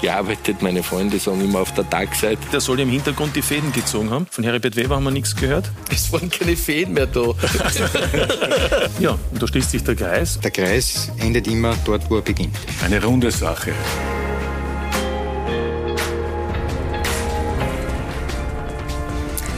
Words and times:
gearbeitet. 0.00 0.62
Meine 0.62 0.82
Freunde 0.82 1.18
sagen 1.18 1.40
immer 1.40 1.60
auf 1.60 1.72
der 1.74 1.88
Tagseite. 1.88 2.40
Der 2.52 2.60
soll 2.60 2.80
im 2.80 2.90
Hintergrund 2.90 3.34
die 3.36 3.42
Fäden 3.42 3.72
gezogen 3.72 4.10
haben. 4.10 4.26
Von 4.30 4.44
Heribert 4.44 4.76
Weber 4.76 4.96
haben 4.96 5.04
wir 5.04 5.10
nichts 5.10 5.34
gehört. 5.34 5.70
Es 5.92 6.12
waren 6.12 6.30
keine 6.30 6.56
Fäden 6.56 6.94
mehr 6.94 7.06
da. 7.06 7.20
ja, 9.00 9.18
und 9.32 9.42
da 9.42 9.46
schließt 9.46 9.70
sich 9.70 9.84
der 9.84 9.96
Kreis. 9.96 10.38
Der 10.40 10.50
Kreis 10.50 11.10
endet 11.18 11.46
immer 11.46 11.74
dort, 11.84 12.10
wo 12.10 12.16
er 12.16 12.22
beginnt. 12.22 12.56
Eine 12.82 13.02
runde 13.02 13.30
Sache. 13.30 13.72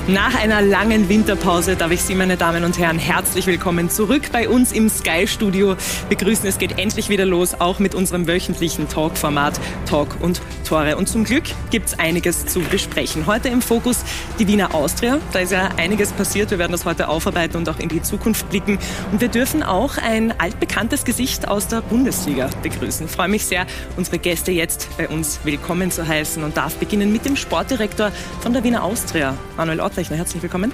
Nach 0.09 0.35
einer 0.35 0.63
langen 0.63 1.09
Winterpause 1.09 1.77
darf 1.77 1.93
ich 1.93 2.03
Sie, 2.03 2.15
meine 2.15 2.37
Damen 2.37 2.65
und 2.65 2.79
Herren, 2.79 2.99
herzlich 2.99 3.47
willkommen 3.47 3.91
zurück 3.91 4.23
bei 4.33 4.49
uns 4.49 4.73
im 4.73 4.89
Sky 4.89 5.27
Studio 5.27 5.77
begrüßen. 6.09 6.49
Es 6.49 6.59
geht 6.59 6.79
endlich 6.79 7.11
wieder 7.11 7.27
los, 7.27 7.61
auch 7.61 7.79
mit 7.79 7.95
unserem 7.95 8.27
wöchentlichen 8.27 8.89
Talk-Format 8.89 9.61
Talk 9.87 10.17
und 10.21 10.41
Tore. 10.71 10.97
Und 10.97 11.09
zum 11.09 11.25
Glück 11.25 11.43
gibt 11.71 11.89
es 11.89 11.99
einiges 11.99 12.47
zu 12.47 12.61
besprechen. 12.61 13.27
Heute 13.27 13.49
im 13.49 13.61
Fokus 13.61 14.05
die 14.39 14.47
Wiener 14.47 14.73
Austria. 14.73 15.19
Da 15.33 15.41
ist 15.41 15.51
ja 15.51 15.69
einiges 15.77 16.13
passiert. 16.13 16.53
Wir 16.53 16.59
werden 16.59 16.71
das 16.71 16.85
heute 16.85 17.09
aufarbeiten 17.09 17.57
und 17.57 17.69
auch 17.69 17.81
in 17.81 17.89
die 17.89 18.03
Zukunft 18.03 18.49
blicken. 18.51 18.79
Und 19.11 19.21
wir 19.21 19.29
dürfen 19.29 19.65
auch 19.65 19.99
ein 19.99 20.39
altbekanntes 20.39 21.05
Gesicht 21.05 21.49
aus 21.49 21.67
der 21.67 21.81
Bundesliga 21.81 22.49
begrüßen. 22.63 23.07
Ich 23.07 23.13
freue 23.13 23.29
mich 23.29 23.45
sehr, 23.47 23.67
unsere 23.97 24.21
Gäste 24.21 24.53
jetzt 24.53 24.89
bei 24.97 25.09
uns 25.09 25.41
willkommen 25.43 25.91
zu 25.91 26.07
heißen 26.07 26.45
und 26.45 26.57
darf 26.57 26.77
beginnen 26.77 27.13
mit 27.13 27.25
dem 27.25 27.35
Sportdirektor 27.35 28.13
von 28.41 28.53
der 28.53 28.63
Wiener 28.63 28.85
Austria, 28.85 29.37
Manuel 29.57 29.81
Ottler. 29.81 29.99
Rechner. 29.99 30.17
Herzlich 30.19 30.41
willkommen. 30.41 30.73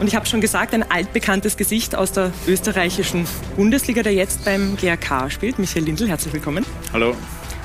Und 0.00 0.06
ich 0.06 0.14
habe 0.14 0.26
schon 0.26 0.40
gesagt, 0.40 0.72
ein 0.72 0.88
altbekanntes 0.88 1.56
Gesicht 1.56 1.94
aus 1.94 2.12
der 2.12 2.32
österreichischen 2.46 3.26
Bundesliga, 3.56 4.02
der 4.02 4.14
jetzt 4.14 4.44
beim 4.44 4.76
GRK 4.76 5.30
spielt. 5.30 5.58
Michael 5.58 5.84
Lindl, 5.84 6.08
herzlich 6.08 6.32
willkommen. 6.32 6.64
Hallo. 6.92 7.14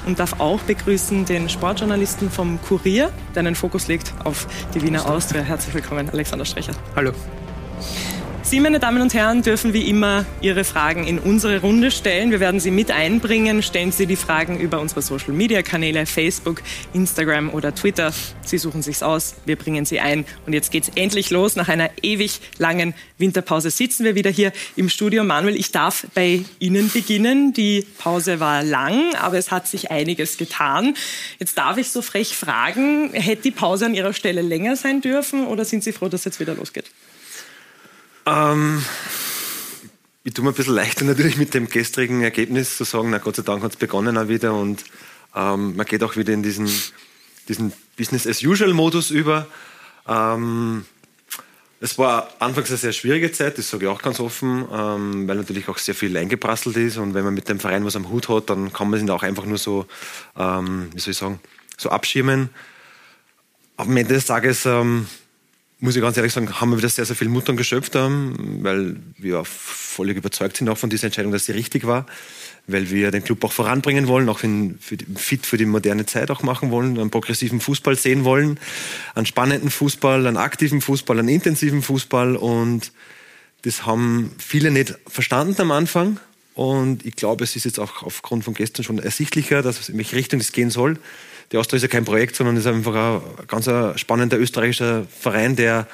Und 0.07 0.19
darf 0.19 0.39
auch 0.39 0.61
begrüßen 0.61 1.25
den 1.25 1.49
Sportjournalisten 1.49 2.31
vom 2.31 2.61
Kurier, 2.61 3.11
der 3.35 3.41
einen 3.41 3.55
Fokus 3.55 3.89
legt 3.89 4.13
auf 4.23 4.47
die 4.73 4.81
Wiener 4.81 5.05
Austria. 5.05 5.41
Herzlich 5.41 5.75
willkommen, 5.75 6.09
Alexander 6.09 6.45
Strecher. 6.45 6.71
Hallo. 6.95 7.11
Sie, 8.49 8.61
meine 8.61 8.79
Damen 8.79 9.01
und 9.01 9.13
Herren, 9.13 9.41
dürfen 9.41 9.73
wie 9.73 9.89
immer 9.89 10.25
Ihre 10.39 10.63
Fragen 10.63 11.05
in 11.05 11.19
unsere 11.19 11.59
Runde 11.59 11.91
stellen. 11.91 12.31
Wir 12.31 12.39
werden 12.39 12.61
sie 12.61 12.71
mit 12.71 12.91
einbringen. 12.91 13.61
Stellen 13.61 13.91
Sie 13.91 14.05
die 14.05 14.15
Fragen 14.15 14.57
über 14.57 14.79
unsere 14.79 15.01
Social 15.01 15.33
Media 15.33 15.61
Kanäle, 15.63 16.05
Facebook, 16.05 16.61
Instagram 16.93 17.49
oder 17.49 17.75
Twitter. 17.75 18.13
Sie 18.45 18.57
suchen 18.57 18.81
sich's 18.81 19.03
aus. 19.03 19.35
Wir 19.43 19.57
bringen 19.57 19.83
sie 19.83 19.99
ein. 19.99 20.23
Und 20.45 20.53
jetzt 20.53 20.71
geht's 20.71 20.89
endlich 20.95 21.29
los. 21.29 21.57
Nach 21.57 21.67
einer 21.67 21.89
ewig 22.01 22.39
langen 22.57 22.93
Winterpause 23.17 23.69
sitzen 23.69 24.05
wir 24.05 24.15
wieder 24.15 24.29
hier 24.31 24.53
im 24.77 24.87
Studio. 24.87 25.25
Manuel, 25.25 25.57
ich 25.57 25.73
darf 25.73 26.07
bei 26.15 26.45
Ihnen 26.59 26.89
beginnen. 26.89 27.51
Die 27.51 27.85
Pause 27.97 28.39
war 28.39 28.63
lang, 28.63 29.13
aber 29.15 29.37
es 29.37 29.51
hat 29.51 29.67
sich 29.67 29.91
einiges 29.91 30.37
getan. 30.37 30.95
Jetzt 31.39 31.57
darf 31.57 31.75
ich 31.75 31.89
so 31.89 32.01
frech 32.01 32.37
fragen, 32.37 33.11
hätte 33.11 33.41
die 33.41 33.51
Pause 33.51 33.87
an 33.87 33.93
Ihrer 33.93 34.13
Stelle 34.13 34.41
länger 34.41 34.77
sein 34.77 35.01
dürfen 35.01 35.47
oder 35.47 35.65
sind 35.65 35.83
Sie 35.83 35.91
froh, 35.91 36.07
dass 36.07 36.23
jetzt 36.23 36.39
wieder 36.39 36.55
losgeht? 36.55 36.85
Ähm, 38.27 38.83
ich 40.23 40.33
tue 40.33 40.43
mir 40.43 40.51
ein 40.51 40.55
bisschen 40.55 40.75
leichter 40.75 41.05
natürlich 41.05 41.37
mit 41.37 41.53
dem 41.53 41.69
gestrigen 41.69 42.21
Ergebnis 42.21 42.75
zu 42.75 42.83
sagen, 42.83 43.09
na 43.09 43.19
Gott 43.19 43.37
sei 43.37 43.43
Dank 43.43 43.63
hat 43.63 43.71
es 43.71 43.77
begonnen 43.77 44.17
auch 44.17 44.27
wieder 44.27 44.53
und 44.53 44.83
ähm, 45.33 45.77
man 45.77 45.85
geht 45.85 46.03
auch 46.03 46.17
wieder 46.17 46.33
in 46.33 46.43
diesen, 46.43 46.69
diesen 47.47 47.71
Business-as-usual-Modus 47.95 49.11
über. 49.11 49.47
Ähm, 50.05 50.83
es 51.79 51.97
war 51.97 52.29
anfangs 52.39 52.69
eine 52.69 52.77
sehr 52.77 52.91
schwierige 52.91 53.31
Zeit, 53.31 53.57
das 53.57 53.69
sage 53.69 53.85
ich 53.85 53.91
auch 53.91 54.01
ganz 54.01 54.19
offen, 54.19 54.65
ähm, 54.73 55.27
weil 55.27 55.37
natürlich 55.37 55.69
auch 55.69 55.77
sehr 55.77 55.95
viel 55.95 56.17
eingeprasselt 56.17 56.75
ist 56.75 56.97
und 56.97 57.13
wenn 57.13 57.23
man 57.23 57.33
mit 57.33 57.47
dem 57.47 57.61
Verein 57.61 57.85
was 57.85 57.95
am 57.95 58.09
Hut 58.09 58.27
hat, 58.27 58.49
dann 58.49 58.73
kann 58.73 58.89
man 58.89 58.99
sich 58.99 59.09
auch 59.09 59.23
einfach 59.23 59.45
nur 59.45 59.57
so, 59.57 59.85
ähm, 60.37 60.89
wie 60.93 60.99
soll 60.99 61.11
ich 61.11 61.17
sagen, 61.17 61.39
so 61.77 61.89
abschirmen. 61.89 62.49
Am 63.77 63.95
Ende 63.95 64.15
des 64.15 64.25
Tages 64.25 64.65
ähm, 64.65 65.07
muss 65.79 65.95
ich 65.95 66.01
ganz 66.01 66.17
ehrlich 66.17 66.33
sagen, 66.33 66.59
haben 66.59 66.71
wir 66.71 66.77
wieder 66.77 66.89
sehr, 66.89 67.05
sehr 67.05 67.15
viel 67.15 67.29
Muttern 67.29 67.55
geschöpft, 67.55 67.95
ähm, 67.95 68.59
weil 68.63 68.95
wir 69.17 69.45
völlig 69.45 70.17
überzeugt 70.17 70.57
sind 70.57 70.69
auch 70.69 70.77
von 70.77 70.89
dieser 70.89 71.05
Entscheidung, 71.05 71.31
dass 71.31 71.45
sie 71.45 71.51
richtig 71.51 71.85
war, 71.85 72.07
weil 72.65 72.89
wir 72.89 73.11
den 73.11 73.23
Club 73.23 73.43
auch 73.43 73.51
voranbringen 73.51 74.07
wollen, 74.07 74.27
auch 74.27 74.43
in, 74.43 74.79
für, 74.79 74.97
fit 75.15 75.45
für 75.45 75.57
die 75.57 75.65
moderne 75.65 76.05
Zeit 76.07 76.31
auch 76.31 76.41
machen 76.41 76.71
wollen, 76.71 76.99
einen 76.99 77.11
progressiven 77.11 77.61
Fußball 77.61 77.95
sehen 77.95 78.23
wollen, 78.23 78.59
einen 79.13 79.27
spannenden 79.27 79.69
Fußball, 79.69 80.25
einen 80.25 80.37
aktiven 80.37 80.81
Fußball, 80.81 81.19
einen 81.19 81.29
intensiven 81.29 81.83
Fußball. 81.83 82.35
Und 82.35 82.91
das 83.61 83.85
haben 83.85 84.31
viele 84.39 84.71
nicht 84.71 84.97
verstanden 85.05 85.61
am 85.61 85.71
Anfang. 85.71 86.19
Und 86.55 87.05
ich 87.05 87.15
glaube, 87.15 87.43
es 87.43 87.55
ist 87.55 87.65
jetzt 87.65 87.79
auch 87.79 88.01
aufgrund 88.01 88.43
von 88.43 88.55
gestern 88.55 88.83
schon 88.83 88.97
ersichtlicher, 88.97 89.61
dass 89.61 89.89
in 89.89 89.97
welche 89.97 90.15
Richtung 90.15 90.39
es 90.39 90.51
gehen 90.51 90.71
soll 90.71 90.97
die 91.51 91.57
Austria 91.57 91.77
ist 91.77 91.83
ja 91.83 91.87
kein 91.87 92.05
Projekt, 92.05 92.35
sondern 92.35 92.57
ist 92.57 92.67
einfach 92.67 93.21
ein 93.39 93.47
ganz 93.47 93.69
spannender 93.99 94.37
österreichischer 94.37 95.05
Verein, 95.05 95.55
der 95.55 95.87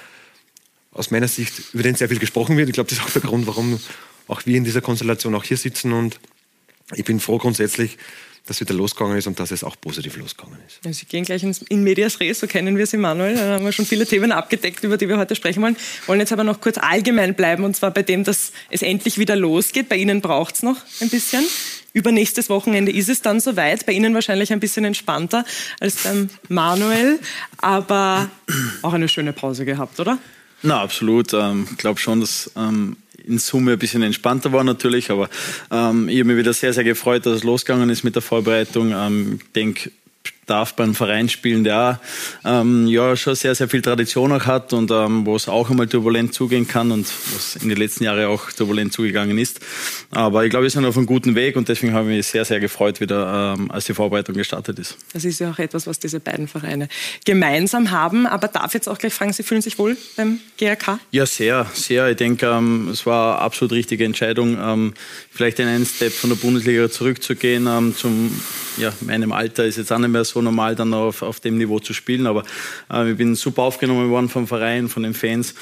aus 0.92 1.12
meiner 1.12 1.28
Sicht, 1.28 1.74
über 1.74 1.84
den 1.84 1.96
sehr 1.96 2.10
viel 2.10 2.20
gesprochen 2.20 2.58
wird. 2.58 2.70
Ich 2.70 2.74
glaube, 2.74 2.90
das 2.90 3.00
ist 3.00 3.06
auch 3.06 3.10
der 3.10 3.22
Grund, 3.22 3.48
warum 3.48 3.80
auch 4.28 4.46
wir 4.46 4.58
in 4.58 4.64
dieser 4.64 4.82
Konstellation 4.82 5.36
auch 5.36 5.44
hier 5.44 5.58
sitzen. 5.58 5.92
Und 5.92 6.20
ich 6.94 7.04
bin 7.04 7.20
froh 7.20 7.38
grundsätzlich, 7.38 7.98
dass 8.46 8.60
wieder 8.60 8.74
losgegangen 8.74 9.18
ist 9.18 9.28
und 9.28 9.40
dass 9.40 9.52
es 9.52 9.64
auch 9.64 9.80
positiv 9.80 10.18
losgegangen 10.18 10.60
ist. 10.68 10.80
Ja, 10.84 10.92
Sie 10.92 11.06
gehen 11.06 11.24
gleich 11.24 11.44
in 11.44 11.84
Medias 11.84 12.20
Res, 12.20 12.40
so 12.40 12.48
kennen 12.48 12.78
wir 12.78 12.86
Sie, 12.86 12.98
Manuel. 12.98 13.36
Da 13.36 13.54
haben 13.54 13.66
wir 13.66 13.72
schon 13.72 13.86
viele 13.86 14.06
Themen 14.06 14.34
abgedeckt, 14.34 14.84
über 14.84 14.98
die 14.98 15.08
wir 15.08 15.18
heute 15.18 15.36
sprechen 15.36 15.62
wollen. 15.62 15.78
Wollen 16.08 16.20
jetzt 16.20 16.34
aber 16.34 16.44
noch 16.44 16.60
kurz 16.60 16.78
allgemein 16.78 17.36
bleiben 17.36 17.64
und 17.64 17.76
zwar 17.76 17.92
bei 17.92 18.04
dem, 18.04 18.26
dass 18.26 18.52
es 18.70 18.82
endlich 18.82 19.18
wieder 19.18 19.38
losgeht. 19.38 19.88
Bei 19.88 19.96
Ihnen 19.96 20.20
braucht 20.20 20.56
es 20.56 20.64
noch 20.64 20.78
ein 21.00 21.10
bisschen. 21.10 21.46
Übernächstes 21.94 22.50
Wochenende 22.50 22.92
ist 22.92 23.08
es 23.08 23.22
dann 23.22 23.40
soweit. 23.40 23.86
Bei 23.86 23.94
Ihnen 23.94 24.14
wahrscheinlich 24.14 24.52
ein 24.52 24.60
bisschen 24.60 24.84
entspannter 24.84 25.46
als 25.80 26.04
beim 26.04 26.30
Manuel, 26.50 27.20
aber 27.58 28.30
auch 28.82 28.94
eine 28.94 29.08
schöne 29.08 29.32
Pause 29.32 29.64
gehabt, 29.64 30.00
oder? 30.02 30.18
Na, 30.64 30.82
absolut. 30.82 31.34
Ich 31.34 31.40
ähm, 31.40 31.68
glaube 31.78 32.00
schon, 32.00 32.22
dass 32.22 32.52
ähm, 32.56 32.98
in 33.26 33.38
Summe 33.40 33.74
ein 33.74 33.80
bisschen 33.80 34.04
entspannter 34.04 34.52
war 34.52 34.64
natürlich, 34.64 35.10
aber 35.10 35.30
ähm, 35.72 36.10
ich 36.10 36.20
habe 36.20 36.30
mich 36.30 36.38
wieder 36.38 36.54
sehr, 36.54 36.74
sehr 36.74 36.84
gefreut, 36.84 37.26
dass 37.26 37.38
es 37.38 37.44
losgegangen 37.44 37.90
ist 37.90 38.04
mit 38.04 38.16
der 38.16 38.22
Vorbereitung. 38.22 38.94
Ähm, 38.96 39.40
ich 39.42 39.52
denke, 39.54 39.92
darf 40.46 40.76
beim 40.76 40.96
Verein 40.96 41.30
spielen, 41.30 41.64
der 41.64 42.00
ähm, 42.46 42.88
ja 42.88 43.16
schon 43.16 43.36
sehr, 43.36 43.56
sehr 43.56 43.70
viel 43.70 43.82
Tradition 43.82 44.32
auch 44.32 44.46
hat 44.46 44.74
und 44.74 44.92
ähm, 44.92 45.26
wo 45.26 45.36
es 45.36 45.48
auch 45.48 45.70
einmal 45.70 45.88
turbulent 45.88 46.34
zugehen 46.34 46.68
kann 46.68 46.92
und 46.92 47.08
was 47.34 47.56
in 47.56 47.70
den 47.70 47.78
letzten 47.78 48.04
Jahren 48.04 48.26
auch 48.26 48.52
turbulent 48.52 48.94
zugegangen 48.94 49.38
ist. 49.38 49.60
Aber 50.12 50.44
ich 50.44 50.50
glaube, 50.50 50.64
wir 50.64 50.70
sind 50.70 50.86
auf 50.86 50.98
einem 50.98 51.06
guten 51.06 51.36
Weg 51.36 51.56
und 51.56 51.70
deswegen 51.70 51.94
habe 51.94 52.12
ich 52.12 52.18
mich 52.18 52.28
sehr, 52.28 52.46
sehr 52.46 52.60
gefreut, 52.60 53.00
wieder 53.00 53.56
ähm, 53.58 53.72
als 53.72 53.86
die 53.86 53.94
Vorbereitung 53.94 54.36
gestartet 54.36 54.80
ist. 54.80 54.98
Das 55.14 55.26
ist 55.26 55.40
ja 55.40 55.52
auch 55.52 55.60
etwas, 55.60 55.88
was 55.88 56.00
diese 56.00 56.20
beiden 56.20 56.48
Vereine 56.48 56.88
gemeinsam 57.26 57.92
haben. 57.92 58.26
Aber 58.28 58.48
darf 58.48 58.74
jetzt 58.74 58.88
auch 58.88 58.98
gleich 58.98 59.14
fragen, 59.14 59.34
Sie 59.34 59.44
fühlen 59.44 59.62
sich 59.62 59.78
wohl 59.80 59.98
beim 60.16 60.40
GRK? 60.58 61.00
Ja, 61.12 61.26
sehr, 61.26 61.66
sehr. 61.74 62.10
Ich 62.10 62.18
denke, 62.18 62.48
ähm, 62.48 62.90
es 62.92 63.06
war 63.06 63.38
eine 63.38 63.42
absolut 63.46 63.74
richtige 63.74 64.06
Entscheidung, 64.06 64.58
ähm, 64.60 64.94
vielleicht 65.32 65.60
in 65.60 65.68
einen 65.68 65.86
Step 65.86 66.14
von 66.14 66.30
der 66.30 66.38
Bundesliga 66.38 66.90
zurückzugehen. 66.90 67.68
Ähm, 67.68 67.96
zum, 67.96 68.40
ja, 68.78 68.92
meinem 69.02 69.32
Alter 69.32 69.66
ist 69.66 69.78
jetzt 69.78 69.92
auch 69.92 70.00
nicht 70.00 70.10
mehr 70.10 70.26
so 70.26 70.33
so 70.34 70.42
normal 70.42 70.76
dann 70.76 70.94
auf, 70.94 71.22
auf 71.22 71.40
dem 71.40 71.58
Niveau 71.58 71.80
zu 71.80 71.94
spielen. 71.94 72.28
Aber 72.28 72.44
äh, 72.92 73.12
ich 73.12 73.18
bin 73.18 73.36
super 73.36 73.64
aufgenommen 73.64 74.10
worden 74.10 74.30
vom 74.30 74.48
Verein, 74.48 74.90
von 74.90 75.04
den 75.04 75.14
Fans. 75.14 75.56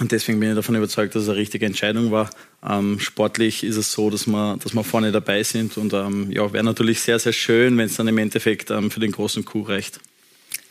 Und 0.00 0.10
deswegen 0.10 0.40
bin 0.40 0.50
ich 0.50 0.56
davon 0.56 0.74
überzeugt, 0.74 1.14
dass 1.14 1.24
es 1.24 1.28
eine 1.28 1.38
richtige 1.38 1.66
Entscheidung 1.66 2.10
war. 2.10 2.30
Ähm, 2.68 2.98
sportlich 2.98 3.62
ist 3.62 3.76
es 3.76 3.92
so, 3.92 4.10
dass 4.10 4.26
wir, 4.26 4.56
dass 4.62 4.74
wir 4.74 4.84
vorne 4.84 5.12
dabei 5.12 5.42
sind. 5.42 5.76
Und 5.76 5.92
ähm, 5.92 6.30
ja, 6.30 6.52
wäre 6.52 6.64
natürlich 6.64 7.00
sehr, 7.00 7.18
sehr 7.18 7.32
schön, 7.32 7.76
wenn 7.78 7.86
es 7.86 7.96
dann 7.96 8.08
im 8.08 8.18
Endeffekt 8.18 8.70
ähm, 8.70 8.90
für 8.90 9.00
den 9.00 9.12
großen 9.12 9.44
Coup 9.44 9.68
reicht. 9.68 10.00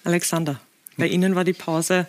Alexander, 0.04 0.60
bei 0.98 1.08
Ihnen 1.08 1.36
war 1.36 1.44
die 1.44 1.54
Pause 1.54 2.08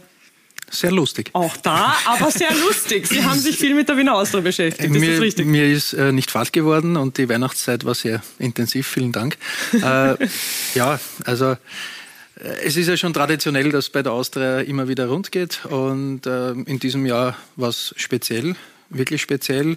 sehr 0.72 0.90
lustig. 0.90 1.30
Auch 1.34 1.56
da, 1.58 1.94
aber 2.06 2.30
sehr 2.30 2.52
lustig. 2.66 3.06
Sie 3.06 3.22
haben 3.22 3.38
sich 3.38 3.56
viel 3.56 3.74
mit 3.74 3.88
der 3.88 3.96
Wiener 3.96 4.14
Austria 4.14 4.40
beschäftigt. 4.40 4.94
Ist 4.94 5.00
mir, 5.00 5.12
das 5.12 5.20
richtig? 5.20 5.46
Mir 5.46 5.70
ist 5.70 5.92
äh, 5.92 6.12
nicht 6.12 6.30
fad 6.30 6.52
geworden 6.52 6.96
und 6.96 7.19
die 7.19 7.28
Weihnachtszeit 7.28 7.84
war 7.84 7.94
sehr 7.94 8.22
intensiv. 8.38 8.86
Vielen 8.86 9.12
Dank. 9.12 9.36
äh, 9.74 10.16
ja, 10.74 10.98
also 11.24 11.50
äh, 11.50 11.56
es 12.64 12.76
ist 12.76 12.88
ja 12.88 12.96
schon 12.96 13.12
traditionell, 13.12 13.70
dass 13.70 13.90
bei 13.90 14.02
der 14.02 14.12
Austria 14.12 14.60
immer 14.60 14.88
wieder 14.88 15.06
rund 15.06 15.30
geht 15.30 15.64
und 15.66 16.26
äh, 16.26 16.52
in 16.52 16.78
diesem 16.78 17.06
Jahr 17.06 17.36
war 17.56 17.68
es 17.68 17.94
speziell, 17.96 18.56
wirklich 18.88 19.22
speziell. 19.22 19.76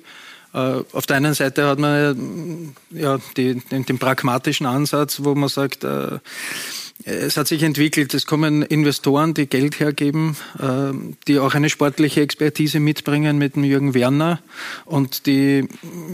Äh, 0.54 0.84
auf 0.94 1.06
der 1.06 1.18
einen 1.18 1.34
Seite 1.34 1.68
hat 1.68 1.80
man 1.80 2.74
ja 2.92 3.20
die, 3.36 3.56
den, 3.56 3.86
den, 3.86 4.00
pragmatischen 4.00 4.66
Ansatz, 4.66 5.22
wo 5.24 5.36
man 5.36 5.50
sagt, 5.50 5.84
äh, 5.84 6.20
es 7.04 7.38
hat 7.38 7.48
sich 7.48 7.62
entwickelt. 7.64 8.14
Es 8.14 8.26
kommen 8.26 8.62
Investoren, 8.62 9.34
die 9.34 9.48
Geld 9.48 9.80
hergeben, 9.80 10.38
äh, 10.60 10.94
die 11.28 11.40
auch 11.40 11.54
eine 11.54 11.70
sportliche 11.70 12.22
Expertise 12.22 12.80
mitbringen 12.80 13.38
mit 13.38 13.56
dem 13.56 13.64
Jürgen 13.64 13.94
Werner 13.94 14.40
und 14.86 15.26
die 15.26 15.68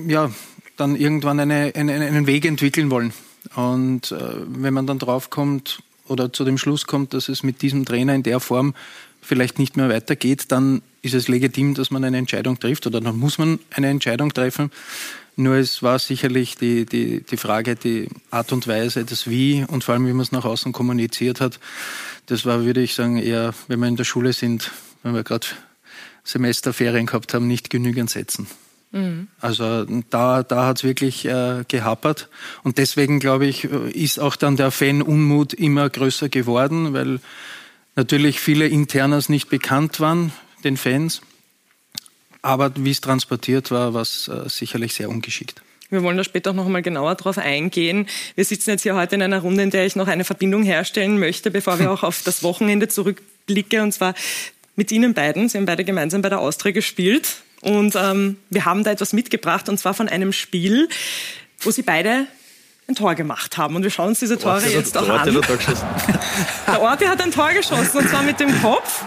ja 0.08 0.32
dann 0.78 0.96
irgendwann 0.96 1.40
eine, 1.40 1.72
eine, 1.76 1.94
einen 1.94 2.28
Weg 2.28 2.46
entwickeln 2.46 2.90
wollen. 2.90 3.14
Und 3.56 4.12
äh, 4.12 4.18
wenn 4.48 4.74
man 4.74 4.88
dann 4.88 5.00
draufkommt 5.00 5.84
oder 6.08 6.34
zu 6.34 6.44
dem 6.44 6.58
Schluss 6.58 6.88
kommt, 6.88 7.14
dass 7.14 7.30
es 7.30 7.44
mit 7.44 7.62
diesem 7.62 7.86
Trainer 7.86 8.16
in 8.16 8.24
der 8.24 8.40
Form 8.40 8.74
vielleicht 9.22 9.60
nicht 9.60 9.78
mehr 9.78 9.90
weitergeht, 9.90 10.46
dann 10.52 10.82
ist 11.02 11.14
es 11.14 11.28
legitim, 11.28 11.74
dass 11.74 11.92
man 11.92 12.04
eine 12.04 12.18
Entscheidung 12.18 12.60
trifft 12.60 12.88
oder 12.88 13.02
dann 13.02 13.18
muss 13.18 13.38
man 13.38 13.60
eine 13.72 13.88
Entscheidung 13.88 14.34
treffen. 14.34 14.72
Nur 15.36 15.56
es 15.56 15.82
war 15.82 15.98
sicherlich 15.98 16.56
die, 16.56 16.86
die, 16.86 17.24
die 17.24 17.38
Frage, 17.38 17.76
die 17.76 18.10
Art 18.30 18.52
und 18.52 18.68
Weise, 18.68 19.06
das 19.06 19.30
Wie 19.30 19.66
und 19.68 19.84
vor 19.84 19.94
allem, 19.94 20.08
wie 20.08 20.14
man 20.14 20.22
es 20.22 20.32
nach 20.32 20.46
außen 20.46 20.72
kommuniziert 20.72 21.42
hat. 21.42 21.60
Das 22.26 22.46
war, 22.46 22.64
würde 22.66 22.82
ich 22.82 22.94
sagen, 22.94 23.18
eher, 23.18 23.54
wenn 23.68 23.80
wir 23.80 23.88
in 23.88 23.96
der 23.96 24.04
Schule 24.04 24.34
sind, 24.34 24.72
wenn 25.04 25.14
wir 25.14 25.24
gerade 25.24 25.48
Semesterferien 26.24 27.06
gehabt 27.06 27.34
haben, 27.34 27.48
nicht 27.48 27.70
genügend 27.70 28.10
setzen. 28.10 28.48
Mhm. 28.92 29.30
Also 29.40 29.86
da, 30.10 30.44
da 30.44 30.66
hat 30.68 30.78
es 30.78 30.84
wirklich 30.84 31.26
äh, 31.26 31.64
gehapert. 31.68 32.30
Und 32.64 32.78
deswegen, 32.78 33.20
glaube 33.20 33.46
ich, 33.46 33.64
ist 33.64 34.20
auch 34.20 34.36
dann 34.36 34.58
der 34.58 34.72
Fan-Unmut 34.72 35.54
immer 35.54 35.90
größer 35.90 36.30
geworden, 36.30 36.94
weil 36.94 37.20
natürlich 37.96 38.40
viele 38.40 38.68
Internas 38.68 39.30
nicht 39.30 39.50
bekannt 39.50 40.00
waren, 40.00 40.32
den 40.64 40.78
Fans. 40.78 41.22
Aber 42.42 42.72
wie 42.76 42.92
es 42.92 43.02
transportiert 43.02 43.72
war, 43.72 43.94
war 43.94 44.02
es 44.02 44.28
äh, 44.28 44.50
sicherlich 44.50 44.94
sehr 44.94 45.10
ungeschickt. 45.10 45.62
Wir 45.90 46.04
wollen 46.04 46.18
da 46.18 46.24
später 46.24 46.52
auch 46.52 46.56
noch 46.56 46.66
einmal 46.66 46.82
genauer 46.82 47.16
drauf 47.16 47.38
eingehen. 47.38 48.08
Wir 48.36 48.46
sitzen 48.46 48.70
jetzt 48.72 48.84
hier 48.84 48.96
heute 48.96 49.16
in 49.16 49.22
einer 49.22 49.40
Runde, 49.40 49.62
in 49.64 49.72
der 49.72 49.86
ich 49.86 49.98
noch 49.98 50.08
eine 50.08 50.24
Verbindung 50.24 50.64
herstellen 50.64 51.20
möchte, 51.20 51.52
bevor 51.52 51.80
wir 51.80 51.92
auch 51.92 52.04
auf 52.04 52.24
das 52.24 52.44
Wochenende 52.44 52.88
zurückblicke. 52.88 53.84
Und 53.84 53.92
zwar 53.92 54.16
mit 54.78 54.92
Ihnen 54.92 55.14
beiden. 55.14 55.50
Sie 55.50 55.58
haben 55.58 55.66
beide 55.66 55.84
gemeinsam 55.84 56.22
bei 56.22 56.30
der 56.30 56.40
Austria 56.40 56.72
gespielt. 56.72 57.42
Und 57.60 57.96
ähm, 57.96 58.38
wir 58.50 58.64
haben 58.66 58.86
da 58.86 58.92
etwas 58.92 59.12
mitgebracht, 59.12 59.70
und 59.70 59.78
zwar 59.78 59.94
von 59.94 60.08
einem 60.08 60.34
Spiel, 60.34 60.88
wo 61.60 61.72
Sie 61.72 61.84
beide 61.84 62.26
ein 62.88 62.96
Tor 62.96 63.14
gemacht 63.16 63.58
haben. 63.58 63.76
Und 63.76 63.84
wir 63.84 63.92
schauen 63.92 64.10
uns 64.10 64.20
diese 64.20 64.40
Tore 64.40 64.56
Orte 64.56 64.70
jetzt 64.70 64.98
auch 64.98 65.08
an. 65.08 65.42
Der 66.68 66.82
Orte 66.82 67.10
hat 67.10 67.22
ein 67.22 67.32
Tor 67.32 67.50
geschossen, 67.50 67.98
und 67.98 68.10
zwar 68.10 68.24
mit 68.24 68.40
dem 68.40 68.62
Kopf. 68.62 69.04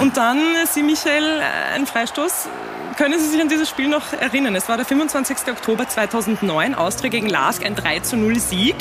Und 0.00 0.16
dann, 0.16 0.38
äh, 0.38 0.66
Sie, 0.70 0.82
Michael, 0.82 1.40
äh, 1.40 1.74
ein 1.74 1.86
Freistoß. 1.86 2.48
Können 2.96 3.18
Sie 3.20 3.28
sich 3.28 3.40
an 3.40 3.48
dieses 3.48 3.68
Spiel 3.68 3.88
noch 3.88 4.12
erinnern? 4.12 4.54
Es 4.56 4.68
war 4.68 4.76
der 4.76 4.86
25. 4.86 5.36
Oktober 5.50 5.88
2009, 5.88 6.74
Austria 6.74 7.10
gegen 7.10 7.28
Lask, 7.28 7.64
ein 7.64 7.74
3 7.74 8.00
zu 8.00 8.16
0 8.16 8.38
Sieg. 8.38 8.76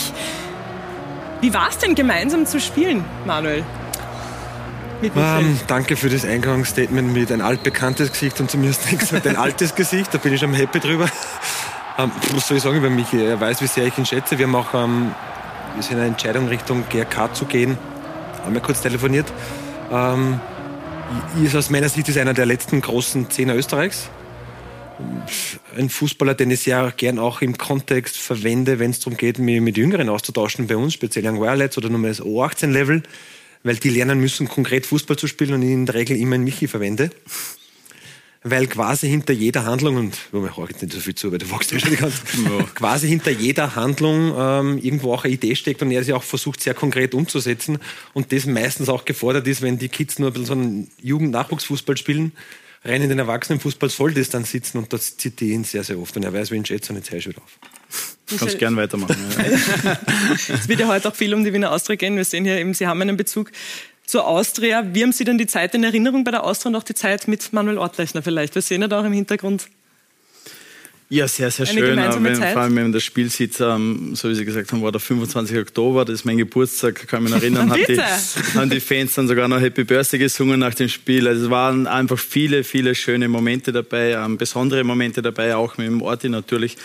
Wie 1.42 1.54
war 1.54 1.70
es 1.70 1.78
denn 1.78 1.94
gemeinsam 1.94 2.46
zu 2.46 2.60
spielen, 2.60 3.06
Manuel? 3.26 3.64
Ähm, 5.16 5.60
danke 5.68 5.96
für 5.96 6.10
das 6.10 6.26
Eingangsstatement 6.26 7.14
mit 7.14 7.32
ein 7.32 7.42
altbekanntes 7.42 8.12
Gesicht 8.12 8.40
und 8.40 8.50
zumindest 8.50 8.86
nicht 8.92 9.00
gesagt 9.00 9.28
ein 9.28 9.36
altes 9.36 9.76
Gesicht. 9.76 10.12
Da 10.14 10.18
bin 10.18 10.34
ich 10.34 10.40
schon 10.40 10.54
happy 10.54 10.80
drüber. 10.80 11.08
Ähm, 12.00 12.12
was 12.34 12.48
soll 12.48 12.58
ich 12.58 12.64
sagen 12.64 12.78
über 12.78 12.90
Michi? 12.90 13.24
Er 13.24 13.40
weiß, 13.40 13.62
wie 13.62 13.68
sehr 13.68 13.86
ich 13.86 13.98
ihn 13.98 14.06
schätze. 14.06 14.40
Wir 14.40 14.48
haben 14.48 14.56
auch 14.56 14.74
ähm, 14.74 15.14
wir 15.78 15.84
sind 15.84 15.94
in 15.94 16.00
einer 16.00 16.08
Entscheidung 16.08 16.48
Richtung 16.48 16.86
GRK 16.90 17.36
zu 17.36 17.46
gehen. 17.46 17.78
Haben 18.44 18.56
wir 18.56 18.62
kurz 18.62 18.82
telefoniert. 18.82 19.28
Ähm, 19.92 20.40
ist 21.44 21.56
aus 21.56 21.70
meiner 21.70 21.90
Sicht 21.90 22.10
ist 22.10 22.18
einer 22.18 22.34
der 22.34 22.46
letzten 22.46 22.82
großen 22.82 23.30
Zehner 23.30 23.56
Österreichs. 23.56 24.10
Ein 25.78 25.90
Fußballer, 25.90 26.34
den 26.34 26.52
ich 26.52 26.62
sehr 26.62 26.92
gern 26.96 27.20
auch 27.20 27.42
im 27.42 27.58
Kontext 27.58 28.18
verwende, 28.18 28.80
wenn 28.80 28.92
es 28.92 29.00
darum 29.00 29.16
geht, 29.18 29.38
mich 29.38 29.62
mit 29.62 29.78
Jüngeren 29.78 30.10
auszutauschen, 30.10 30.68
bei 30.68 30.76
uns, 30.76 30.94
speziell 30.94 31.28
Young 31.28 31.40
Wirelets 31.40 31.78
oder 31.78 31.90
nur 31.90 32.08
das 32.08 32.22
O18-Level 32.22 33.04
weil 33.64 33.76
die 33.76 33.90
lernen 33.90 34.20
müssen, 34.20 34.48
konkret 34.48 34.86
Fußball 34.86 35.18
zu 35.18 35.28
spielen 35.28 35.54
und 35.54 35.62
ich 35.62 35.72
in 35.72 35.86
der 35.86 35.96
Regel 35.96 36.18
immer 36.18 36.36
einen 36.36 36.44
Michi 36.44 36.68
verwende. 36.68 37.10
Weil 38.44 38.68
quasi 38.68 39.10
hinter 39.10 39.34
jeder 39.34 39.66
Handlung, 39.66 39.96
und 39.98 40.18
wo 40.32 40.40
mir 40.40 40.52
jetzt 40.70 40.82
nicht 40.82 40.94
so 40.94 41.00
viel 41.00 41.16
zu, 41.16 41.32
weil 41.32 41.40
du 41.40 41.50
wachst 41.52 41.72
ja 41.72 41.80
schon 41.80 41.90
die 41.90 41.98
ganze 41.98 42.22
ja. 42.44 42.64
quasi 42.76 43.08
hinter 43.08 43.32
jeder 43.32 43.76
Handlung 43.76 44.34
ähm, 44.38 44.78
irgendwo 44.78 45.14
auch 45.14 45.24
eine 45.24 45.34
Idee 45.34 45.56
steckt 45.56 45.82
und 45.82 45.92
er 45.92 46.04
sie 46.04 46.14
auch 46.14 46.24
versucht, 46.24 46.62
sehr 46.62 46.74
konkret 46.74 47.14
umzusetzen. 47.14 47.80
Und 48.14 48.32
das 48.32 48.46
meistens 48.46 48.90
auch 48.90 49.06
gefordert 49.06 49.48
ist, 49.48 49.62
wenn 49.62 49.78
die 49.78 49.90
Kids 49.90 50.20
nur 50.20 50.30
ein 50.30 50.34
bisschen 50.34 50.46
so 50.46 50.54
einen 50.54 50.92
Jugend-Nachwuchsfußball 51.02 51.98
spielen, 51.98 52.32
rein 52.84 53.02
in 53.02 53.10
den 53.10 53.20
Erwachsenenfußball 53.20 53.90
soll 53.90 54.14
das 54.14 54.30
dann 54.30 54.46
sitzen 54.46 54.78
und 54.78 54.94
das 54.94 55.18
zieht 55.18 55.40
die 55.40 55.52
ihn 55.52 55.64
sehr, 55.64 55.84
sehr 55.84 56.00
oft. 56.00 56.16
Und 56.16 56.24
er 56.24 56.34
weiß, 56.34 56.52
wie 56.52 56.56
ihn 56.56 56.66
schätzt 56.66 56.90
und 56.90 56.98
jetzt 56.98 57.12
höre 57.12 57.20
ich 57.20 57.28
wieder 57.28 57.42
auf. 57.42 57.60
Du 58.30 58.38
kannst 58.38 58.60
gern 58.60 58.76
weitermachen. 58.76 59.16
es 60.50 60.68
wird 60.68 60.82
ja 60.82 60.88
heute 60.88 61.08
auch 61.08 61.16
viel 61.16 61.34
um 61.34 61.44
die 61.44 61.54
Wiener 61.54 61.72
Austria 61.72 61.96
gehen. 61.96 62.18
Wir 62.18 62.26
sehen 62.26 62.44
hier 62.44 62.58
eben, 62.58 62.74
Sie 62.74 62.86
haben 62.86 63.02
einen 63.02 63.16
Bezug 63.16 63.52
zur 64.08 64.26
Austria. 64.26 64.84
Wie 64.94 65.04
haben 65.04 65.12
Sie 65.12 65.26
denn 65.26 65.38
die 65.38 65.46
Zeit 65.46 65.76
in 65.76 65.84
Erinnerung 65.84 66.24
bei 66.24 66.32
der 66.32 66.44
Austria 66.44 66.70
und 66.70 66.76
auch 66.76 66.84
die 66.84 66.96
Zeit 66.96 67.28
mit 67.28 67.54
Manuel 67.54 67.78
Ortlechner 67.78 68.24
vielleicht? 68.24 68.56
Wir 68.56 68.64
sehen 68.64 68.82
ja 68.82 68.88
da 68.88 69.02
auch 69.02 69.06
im 69.06 69.14
Hintergrund 69.14 69.68
ja, 71.10 71.26
sehr, 71.26 71.50
sehr 71.52 71.66
schön. 71.66 71.96
Wenn, 71.96 72.36
vor 72.36 72.58
allem, 72.58 72.76
wenn 72.76 72.84
man 72.84 72.92
das 72.92 73.04
Spiel 73.04 73.30
sieht, 73.30 73.62
ähm, 73.62 74.14
so 74.14 74.30
wie 74.30 74.36
Sie 74.36 74.44
gesagt 74.44 74.74
haben, 74.74 74.82
war 74.82 74.92
der 74.92 75.00
25. 75.00 75.58
Oktober, 75.58 76.04
das 76.04 76.16
ist 76.16 76.26
mein 76.26 76.38
Geburtstag, 76.38 77.08
kann 77.08 77.26
ich 77.26 77.32
mich 77.32 77.42
erinnern, 77.44 77.70
hat 77.70 77.88
die, 77.88 77.98
haben 77.98 78.70
die 78.70 78.82
Fans 78.82 79.16
dann 79.16 79.26
sogar 79.26 79.48
noch 79.48 79.62
Happy 79.62 79.86
Birthday 79.86 80.20
gesungen 80.20 80.60
nach 80.60 80.74
dem 80.74 80.90
Spiel. 80.90 81.26
Also 81.30 81.46
es 81.46 81.50
waren 81.50 81.88
einfach 81.88 82.20
viele, 82.20 82.66
viele 82.66 82.94
schöne 82.94 83.30
Momente 83.30 83.72
dabei, 83.72 84.12
ähm, 84.12 84.38
besondere 84.38 84.84
Momente 84.84 85.22
dabei, 85.22 85.56
auch 85.56 85.78
mit 85.78 85.88
dem 85.88 86.02
Orti 86.02 86.28
natürlich. 86.28 86.76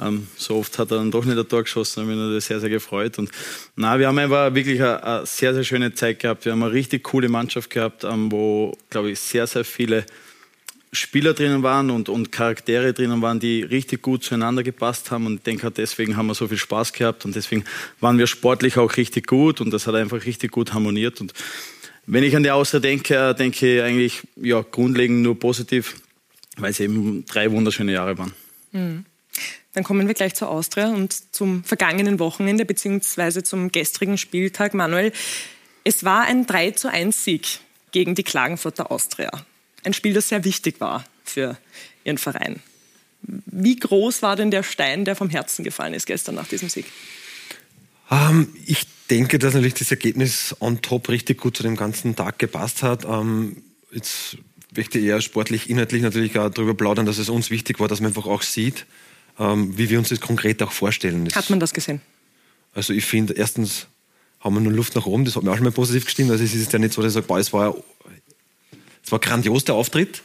Ähm, 0.00 0.28
so 0.36 0.58
oft 0.58 0.78
hat 0.78 0.92
er 0.92 0.98
dann 0.98 1.10
doch 1.10 1.24
nicht 1.24 1.36
ein 1.36 1.48
Tor 1.48 1.64
geschossen, 1.64 2.02
da 2.02 2.06
bin 2.06 2.14
ich 2.14 2.20
natürlich 2.20 2.44
sehr, 2.44 2.60
sehr 2.60 2.70
gefreut. 2.70 3.18
Und 3.18 3.30
na, 3.74 3.98
wir 3.98 4.06
haben 4.06 4.18
einfach 4.18 4.54
wirklich 4.54 4.80
eine, 4.80 5.02
eine 5.02 5.26
sehr, 5.26 5.54
sehr 5.54 5.64
schöne 5.64 5.92
Zeit 5.92 6.20
gehabt. 6.20 6.44
Wir 6.44 6.52
haben 6.52 6.62
eine 6.62 6.72
richtig 6.72 7.02
coole 7.02 7.28
Mannschaft 7.28 7.68
gehabt, 7.68 8.04
ähm, 8.04 8.30
wo, 8.30 8.76
glaube 8.90 9.10
ich, 9.10 9.18
sehr, 9.18 9.48
sehr 9.48 9.64
viele 9.64 10.04
Spieler 10.94 11.32
drinnen 11.32 11.62
waren 11.62 11.90
und, 11.90 12.10
und 12.10 12.32
Charaktere 12.32 12.92
drinnen 12.92 13.22
waren, 13.22 13.40
die 13.40 13.62
richtig 13.62 14.02
gut 14.02 14.22
zueinander 14.24 14.62
gepasst 14.62 15.10
haben. 15.10 15.24
Und 15.24 15.36
ich 15.36 15.42
denke, 15.42 15.70
deswegen 15.70 16.18
haben 16.18 16.26
wir 16.26 16.34
so 16.34 16.48
viel 16.48 16.58
Spaß 16.58 16.92
gehabt 16.92 17.24
und 17.24 17.34
deswegen 17.34 17.64
waren 18.00 18.18
wir 18.18 18.26
sportlich 18.26 18.76
auch 18.76 18.96
richtig 18.98 19.26
gut 19.26 19.62
und 19.62 19.70
das 19.70 19.86
hat 19.86 19.94
einfach 19.94 20.26
richtig 20.26 20.50
gut 20.50 20.74
harmoniert. 20.74 21.22
Und 21.22 21.32
wenn 22.04 22.24
ich 22.24 22.36
an 22.36 22.42
die 22.42 22.50
Austria 22.50 22.80
denke, 22.80 23.34
denke 23.34 23.76
ich 23.76 23.82
eigentlich 23.82 24.22
ja, 24.36 24.60
grundlegend 24.60 25.22
nur 25.22 25.38
positiv, 25.38 25.96
weil 26.58 26.72
es 26.72 26.80
eben 26.80 27.24
drei 27.24 27.50
wunderschöne 27.50 27.92
Jahre 27.92 28.18
waren. 28.18 28.34
Mhm. 28.72 29.06
Dann 29.72 29.84
kommen 29.84 30.06
wir 30.06 30.14
gleich 30.14 30.34
zur 30.34 30.50
Austria 30.50 30.88
und 30.88 31.14
zum 31.34 31.64
vergangenen 31.64 32.18
Wochenende 32.18 32.66
beziehungsweise 32.66 33.42
zum 33.42 33.72
gestrigen 33.72 34.18
Spieltag. 34.18 34.74
Manuel, 34.74 35.12
es 35.84 36.04
war 36.04 36.24
ein 36.24 36.46
3 36.46 36.72
zu 36.72 36.90
1 36.90 37.24
Sieg 37.24 37.60
gegen 37.92 38.14
die 38.14 38.24
Klagenfurter 38.24 38.90
Austria 38.90 39.30
ein 39.84 39.92
Spiel, 39.92 40.12
das 40.12 40.28
sehr 40.28 40.44
wichtig 40.44 40.80
war 40.80 41.04
für 41.24 41.56
Ihren 42.04 42.18
Verein. 42.18 42.60
Wie 43.22 43.76
groß 43.76 44.22
war 44.22 44.36
denn 44.36 44.50
der 44.50 44.62
Stein, 44.62 45.04
der 45.04 45.14
vom 45.14 45.30
Herzen 45.30 45.64
gefallen 45.64 45.94
ist 45.94 46.06
gestern 46.06 46.34
nach 46.34 46.48
diesem 46.48 46.68
Sieg? 46.68 46.86
Ähm, 48.10 48.48
ich 48.66 48.86
denke, 49.10 49.38
dass 49.38 49.54
natürlich 49.54 49.74
das 49.74 49.90
Ergebnis 49.90 50.56
on 50.60 50.82
top 50.82 51.08
richtig 51.08 51.40
gut 51.40 51.56
zu 51.56 51.62
dem 51.62 51.76
ganzen 51.76 52.16
Tag 52.16 52.38
gepasst 52.38 52.82
hat. 52.82 53.04
Ähm, 53.04 53.62
jetzt 53.92 54.38
möchte 54.74 54.98
ich 54.98 55.06
eher 55.06 55.20
sportlich, 55.20 55.70
inhaltlich 55.70 56.02
natürlich 56.02 56.38
auch 56.38 56.50
darüber 56.50 56.74
plaudern, 56.74 57.06
dass 57.06 57.18
es 57.18 57.28
uns 57.28 57.50
wichtig 57.50 57.78
war, 57.78 57.88
dass 57.88 58.00
man 58.00 58.08
einfach 58.08 58.26
auch 58.26 58.42
sieht, 58.42 58.86
ähm, 59.38 59.76
wie 59.78 59.88
wir 59.88 59.98
uns 59.98 60.08
das 60.08 60.20
konkret 60.20 60.62
auch 60.62 60.72
vorstellen. 60.72 61.26
Das 61.26 61.36
hat 61.36 61.50
man 61.50 61.60
das 61.60 61.72
gesehen? 61.72 62.00
Also 62.74 62.92
ich 62.92 63.04
finde, 63.04 63.34
erstens 63.34 63.86
haben 64.40 64.54
wir 64.54 64.60
nur 64.60 64.72
Luft 64.72 64.94
nach 64.96 65.06
oben, 65.06 65.24
das 65.24 65.36
hat 65.36 65.42
mir 65.44 65.52
auch 65.52 65.56
schon 65.56 65.64
mal 65.64 65.72
positiv 65.72 66.06
gestimmt. 66.06 66.30
Also 66.30 66.42
es 66.42 66.54
ist 66.54 66.72
ja 66.72 66.78
nicht 66.78 66.94
so, 66.94 67.02
dass 67.02 67.12
ich 67.12 67.14
sage, 67.14 67.26
boah, 67.26 67.38
es 67.38 67.52
war 67.52 67.76
es 69.12 69.20
war 69.20 69.20
grandios, 69.20 69.64
der 69.64 69.74
Auftritt. 69.74 70.22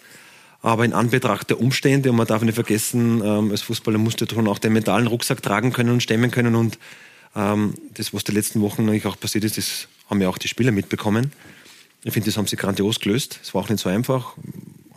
Aber 0.61 0.85
in 0.85 0.93
Anbetracht 0.93 1.49
der 1.49 1.59
Umstände, 1.59 2.09
und 2.09 2.15
man 2.15 2.25
darf 2.25 2.41
nicht 2.41 2.55
vergessen, 2.55 3.21
ähm, 3.21 3.51
als 3.51 3.61
Fußballer 3.63 3.97
musst 3.97 4.21
du 4.21 4.25
schon 4.33 4.47
auch 4.47 4.59
den 4.59 4.71
mentalen 4.71 5.07
Rucksack 5.07 5.43
tragen 5.43 5.73
können 5.73 5.89
und 5.89 6.01
stemmen 6.01 6.31
können. 6.31 6.55
Und 6.55 6.79
ähm, 7.35 7.73
das, 7.95 8.13
was 8.13 8.23
die 8.23 8.31
letzten 8.31 8.61
Wochen 8.61 8.87
eigentlich 8.87 9.05
auch 9.05 9.19
passiert 9.19 9.43
ist, 9.43 9.57
das 9.57 9.89
haben 10.09 10.21
ja 10.21 10.29
auch 10.29 10.37
die 10.37 10.47
Spieler 10.47 10.71
mitbekommen. 10.71 11.33
Ich 12.05 12.13
finde, 12.13 12.27
das 12.27 12.37
haben 12.37 12.47
sie 12.47 12.55
grandios 12.55 13.01
gelöst. 13.01 13.41
Es 13.43 13.53
war 13.53 13.63
auch 13.63 13.69
nicht 13.69 13.81
so 13.81 13.89
einfach. 13.89 14.37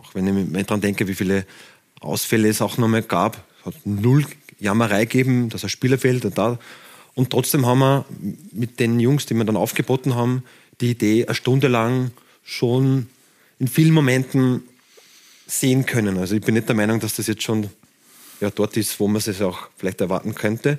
Auch 0.01 0.15
wenn 0.15 0.25
ich 0.29 0.49
mir 0.49 0.63
daran 0.63 0.81
denke, 0.81 1.09
wie 1.09 1.17
viele 1.17 1.45
Ausfälle 1.99 2.49
es 2.49 2.63
auch 2.63 2.79
nochmal 2.79 3.03
gab. 3.03 3.43
Es 3.59 3.67
hat 3.67 3.75
null 3.85 4.25
Jammerei 4.61 5.05
gegeben, 5.05 5.49
dass 5.49 5.65
ein 5.65 5.69
Spieler 5.69 5.99
fehlt 5.99 6.25
und 6.25 6.39
da. 6.39 6.61
Und 7.15 7.31
trotzdem 7.31 7.67
haben 7.67 7.81
wir 7.81 8.05
mit 8.53 8.79
den 8.79 9.01
Jungs, 9.01 9.27
die 9.27 9.35
wir 9.35 9.45
dann 9.45 9.57
aufgeboten 9.57 10.15
haben, 10.15 10.45
die 10.81 10.93
Idee, 10.93 11.27
eine 11.27 11.35
Stunde 11.35 11.67
lang 11.67 12.13
schon 12.45 13.09
in 13.61 13.69
vielen 13.69 13.93
Momenten 13.93 14.65
sehen 15.47 15.87
können. 15.87 16.19
Also 16.19 16.35
ich 16.35 16.43
bin 16.43 16.55
nicht 16.55 16.69
der 16.69 16.75
Meinung, 16.75 16.99
dass 16.99 17.15
das 17.15 17.29
jetzt 17.29 17.43
schon 17.43 17.69
ja, 18.41 18.51
dort 18.51 18.77
ist, 18.77 18.99
wo 18.99 19.07
man 19.07 19.23
es 19.25 19.41
auch 19.43 19.69
vielleicht 19.77 20.01
erwarten 20.01 20.35
könnte. 20.35 20.79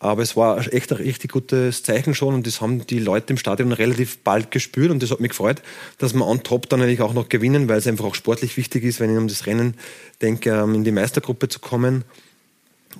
Aber 0.00 0.22
es 0.22 0.36
war 0.36 0.60
echt 0.72 0.90
ein 0.92 0.98
richtig 0.98 1.32
gutes 1.32 1.82
Zeichen 1.82 2.14
schon 2.14 2.34
und 2.34 2.46
das 2.46 2.60
haben 2.60 2.86
die 2.86 2.98
Leute 2.98 3.32
im 3.32 3.36
Stadion 3.36 3.72
relativ 3.72 4.18
bald 4.18 4.50
gespürt 4.50 4.90
und 4.90 5.02
das 5.02 5.10
hat 5.10 5.20
mich 5.20 5.30
gefreut, 5.30 5.62
dass 5.98 6.14
wir 6.14 6.26
on 6.26 6.42
top 6.42 6.68
dann 6.68 6.80
natürlich 6.80 7.00
auch 7.00 7.14
noch 7.14 7.28
gewinnen, 7.28 7.68
weil 7.68 7.78
es 7.78 7.86
einfach 7.86 8.04
auch 8.04 8.14
sportlich 8.14 8.56
wichtig 8.56 8.84
ist, 8.84 9.00
wenn 9.00 9.10
ich 9.10 9.16
um 9.16 9.28
das 9.28 9.46
Rennen 9.46 9.74
denke, 10.20 10.50
ähm, 10.50 10.74
in 10.74 10.84
die 10.84 10.92
Meistergruppe 10.92 11.48
zu 11.48 11.58
kommen 11.58 12.04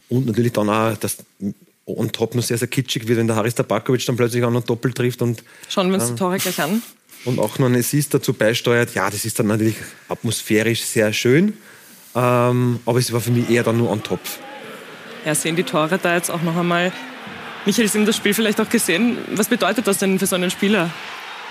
und 0.08 0.26
natürlich 0.26 0.52
dann 0.52 0.70
auch, 0.70 0.96
dass 0.96 1.18
on 1.86 2.10
top 2.12 2.34
noch 2.34 2.42
sehr, 2.42 2.58
sehr 2.58 2.68
kitschig 2.68 3.06
wird, 3.06 3.18
wenn 3.18 3.26
der 3.26 3.36
Haris 3.36 3.54
Tabakovic 3.54 4.06
dann 4.06 4.16
plötzlich 4.16 4.42
auch 4.44 4.50
noch 4.50 4.64
doppelt 4.64 4.94
trifft 4.94 5.20
und 5.20 5.42
Schauen 5.68 5.88
wir 5.88 5.94
uns 5.94 6.04
ähm, 6.04 6.10
die 6.10 6.18
Tore 6.18 6.38
gleich 6.38 6.60
an. 6.60 6.82
Und 7.24 7.38
auch 7.38 7.58
noch 7.58 7.66
ein 7.66 7.76
Assist 7.76 8.14
dazu 8.14 8.32
beisteuert. 8.32 8.94
Ja, 8.94 9.10
das 9.10 9.24
ist 9.24 9.38
dann 9.38 9.46
natürlich 9.46 9.76
atmosphärisch 10.08 10.82
sehr 10.82 11.12
schön, 11.12 11.56
ähm, 12.14 12.80
aber 12.86 12.98
es 12.98 13.12
war 13.12 13.20
für 13.20 13.30
mich 13.30 13.50
eher 13.50 13.62
dann 13.62 13.78
nur 13.78 13.90
on 13.90 14.02
top. 14.02 14.20
Ja, 15.24 15.34
sehen 15.34 15.56
die 15.56 15.62
Tore 15.62 15.98
da 16.02 16.14
jetzt 16.14 16.30
auch 16.30 16.42
noch 16.42 16.56
einmal. 16.56 16.92
Michael, 17.66 17.88
Sie 17.88 17.98
haben 17.98 18.06
das 18.06 18.16
Spiel 18.16 18.34
vielleicht 18.34 18.60
auch 18.60 18.68
gesehen. 18.68 19.16
Was 19.34 19.48
bedeutet 19.48 19.86
das 19.86 19.98
denn 19.98 20.18
für 20.18 20.26
so 20.26 20.36
einen 20.36 20.50
Spieler 20.50 20.90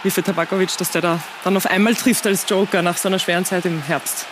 wie 0.04 0.12
für 0.12 0.22
Tabakovic, 0.22 0.78
dass 0.78 0.92
der 0.92 1.02
da 1.02 1.24
dann 1.44 1.58
auf 1.58 1.66
einmal 1.66 1.96
trifft 1.96 2.28
als 2.28 2.46
Joker 2.48 2.82
nach 2.82 2.98
so 2.98 3.08
einer 3.08 3.18
schweren 3.18 3.46
Zeit 3.46 3.66
im 3.66 3.82
Herbst? 3.82 4.28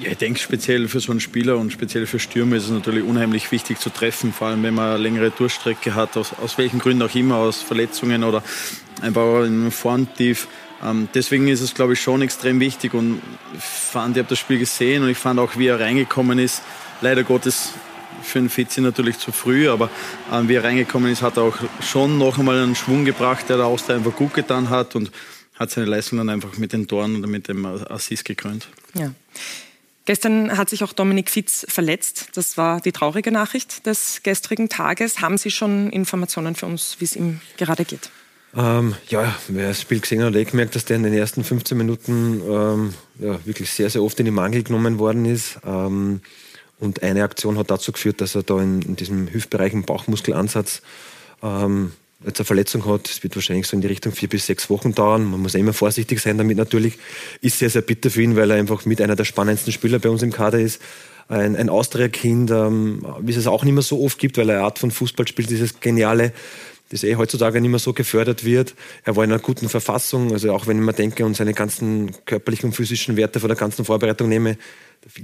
Ja, 0.00 0.10
ich 0.10 0.18
denke, 0.18 0.40
speziell 0.40 0.88
für 0.88 0.98
so 0.98 1.12
einen 1.12 1.20
Spieler 1.20 1.56
und 1.56 1.72
speziell 1.72 2.06
für 2.06 2.18
Stürmer 2.18 2.56
ist 2.56 2.64
es 2.64 2.70
natürlich 2.70 3.04
unheimlich 3.04 3.52
wichtig 3.52 3.78
zu 3.78 3.90
treffen, 3.90 4.32
vor 4.32 4.48
allem 4.48 4.64
wenn 4.64 4.74
man 4.74 4.94
eine 4.94 4.98
längere 4.98 5.30
Durchstrecke 5.30 5.94
hat, 5.94 6.16
aus, 6.16 6.32
aus 6.42 6.58
welchen 6.58 6.80
Gründen 6.80 7.02
auch 7.02 7.14
immer, 7.14 7.36
aus 7.36 7.62
Verletzungen 7.62 8.24
oder 8.24 8.42
einfach 9.00 9.44
im 9.44 9.70
Formtief. 9.70 10.48
Ähm, 10.48 10.48
deswegen 11.14 11.48
ist 11.48 11.60
es, 11.60 11.74
glaube 11.74 11.94
ich, 11.94 12.00
schon 12.00 12.22
extrem 12.22 12.60
wichtig 12.60 12.94
und 12.94 13.22
ich 13.56 13.62
fand, 13.62 14.16
ich 14.16 14.20
habe 14.20 14.28
das 14.28 14.38
Spiel 14.38 14.58
gesehen 14.58 15.02
und 15.02 15.08
ich 15.08 15.18
fand 15.18 15.40
auch, 15.40 15.56
wie 15.56 15.66
er 15.66 15.80
reingekommen 15.80 16.38
ist. 16.38 16.62
Leider 17.00 17.24
Gottes 17.24 17.72
für 18.22 18.38
einen 18.38 18.50
Fitzi 18.50 18.80
natürlich 18.80 19.18
zu 19.18 19.32
früh, 19.32 19.68
aber 19.68 19.90
ähm, 20.32 20.48
wie 20.48 20.54
er 20.54 20.64
reingekommen 20.64 21.10
ist, 21.10 21.22
hat 21.22 21.36
er 21.36 21.44
auch 21.44 21.56
schon 21.82 22.18
noch 22.18 22.38
einmal 22.38 22.62
einen 22.62 22.74
Schwung 22.74 23.04
gebracht, 23.04 23.48
der 23.48 23.58
der 23.58 23.66
Austria 23.66 23.96
einfach 23.96 24.14
gut 24.14 24.34
getan 24.34 24.70
hat 24.70 24.94
und 24.96 25.10
hat 25.54 25.70
seine 25.70 25.86
Leistung 25.86 26.18
dann 26.18 26.28
einfach 26.28 26.56
mit 26.58 26.72
den 26.72 26.88
Toren 26.88 27.16
oder 27.16 27.28
mit 27.28 27.48
dem 27.48 27.64
Assist 27.64 28.24
gekrönt. 28.24 28.68
Ja. 28.94 29.12
Gestern 30.06 30.56
hat 30.58 30.68
sich 30.68 30.84
auch 30.84 30.92
Dominik 30.92 31.30
Fitz 31.30 31.64
verletzt. 31.68 32.28
Das 32.34 32.58
war 32.58 32.80
die 32.80 32.92
traurige 32.92 33.32
Nachricht 33.32 33.86
des 33.86 34.22
gestrigen 34.22 34.68
Tages. 34.68 35.20
Haben 35.20 35.38
Sie 35.38 35.50
schon 35.50 35.88
Informationen 35.90 36.54
für 36.56 36.66
uns, 36.66 36.96
wie 36.98 37.04
es 37.04 37.16
ihm 37.16 37.40
gerade 37.56 37.84
geht? 37.84 38.10
Ähm, 38.56 38.94
ja, 39.08 39.34
wer 39.48 39.68
das 39.68 39.80
Spiel 39.80 40.00
gesehen 40.00 40.20
hat, 40.20 40.28
hat 40.28 40.36
eh 40.36 40.44
gemerkt, 40.44 40.76
dass 40.76 40.84
der 40.84 40.96
in 40.96 41.02
den 41.02 41.14
ersten 41.14 41.42
15 41.42 41.76
Minuten 41.76 42.40
ähm, 42.48 42.94
ja, 43.18 43.44
wirklich 43.44 43.70
sehr, 43.70 43.90
sehr 43.90 44.02
oft 44.02 44.18
in 44.20 44.26
den 44.26 44.34
Mangel 44.34 44.62
genommen 44.62 44.98
worden 44.98 45.24
ist. 45.24 45.58
Ähm, 45.66 46.20
und 46.78 47.02
eine 47.02 47.24
Aktion 47.24 47.58
hat 47.58 47.70
dazu 47.70 47.92
geführt, 47.92 48.20
dass 48.20 48.34
er 48.34 48.42
da 48.42 48.60
in, 48.60 48.82
in 48.82 48.96
diesem 48.96 49.32
Hüftbereich 49.32 49.72
im 49.72 49.84
Bauchmuskelansatz 49.84 50.82
ähm, 51.42 51.92
jetzt 52.24 52.38
eine 52.38 52.44
Verletzung 52.44 52.86
hat. 52.86 53.08
Es 53.08 53.22
wird 53.22 53.34
wahrscheinlich 53.34 53.66
so 53.66 53.76
in 53.76 53.80
die 53.80 53.88
Richtung 53.88 54.12
vier 54.12 54.28
bis 54.28 54.46
sechs 54.46 54.70
Wochen 54.70 54.94
dauern. 54.94 55.24
Man 55.24 55.40
muss 55.40 55.54
ja 55.54 55.60
immer 55.60 55.72
vorsichtig 55.72 56.20
sein 56.20 56.38
damit 56.38 56.56
natürlich. 56.56 56.98
Ist 57.40 57.58
sehr, 57.58 57.70
sehr 57.70 57.82
bitter 57.82 58.10
für 58.10 58.22
ihn, 58.22 58.36
weil 58.36 58.50
er 58.50 58.56
einfach 58.56 58.84
mit 58.86 59.00
einer 59.00 59.16
der 59.16 59.24
spannendsten 59.24 59.72
Spieler 59.72 59.98
bei 59.98 60.08
uns 60.08 60.22
im 60.22 60.32
Kader 60.32 60.60
ist. 60.60 60.80
Ein, 61.26 61.56
ein 61.56 61.70
Austria-Kind, 61.70 62.50
ähm, 62.50 63.04
wie 63.20 63.32
es 63.32 63.38
es 63.38 63.46
auch 63.46 63.64
nicht 63.64 63.72
mehr 63.72 63.82
so 63.82 64.02
oft 64.02 64.18
gibt, 64.18 64.36
weil 64.36 64.48
er 64.50 64.56
eine 64.56 64.64
Art 64.64 64.78
von 64.78 64.90
Fußball 64.90 65.26
spielt, 65.26 65.48
dieses 65.48 65.80
geniale, 65.80 66.32
das 66.90 67.02
eh 67.02 67.16
heutzutage 67.16 67.60
nicht 67.60 67.70
mehr 67.70 67.78
so 67.78 67.92
gefördert 67.92 68.44
wird. 68.44 68.74
Er 69.04 69.16
war 69.16 69.24
in 69.24 69.32
einer 69.32 69.40
guten 69.40 69.68
Verfassung, 69.68 70.32
also 70.32 70.52
auch 70.52 70.66
wenn 70.66 70.78
ich 70.78 70.84
mir 70.84 70.92
denke 70.92 71.24
und 71.24 71.34
seine 71.34 71.54
ganzen 71.54 72.12
körperlichen 72.26 72.70
und 72.70 72.72
physischen 72.74 73.16
Werte 73.16 73.40
von 73.40 73.48
der 73.48 73.56
ganzen 73.56 73.84
Vorbereitung 73.84 74.28
nehme, 74.28 74.58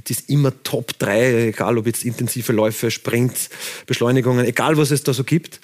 das 0.04 0.18
ist 0.18 0.30
immer 0.30 0.52
Top 0.62 0.98
3, 0.98 1.48
egal 1.48 1.78
ob 1.78 1.86
jetzt 1.86 2.04
intensive 2.04 2.52
Läufe, 2.52 2.90
Sprints, 2.90 3.48
Beschleunigungen, 3.86 4.44
egal 4.44 4.76
was 4.76 4.90
es 4.90 5.02
da 5.02 5.14
so 5.14 5.24
gibt. 5.24 5.60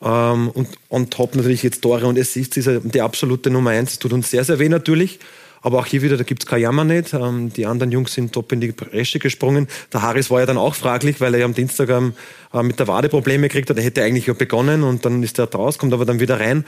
Ähm, 0.00 0.50
und 0.50 0.68
on 0.90 1.10
top 1.10 1.34
natürlich 1.34 1.62
jetzt 1.62 1.82
Tore 1.82 2.06
und 2.06 2.18
Assists 2.18 2.56
ist 2.56 2.66
er 2.66 2.80
die 2.80 3.00
absolute 3.00 3.50
Nummer 3.50 3.70
eins. 3.70 3.90
Das 3.90 3.98
tut 3.98 4.12
uns 4.12 4.30
sehr, 4.30 4.44
sehr 4.44 4.58
weh 4.58 4.68
natürlich. 4.68 5.18
Aber 5.62 5.78
auch 5.78 5.86
hier 5.86 6.02
wieder, 6.02 6.16
da 6.16 6.24
gibt 6.24 6.42
es 6.42 6.46
kein 6.46 6.60
Jammer 6.60 6.84
nicht. 6.84 7.12
Ähm, 7.14 7.52
die 7.52 7.66
anderen 7.66 7.92
Jungs 7.92 8.14
sind 8.14 8.32
top 8.32 8.52
in 8.52 8.60
die 8.60 8.72
Bresche 8.72 9.18
gesprungen. 9.18 9.68
Der 9.92 10.02
Harris 10.02 10.30
war 10.30 10.40
ja 10.40 10.46
dann 10.46 10.58
auch 10.58 10.74
fraglich, 10.74 11.20
weil 11.20 11.34
er 11.34 11.40
ja 11.40 11.46
am 11.46 11.54
Dienstag 11.54 11.88
ähm, 11.90 12.14
äh, 12.52 12.62
mit 12.62 12.78
der 12.78 12.88
Wade 12.88 13.08
Probleme 13.08 13.48
gekriegt 13.48 13.70
hat. 13.70 13.76
Er 13.76 13.84
hätte 13.84 14.02
eigentlich 14.02 14.26
ja 14.26 14.34
begonnen 14.34 14.82
und 14.82 15.04
dann 15.04 15.22
ist 15.22 15.38
er 15.38 15.46
draus, 15.46 15.78
kommt 15.78 15.92
aber 15.92 16.04
dann 16.04 16.20
wieder 16.20 16.38
rein. 16.40 16.64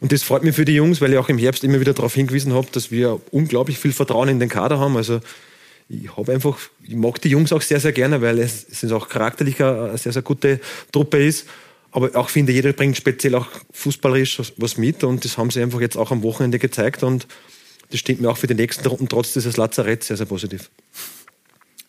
Und 0.00 0.12
das 0.12 0.22
freut 0.22 0.44
mich 0.44 0.54
für 0.54 0.64
die 0.64 0.74
Jungs, 0.74 1.00
weil 1.00 1.12
ich 1.12 1.18
auch 1.18 1.28
im 1.28 1.38
Herbst 1.38 1.64
immer 1.64 1.80
wieder 1.80 1.94
darauf 1.94 2.14
hingewiesen 2.14 2.52
habe, 2.52 2.66
dass 2.72 2.90
wir 2.90 3.20
unglaublich 3.30 3.78
viel 3.78 3.92
Vertrauen 3.92 4.28
in 4.28 4.40
den 4.40 4.48
Kader 4.48 4.78
haben. 4.78 4.96
Also 4.96 5.20
ich 5.88 6.14
habe 6.16 6.32
einfach, 6.32 6.58
ich 6.82 6.94
mag 6.94 7.20
die 7.22 7.28
Jungs 7.28 7.52
auch 7.52 7.62
sehr, 7.62 7.80
sehr 7.80 7.92
gerne, 7.92 8.20
weil 8.20 8.38
es, 8.38 8.66
es 8.68 8.92
auch 8.92 9.08
charakterlich 9.08 9.62
eine 9.62 9.96
sehr, 9.96 10.12
sehr 10.12 10.22
gute 10.22 10.60
Truppe 10.92 11.24
ist. 11.24 11.46
Aber 11.92 12.14
auch 12.14 12.28
finde, 12.28 12.52
jeder 12.52 12.72
bringt 12.72 12.96
speziell 12.96 13.34
auch 13.36 13.46
fußballerisch 13.72 14.52
was 14.58 14.76
mit 14.76 15.02
und 15.02 15.24
das 15.24 15.38
haben 15.38 15.50
sie 15.50 15.62
einfach 15.62 15.80
jetzt 15.80 15.96
auch 15.96 16.10
am 16.10 16.22
Wochenende 16.22 16.58
gezeigt 16.58 17.02
und 17.02 17.26
das 17.90 18.00
stimmt 18.00 18.20
mir 18.20 18.30
auch 18.30 18.38
für 18.38 18.46
die 18.46 18.54
nächsten 18.54 18.86
Runden 18.86 19.08
trotz 19.08 19.32
dieses 19.32 19.56
Lazaretts 19.56 20.08
sehr, 20.08 20.16
sehr 20.16 20.26
positiv. 20.26 20.70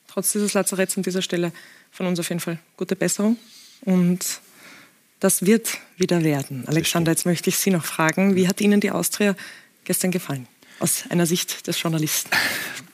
Trotz 0.08 0.32
dieses 0.32 0.54
Lazaretts 0.54 0.98
an 0.98 1.04
dieser 1.04 1.22
Stelle 1.22 1.51
von 1.92 2.06
uns 2.06 2.20
auf 2.20 2.30
jeden 2.30 2.39
Fall 2.39 2.60
gute 2.75 2.96
Besserung 2.96 3.38
und 3.82 4.42
das 5.20 5.46
wird 5.46 5.80
wieder 5.98 6.24
werden. 6.24 6.68
Alexander, 6.68 7.12
jetzt 7.12 7.25
möchte 7.25 7.50
ich 7.50 7.58
Sie 7.58 7.72
noch 7.72 7.86
fragen, 7.86 8.36
wie 8.36 8.48
hat 8.48 8.62
Ihnen 8.62 8.80
die 8.80 8.92
Austria 8.92 9.36
gestern 9.84 10.12
gefallen? 10.12 10.48
Aus 10.80 11.06
einer 11.10 11.25
Sicht 11.25 11.66
des 11.66 11.82
Journalisten. 11.82 12.30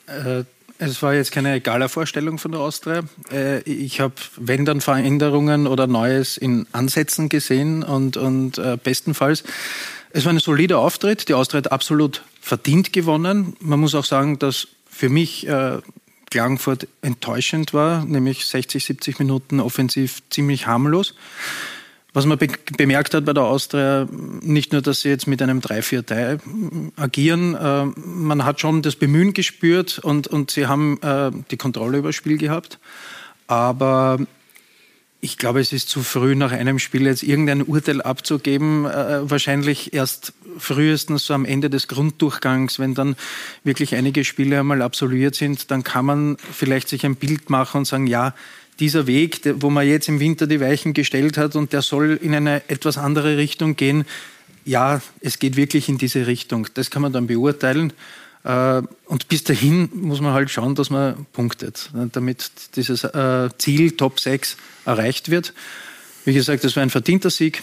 Äh, 0.06 0.44
es 0.78 1.02
war 1.02 1.14
jetzt 1.14 1.32
keine 1.32 1.52
egale 1.52 1.88
Vorstellung 1.88 2.38
von 2.38 2.52
der 2.52 2.60
Austria. 2.60 3.04
Äh, 3.30 3.60
ich 3.60 4.00
habe, 4.00 4.14
wenn 4.36 4.64
dann 4.64 4.80
Veränderungen 4.80 5.66
oder 5.66 5.86
Neues 5.86 6.36
in 6.36 6.66
Ansätzen 6.72 7.28
gesehen 7.28 7.82
und, 7.82 8.16
und 8.16 8.58
äh, 8.58 8.78
bestenfalls. 8.82 9.44
Es 10.10 10.24
war 10.24 10.32
ein 10.32 10.38
solider 10.38 10.78
Auftritt. 10.78 11.28
Die 11.28 11.34
Austria 11.34 11.58
hat 11.58 11.72
absolut 11.72 12.22
verdient 12.44 12.92
gewonnen. 12.92 13.56
Man 13.60 13.80
muss 13.80 13.94
auch 13.94 14.04
sagen, 14.04 14.38
dass 14.38 14.68
für 14.86 15.08
mich 15.08 15.48
äh, 15.48 15.78
Klagenfurt 16.30 16.86
enttäuschend 17.00 17.72
war, 17.72 18.04
nämlich 18.04 18.44
60, 18.44 18.84
70 18.84 19.18
Minuten 19.18 19.60
offensiv 19.60 20.22
ziemlich 20.28 20.66
harmlos. 20.66 21.14
Was 22.12 22.26
man 22.26 22.36
be 22.36 22.48
bemerkt 22.76 23.14
hat 23.14 23.24
bei 23.24 23.32
der 23.32 23.44
Austria, 23.44 24.06
nicht 24.42 24.72
nur, 24.72 24.82
dass 24.82 25.00
sie 25.00 25.08
jetzt 25.08 25.26
mit 25.26 25.40
einem 25.40 25.60
3-4-3 25.60 26.92
agieren, 26.96 27.54
äh, 27.54 27.86
man 27.96 28.44
hat 28.44 28.60
schon 28.60 28.82
das 28.82 28.96
Bemühen 28.96 29.32
gespürt 29.32 29.98
und, 30.00 30.26
und 30.26 30.50
sie 30.50 30.66
haben 30.66 31.00
äh, 31.00 31.30
die 31.50 31.56
Kontrolle 31.56 31.96
über 31.98 32.10
das 32.10 32.16
Spiel 32.16 32.36
gehabt. 32.36 32.78
Aber 33.46 34.18
ich 35.24 35.38
glaube, 35.38 35.60
es 35.60 35.72
ist 35.72 35.88
zu 35.88 36.02
früh, 36.02 36.34
nach 36.34 36.52
einem 36.52 36.78
Spiel 36.78 37.06
jetzt 37.06 37.22
irgendein 37.22 37.62
Urteil 37.62 38.02
abzugeben. 38.02 38.84
Äh, 38.84 39.30
wahrscheinlich 39.30 39.94
erst 39.94 40.34
frühestens 40.58 41.24
so 41.24 41.32
am 41.32 41.46
Ende 41.46 41.70
des 41.70 41.88
Grunddurchgangs, 41.88 42.78
wenn 42.78 42.92
dann 42.92 43.16
wirklich 43.64 43.94
einige 43.94 44.22
Spiele 44.24 44.60
einmal 44.60 44.82
absolviert 44.82 45.34
sind, 45.34 45.70
dann 45.70 45.82
kann 45.82 46.04
man 46.04 46.36
vielleicht 46.52 46.90
sich 46.90 47.06
ein 47.06 47.16
Bild 47.16 47.48
machen 47.48 47.78
und 47.78 47.84
sagen, 47.86 48.06
ja, 48.06 48.34
dieser 48.80 49.06
Weg, 49.06 49.40
wo 49.60 49.70
man 49.70 49.88
jetzt 49.88 50.08
im 50.08 50.20
Winter 50.20 50.46
die 50.46 50.60
Weichen 50.60 50.92
gestellt 50.92 51.38
hat 51.38 51.56
und 51.56 51.72
der 51.72 51.80
soll 51.80 52.18
in 52.20 52.34
eine 52.34 52.68
etwas 52.68 52.98
andere 52.98 53.38
Richtung 53.38 53.76
gehen, 53.76 54.04
ja, 54.66 55.00
es 55.20 55.38
geht 55.38 55.56
wirklich 55.56 55.88
in 55.88 55.96
diese 55.96 56.26
Richtung. 56.26 56.68
Das 56.74 56.90
kann 56.90 57.00
man 57.00 57.14
dann 57.14 57.26
beurteilen. 57.26 57.94
Äh, 58.44 58.82
und 59.06 59.28
bis 59.28 59.44
dahin 59.44 59.90
muss 59.94 60.20
man 60.20 60.32
halt 60.32 60.50
schauen, 60.50 60.74
dass 60.74 60.90
man 60.90 61.26
punktet, 61.32 61.90
damit 62.12 62.50
dieses 62.76 63.04
äh, 63.04 63.48
Ziel 63.58 63.92
Top 63.92 64.20
6 64.20 64.56
erreicht 64.84 65.30
wird. 65.30 65.54
Wie 66.24 66.34
gesagt, 66.34 66.64
das 66.64 66.76
war 66.76 66.82
ein 66.82 66.90
verdienter 66.90 67.30
Sieg 67.30 67.62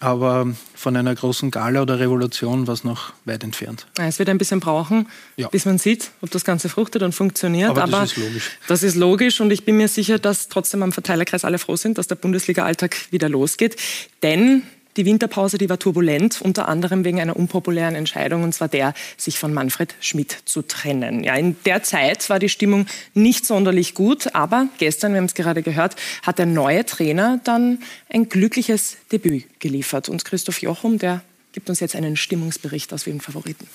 aber 0.00 0.54
von 0.74 0.96
einer 0.96 1.14
großen 1.14 1.50
Gala 1.50 1.82
oder 1.82 1.98
Revolution 1.98 2.66
war 2.66 2.74
es 2.74 2.84
noch 2.84 3.12
weit 3.24 3.42
entfernt. 3.42 3.86
Es 3.98 4.18
wird 4.18 4.28
ein 4.28 4.38
bisschen 4.38 4.60
brauchen, 4.60 5.08
ja. 5.36 5.48
bis 5.48 5.64
man 5.64 5.78
sieht, 5.78 6.10
ob 6.20 6.30
das 6.30 6.44
Ganze 6.44 6.68
fruchtet 6.68 7.02
und 7.02 7.12
funktioniert. 7.12 7.70
Aber, 7.70 7.82
aber 7.82 8.00
das 8.00 8.12
ist 8.12 8.16
logisch. 8.16 8.50
Das 8.68 8.82
ist 8.84 8.94
logisch 8.94 9.40
und 9.40 9.50
ich 9.50 9.64
bin 9.64 9.76
mir 9.76 9.88
sicher, 9.88 10.18
dass 10.18 10.48
trotzdem 10.48 10.82
am 10.84 10.92
Verteilerkreis 10.92 11.44
alle 11.44 11.58
froh 11.58 11.76
sind, 11.76 11.98
dass 11.98 12.06
der 12.06 12.14
Bundesliga-Alltag 12.14 12.96
wieder 13.10 13.28
losgeht. 13.28 13.76
Denn 14.22 14.62
die 14.98 15.06
Winterpause, 15.06 15.58
die 15.58 15.70
war 15.70 15.78
turbulent, 15.78 16.42
unter 16.42 16.68
anderem 16.68 17.04
wegen 17.04 17.20
einer 17.20 17.36
unpopulären 17.36 17.94
Entscheidung, 17.94 18.42
und 18.42 18.52
zwar 18.52 18.68
der, 18.68 18.94
sich 19.16 19.38
von 19.38 19.54
Manfred 19.54 19.94
Schmidt 20.00 20.36
zu 20.44 20.62
trennen. 20.62 21.22
Ja, 21.22 21.36
in 21.36 21.56
der 21.64 21.84
Zeit 21.84 22.28
war 22.28 22.40
die 22.40 22.48
Stimmung 22.48 22.86
nicht 23.14 23.46
sonderlich 23.46 23.94
gut, 23.94 24.34
aber 24.34 24.66
gestern, 24.78 25.12
wir 25.12 25.18
haben 25.18 25.26
es 25.26 25.34
gerade 25.34 25.62
gehört, 25.62 25.94
hat 26.22 26.38
der 26.38 26.46
neue 26.46 26.84
Trainer 26.84 27.40
dann 27.44 27.78
ein 28.10 28.28
glückliches 28.28 28.96
Debüt 29.12 29.60
geliefert. 29.60 30.08
Und 30.08 30.24
Christoph 30.24 30.60
Jochum, 30.60 30.98
der 30.98 31.22
gibt 31.52 31.70
uns 31.70 31.78
jetzt 31.80 31.94
einen 31.94 32.16
Stimmungsbericht 32.16 32.92
aus 32.92 33.06
Wien 33.06 33.20
Favoriten. 33.20 33.68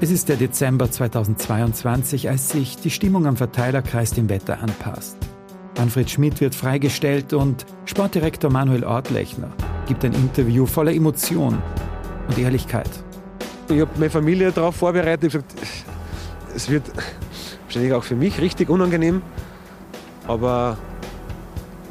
Es 0.00 0.10
ist 0.10 0.28
der 0.28 0.36
Dezember 0.36 0.90
2022, 0.90 2.28
als 2.28 2.48
sich 2.48 2.76
die 2.76 2.90
Stimmung 2.90 3.26
am 3.26 3.36
Verteilerkreis 3.36 4.10
dem 4.10 4.28
Wetter 4.28 4.58
anpasst. 4.58 5.16
Manfred 5.76 6.10
Schmidt 6.10 6.40
wird 6.40 6.54
freigestellt 6.54 7.32
und 7.32 7.64
Sportdirektor 7.86 8.50
Manuel 8.50 8.84
Ortlechner 8.84 9.48
gibt 9.86 10.04
ein 10.04 10.12
Interview 10.12 10.66
voller 10.66 10.92
Emotion 10.92 11.60
und 12.28 12.38
Ehrlichkeit. 12.38 12.88
Ich 13.68 13.80
habe 13.80 13.90
meine 13.96 14.10
Familie 14.10 14.52
darauf 14.52 14.76
vorbereitet. 14.76 15.24
Ich 15.24 15.32
gesagt, 15.32 15.54
es 16.54 16.68
wird 16.68 16.84
wahrscheinlich 17.64 17.92
auch 17.92 18.04
für 18.04 18.14
mich 18.14 18.40
richtig 18.40 18.68
unangenehm. 18.68 19.22
Aber 20.28 20.76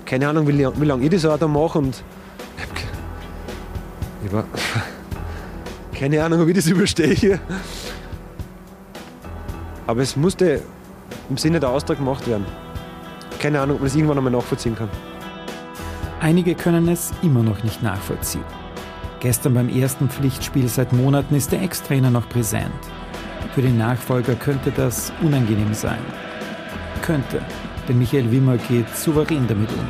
keine 0.05 0.29
Ahnung, 0.29 0.47
wie, 0.47 0.57
wie 0.57 0.85
lange 0.85 1.03
ich 1.03 1.09
das 1.09 1.25
auch 1.25 1.37
da 1.37 1.47
mache. 1.47 1.79
Und 1.79 2.03
ich 4.23 4.31
habe 4.31 4.45
keine 5.93 6.23
Ahnung, 6.23 6.45
wie 6.45 6.51
ich 6.51 6.57
das 6.57 6.67
überstehe 6.67 7.13
hier. 7.13 7.39
Aber 9.87 10.01
es 10.01 10.15
musste 10.15 10.61
im 11.29 11.37
Sinne 11.37 11.59
der 11.59 11.69
Austrag 11.69 11.97
gemacht 11.97 12.27
werden 12.27 12.45
keine 13.41 13.59
Ahnung, 13.59 13.75
ob 13.75 13.81
man 13.81 13.87
das 13.87 13.95
irgendwann 13.95 14.17
einmal 14.17 14.31
nachvollziehen 14.31 14.75
kann. 14.75 14.89
Einige 16.19 16.53
können 16.53 16.87
es 16.87 17.11
immer 17.23 17.41
noch 17.41 17.63
nicht 17.63 17.81
nachvollziehen. 17.81 18.45
Gestern 19.19 19.55
beim 19.55 19.69
ersten 19.69 20.09
Pflichtspiel 20.09 20.67
seit 20.67 20.93
Monaten 20.93 21.35
ist 21.35 21.51
der 21.51 21.61
Ex-Trainer 21.61 22.11
noch 22.11 22.29
präsent. 22.29 22.71
Für 23.55 23.61
den 23.61 23.77
Nachfolger 23.77 24.35
könnte 24.35 24.71
das 24.71 25.11
unangenehm 25.21 25.73
sein. 25.73 25.99
Könnte, 27.01 27.41
denn 27.87 27.97
Michael 27.97 28.31
Wimmer 28.31 28.57
geht 28.57 28.95
souverän 28.95 29.47
damit 29.47 29.69
um. 29.71 29.87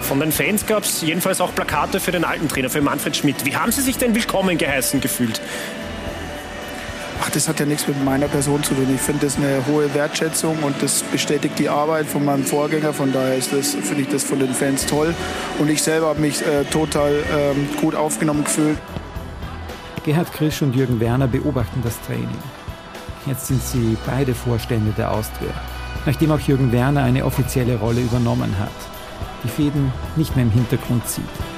Von 0.00 0.18
den 0.18 0.32
Fans 0.32 0.66
gab 0.66 0.82
es 0.82 1.00
jedenfalls 1.00 1.40
auch 1.40 1.54
Plakate 1.54 2.00
für 2.00 2.10
den 2.10 2.24
alten 2.24 2.48
Trainer, 2.48 2.68
für 2.68 2.82
Manfred 2.82 3.16
Schmidt. 3.16 3.46
Wie 3.46 3.56
haben 3.56 3.72
Sie 3.72 3.80
sich 3.80 3.96
denn 3.96 4.14
willkommen 4.14 4.58
geheißen 4.58 5.00
gefühlt? 5.00 5.40
Ach, 7.24 7.30
das 7.30 7.48
hat 7.48 7.60
ja 7.60 7.66
nichts 7.66 7.86
mit 7.86 8.04
meiner 8.04 8.26
Person 8.26 8.64
zu 8.64 8.74
tun. 8.74 8.92
Ich 8.92 9.00
finde 9.00 9.26
das 9.26 9.36
eine 9.36 9.64
hohe 9.68 9.94
Wertschätzung 9.94 10.60
und 10.64 10.82
das 10.82 11.04
bestätigt 11.04 11.56
die 11.56 11.68
Arbeit 11.68 12.06
von 12.06 12.24
meinem 12.24 12.42
Vorgänger. 12.42 12.92
Von 12.92 13.12
daher 13.12 13.36
ist 13.36 13.52
das, 13.52 13.76
finde 13.76 14.02
ich 14.02 14.08
das 14.08 14.24
von 14.24 14.40
den 14.40 14.52
Fans 14.52 14.86
toll. 14.86 15.14
Und 15.60 15.70
ich 15.70 15.80
selber 15.84 16.08
habe 16.08 16.20
mich 16.20 16.44
äh, 16.44 16.64
total 16.64 17.12
ähm, 17.32 17.68
gut 17.80 17.94
aufgenommen 17.94 18.42
gefühlt. 18.42 18.76
Gerhard 20.02 20.32
Krisch 20.32 20.62
und 20.62 20.74
Jürgen 20.74 20.98
Werner 20.98 21.28
beobachten 21.28 21.80
das 21.84 22.00
Training. 22.00 22.28
Jetzt 23.26 23.46
sind 23.46 23.62
sie 23.62 23.96
beide 24.04 24.34
Vorstände 24.34 24.92
der 24.98 25.12
Austria, 25.12 25.52
nachdem 26.06 26.32
auch 26.32 26.40
Jürgen 26.40 26.72
Werner 26.72 27.04
eine 27.04 27.24
offizielle 27.24 27.76
Rolle 27.76 28.00
übernommen 28.00 28.52
hat, 28.58 28.68
die 29.44 29.48
Fäden 29.48 29.92
nicht 30.16 30.34
mehr 30.34 30.44
im 30.44 30.50
Hintergrund 30.50 31.06
zieht. 31.06 31.51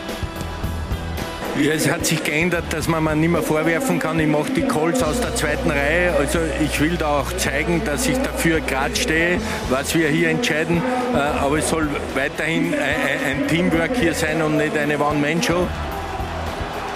Ja, 1.57 1.73
es 1.73 1.89
hat 1.89 2.05
sich 2.05 2.25
geändert, 2.25 2.65
dass 2.71 2.89
man 2.89 3.05
mir 3.05 3.15
nicht 3.15 3.31
mehr 3.31 3.43
vorwerfen 3.43 4.01
kann, 4.01 4.19
ich 4.19 4.27
mache 4.27 4.51
die 4.51 4.63
Calls 4.63 5.05
aus 5.05 5.21
der 5.21 5.37
zweiten 5.37 5.71
Reihe. 5.71 6.13
Also 6.19 6.41
ich 6.61 6.81
will 6.81 6.97
da 6.97 7.21
auch 7.21 7.33
zeigen, 7.37 7.81
dass 7.85 8.09
ich 8.09 8.19
dafür 8.19 8.61
gerade 8.61 8.97
stehe, 8.97 9.39
was 9.71 9.95
wir 9.95 10.09
hier 10.09 10.31
entscheiden. 10.31 10.83
Äh, 11.15 11.19
aber 11.19 11.59
es 11.59 11.69
soll 11.69 11.89
weiterhin 12.17 12.75
ein 12.75 13.47
Teamwork 13.47 13.95
hier 13.95 14.15
sein 14.15 14.43
und 14.43 14.57
nicht 14.57 14.77
eine 14.77 14.99
One-Man-Show. 14.99 15.69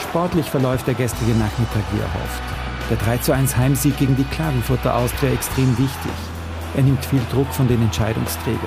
Sportlich 0.03 0.50
verläuft 0.50 0.88
der 0.88 0.95
gestrige 0.95 1.38
Nachmittag 1.38 1.85
wie 1.93 2.00
erhofft. 2.00 2.43
Der 2.91 2.97
3 2.97 3.19
zu 3.19 3.33
1 3.33 3.57
Heimsieg 3.57 3.97
gegen 3.97 4.17
die 4.17 4.25
Klagenfurter 4.25 4.97
Austria 4.97 5.31
extrem 5.31 5.71
wichtig. 5.79 6.12
Er 6.77 6.83
nimmt 6.83 7.05
viel 7.05 7.23
Druck 7.31 7.53
von 7.55 7.69
den 7.69 7.81
Entscheidungsträgern. 7.81 8.59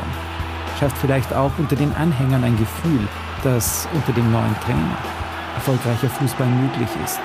Schafft 0.80 0.98
vielleicht 1.00 1.34
auch 1.34 1.52
unter 1.58 1.76
den 1.76 1.94
Anhängern 1.96 2.46
ein 2.46 2.58
Gefühl, 2.58 3.08
dass 3.44 3.90
unter 3.94 4.14
dem 4.14 4.32
neuen 4.32 4.56
Trainer 4.62 4.98
erfolgreicher 5.62 6.10
Fußball 6.10 6.48
möglich 6.48 6.90
ist. 7.06 7.20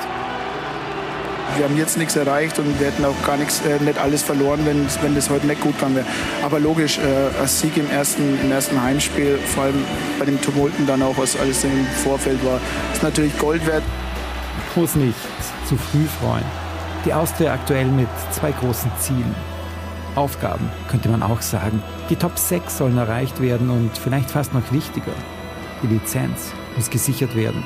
Wir 1.56 1.64
haben 1.64 1.76
jetzt 1.78 1.96
nichts 1.96 2.16
erreicht 2.16 2.58
und 2.58 2.78
wir 2.78 2.88
hätten 2.88 3.02
auch 3.06 3.14
gar 3.24 3.38
nichts, 3.38 3.62
äh, 3.64 3.82
nicht 3.82 3.98
alles 3.98 4.22
verloren, 4.22 4.60
wenn, 4.66 4.86
wenn 5.00 5.14
das 5.14 5.30
heute 5.30 5.46
nicht 5.46 5.62
gut 5.62 5.74
gegangen 5.76 5.96
wäre. 5.96 6.06
Aber 6.42 6.60
logisch, 6.60 6.98
äh, 6.98 7.40
als 7.40 7.60
Sieg 7.60 7.78
im 7.78 7.88
ersten, 7.90 8.38
im 8.42 8.52
ersten 8.52 8.82
Heimspiel, 8.82 9.38
vor 9.38 9.64
allem 9.64 9.82
bei 10.18 10.26
den 10.26 10.38
Tumulten 10.42 10.86
dann 10.86 11.02
auch, 11.02 11.16
was 11.16 11.38
alles 11.38 11.64
im 11.64 11.86
Vorfeld 12.04 12.44
war, 12.44 12.60
ist 12.92 13.02
natürlich 13.02 13.38
Gold 13.38 13.66
wert. 13.66 13.82
Muss 14.74 14.94
nicht 14.96 15.16
zu 15.66 15.76
früh 15.76 16.04
freuen. 16.20 16.44
Die 17.06 17.14
Austria 17.14 17.54
aktuell 17.54 17.86
mit 17.86 18.08
zwei 18.32 18.52
großen 18.52 18.90
Zielen. 18.98 19.34
Aufgaben, 20.14 20.68
könnte 20.90 21.08
man 21.08 21.22
auch 21.22 21.40
sagen. 21.40 21.82
Die 22.10 22.16
Top 22.16 22.38
6 22.38 22.76
sollen 22.76 22.98
erreicht 22.98 23.40
werden 23.40 23.70
und 23.70 23.96
vielleicht 23.96 24.30
fast 24.30 24.52
noch 24.52 24.72
wichtiger. 24.72 25.12
Die 25.82 25.86
Lizenz 25.86 26.52
muss 26.76 26.90
gesichert 26.90 27.34
werden. 27.34 27.64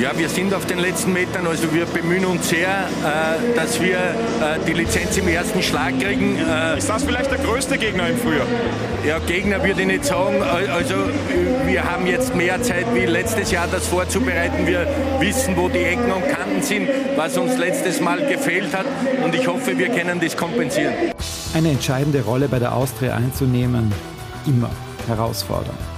Ja, 0.00 0.10
wir 0.16 0.28
sind 0.28 0.52
auf 0.52 0.66
den 0.66 0.78
letzten 0.78 1.12
Metern, 1.12 1.46
also 1.46 1.72
wir 1.72 1.86
bemühen 1.86 2.24
uns 2.26 2.48
sehr, 2.48 2.68
äh, 2.68 3.54
dass 3.54 3.80
wir 3.80 3.96
äh, 3.96 4.58
die 4.66 4.72
Lizenz 4.72 5.16
im 5.16 5.28
ersten 5.28 5.62
Schlag 5.62 5.98
kriegen. 6.00 6.36
Äh, 6.36 6.78
ist 6.78 6.88
das 6.88 7.04
vielleicht 7.04 7.30
der 7.30 7.38
größte 7.38 7.78
Gegner 7.78 8.08
im 8.08 8.16
Frühjahr? 8.16 8.46
Ja, 9.06 9.20
Gegner 9.20 9.62
würde 9.62 9.82
ich 9.82 9.86
nicht 9.86 10.04
sagen. 10.04 10.42
Also 10.42 10.94
wir 11.66 11.84
haben 11.84 12.06
jetzt 12.06 12.34
mehr 12.34 12.60
Zeit 12.62 12.86
wie 12.92 13.06
letztes 13.06 13.50
Jahr, 13.52 13.68
das 13.70 13.86
vorzubereiten. 13.86 14.66
Wir 14.66 14.86
wissen, 15.20 15.56
wo 15.56 15.68
die 15.68 15.84
Ecken 15.84 16.10
und 16.10 16.28
Kanten 16.28 16.62
sind, 16.62 16.88
was 17.16 17.36
uns 17.38 17.56
letztes 17.56 18.00
Mal 18.00 18.26
gefehlt 18.26 18.74
hat 18.74 18.86
und 19.24 19.34
ich 19.34 19.46
hoffe, 19.46 19.78
wir 19.78 19.90
können 19.90 20.20
das 20.20 20.36
kompensieren. 20.36 20.94
Eine 21.54 21.70
entscheidende 21.70 22.22
Rolle 22.22 22.48
bei 22.48 22.58
der 22.58 22.74
Austria 22.74 23.14
einzunehmen, 23.14 23.92
immer 24.46 24.70
herausfordernd. 25.06 25.93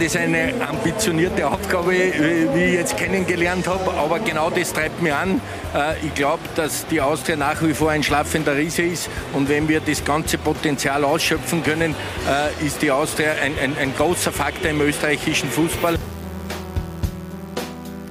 Das 0.00 0.14
ist 0.14 0.16
eine 0.16 0.54
ambitionierte 0.66 1.46
Aufgabe, 1.46 1.90
wie 1.90 2.64
ich 2.64 2.72
jetzt 2.72 2.96
kennengelernt 2.96 3.68
habe, 3.68 3.92
aber 3.92 4.18
genau 4.20 4.48
das 4.48 4.72
treibt 4.72 5.02
mich 5.02 5.12
an. 5.12 5.42
Äh, 5.74 6.06
ich 6.06 6.14
glaube, 6.14 6.40
dass 6.56 6.86
die 6.86 7.02
Austria 7.02 7.36
nach 7.36 7.62
wie 7.62 7.74
vor 7.74 7.90
ein 7.90 8.02
schlafender 8.02 8.56
Riese 8.56 8.80
ist 8.80 9.10
und 9.34 9.50
wenn 9.50 9.68
wir 9.68 9.80
das 9.80 10.02
ganze 10.02 10.38
Potenzial 10.38 11.04
ausschöpfen 11.04 11.62
können, 11.62 11.94
äh, 12.26 12.66
ist 12.66 12.80
die 12.80 12.90
Austria 12.90 13.32
ein, 13.44 13.52
ein, 13.62 13.76
ein 13.76 13.94
großer 13.94 14.32
Faktor 14.32 14.70
im 14.70 14.80
österreichischen 14.80 15.50
Fußball. 15.50 15.96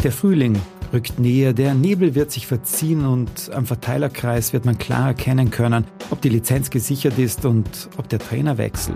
Der 0.04 0.12
Frühling 0.12 0.62
rückt 0.94 1.18
näher, 1.18 1.54
der 1.54 1.74
Nebel 1.74 2.14
wird 2.14 2.32
sich 2.32 2.46
verziehen 2.46 3.04
und 3.04 3.50
am 3.52 3.66
Verteilerkreis 3.66 4.54
wird 4.54 4.64
man 4.64 4.78
klar 4.78 5.08
erkennen 5.08 5.50
können, 5.50 5.86
ob 6.12 6.22
die 6.22 6.30
Lizenz 6.30 6.70
gesichert 6.70 7.18
ist 7.18 7.46
und 7.46 7.90
ob 7.98 8.08
der 8.10 8.20
Trainerwechsel 8.20 8.94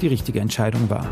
die 0.00 0.08
richtige 0.08 0.40
Entscheidung 0.40 0.90
war. 0.90 1.06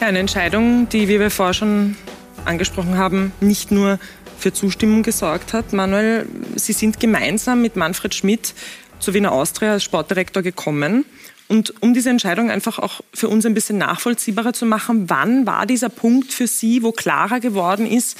Ja, 0.00 0.08
eine 0.08 0.18
Entscheidung, 0.18 0.88
die, 0.88 1.08
wie 1.08 1.20
wir 1.20 1.30
vorher 1.30 1.54
schon 1.54 1.96
angesprochen 2.44 2.98
haben, 2.98 3.32
nicht 3.40 3.70
nur 3.70 3.98
für 4.38 4.52
Zustimmung 4.52 5.02
gesorgt 5.02 5.52
hat. 5.52 5.72
Manuel, 5.72 6.26
Sie 6.56 6.72
sind 6.72 7.00
gemeinsam 7.00 7.62
mit 7.62 7.76
Manfred 7.76 8.14
Schmidt 8.14 8.54
zur 8.98 9.14
Wiener 9.14 9.32
Austria 9.32 9.72
als 9.72 9.84
Sportdirektor 9.84 10.42
gekommen. 10.42 11.04
Und 11.48 11.82
um 11.82 11.94
diese 11.94 12.10
Entscheidung 12.10 12.50
einfach 12.50 12.78
auch 12.78 13.00
für 13.12 13.28
uns 13.28 13.46
ein 13.46 13.54
bisschen 13.54 13.78
nachvollziehbarer 13.78 14.52
zu 14.52 14.66
machen, 14.66 15.08
wann 15.08 15.46
war 15.46 15.66
dieser 15.66 15.88
Punkt 15.88 16.32
für 16.32 16.46
Sie, 16.46 16.82
wo 16.82 16.92
klarer 16.92 17.40
geworden 17.40 17.86
ist, 17.86 18.18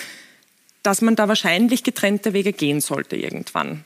dass 0.82 1.00
man 1.00 1.16
da 1.16 1.28
wahrscheinlich 1.28 1.82
getrennte 1.82 2.32
Wege 2.32 2.52
gehen 2.52 2.80
sollte 2.80 3.16
irgendwann? 3.16 3.84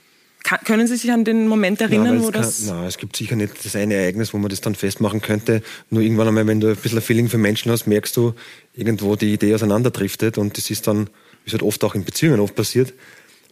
Kann, 0.48 0.60
können 0.64 0.86
Sie 0.86 0.96
sich 0.96 1.12
an 1.12 1.24
den 1.24 1.46
Moment 1.46 1.82
erinnern, 1.82 2.16
nein, 2.16 2.22
wo 2.22 2.30
das. 2.30 2.64
Kann, 2.66 2.78
nein, 2.78 2.86
es 2.86 2.96
gibt 2.96 3.14
sicher 3.16 3.36
nicht 3.36 3.52
das 3.66 3.76
eine 3.76 3.92
Ereignis, 3.92 4.32
wo 4.32 4.38
man 4.38 4.48
das 4.48 4.62
dann 4.62 4.74
festmachen 4.74 5.20
könnte. 5.20 5.62
Nur 5.90 6.00
irgendwann 6.00 6.26
einmal, 6.26 6.46
wenn 6.46 6.58
du 6.58 6.68
ein 6.68 6.76
bisschen 6.76 6.98
ein 6.98 7.02
Feeling 7.02 7.28
für 7.28 7.36
Menschen 7.36 7.70
hast, 7.70 7.86
merkst 7.86 8.16
du 8.16 8.32
irgendwo 8.74 9.14
die 9.14 9.34
Idee 9.34 9.54
auseinanderdriftet. 9.54 10.38
Und 10.38 10.56
das 10.56 10.70
ist 10.70 10.86
dann, 10.86 11.08
wie 11.44 11.48
es 11.48 11.52
halt 11.52 11.62
oft 11.62 11.84
auch 11.84 11.94
in 11.94 12.02
Beziehungen 12.02 12.40
oft 12.40 12.54
passiert, 12.54 12.94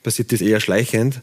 passiert 0.02 0.32
das 0.32 0.40
eher 0.40 0.59
schleichend. 0.59 1.20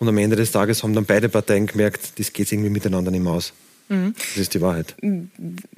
Und 0.00 0.08
am 0.08 0.18
Ende 0.18 0.34
des 0.34 0.50
Tages 0.50 0.82
haben 0.82 0.92
dann 0.92 1.04
beide 1.04 1.28
Parteien 1.28 1.68
gemerkt, 1.68 2.18
das 2.18 2.32
geht 2.32 2.50
irgendwie 2.50 2.70
miteinander 2.70 3.12
nicht 3.12 3.22
mehr 3.22 3.34
aus. 3.34 3.52
Mhm. 3.90 4.14
Das 4.16 4.38
ist 4.38 4.54
die 4.54 4.60
Wahrheit. 4.60 4.96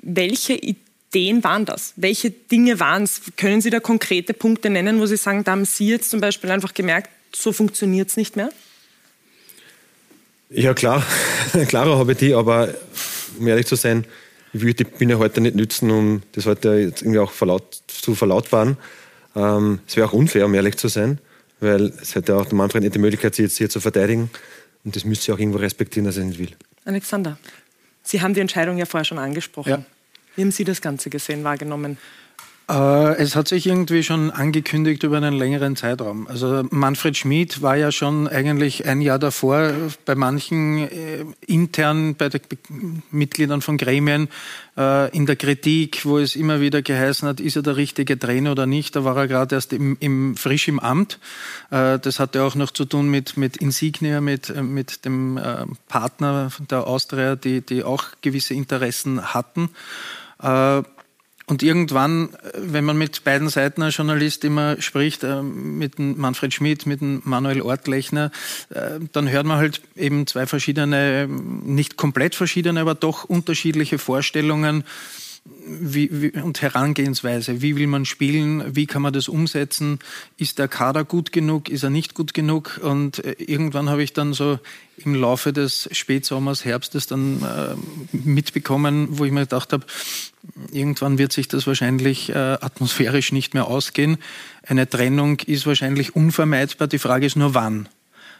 Welche 0.01 0.55
Ideen 0.55 1.45
waren 1.45 1.67
das? 1.67 1.93
Welche 1.97 2.31
Dinge 2.31 2.81
waren 2.81 3.03
es? 3.03 3.21
Können 3.37 3.61
Sie 3.61 3.69
da 3.69 3.81
konkrete 3.81 4.33
Punkte 4.33 4.71
nennen, 4.71 5.01
wo 5.01 5.05
Sie 5.05 5.19
sagen, 5.19 5.45
da 5.45 5.53
haben 5.53 5.67
Sie 5.67 5.89
jetzt 5.89 6.09
zum 6.09 6.23
Beispiel 6.23 6.51
einfach 6.51 6.73
gemerkt, 6.73 7.11
so 7.37 7.53
funktioniert 7.53 8.09
es 8.09 8.17
nicht 8.17 8.37
mehr? 8.37 8.49
Ja, 10.57 10.73
klar, 10.73 11.05
klarer 11.67 11.99
habe 11.99 12.13
ich 12.13 12.19
die, 12.19 12.33
aber 12.33 12.69
um 13.39 13.47
ehrlich 13.49 13.67
zu 13.67 13.75
sein, 13.75 14.05
ich 14.53 14.61
würde 14.61 14.75
die 14.75 14.85
Bühne 14.85 15.19
heute 15.19 15.41
nicht 15.41 15.57
nützen, 15.57 15.91
um 15.91 16.23
das 16.33 16.47
heute 16.47 16.75
jetzt 16.75 17.03
irgendwie 17.03 17.19
auch 17.19 17.33
verlaut, 17.33 17.83
zu 17.89 18.15
verlautbaren. 18.15 18.77
Ähm, 19.35 19.81
es 19.89 19.97
wäre 19.97 20.07
auch 20.07 20.13
unfair, 20.13 20.47
um 20.47 20.55
ehrlich 20.55 20.77
zu 20.77 20.87
sein, 20.87 21.19
weil 21.59 21.93
es 22.01 22.15
hätte 22.15 22.37
auch 22.37 22.47
der 22.47 22.55
Manfred 22.55 22.85
nicht 22.85 22.95
die 22.95 23.01
Möglichkeit, 23.01 23.35
sich 23.35 23.45
jetzt 23.45 23.59
hier 23.59 23.69
zu 23.69 23.81
verteidigen. 23.81 24.31
Und 24.85 24.95
das 24.95 25.05
müsste 25.05 25.25
ich 25.25 25.35
auch 25.35 25.41
irgendwo 25.41 25.59
respektieren, 25.59 26.07
dass 26.07 26.19
er 26.19 26.25
nicht 26.25 26.39
will. 26.39 26.53
Alexander, 26.85 27.37
Sie 28.05 28.23
haben 28.23 28.35
die 28.35 28.41
Entscheidung 28.41 28.79
ja 28.79 28.87
vorher 28.87 29.05
schon 29.05 29.19
angesprochen. 29.19 29.71
Ja. 29.71 29.85
Wie 30.37 30.43
haben 30.43 30.53
Sie 30.53 30.65
das 30.65 30.81
Ganze 30.81 31.11
gesehen, 31.11 31.43
wahrgenommen? 31.43 31.99
Äh, 32.67 33.17
es 33.17 33.37
hat 33.37 33.49
sich 33.49 33.67
irgendwie 33.67 34.03
schon 34.03 34.31
angekündigt 34.31 35.03
über 35.03 35.19
einen 35.19 35.35
längeren 35.35 35.77
Zeitraum. 35.77 36.27
Also 36.27 36.65
Manfred 36.71 37.15
Schmid 37.17 37.61
war 37.61 37.77
ja 37.77 37.93
schon 37.93 38.27
eigentlich 38.27 38.87
ein 38.87 39.03
Jahr 39.03 39.19
davor 39.19 39.71
bei 40.07 40.15
manchen 40.15 40.79
äh, 40.79 41.27
intern, 41.47 42.15
bei 42.15 42.31
den 42.31 43.03
Mitgliedern 43.11 43.61
von 43.61 43.77
Gremien 43.77 44.29
äh, 44.79 45.15
in 45.15 45.27
der 45.27 45.37
Kritik, 45.37 46.07
wo 46.07 46.17
es 46.17 46.37
immer 46.37 46.63
wieder 46.63 46.81
geheißen 46.81 47.29
hat, 47.29 47.39
ist 47.39 47.57
er 47.57 47.63
der 47.63 47.77
richtige 47.77 48.19
Trainer 48.19 48.53
oder 48.53 48.65
nicht. 48.65 48.97
Da 48.97 49.05
war 49.05 49.17
er 49.19 49.29
gerade 49.29 49.57
erst 49.57 49.75
im, 49.75 49.99
im, 50.01 50.35
frisch 50.35 50.67
im 50.67 50.81
Amt. 50.81 51.19
Äh, 51.71 51.99
das 51.99 52.19
hatte 52.19 52.43
auch 52.45 52.55
noch 52.55 52.71
zu 52.71 52.87
tun 52.87 53.11
mit, 53.11 53.37
mit 53.37 53.59
Insignia, 53.59 54.23
mit, 54.23 54.49
äh, 54.49 54.63
mit 54.63 55.05
dem 55.05 55.39
Partner 55.89 56.51
der 56.71 56.87
Austria, 56.87 57.37
die, 57.37 57.61
die 57.61 57.85
auch 57.85 58.05
gewisse 58.23 58.55
Interessen 58.55 59.35
hatten. 59.35 59.69
Und 61.47 61.63
irgendwann, 61.63 62.31
wenn 62.57 62.85
man 62.85 62.97
mit 62.97 63.23
beiden 63.23 63.51
Seiten 63.51 63.83
als 63.83 63.99
Journalist 63.99 64.45
immer 64.45 64.81
spricht, 64.81 65.25
äh, 65.25 65.43
mit 65.43 65.99
Manfred 65.99 66.55
Schmidt, 66.55 66.87
mit 66.87 67.03
Manuel 67.03 67.61
Ortlechner, 67.61 68.31
äh, 68.71 68.99
dann 69.13 69.29
hört 69.29 69.45
man 69.45 69.59
halt 69.59 69.83
eben 69.95 70.27
zwei 70.27 70.47
verschiedene, 70.47 71.29
nicht 71.29 71.99
komplett 71.99 72.35
verschiedene, 72.35 72.81
aber 72.81 72.95
doch 72.95 73.25
unterschiedliche 73.25 73.99
Vorstellungen, 73.99 74.85
wie, 75.47 76.09
wie, 76.11 76.41
und 76.41 76.63
Herangehensweise. 76.63 77.61
Wie 77.61 77.77
will 77.77 77.87
man 77.87 78.07
spielen? 78.07 78.75
Wie 78.75 78.87
kann 78.87 79.03
man 79.03 79.13
das 79.13 79.29
umsetzen? 79.29 79.99
Ist 80.39 80.59
der 80.59 80.69
Kader 80.69 81.05
gut 81.05 81.33
genug? 81.33 81.69
Ist 81.69 81.83
er 81.83 81.91
nicht 81.91 82.15
gut 82.15 82.33
genug? 82.33 82.81
Und 82.83 83.23
äh, 83.25 83.33
irgendwann 83.33 83.91
habe 83.91 84.03
ich 84.03 84.15
dann 84.15 84.33
so 84.33 84.59
im 84.97 85.15
Laufe 85.15 85.53
des 85.53 85.89
Spätsommers, 85.93 86.65
Herbstes 86.65 87.07
dann 87.07 87.43
äh, 87.43 88.17
mitbekommen, 88.17 89.09
wo 89.11 89.25
ich 89.25 89.33
mir 89.33 89.41
gedacht 89.41 89.73
habe, 89.73 89.85
irgendwann 90.73 91.19
wird 91.19 91.33
sich 91.33 91.49
das 91.49 91.67
wahrscheinlich 91.67 92.31
äh, 92.31 92.35
atmosphärisch 92.35 93.33
nicht 93.33 93.53
mehr 93.53 93.67
ausgehen. 93.67 94.19
Eine 94.67 94.89
Trennung 94.89 95.41
ist 95.41 95.67
wahrscheinlich 95.67 96.17
unvermeidbar. 96.17 96.89
Die 96.89 96.99
Frage 96.99 97.27
ist 97.27 97.37
nur 97.37 97.55
wann. 97.55 97.89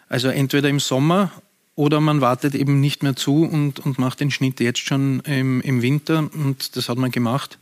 Also 0.09 0.29
entweder 0.29 0.69
im 0.69 0.81
Sommer 0.81 1.33
oder 1.77 2.01
man 2.01 2.21
wartet 2.21 2.55
eben 2.55 2.81
nicht 2.81 3.03
mehr 3.03 3.17
zu 3.17 3.43
und, 3.43 3.81
und 3.81 3.99
macht 3.99 4.21
den 4.21 4.31
Schnitt 4.31 4.61
jetzt 4.61 4.81
schon 4.81 5.21
im, 5.21 5.61
im 5.61 5.83
Winter 5.83 6.29
und 6.33 6.77
das 6.77 6.89
hat 6.89 6.99
man 6.99 7.11
gemacht. 7.11 7.59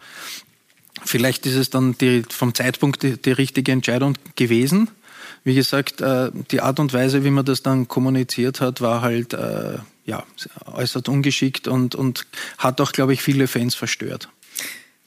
Vielleicht 1.05 1.47
ist 1.47 1.57
es 1.57 1.71
dann 1.71 1.97
die, 1.99 2.23
vom 2.29 2.55
Zeitpunkt 2.55 3.03
die, 3.03 3.21
die 3.21 3.33
richtige 3.33 3.73
Entscheidung 3.73 4.17
gewesen. 4.37 4.91
Wie 5.45 5.55
gesagt, 5.55 6.01
äh, 6.01 6.31
die 6.51 6.61
Art 6.61 6.79
und 6.79 6.93
Weise, 6.93 7.25
wie 7.25 7.31
man 7.31 7.45
das 7.45 7.63
dann 7.63 7.89
kommuniziert 7.89 8.61
hat, 8.61 8.81
war 8.81 9.01
halt 9.01 9.33
äh, 9.33 9.79
ja, 10.05 10.25
äußerst 10.67 11.09
ungeschickt 11.09 11.67
und, 11.67 11.95
und 11.95 12.27
hat 12.59 12.81
auch, 12.81 12.93
glaube 12.93 13.13
ich, 13.15 13.23
viele 13.23 13.49
Fans 13.49 13.75
verstört. 13.75 14.29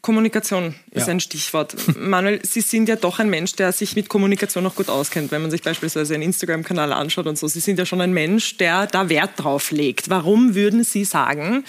Kommunikation 0.05 0.75
ist 0.91 1.07
Ja. 1.07 1.13
ein 1.13 1.19
Stichwort. 1.19 1.75
Manuel, 1.97 2.39
Sie 2.45 2.61
sind 2.61 2.87
ja 2.87 2.95
doch 2.95 3.17
ein 3.17 3.27
Mensch, 3.27 3.53
der 3.53 3.71
sich 3.71 3.95
mit 3.95 4.07
Kommunikation 4.07 4.63
noch 4.63 4.75
gut 4.75 4.87
auskennt, 4.87 5.31
wenn 5.31 5.41
man 5.41 5.49
sich 5.49 5.63
beispielsweise 5.63 6.13
einen 6.13 6.21
Instagram-Kanal 6.21 6.93
anschaut 6.93 7.25
und 7.25 7.39
so. 7.39 7.47
Sie 7.47 7.59
sind 7.59 7.79
ja 7.79 7.87
schon 7.87 8.01
ein 8.01 8.13
Mensch, 8.13 8.57
der 8.57 8.85
da 8.85 9.09
Wert 9.09 9.31
drauf 9.37 9.71
legt. 9.71 10.11
Warum 10.11 10.53
würden 10.53 10.83
Sie 10.83 11.05
sagen, 11.05 11.65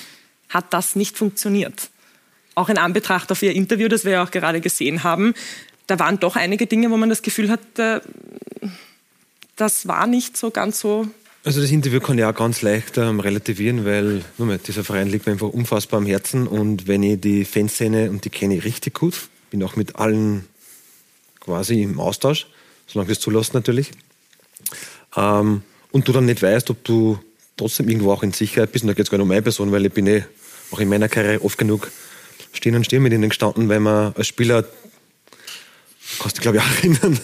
hat 0.51 0.67
das 0.75 0.97
nicht 0.97 1.17
funktioniert? 1.17 1.89
Auch 2.55 2.69
in 2.69 2.77
Anbetracht 2.77 3.33
auf 3.33 3.43
Ihr 3.43 3.53
Interview, 3.55 3.89
das 3.89 4.05
wir 4.05 4.13
ja 4.13 4.23
auch 4.23 4.31
gerade 4.31 4.61
gesehen 4.61 5.03
haben, 5.03 5.33
da 5.87 5.99
waren 5.99 6.21
doch 6.21 6.37
einige 6.37 6.67
Dinge, 6.67 6.91
wo 6.91 6.99
man 6.99 7.09
das 7.09 7.23
Gefühl 7.23 7.49
hat, 7.49 7.61
das 9.57 9.89
war 9.89 10.07
nicht 10.07 10.37
so 10.37 10.51
ganz 10.51 10.79
so 10.79 11.09
Also 11.47 11.61
das 11.61 11.71
Interview 11.71 12.01
kann 12.01 12.19
ich 12.19 12.25
auch 12.25 12.35
ganz 12.35 12.61
leicht 12.63 12.99
ähm, 12.99 13.21
relativieren, 13.21 13.85
weil 13.85 14.25
nur 14.37 14.49
mal, 14.49 14.59
dieser 14.59 14.83
Verein 14.83 15.07
liegt 15.07 15.27
mir 15.27 15.33
einfach 15.33 15.49
unfassbar 15.49 15.99
am 15.99 16.05
Herzen 16.05 16.49
und 16.49 16.89
wenn 16.89 17.05
ich 17.05 17.21
die 17.21 17.45
Fanszene 17.45 18.11
und 18.11 18.25
die 18.25 18.31
kenne 18.31 18.57
ich 18.57 18.65
richtig 18.65 18.95
gut, 18.95 19.29
bin 19.51 19.63
auch 19.63 19.77
mit 19.77 19.95
allen 19.95 20.45
quasi 21.39 21.83
im 21.83 22.01
Austausch, 22.01 22.49
solange 22.89 23.11
das 23.11 23.21
zulässt 23.21 23.55
natürlich. 23.55 23.93
Ähm, 25.17 25.63
und 25.93 26.09
du 26.09 26.13
dann 26.13 26.27
nicht 26.27 26.43
weißt, 26.43 26.69
ob 26.71 26.83
du 26.83 27.21
trotzdem 27.57 27.89
irgendwo 27.89 28.11
auch 28.11 28.25
in 28.25 28.33
Sicherheit 28.33 28.73
bist, 28.73 28.83
und 28.83 28.89
da 28.89 28.95
geht 28.95 29.05
es 29.05 29.11
gar 29.13 29.19
nicht 29.19 29.23
um 29.23 29.29
meine 29.29 29.43
Person, 29.43 29.71
weil 29.71 29.87
ich 29.87 29.93
bin 29.93 30.09
eh 30.09 30.25
auch 30.73 30.81
in 30.81 30.89
meiner 30.89 31.09
Karriere 31.09 31.45
oft 31.45 31.59
genug 31.59 31.93
stehen 32.55 32.75
und 32.75 32.83
stehen 32.83 33.05
mit 33.05 33.13
ihnen 33.13 33.29
gestanden, 33.29 33.69
weil 33.69 33.79
man 33.79 34.13
als 34.17 34.27
Spieler 34.27 34.65
kannst 36.21 36.39
du 36.39 36.43
glaube 36.43 36.59
ich 36.59 36.63
auch 36.63 36.77
erinnern, 36.79 37.19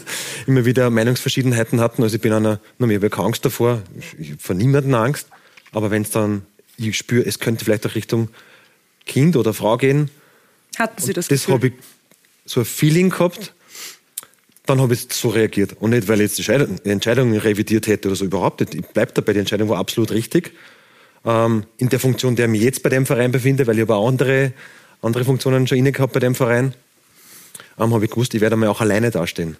immer 0.46 0.64
wieder 0.64 0.90
Meinungsverschiedenheiten 0.90 1.80
hatten. 1.80 2.02
Also 2.02 2.16
ich 2.16 2.22
bin 2.22 2.32
einer, 2.32 2.60
nur 2.78 2.88
mir 2.88 2.96
habe 2.96 3.10
keine 3.10 3.26
Angst 3.26 3.44
davor, 3.44 3.82
ich 4.18 4.30
habe 4.30 4.40
vor 4.40 4.54
niemanden 4.54 4.94
Angst, 4.94 5.28
aber 5.72 5.90
wenn 5.90 6.02
es 6.02 6.10
dann, 6.10 6.42
ich 6.76 6.96
spüre, 6.96 7.24
es 7.26 7.38
könnte 7.38 7.64
vielleicht 7.64 7.86
auch 7.86 7.94
Richtung 7.94 8.28
Kind 9.06 9.36
oder 9.36 9.52
Frau 9.54 9.76
gehen, 9.76 10.10
Hatten 10.78 11.02
Sie 11.02 11.12
das, 11.12 11.28
das 11.28 11.48
habe 11.48 11.68
ich 11.68 11.72
so 12.44 12.60
ein 12.60 12.66
Feeling 12.66 13.10
gehabt, 13.10 13.54
dann 14.66 14.80
habe 14.80 14.94
ich 14.94 15.06
so 15.10 15.28
reagiert. 15.28 15.74
Und 15.80 15.90
nicht, 15.90 16.08
weil 16.08 16.20
ich 16.20 16.28
jetzt 16.28 16.38
die 16.38 16.44
Scheidung- 16.44 16.78
die 16.84 16.90
Entscheidung 16.90 17.36
revidiert 17.36 17.86
hätte 17.86 18.08
oder 18.08 18.16
so, 18.16 18.24
überhaupt 18.24 18.60
nicht. 18.60 18.74
Ich 18.74 18.86
bleibe 18.86 19.12
dabei, 19.12 19.32
die 19.32 19.40
Entscheidung 19.40 19.68
war 19.68 19.78
absolut 19.78 20.12
richtig. 20.12 20.52
Ähm, 21.24 21.64
in 21.78 21.88
der 21.88 22.00
Funktion, 22.00 22.36
der 22.36 22.46
ich 22.46 22.52
mich 22.52 22.62
jetzt 22.62 22.82
bei 22.82 22.88
dem 22.88 23.06
Verein 23.06 23.32
befinde, 23.32 23.66
weil 23.66 23.76
ich 23.76 23.82
habe 23.82 23.94
auch 23.96 24.08
andere, 24.08 24.52
andere 25.02 25.24
Funktionen 25.24 25.66
schon 25.66 25.78
inne 25.78 25.92
gehabt 25.92 26.12
bei 26.12 26.20
dem 26.20 26.34
Verein, 26.34 26.74
ähm, 27.78 27.92
habe 27.94 28.04
ich 28.04 28.10
gewusst, 28.10 28.34
ich 28.34 28.40
werde 28.40 28.54
einmal 28.54 28.68
auch 28.68 28.80
alleine 28.80 29.10
dastehen. 29.10 29.56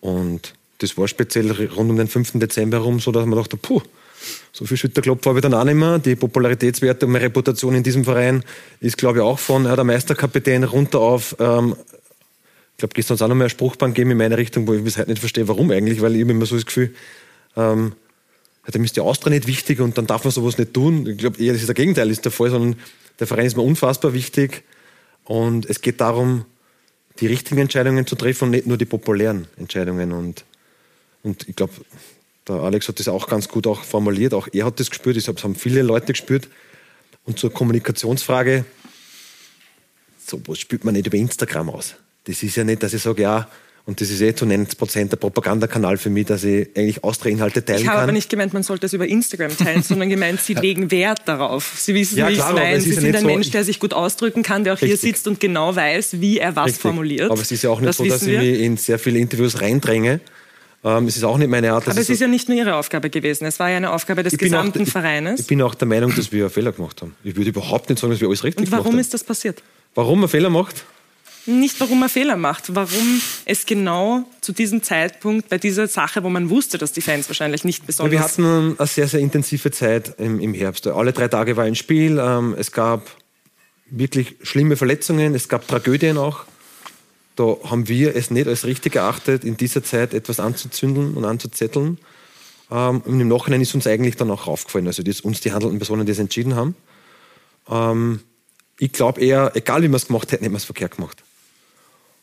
Und 0.00 0.54
das 0.78 0.96
war 0.96 1.08
speziell 1.08 1.50
rund 1.50 1.90
um 1.90 1.96
den 1.96 2.08
5. 2.08 2.32
Dezember 2.34 2.78
herum 2.78 3.00
so, 3.00 3.10
dass 3.12 3.26
man 3.26 3.38
dachte, 3.38 3.56
puh, 3.56 3.82
so 4.52 4.64
viel 4.64 4.76
Schütterklopf 4.76 5.24
habe 5.26 5.38
ich 5.38 5.42
dann 5.42 5.54
auch 5.54 5.64
nicht 5.64 5.74
mehr. 5.74 5.98
Die 5.98 6.16
Popularitätswerte 6.16 7.06
und 7.06 7.12
meine 7.12 7.24
Reputation 7.24 7.74
in 7.74 7.82
diesem 7.82 8.04
Verein 8.04 8.42
ist, 8.80 8.96
glaube 8.96 9.18
ich, 9.18 9.24
auch 9.24 9.38
von 9.38 9.64
ja, 9.64 9.74
der 9.74 9.84
Meisterkapitän 9.84 10.64
runter 10.64 11.00
auf, 11.00 11.36
ähm, 11.38 11.76
ich 12.72 12.80
glaube, 12.80 12.94
gestern 12.94 13.14
hat 13.14 13.18
es 13.18 13.22
auch 13.22 13.28
noch 13.28 13.34
mal 13.34 13.44
eine 13.44 13.50
Spruchbahn 13.50 13.92
gegeben 13.92 14.12
in 14.12 14.18
meine 14.18 14.38
Richtung, 14.38 14.68
wo 14.68 14.74
ich 14.74 14.84
bis 14.84 14.98
heute 14.98 15.10
nicht 15.10 15.18
verstehe, 15.18 15.48
warum 15.48 15.70
eigentlich, 15.72 16.00
weil 16.00 16.14
ich 16.14 16.20
immer 16.20 16.46
so 16.46 16.54
das 16.54 16.64
Gefühl, 16.64 16.94
ähm, 17.56 17.92
dem 18.72 18.84
ist 18.84 18.96
die 18.96 19.00
Austria 19.00 19.30
nicht 19.30 19.46
wichtig 19.46 19.80
und 19.80 19.96
dann 19.98 20.06
darf 20.06 20.24
man 20.24 20.30
sowas 20.30 20.58
nicht 20.58 20.74
tun. 20.74 21.06
Ich 21.06 21.18
glaube 21.18 21.42
eher, 21.42 21.52
das 21.52 21.62
ist 21.62 21.68
der 21.68 21.74
Gegenteil 21.74 22.10
ist 22.10 22.24
der 22.24 22.32
Fall, 22.32 22.50
sondern 22.50 22.78
der 23.18 23.26
Verein 23.26 23.46
ist 23.46 23.56
mir 23.56 23.62
unfassbar 23.62 24.12
wichtig 24.12 24.62
und 25.24 25.68
es 25.68 25.80
geht 25.80 26.00
darum, 26.00 26.44
die 27.20 27.26
richtigen 27.26 27.60
Entscheidungen 27.60 28.06
zu 28.06 28.16
treffen 28.16 28.44
und 28.44 28.50
nicht 28.50 28.66
nur 28.66 28.76
die 28.76 28.84
populären 28.84 29.46
Entscheidungen. 29.56 30.12
Und, 30.12 30.44
und 31.22 31.48
ich 31.48 31.56
glaube, 31.56 31.72
der 32.46 32.56
Alex 32.56 32.88
hat 32.88 32.98
das 32.98 33.08
auch 33.08 33.26
ganz 33.26 33.48
gut 33.48 33.66
auch 33.66 33.82
formuliert, 33.84 34.34
auch 34.34 34.48
er 34.52 34.64
hat 34.64 34.80
das 34.80 34.90
gespürt, 34.90 35.16
ich 35.16 35.24
glaube, 35.24 35.38
es 35.38 35.44
haben 35.44 35.54
viele 35.54 35.82
Leute 35.82 36.06
gespürt. 36.06 36.48
Und 37.24 37.38
zur 37.38 37.52
Kommunikationsfrage, 37.52 38.64
sowas 40.18 40.58
spürt 40.58 40.84
man 40.84 40.94
nicht 40.94 41.06
über 41.06 41.16
Instagram 41.18 41.68
aus. 41.70 41.94
Das 42.24 42.42
ist 42.42 42.56
ja 42.56 42.64
nicht, 42.64 42.82
dass 42.82 42.94
ich 42.94 43.02
sage, 43.02 43.22
ja, 43.22 43.48
und 43.88 44.00
das 44.02 44.10
ist 44.10 44.20
eh 44.20 44.34
zu 44.34 44.44
90 44.44 44.78
Prozent 44.78 45.12
der 45.12 45.16
Propagandakanal 45.16 45.96
für 45.96 46.10
mich, 46.10 46.26
dass 46.26 46.44
ich 46.44 46.68
eigentlich 46.76 47.02
Austria-Inhalte 47.02 47.64
teilen 47.64 47.80
Ich 47.80 47.86
habe 47.86 47.96
kann. 47.96 48.02
aber 48.04 48.12
nicht 48.12 48.28
gemeint, 48.28 48.52
man 48.52 48.62
sollte 48.62 48.84
es 48.84 48.92
über 48.92 49.06
Instagram 49.06 49.56
teilen, 49.56 49.82
sondern 49.82 50.10
gemeint, 50.10 50.40
Sie 50.42 50.52
legen 50.66 50.90
Wert 50.90 51.20
darauf. 51.24 51.72
Sie 51.78 51.94
wissen, 51.94 52.18
Ja, 52.18 52.28
wie 52.28 52.34
ich 52.34 52.38
es 52.38 52.52
meine. 52.52 52.80
Sie 52.80 52.90
ja 52.90 52.94
sind 52.96 53.04
nicht 53.04 53.16
ein 53.16 53.22
so- 53.22 53.26
Mensch, 53.26 53.50
der 53.50 53.64
sich 53.64 53.80
gut 53.80 53.94
ausdrücken 53.94 54.42
kann, 54.42 54.62
der 54.64 54.74
auch 54.74 54.78
hier 54.78 54.90
Richtig. 54.92 55.16
sitzt 55.16 55.26
und 55.26 55.40
genau 55.40 55.74
weiß, 55.74 56.20
wie 56.20 56.38
er 56.38 56.54
was 56.54 56.66
Richtig. 56.66 56.82
formuliert. 56.82 57.30
Aber 57.30 57.40
es 57.40 57.50
ist 57.50 57.62
ja 57.62 57.70
auch 57.70 57.80
nicht 57.80 57.88
das 57.88 57.96
so, 57.96 58.04
dass 58.04 58.22
ich 58.26 58.38
mich 58.38 58.60
in 58.60 58.76
sehr 58.76 58.98
viele 58.98 59.18
Interviews 59.18 59.60
reindränge. 59.62 60.20
Ähm, 60.84 61.06
es 61.06 61.16
ist 61.16 61.24
auch 61.24 61.38
nicht 61.38 61.48
meine 61.48 61.72
Art. 61.72 61.88
Aber 61.88 61.98
es 61.98 62.10
ist 62.10 62.20
ja 62.20 62.28
nicht 62.28 62.48
nur 62.48 62.56
Ihre 62.58 62.76
Aufgabe 62.76 63.08
gewesen. 63.10 63.46
Es 63.46 63.58
war 63.58 63.70
ja 63.70 63.78
eine 63.78 63.90
Aufgabe 63.90 64.22
des 64.22 64.34
auch- 64.34 64.38
gesamten 64.38 64.82
ich- 64.82 64.90
Vereines. 64.92 65.40
Ich 65.40 65.46
bin 65.46 65.60
auch 65.62 65.74
der 65.74 65.88
Meinung, 65.88 66.14
dass 66.14 66.30
wir 66.30 66.42
einen 66.44 66.50
Fehler 66.50 66.72
gemacht 66.72 67.00
haben. 67.02 67.14
Ich 67.24 67.34
würde 67.36 67.48
überhaupt 67.50 67.88
nicht 67.88 67.98
sagen, 68.00 68.12
dass 68.12 68.20
wir 68.20 68.28
alles 68.28 68.44
richtig 68.44 68.58
Und 68.60 68.64
gemacht 68.66 68.80
warum 68.80 68.92
haben. 68.92 69.00
ist 69.00 69.14
das 69.14 69.24
passiert? 69.24 69.62
Warum 69.94 70.20
man 70.20 70.28
Fehler 70.28 70.50
macht? 70.50 70.84
Nicht, 71.46 71.80
warum 71.80 72.00
man 72.00 72.08
Fehler 72.10 72.36
macht, 72.36 72.74
warum 72.74 73.22
es 73.46 73.64
genau 73.64 74.24
zu 74.42 74.52
diesem 74.52 74.82
Zeitpunkt 74.82 75.48
bei 75.48 75.56
dieser 75.56 75.88
Sache, 75.88 76.22
wo 76.22 76.28
man 76.28 76.50
wusste, 76.50 76.76
dass 76.76 76.92
die 76.92 77.00
Fans 77.00 77.28
wahrscheinlich 77.28 77.64
nicht 77.64 77.80
Ja, 77.80 77.86
besonders... 77.86 78.12
wir 78.12 78.20
hatten 78.20 78.76
eine 78.78 78.86
sehr, 78.86 79.08
sehr 79.08 79.20
intensive 79.20 79.70
Zeit 79.70 80.14
im, 80.18 80.40
im 80.40 80.52
Herbst. 80.52 80.86
Alle 80.86 81.12
drei 81.12 81.28
Tage 81.28 81.56
war 81.56 81.64
ein 81.64 81.74
Spiel. 81.74 82.18
Ähm, 82.18 82.54
es 82.58 82.72
gab 82.72 83.10
wirklich 83.90 84.36
schlimme 84.42 84.76
Verletzungen. 84.76 85.34
Es 85.34 85.48
gab 85.48 85.66
Tragödien 85.66 86.18
auch. 86.18 86.44
Da 87.36 87.56
haben 87.64 87.88
wir 87.88 88.14
es 88.16 88.30
nicht 88.30 88.46
als 88.46 88.66
richtig 88.66 88.96
erachtet, 88.96 89.44
in 89.44 89.56
dieser 89.56 89.82
Zeit 89.82 90.12
etwas 90.12 90.40
anzuzündeln 90.40 91.14
und 91.14 91.24
anzuzetteln. 91.24 91.98
Ähm, 92.70 93.00
und 93.00 93.20
im 93.20 93.28
Nachhinein 93.28 93.62
ist 93.62 93.74
uns 93.74 93.86
eigentlich 93.86 94.16
dann 94.16 94.30
auch 94.30 94.46
aufgefallen, 94.46 94.86
also 94.86 95.02
dass 95.02 95.20
uns 95.20 95.40
die 95.40 95.52
handelnden 95.52 95.78
Personen 95.78 96.04
das 96.04 96.18
entschieden 96.18 96.56
haben. 96.56 96.74
Ähm, 97.70 98.20
ich 98.78 98.92
glaube 98.92 99.20
eher, 99.20 99.52
egal 99.54 99.82
wie 99.82 99.88
wir 99.88 99.96
es 99.96 100.08
gemacht 100.08 100.30
hätten, 100.32 100.44
hätten 100.44 100.52
wir 100.52 100.58
es 100.58 100.64
verkehrt 100.64 100.96
gemacht. 100.96 101.22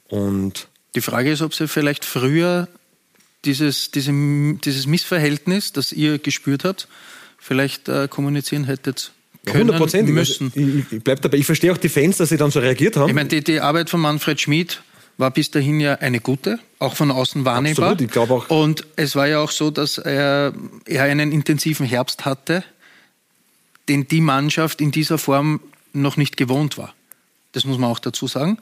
Und 0.09 0.67
Die 0.95 1.01
Frage 1.01 1.31
ist, 1.31 1.41
ob 1.41 1.53
Sie 1.53 1.67
vielleicht 1.67 2.05
früher 2.05 2.67
dieses, 3.43 3.91
diese, 3.91 4.11
dieses 4.63 4.87
Missverhältnis, 4.87 5.73
das 5.73 5.91
ihr 5.91 6.19
gespürt 6.19 6.63
habt, 6.63 6.87
vielleicht 7.37 7.89
äh, 7.89 8.07
kommunizieren 8.07 8.65
hättet 8.65 9.11
können 9.45 9.61
hundertprozentig. 9.61 10.13
müssen. 10.13 10.51
Ich, 10.55 10.91
ich 10.97 11.03
bleib 11.03 11.21
dabei. 11.21 11.37
Ich 11.37 11.45
verstehe 11.45 11.71
auch 11.71 11.77
die 11.77 11.89
Fans, 11.89 12.17
dass 12.17 12.29
sie 12.29 12.37
dann 12.37 12.51
so 12.51 12.59
reagiert 12.59 12.97
haben. 12.97 13.09
Ich 13.09 13.15
meine, 13.15 13.29
die, 13.29 13.43
die 13.43 13.59
Arbeit 13.59 13.89
von 13.89 13.99
Manfred 14.01 14.41
Schmid 14.41 14.81
war 15.17 15.31
bis 15.31 15.51
dahin 15.51 15.79
ja 15.79 15.95
eine 15.95 16.19
gute, 16.19 16.59
auch 16.79 16.95
von 16.95 17.11
außen 17.11 17.45
wahrnehmbar. 17.45 17.91
Absolut, 17.91 18.01
ich 18.01 18.11
glaube 18.11 18.33
auch. 18.33 18.49
Und 18.49 18.85
es 18.95 19.15
war 19.15 19.27
ja 19.27 19.39
auch 19.39 19.51
so, 19.51 19.71
dass 19.71 19.97
er, 19.97 20.53
er 20.85 21.03
einen 21.03 21.31
intensiven 21.31 21.85
Herbst 21.85 22.25
hatte, 22.25 22.63
den 23.87 24.07
die 24.07 24.21
Mannschaft 24.21 24.81
in 24.81 24.91
dieser 24.91 25.17
Form 25.17 25.61
noch 25.93 26.17
nicht 26.17 26.37
gewohnt 26.37 26.77
war. 26.77 26.93
Das 27.53 27.65
muss 27.65 27.77
man 27.77 27.89
auch 27.89 27.99
dazu 27.99 28.27
sagen. 28.27 28.57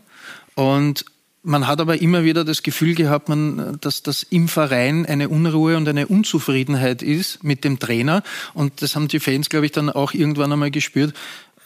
Und 0.53 1.05
man 1.43 1.67
hat 1.67 1.81
aber 1.81 2.01
immer 2.01 2.23
wieder 2.23 2.45
das 2.45 2.63
Gefühl 2.63 2.95
gehabt, 2.95 3.27
man, 3.27 3.77
dass 3.81 4.01
das 4.01 4.23
im 4.23 4.47
Verein 4.47 5.05
eine 5.05 5.27
Unruhe 5.27 5.75
und 5.75 5.87
eine 5.87 6.07
Unzufriedenheit 6.07 7.01
ist 7.01 7.43
mit 7.43 7.65
dem 7.65 7.79
Trainer. 7.79 8.23
Und 8.53 8.81
das 8.81 8.95
haben 8.95 9.09
die 9.09 9.19
Fans, 9.19 9.49
glaube 9.49 9.65
ich, 9.65 9.73
dann 9.73 9.89
auch 9.89 10.13
irgendwann 10.13 10.53
einmal 10.53 10.71
gespürt, 10.71 11.13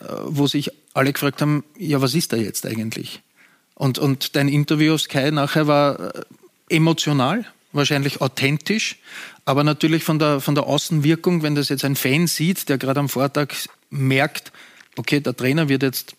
äh, 0.01 0.05
wo 0.25 0.47
sich 0.47 0.71
alle 0.93 1.13
gefragt 1.13 1.41
haben, 1.41 1.63
ja, 1.77 2.01
was 2.01 2.15
ist 2.15 2.33
da 2.33 2.37
jetzt 2.37 2.65
eigentlich? 2.65 3.21
Und, 3.75 3.99
und 3.99 4.35
dein 4.35 4.49
Interview 4.49 4.95
auf 4.95 5.01
Sky 5.01 5.31
nachher 5.31 5.67
war 5.67 6.15
äh, 6.15 6.23
emotional, 6.69 7.45
wahrscheinlich 7.71 8.19
authentisch, 8.19 8.97
aber 9.45 9.63
natürlich 9.63 10.03
von 10.03 10.17
der, 10.17 10.41
von 10.41 10.55
der 10.55 10.65
Außenwirkung, 10.65 11.43
wenn 11.43 11.53
das 11.53 11.69
jetzt 11.69 11.85
ein 11.85 11.95
Fan 11.95 12.25
sieht, 12.25 12.67
der 12.69 12.79
gerade 12.79 12.99
am 12.99 13.09
Vortag 13.09 13.53
merkt, 13.91 14.51
okay, 14.95 15.19
der 15.19 15.37
Trainer 15.37 15.69
wird 15.69 15.83
jetzt 15.83 16.15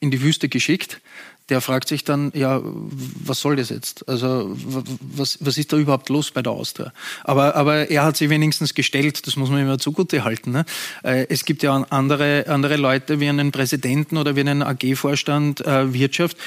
in 0.00 0.10
die 0.10 0.22
Wüste 0.22 0.48
geschickt, 0.48 1.00
der 1.50 1.60
fragt 1.60 1.88
sich 1.88 2.04
dann, 2.04 2.32
ja, 2.34 2.60
was 2.62 3.40
soll 3.40 3.56
das 3.56 3.68
jetzt? 3.68 4.08
Also 4.08 4.56
was, 5.00 5.38
was 5.40 5.58
ist 5.58 5.72
da 5.72 5.76
überhaupt 5.76 6.08
los 6.08 6.30
bei 6.30 6.40
der 6.40 6.52
Austria? 6.52 6.92
Aber, 7.22 7.54
aber 7.54 7.90
er 7.90 8.04
hat 8.04 8.16
sich 8.16 8.30
wenigstens 8.30 8.74
gestellt, 8.74 9.26
das 9.26 9.36
muss 9.36 9.50
man 9.50 9.60
immer 9.60 9.78
zugute 9.78 10.24
halten. 10.24 10.52
Ne? 10.52 10.64
Äh, 11.02 11.26
es 11.28 11.44
gibt 11.44 11.62
ja 11.62 11.74
andere, 11.90 12.46
andere 12.48 12.76
Leute 12.76 13.20
wie 13.20 13.28
einen 13.28 13.52
Präsidenten 13.52 14.16
oder 14.16 14.36
wie 14.36 14.40
einen 14.40 14.62
AG-Vorstand 14.62 15.60
äh, 15.66 15.92
Wirtschaft, 15.92 16.38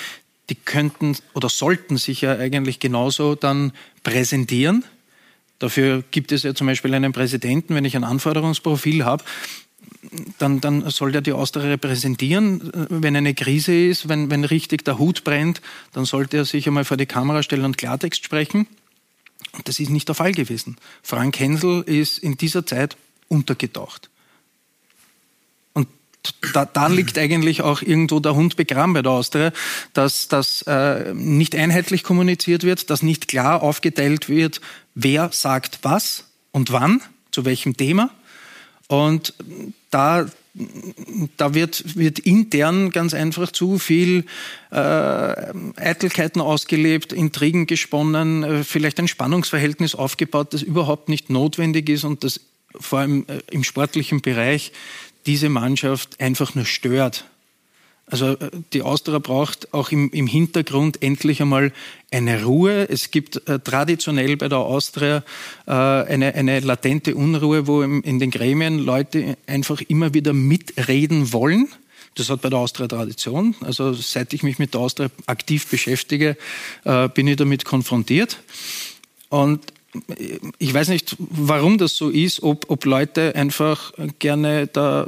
die 0.49 0.55
könnten 0.55 1.15
oder 1.33 1.49
sollten 1.49 1.97
sich 1.97 2.21
ja 2.21 2.31
eigentlich 2.35 2.79
genauso 2.79 3.35
dann 3.35 3.73
präsentieren. 4.03 4.83
Dafür 5.59 6.03
gibt 6.11 6.31
es 6.31 6.43
ja 6.43 6.55
zum 6.55 6.67
Beispiel 6.67 6.93
einen 6.93 7.13
Präsidenten, 7.13 7.75
wenn 7.75 7.85
ich 7.85 7.95
ein 7.95 8.03
Anforderungsprofil 8.03 9.05
habe, 9.05 9.23
dann, 10.37 10.61
dann 10.61 10.89
soll 10.89 11.11
der 11.11 11.21
die 11.21 11.33
Austria 11.33 11.65
repräsentieren. 11.65 12.71
Wenn 12.89 13.15
eine 13.15 13.33
Krise 13.33 13.73
ist, 13.73 14.09
wenn, 14.09 14.29
wenn 14.29 14.43
richtig 14.43 14.85
der 14.85 14.97
Hut 14.97 15.23
brennt, 15.23 15.61
dann 15.93 16.05
sollte 16.05 16.37
er 16.37 16.45
sich 16.45 16.67
einmal 16.67 16.85
vor 16.85 16.97
die 16.97 17.05
Kamera 17.05 17.43
stellen 17.43 17.65
und 17.65 17.77
Klartext 17.77 18.23
sprechen. 18.23 18.67
Und 19.53 19.67
das 19.67 19.79
ist 19.79 19.89
nicht 19.89 20.07
der 20.07 20.15
Fall 20.15 20.33
gewesen. 20.33 20.77
Frank 21.01 21.39
Hensel 21.39 21.83
ist 21.83 22.19
in 22.19 22.37
dieser 22.37 22.65
Zeit 22.65 22.97
untergetaucht. 23.27 24.09
Und 25.73 25.87
da, 26.53 26.65
da 26.65 26.87
liegt 26.87 27.17
eigentlich 27.17 27.61
auch 27.61 27.81
irgendwo 27.81 28.19
der 28.19 28.35
Hund 28.35 28.55
begraben 28.55 28.93
bei 28.93 29.01
der 29.01 29.11
Austria, 29.11 29.51
dass 29.93 30.27
das 30.27 30.61
äh, 30.63 31.13
nicht 31.13 31.55
einheitlich 31.55 32.03
kommuniziert 32.03 32.63
wird, 32.63 32.89
dass 32.89 33.03
nicht 33.03 33.27
klar 33.27 33.63
aufgeteilt 33.63 34.29
wird, 34.29 34.61
wer 34.95 35.31
sagt 35.31 35.79
was 35.83 36.25
und 36.51 36.71
wann, 36.71 37.01
zu 37.31 37.45
welchem 37.45 37.77
Thema. 37.77 38.11
Und 38.87 39.33
da, 39.91 40.27
da 41.35 41.53
wird, 41.53 41.97
wird 41.97 42.19
intern 42.19 42.89
ganz 42.91 43.13
einfach 43.13 43.51
zu 43.51 43.79
viel 43.79 44.25
äh, 44.71 44.75
Eitelkeiten 44.75 46.41
ausgelebt, 46.41 47.13
Intrigen 47.13 47.67
gesponnen, 47.67 48.43
äh, 48.43 48.63
vielleicht 48.63 48.99
ein 48.99 49.07
Spannungsverhältnis 49.07 49.93
aufgebaut, 49.93 50.53
das 50.53 50.61
überhaupt 50.61 51.09
nicht 51.09 51.29
notwendig 51.29 51.89
ist 51.89 52.05
und 52.05 52.23
das 52.23 52.41
vor 52.79 52.99
allem 52.99 53.25
äh, 53.27 53.39
im 53.51 53.63
sportlichen 53.63 54.21
Bereich 54.21 54.71
diese 55.25 55.49
Mannschaft 55.49 56.19
einfach 56.19 56.55
nur 56.55 56.65
stört. 56.65 57.25
Also 58.09 58.33
äh, 58.33 58.49
die 58.73 58.81
Austria 58.81 59.19
braucht 59.19 59.73
auch 59.73 59.91
im, 59.91 60.09
im, 60.11 60.27
Hintergrund 60.27 61.03
endlich 61.03 61.41
einmal 61.41 61.73
eine 62.09 62.43
Ruhe. 62.43 62.89
Es 62.89 63.11
gibt 63.11 63.47
äh, 63.47 63.59
traditionell 63.59 64.37
bei 64.37 64.47
der 64.47 64.59
Austria 64.59 65.23
äh, 65.65 65.71
eine, 65.71 66.33
eine, 66.33 66.59
latente 66.61 67.15
Unruhe, 67.15 67.67
wo 67.67 67.83
im, 67.83 68.01
in 68.03 68.19
den 68.19 68.31
Gremien 68.31 68.79
Leute 68.79 69.37
einfach 69.45 69.81
immer 69.81 70.13
wieder 70.13 70.33
mitreden 70.33 71.33
wollen. 71.33 71.67
Das 72.15 72.29
hat 72.29 72.41
bei 72.41 72.49
der 72.49 72.59
Austria 72.59 72.87
Tradition. 72.87 73.55
Also 73.61 73.93
seit 73.93 74.33
ich 74.33 74.41
mich 74.41 74.57
mit 74.57 74.73
der 74.73 74.81
Austria 74.81 75.09
aktiv 75.27 75.67
beschäftige, 75.67 76.37
äh, 76.85 77.09
bin 77.09 77.27
ich 77.27 77.35
damit 77.35 77.65
konfrontiert. 77.65 78.39
Und 79.29 79.61
ich 80.57 80.73
weiß 80.73 80.89
nicht, 80.89 81.15
warum 81.19 81.77
das 81.77 81.95
so 81.95 82.09
ist, 82.09 82.43
ob, 82.43 82.69
ob 82.69 82.85
Leute 82.85 83.35
einfach 83.35 83.93
gerne 84.19 84.67
da 84.67 85.07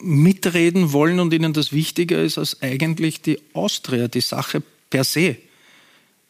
mitreden 0.00 0.92
wollen 0.92 1.20
und 1.20 1.32
ihnen 1.32 1.52
das 1.52 1.72
wichtiger 1.72 2.22
ist 2.22 2.38
als 2.38 2.62
eigentlich 2.62 3.22
die 3.22 3.38
Austria, 3.52 4.08
die 4.08 4.20
Sache 4.20 4.62
per 4.90 5.04
se. 5.04 5.36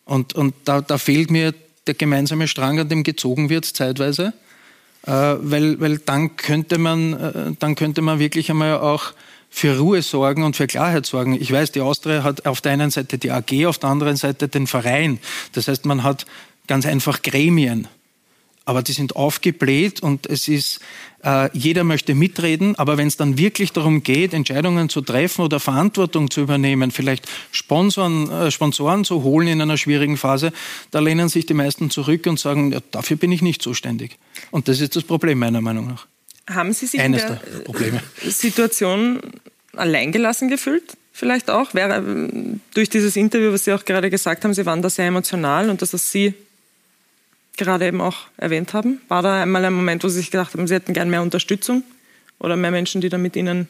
Und, 0.04 0.34
und 0.34 0.54
da, 0.64 0.80
da 0.80 0.98
fehlt 0.98 1.30
mir 1.30 1.54
der 1.86 1.94
gemeinsame 1.94 2.48
Strang, 2.48 2.78
an 2.80 2.88
dem 2.88 3.02
gezogen 3.02 3.48
wird, 3.48 3.64
zeitweise. 3.64 4.32
Äh, 5.06 5.12
weil, 5.12 5.80
weil 5.80 5.98
dann 5.98 6.36
könnte 6.36 6.78
man, 6.78 7.14
äh, 7.14 7.52
dann 7.58 7.74
könnte 7.74 8.02
man 8.02 8.18
wirklich 8.18 8.50
einmal 8.50 8.78
auch 8.78 9.12
für 9.48 9.78
Ruhe 9.78 10.02
sorgen 10.02 10.42
und 10.44 10.56
für 10.56 10.66
Klarheit 10.66 11.06
sorgen. 11.06 11.40
Ich 11.40 11.50
weiß, 11.50 11.72
die 11.72 11.80
Austria 11.80 12.22
hat 12.22 12.46
auf 12.46 12.60
der 12.60 12.72
einen 12.72 12.90
Seite 12.90 13.18
die 13.18 13.30
AG, 13.30 13.66
auf 13.66 13.78
der 13.78 13.90
anderen 13.90 14.16
Seite 14.16 14.48
den 14.48 14.66
Verein. 14.66 15.18
Das 15.52 15.68
heißt, 15.68 15.86
man 15.86 16.02
hat 16.02 16.26
ganz 16.66 16.86
einfach 16.86 17.22
Gremien 17.22 17.88
aber 18.70 18.83
die 18.83 18.92
sind 18.92 19.16
aufgebläht 19.16 20.00
und 20.00 20.26
es 20.26 20.46
ist, 20.46 20.78
äh, 21.24 21.50
jeder 21.52 21.83
möchte 21.83 22.14
mitreden, 22.14 22.76
aber 22.76 22.98
wenn 22.98 23.09
es 23.09 23.16
dann 23.16 23.37
wirklich 23.37 23.72
darum 23.72 24.04
geht, 24.04 24.33
Entscheidungen 24.33 24.88
zu 24.88 25.00
treffen 25.00 25.42
oder 25.42 25.59
Verantwortung 25.59 26.30
zu 26.30 26.40
übernehmen, 26.42 26.92
vielleicht 26.92 27.26
Sponsoren, 27.50 28.30
äh, 28.30 28.52
Sponsoren 28.52 29.04
zu 29.04 29.24
holen 29.24 29.48
in 29.48 29.61
einer 29.61 29.76
schwierigen 29.76 30.16
Phase, 30.16 30.52
da 30.92 31.00
lehnen 31.00 31.28
sich 31.28 31.46
die 31.46 31.54
meisten 31.54 31.90
zurück 31.90 32.28
und 32.28 32.38
sagen, 32.38 32.70
ja, 32.70 32.78
dafür 32.92 33.16
bin 33.16 33.33
ich 33.33 33.42
nicht 33.42 33.61
zuständig. 33.61 34.18
Und 34.52 34.68
das 34.68 34.80
ist 34.80 34.94
das 34.94 35.02
Problem 35.02 35.40
meiner 35.40 35.61
Meinung 35.61 35.88
nach. 35.88 36.06
Haben 36.48 36.72
Sie 36.72 36.87
sich 36.87 37.00
Eines 37.00 37.22
in 37.22 37.28
der, 37.28 37.59
Probleme. 37.64 38.00
Situation 38.22 39.18
alleingelassen 39.74 40.48
gefühlt? 40.48 40.96
Vielleicht 41.12 41.50
auch, 41.50 41.74
wäre 41.74 41.96
äh, 41.96 42.56
durch 42.74 42.88
dieses 42.88 43.16
Interview, 43.16 43.52
was 43.52 43.64
Sie 43.64 43.72
auch 43.72 43.85
gerade 43.85 44.11
gesagt 44.11 44.44
haben, 44.44 44.54
Sie 44.54 44.64
waren 44.64 44.80
da 44.80 44.88
sehr 44.88 45.06
emotional 45.06 45.70
und 45.70 45.83
dass 45.83 45.90
das 45.90 46.12
Sie 46.12 46.35
gerade 47.60 47.86
eben 47.86 48.00
auch 48.00 48.16
erwähnt 48.36 48.74
haben? 48.74 49.00
War 49.08 49.22
da 49.22 49.42
einmal 49.42 49.64
ein 49.64 49.72
Moment, 49.72 50.02
wo 50.02 50.08
Sie 50.08 50.16
sich 50.16 50.30
gedacht 50.30 50.54
haben, 50.54 50.66
Sie 50.66 50.74
hätten 50.74 50.92
gern 50.92 51.10
mehr 51.10 51.22
Unterstützung 51.22 51.84
oder 52.38 52.56
mehr 52.56 52.70
Menschen, 52.70 53.00
die 53.00 53.08
da 53.08 53.18
mit 53.18 53.36
Ihnen 53.36 53.68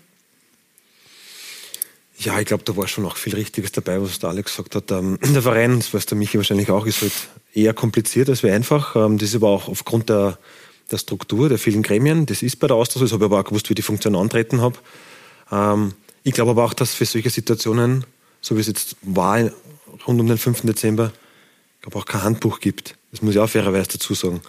ja, 2.21 2.39
ich 2.39 2.47
glaube, 2.47 2.65
da 2.65 2.77
war 2.77 2.87
schon 2.87 3.07
auch 3.07 3.17
viel 3.17 3.35
Richtiges 3.35 3.73
dabei, 3.73 4.01
was 4.01 4.19
der 4.19 4.29
Alex 4.29 4.55
gesagt 4.55 4.75
hat. 4.75 4.91
Ähm, 4.91 5.19
der 5.35 5.43
Verein, 5.43 5.79
das 5.79 5.95
weiß 5.95 6.07
der 6.07 6.19
Michi 6.19 6.37
wahrscheinlich 6.37 6.71
auch, 6.71 6.87
ist 6.87 7.01
halt 7.01 7.13
eher 7.55 7.73
kompliziert 7.73 8.29
als 8.29 8.43
wie 8.43 8.51
einfach. 8.51 8.95
Ähm, 8.95 9.17
das 9.17 9.31
ist 9.31 9.37
aber 9.37 9.49
auch 9.49 9.69
aufgrund 9.69 10.11
der, 10.11 10.39
der 10.91 10.99
Struktur, 10.99 11.49
der 11.49 11.59
vielen 11.59 11.83
Gremien. 11.83 12.27
Das 12.27 12.43
ist 12.43 12.57
bei 12.57 12.67
der 12.67 12.77
so. 12.85 13.01
Das 13.01 13.13
habe 13.13 13.25
ich 13.25 13.31
aber 13.31 13.41
auch 13.41 13.45
gewusst, 13.45 13.71
wie 13.71 13.75
die 13.75 13.83
Funktion 13.83 14.15
antreten 14.17 14.61
habe. 14.61 14.77
Ähm, 15.51 15.95
ich 16.23 16.35
glaube 16.35 16.51
aber 16.51 16.65
auch, 16.65 16.75
dass 16.75 16.93
für 16.93 17.07
solche 17.07 17.31
Situationen, 17.31 18.05
so 18.43 18.57
wie 18.57 18.61
es 18.61 18.67
jetzt 18.67 18.97
war, 19.01 19.39
rund 20.07 20.21
um 20.21 20.27
den 20.27 20.37
5. 20.37 20.63
Dezember, 20.63 21.13
glaube 21.81 21.99
auch 21.99 22.05
kein 22.05 22.23
Handbuch 22.23 22.61
gibt. 22.61 22.97
Das 23.11 23.23
muss 23.23 23.35
ich 23.35 23.41
auch 23.41 23.49
fairerweise 23.49 23.89
dazu 23.93 24.15
sagen. 24.15 24.41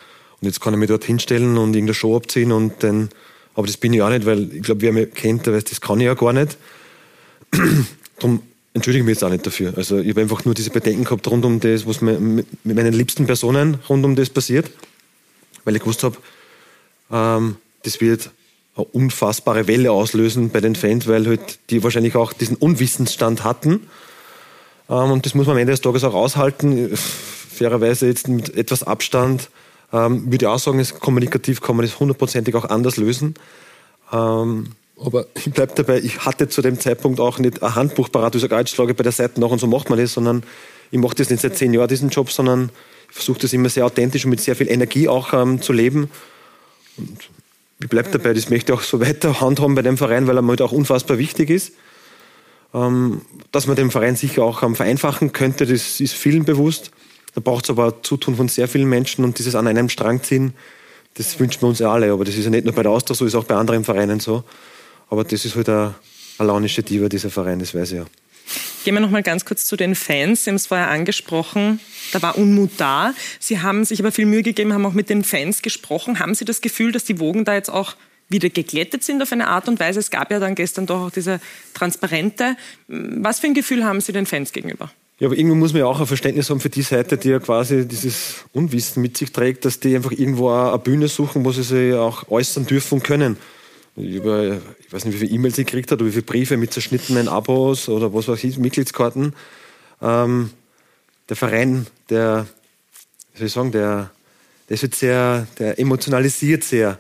Und 0.42 0.48
jetzt 0.48 0.62
kann 0.62 0.74
ich 0.74 0.80
mich 0.80 0.90
dort 0.90 1.04
hinstellen 1.04 1.58
und 1.58 1.76
irgendeine 1.76 1.94
Show 1.94 2.16
abziehen 2.16 2.52
und 2.52 2.84
dann, 2.84 3.10
aber 3.54 3.68
das 3.68 3.78
bin 3.78 3.94
ich 3.94 4.02
auch 4.02 4.10
nicht, 4.10 4.26
weil 4.26 4.52
ich 4.54 4.64
glaube, 4.64 4.82
wer 4.82 4.94
mich 4.94 5.14
kennt, 5.14 5.46
der 5.46 5.54
weiß, 5.54 5.66
das 5.66 5.82
kann 5.82 6.00
ich 6.00 6.06
ja 6.06 6.14
gar 6.16 6.34
nicht. 6.34 6.58
Darum 8.20 8.42
entschuldige 8.74 9.04
ich 9.04 9.06
mich 9.06 9.16
jetzt 9.16 9.24
auch 9.24 9.30
nicht 9.30 9.46
dafür. 9.46 9.74
Also 9.76 10.00
ich 10.00 10.10
habe 10.10 10.22
einfach 10.22 10.46
nur 10.46 10.54
diese 10.54 10.70
Bedenken 10.70 11.04
gehabt 11.04 11.28
rund 11.28 11.46
um 11.46 11.60
das, 11.60 11.86
was 11.86 12.02
mit 12.02 12.48
meinen 12.64 12.94
liebsten 12.94 13.26
Personen 13.26 13.78
rund 13.90 14.04
um 14.06 14.16
das 14.16 14.30
passiert, 14.30 14.72
weil 15.64 15.76
ich 15.76 15.82
gewusst 15.82 16.04
habe, 16.04 16.18
ähm, 17.12 17.58
das 17.84 18.02
wird 18.02 18.32
eine 18.76 18.86
unfassbare 18.86 19.68
Welle 19.68 19.92
auslösen 19.92 20.50
bei 20.50 20.62
den 20.62 20.76
Fans, 20.76 21.08
weil 21.08 21.28
halt 21.28 21.60
die 21.70 21.84
wahrscheinlich 21.84 22.16
auch 22.16 22.34
diesen 22.34 22.56
Unwissensstand 22.56 23.44
hatten. 23.44 23.88
Ähm, 24.90 25.12
und 25.12 25.26
das 25.26 25.36
muss 25.36 25.48
man 25.48 25.56
am 25.56 25.60
Ende 25.60 25.74
des 25.74 25.82
Tages 25.82 26.04
auch 26.04 26.14
aushalten 26.14 26.98
fairerweise 27.62 28.08
jetzt 28.08 28.28
mit 28.28 28.58
etwas 28.58 28.82
Abstand, 28.82 29.50
ähm, 29.94 30.32
würde 30.32 30.46
ich 30.46 30.48
auch 30.48 30.58
sagen, 30.58 30.80
ist 30.80 31.00
kommunikativ 31.00 31.62
kann 31.62 31.76
man 31.76 31.86
das 31.86 32.00
hundertprozentig 32.00 32.56
auch 32.56 32.66
anders 32.66 32.98
lösen. 32.98 33.36
Ähm, 34.12 34.72
aber 35.00 35.28
ich 35.36 35.52
bleibe 35.52 35.74
dabei, 35.76 36.00
ich 36.00 36.26
hatte 36.26 36.48
zu 36.48 36.62
dem 36.62 36.80
Zeitpunkt 36.80 37.20
auch 37.20 37.38
nicht 37.38 37.62
ein 37.62 37.76
Handbuch 37.76 38.12
parat, 38.12 38.34
ich 38.36 38.42
sage, 38.42 38.56
jetzt 38.56 38.72
schlage 38.72 38.96
bei 38.96 39.04
der 39.04 39.12
Seite 39.12 39.40
nach 39.40 39.50
und 39.50 39.60
so 39.60 39.68
macht 39.68 39.90
man 39.90 40.00
das, 40.00 40.14
sondern 40.14 40.44
ich 40.90 41.00
mache 41.00 41.16
das 41.16 41.30
nicht 41.30 41.42
seit 41.42 41.56
zehn 41.56 41.74
Jahren, 41.74 41.88
diesen 41.88 42.10
Job, 42.10 42.32
sondern 42.32 42.72
ich 43.10 43.16
versuche 43.16 43.40
das 43.40 43.54
immer 43.54 43.70
sehr 43.70 43.86
authentisch 43.86 44.26
und 44.26 44.32
mit 44.32 44.42
sehr 44.42 44.56
viel 44.56 44.70
Energie 44.70 45.08
auch 45.08 45.34
ähm, 45.34 45.62
zu 45.62 45.72
leben. 45.72 46.10
Und 46.98 47.30
ich 47.80 47.90
bleibe 47.90 48.10
dabei, 48.10 48.34
das 48.34 48.50
möchte 48.50 48.74
ich 48.74 48.80
auch 48.80 48.84
so 48.84 49.00
weiter 49.00 49.40
handhaben 49.40 49.76
bei 49.76 49.82
dem 49.84 49.98
Verein, 49.98 50.28
weil 50.28 50.36
er 50.36 50.42
mir 50.42 50.50
halt 50.50 50.62
auch 50.62 50.72
unfassbar 50.72 51.18
wichtig 51.18 51.50
ist. 51.52 51.74
Ähm, 52.74 53.22
dass 53.52 53.68
man 53.68 53.76
den 53.76 53.92
Verein 53.92 54.16
sicher 54.16 54.44
auch 54.44 54.64
ähm, 54.64 54.76
vereinfachen 54.76 55.32
könnte, 55.32 55.66
das 55.66 56.00
ist 56.00 56.14
vielen 56.14 56.46
bewusst. 56.46 56.92
Da 57.34 57.42
braucht 57.42 57.66
es 57.66 57.70
aber 57.70 58.04
Zutun 58.04 58.36
von 58.36 58.48
sehr 58.48 58.68
vielen 58.68 58.90
Menschen 58.90 59.24
und 59.24 59.40
dieses 59.40 59.56
an 59.56 59.68
einem 59.68 59.90
Strang 59.90 60.22
ziehen, 60.24 60.54
das 61.16 61.40
wünschen 61.40 61.62
wir 61.62 61.70
uns 61.70 61.80
ja 61.80 61.92
alle. 61.92 62.12
Aber 62.12 62.26
das 62.26 62.36
ist 62.36 62.46
ja 62.46 62.50
nicht 62.50 62.66
nur 62.66 62.74
bei 62.74 62.84
der 62.84 62.92
Austria 62.92 63.16
so, 63.16 63.26
ist 63.26 63.36
auch 63.36 63.44
bei 63.44 63.56
anderen 63.56 63.84
Vereinen 63.84 64.20
so. 64.20 64.44
Aber 65.10 65.24
das 65.24 65.46
ist 65.46 65.56
halt 65.56 65.70
eine, 65.70 65.96
eine 66.38 66.48
launische 66.48 66.84
Diva, 66.84 67.10
dieser 67.10 67.30
Verein, 67.30 67.60
das 67.60 67.74
weiß 67.74 67.92
ich 67.92 67.98
ja. 67.98 68.06
Gehen 68.84 68.96
wir 68.96 69.02
noch 69.02 69.12
mal 69.12 69.24
ganz 69.24 69.46
kurz 69.46 69.66
zu 69.66 69.76
den 69.76 69.94
Fans. 69.94 70.44
Sie 70.44 70.50
haben 70.50 70.56
es 70.56 70.68
vorher 70.68 70.90
angesprochen, 70.90 71.80
da 72.12 72.22
war 72.22 72.38
Unmut 72.38 72.72
da. 72.78 73.14
Sie 73.40 73.60
haben 73.60 73.86
sich 73.86 74.00
aber 74.00 74.12
viel 74.12 74.26
Mühe 74.26 74.42
gegeben, 74.42 74.74
haben 74.74 74.86
auch 74.86 74.94
mit 74.94 75.10
den 75.10 75.24
Fans 75.24 75.62
gesprochen. 75.62 76.20
Haben 76.20 76.34
Sie 76.34 76.46
das 76.46 76.62
Gefühl, 76.62 76.92
dass 76.92 77.06
die 77.06 77.20
Wogen 77.20 77.46
da 77.46 77.54
jetzt 77.54 77.70
auch 77.70 77.96
wieder 78.28 78.50
geglättet 78.50 79.04
sind 79.04 79.22
auf 79.22 79.32
eine 79.32 79.48
Art 79.48 79.68
und 79.68 79.80
Weise? 79.80 80.00
Es 80.00 80.10
gab 80.10 80.32
ja 80.32 80.40
dann 80.40 80.56
gestern 80.56 80.88
doch 80.88 81.08
auch 81.08 81.12
diese 81.12 81.40
Transparente. 81.74 82.58
Was 82.88 83.40
für 83.40 83.48
ein 83.48 83.54
Gefühl 83.54 83.86
haben 83.86 84.02
Sie 84.02 84.14
den 84.14 84.26
Fans 84.26 84.52
gegenüber? 84.52 84.92
Ja, 85.22 85.28
aber 85.28 85.38
irgendwo 85.38 85.56
muss 85.56 85.72
man 85.72 85.82
ja 85.82 85.86
auch 85.86 86.00
ein 86.00 86.08
Verständnis 86.08 86.50
haben 86.50 86.60
für 86.60 86.72
die 86.72 86.82
Seite, 86.82 87.16
die 87.16 87.30
ja 87.30 87.38
quasi 87.38 87.88
dieses 87.88 88.38
Unwissen 88.54 89.04
mit 89.04 89.18
sich 89.18 89.32
trägt, 89.32 89.66
dass 89.66 89.80
die 89.80 89.96
einfach 89.96 90.10
irgendwo 90.10 90.50
eine 90.50 90.80
Bühne 90.80 91.08
suchen, 91.10 91.46
wo 91.46 91.52
sie 91.52 91.62
sich 91.62 91.94
auch 91.94 92.28
äußern 92.32 92.66
dürfen 92.66 92.96
und 92.96 93.04
können. 93.04 93.38
Über, 93.96 94.58
ich 94.80 94.92
weiß 94.92 95.06
nicht, 95.06 95.14
wie 95.14 95.20
viele 95.20 95.36
E-Mails 95.36 95.58
sie 95.58 95.66
gekriegt 95.66 95.92
oder 95.92 96.08
wie 96.08 96.10
viele 96.10 96.24
Briefe 96.24 96.58
mit 96.58 96.74
zerschnittenen 96.74 97.28
Abos 97.28 97.88
oder 97.88 98.12
was 98.16 98.30
weiß 98.30 98.44
ich, 98.46 98.58
Mitgliedskarten. 98.58 99.36
Ähm, 100.02 100.50
der 101.30 101.36
Verein, 101.36 101.86
der, 102.10 102.48
wie 103.34 103.38
soll 103.38 103.48
ich 103.48 103.54
sagen, 103.54 103.72
der, 103.72 104.10
der 104.70 104.74
ist 104.74 104.82
jetzt 104.82 104.98
sehr, 104.98 105.46
der 105.60 105.78
emotionalisiert 105.78 106.64
sehr. 106.64 106.98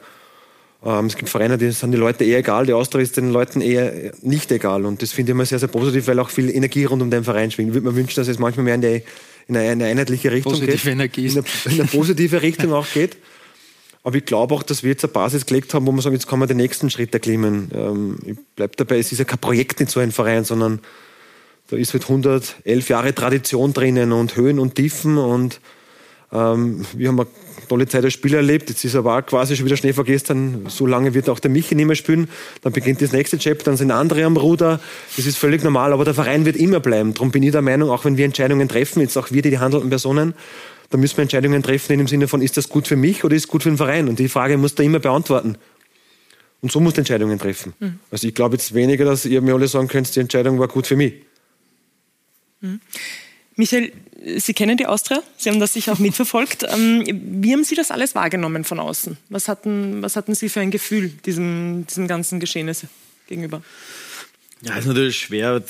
Ähm, 0.84 1.06
es 1.06 1.15
gibt 1.15 1.30
Vereine, 1.30 1.58
die 1.58 1.72
sind 1.72 1.91
die 1.91 1.98
Leute 1.98 2.24
eher 2.24 2.39
egal, 2.39 2.65
die 2.65 2.74
Austria 2.74 3.02
ist 3.02 3.17
den 3.17 3.32
Leuten 3.32 3.62
eher 3.62 4.13
nicht 4.22 4.52
egal. 4.52 4.86
Und 4.86 5.02
das 5.02 5.12
finde 5.12 5.32
ich 5.32 5.36
immer 5.36 5.46
sehr, 5.46 5.60
sehr 5.60 5.67
positiv, 5.67 6.08
weil 6.08 6.20
auch 6.20 6.30
viel 6.30 6.50
Energie 6.50 6.86
rund 6.86 7.02
um 7.02 7.12
den 7.12 7.24
Verein 7.24 7.52
schwingt. 7.52 7.70
Ich 7.70 7.74
würde 7.76 7.88
mir 7.88 7.96
wünschen, 7.96 8.15
dass 8.15 8.28
es 8.28 8.39
manchmal 8.39 8.65
mehr 8.65 8.76
in, 8.76 8.82
die, 8.82 9.04
in 9.48 9.58
eine, 9.58 9.86
einheitliche 9.86 10.32
Richtung 10.32 10.54
Positive 10.54 10.78
geht. 10.78 10.86
Energie. 10.91 11.28
In 11.28 11.38
eine, 11.38 11.46
in 11.65 11.82
eine 11.82 11.86
positive 11.86 12.41
Richtung 12.41 12.74
auch 12.74 12.88
geht. 12.91 13.17
Aber 14.04 14.15
ich 14.15 14.26
glaube 14.26 14.56
auch, 14.56 14.63
dass 14.63 14.82
wir 14.82 14.89
jetzt 14.89 15.04
eine 15.04 15.13
Basis 15.13 15.46
gelegt 15.46 15.74
haben, 15.76 15.86
wo 15.86 15.91
wir 15.91 16.02
sagen, 16.02 16.15
jetzt 16.15 16.28
kann 16.28 16.39
man 16.39 16.48
den 16.48 16.58
nächsten 16.58 16.89
Schritt 16.89 17.13
erklimmen. 17.13 17.70
Ähm, 17.74 18.17
ich 18.26 18.38
bleibe 18.56 18.76
dabei, 18.76 18.98
es 18.98 19.12
ist 19.12 19.20
ja 19.20 19.26
kein 19.26 19.38
Projekt 19.38 19.80
in 19.80 19.88
so 19.88 20.00
einem 20.00 20.12
Verein, 20.12 20.44
sondern 20.44 20.80
da 21.70 21.78
ist 21.78 21.94
halt 21.94 22.04
111 22.04 22.89
Jahre 22.89 23.13
Tradition 23.13 23.74
drinnen 23.74 24.12
und 24.12 24.36
Höhen 24.36 24.58
und 24.58 24.74
Tiefen 24.74 25.20
und 25.20 25.62
ähm, 26.32 26.86
wir 26.94 27.10
haben 27.10 27.20
eine 27.20 27.28
tolle 27.67 27.88
Zeit 27.88 28.04
als 28.04 28.13
Spieler 28.13 28.38
erlebt. 28.38 28.70
Jetzt 28.70 28.84
ist 28.84 28.96
aber 28.96 29.17
auch 29.17 29.26
quasi 29.26 29.56
schon 29.56 29.65
wieder 29.65 29.78
Schnee 29.78 29.94
vergessen. 29.94 30.65
So 30.67 30.86
lange 30.86 31.13
wird 31.13 31.30
auch 31.30 31.39
der 31.39 31.52
Michi 31.52 31.76
nicht 31.76 31.86
mehr 31.86 31.96
spielen. 31.96 32.30
Dann 32.62 32.74
beginnt 32.74 33.02
das 33.02 33.12
nächste 33.12 33.38
Chapter, 33.38 33.65
dann 33.65 33.78
sind 33.78 33.91
andere 33.91 34.24
am 34.26 34.38
Ruder. 34.38 34.80
Das 35.15 35.26
ist 35.26 35.38
völlig 35.38 35.63
normal, 35.63 35.94
aber 35.94 36.06
der 36.06 36.13
Verein 36.13 36.46
wird 36.46 36.56
immer 36.56 36.80
bleiben. 36.80 37.13
Darum 37.13 37.32
bin 37.32 37.44
ich 37.44 37.52
der 37.52 37.62
Meinung, 37.62 37.89
auch 37.89 38.06
wenn 38.06 38.17
wir 38.17 38.26
Entscheidungen 38.26 38.67
treffen, 38.67 39.02
jetzt 39.02 39.17
auch 39.17 39.32
wir, 39.32 39.41
die, 39.41 39.52
die 39.52 39.60
handelnden 39.60 39.89
Personen, 39.89 40.34
da 40.89 40.98
müssen 40.98 41.17
wir 41.17 41.22
Entscheidungen 41.22 41.63
treffen 41.63 41.94
in 41.94 42.00
dem 42.00 42.08
Sinne 42.08 42.28
von, 42.28 42.41
ist 42.41 42.58
das 42.58 42.67
gut 42.67 42.88
für 42.88 42.98
mich 42.98 43.24
oder 43.24 43.36
ist 43.36 43.44
es 43.44 43.48
gut 43.48 43.63
für 43.63 43.70
den 43.70 43.78
Verein? 43.78 44.10
Und 44.10 44.20
die 44.20 44.28
Frage 44.28 44.58
muss 44.58 44.76
da 44.76 44.84
immer 44.84 45.00
beantworten. 45.00 45.58
Und 46.62 46.72
so 46.72 46.80
muss 46.80 46.98
Entscheidungen 46.98 47.39
treffen. 47.39 47.74
Mhm. 47.80 48.00
Also 48.12 48.28
ich 48.28 48.36
glaube 48.36 48.56
jetzt 48.56 48.74
weniger, 48.74 49.06
dass 49.06 49.26
ihr 49.26 49.41
mir 49.41 49.54
alle 49.56 49.67
sagen 49.67 49.88
könnt, 49.88 50.13
die 50.15 50.20
Entscheidung 50.20 50.60
war 50.60 50.67
gut 50.67 50.86
für 50.86 50.96
mich. 50.96 51.13
Mhm. 52.60 52.82
Michael, 53.56 53.91
Sie 54.38 54.54
kennen 54.54 54.78
die 54.78 54.86
Austria, 54.86 55.24
Sie 55.38 55.50
haben 55.50 55.60
das 55.60 55.74
sicher 55.74 55.94
auch 55.94 56.00
mitverfolgt. 56.00 56.66
Ähm, 56.72 57.04
wie 57.42 57.54
haben 57.54 57.64
Sie 57.64 57.76
das 57.76 57.92
alles 57.92 58.16
wahrgenommen 58.16 58.64
von 58.64 58.80
außen? 58.80 59.18
Was 59.30 59.48
hatten, 59.48 60.02
was 60.02 60.16
hatten 60.16 60.36
Sie 60.36 60.48
für 60.48 60.62
ein 60.62 60.72
Gefühl 60.72 61.10
diesem, 61.26 61.86
diesem 61.88 62.08
ganzen 62.08 62.40
Geschehnis 62.40 62.86
gegenüber? 63.28 63.62
Ja, 64.62 64.78
ist 64.78 64.86
natürlich 64.86 65.18
schwer. 65.18 65.62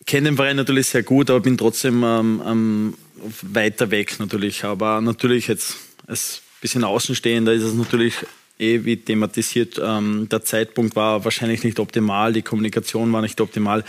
Ich 0.00 0.06
kenne 0.06 0.30
den 0.30 0.36
Verein 0.36 0.56
natürlich 0.56 0.88
sehr 0.88 1.02
gut, 1.02 1.30
aber 1.30 1.40
bin 1.40 1.58
trotzdem 1.58 2.02
ähm, 2.02 2.42
ähm, 2.44 2.94
weiter 3.42 3.90
weg 3.90 4.18
natürlich. 4.18 4.64
Aber 4.64 5.00
natürlich 5.00 5.46
jetzt 5.46 5.76
als 6.06 6.42
bisschen 6.60 6.84
Außenstehender 6.84 7.52
ist 7.52 7.62
es 7.62 7.74
natürlich 7.74 8.14
eh 8.58 8.84
wie 8.84 8.96
thematisiert, 8.96 9.80
ähm, 9.82 10.28
der 10.30 10.44
Zeitpunkt 10.44 10.96
war 10.96 11.24
wahrscheinlich 11.24 11.64
nicht 11.64 11.78
optimal, 11.78 12.32
die 12.32 12.42
Kommunikation 12.42 13.12
war 13.12 13.20
nicht 13.20 13.40
optimal. 13.40 13.84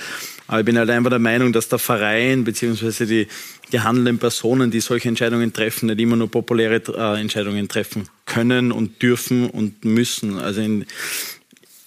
Aber 0.47 0.59
ich 0.59 0.65
bin 0.65 0.77
halt 0.77 0.89
einfach 0.89 1.09
der 1.09 1.19
Meinung, 1.19 1.53
dass 1.53 1.69
der 1.69 1.79
Verein 1.79 2.43
bzw. 2.43 3.05
die, 3.05 3.27
die 3.71 3.79
handelnden 3.79 4.19
Personen, 4.19 4.71
die 4.71 4.79
solche 4.79 5.09
Entscheidungen 5.09 5.53
treffen, 5.53 5.87
nicht 5.87 5.99
immer 5.99 6.15
nur 6.15 6.29
populäre 6.29 6.81
äh, 6.95 7.19
Entscheidungen 7.19 7.67
treffen 7.67 8.07
können 8.25 8.71
und 8.71 9.01
dürfen 9.01 9.49
und 9.49 9.85
müssen. 9.85 10.37
Also 10.39 10.61
in, 10.61 10.85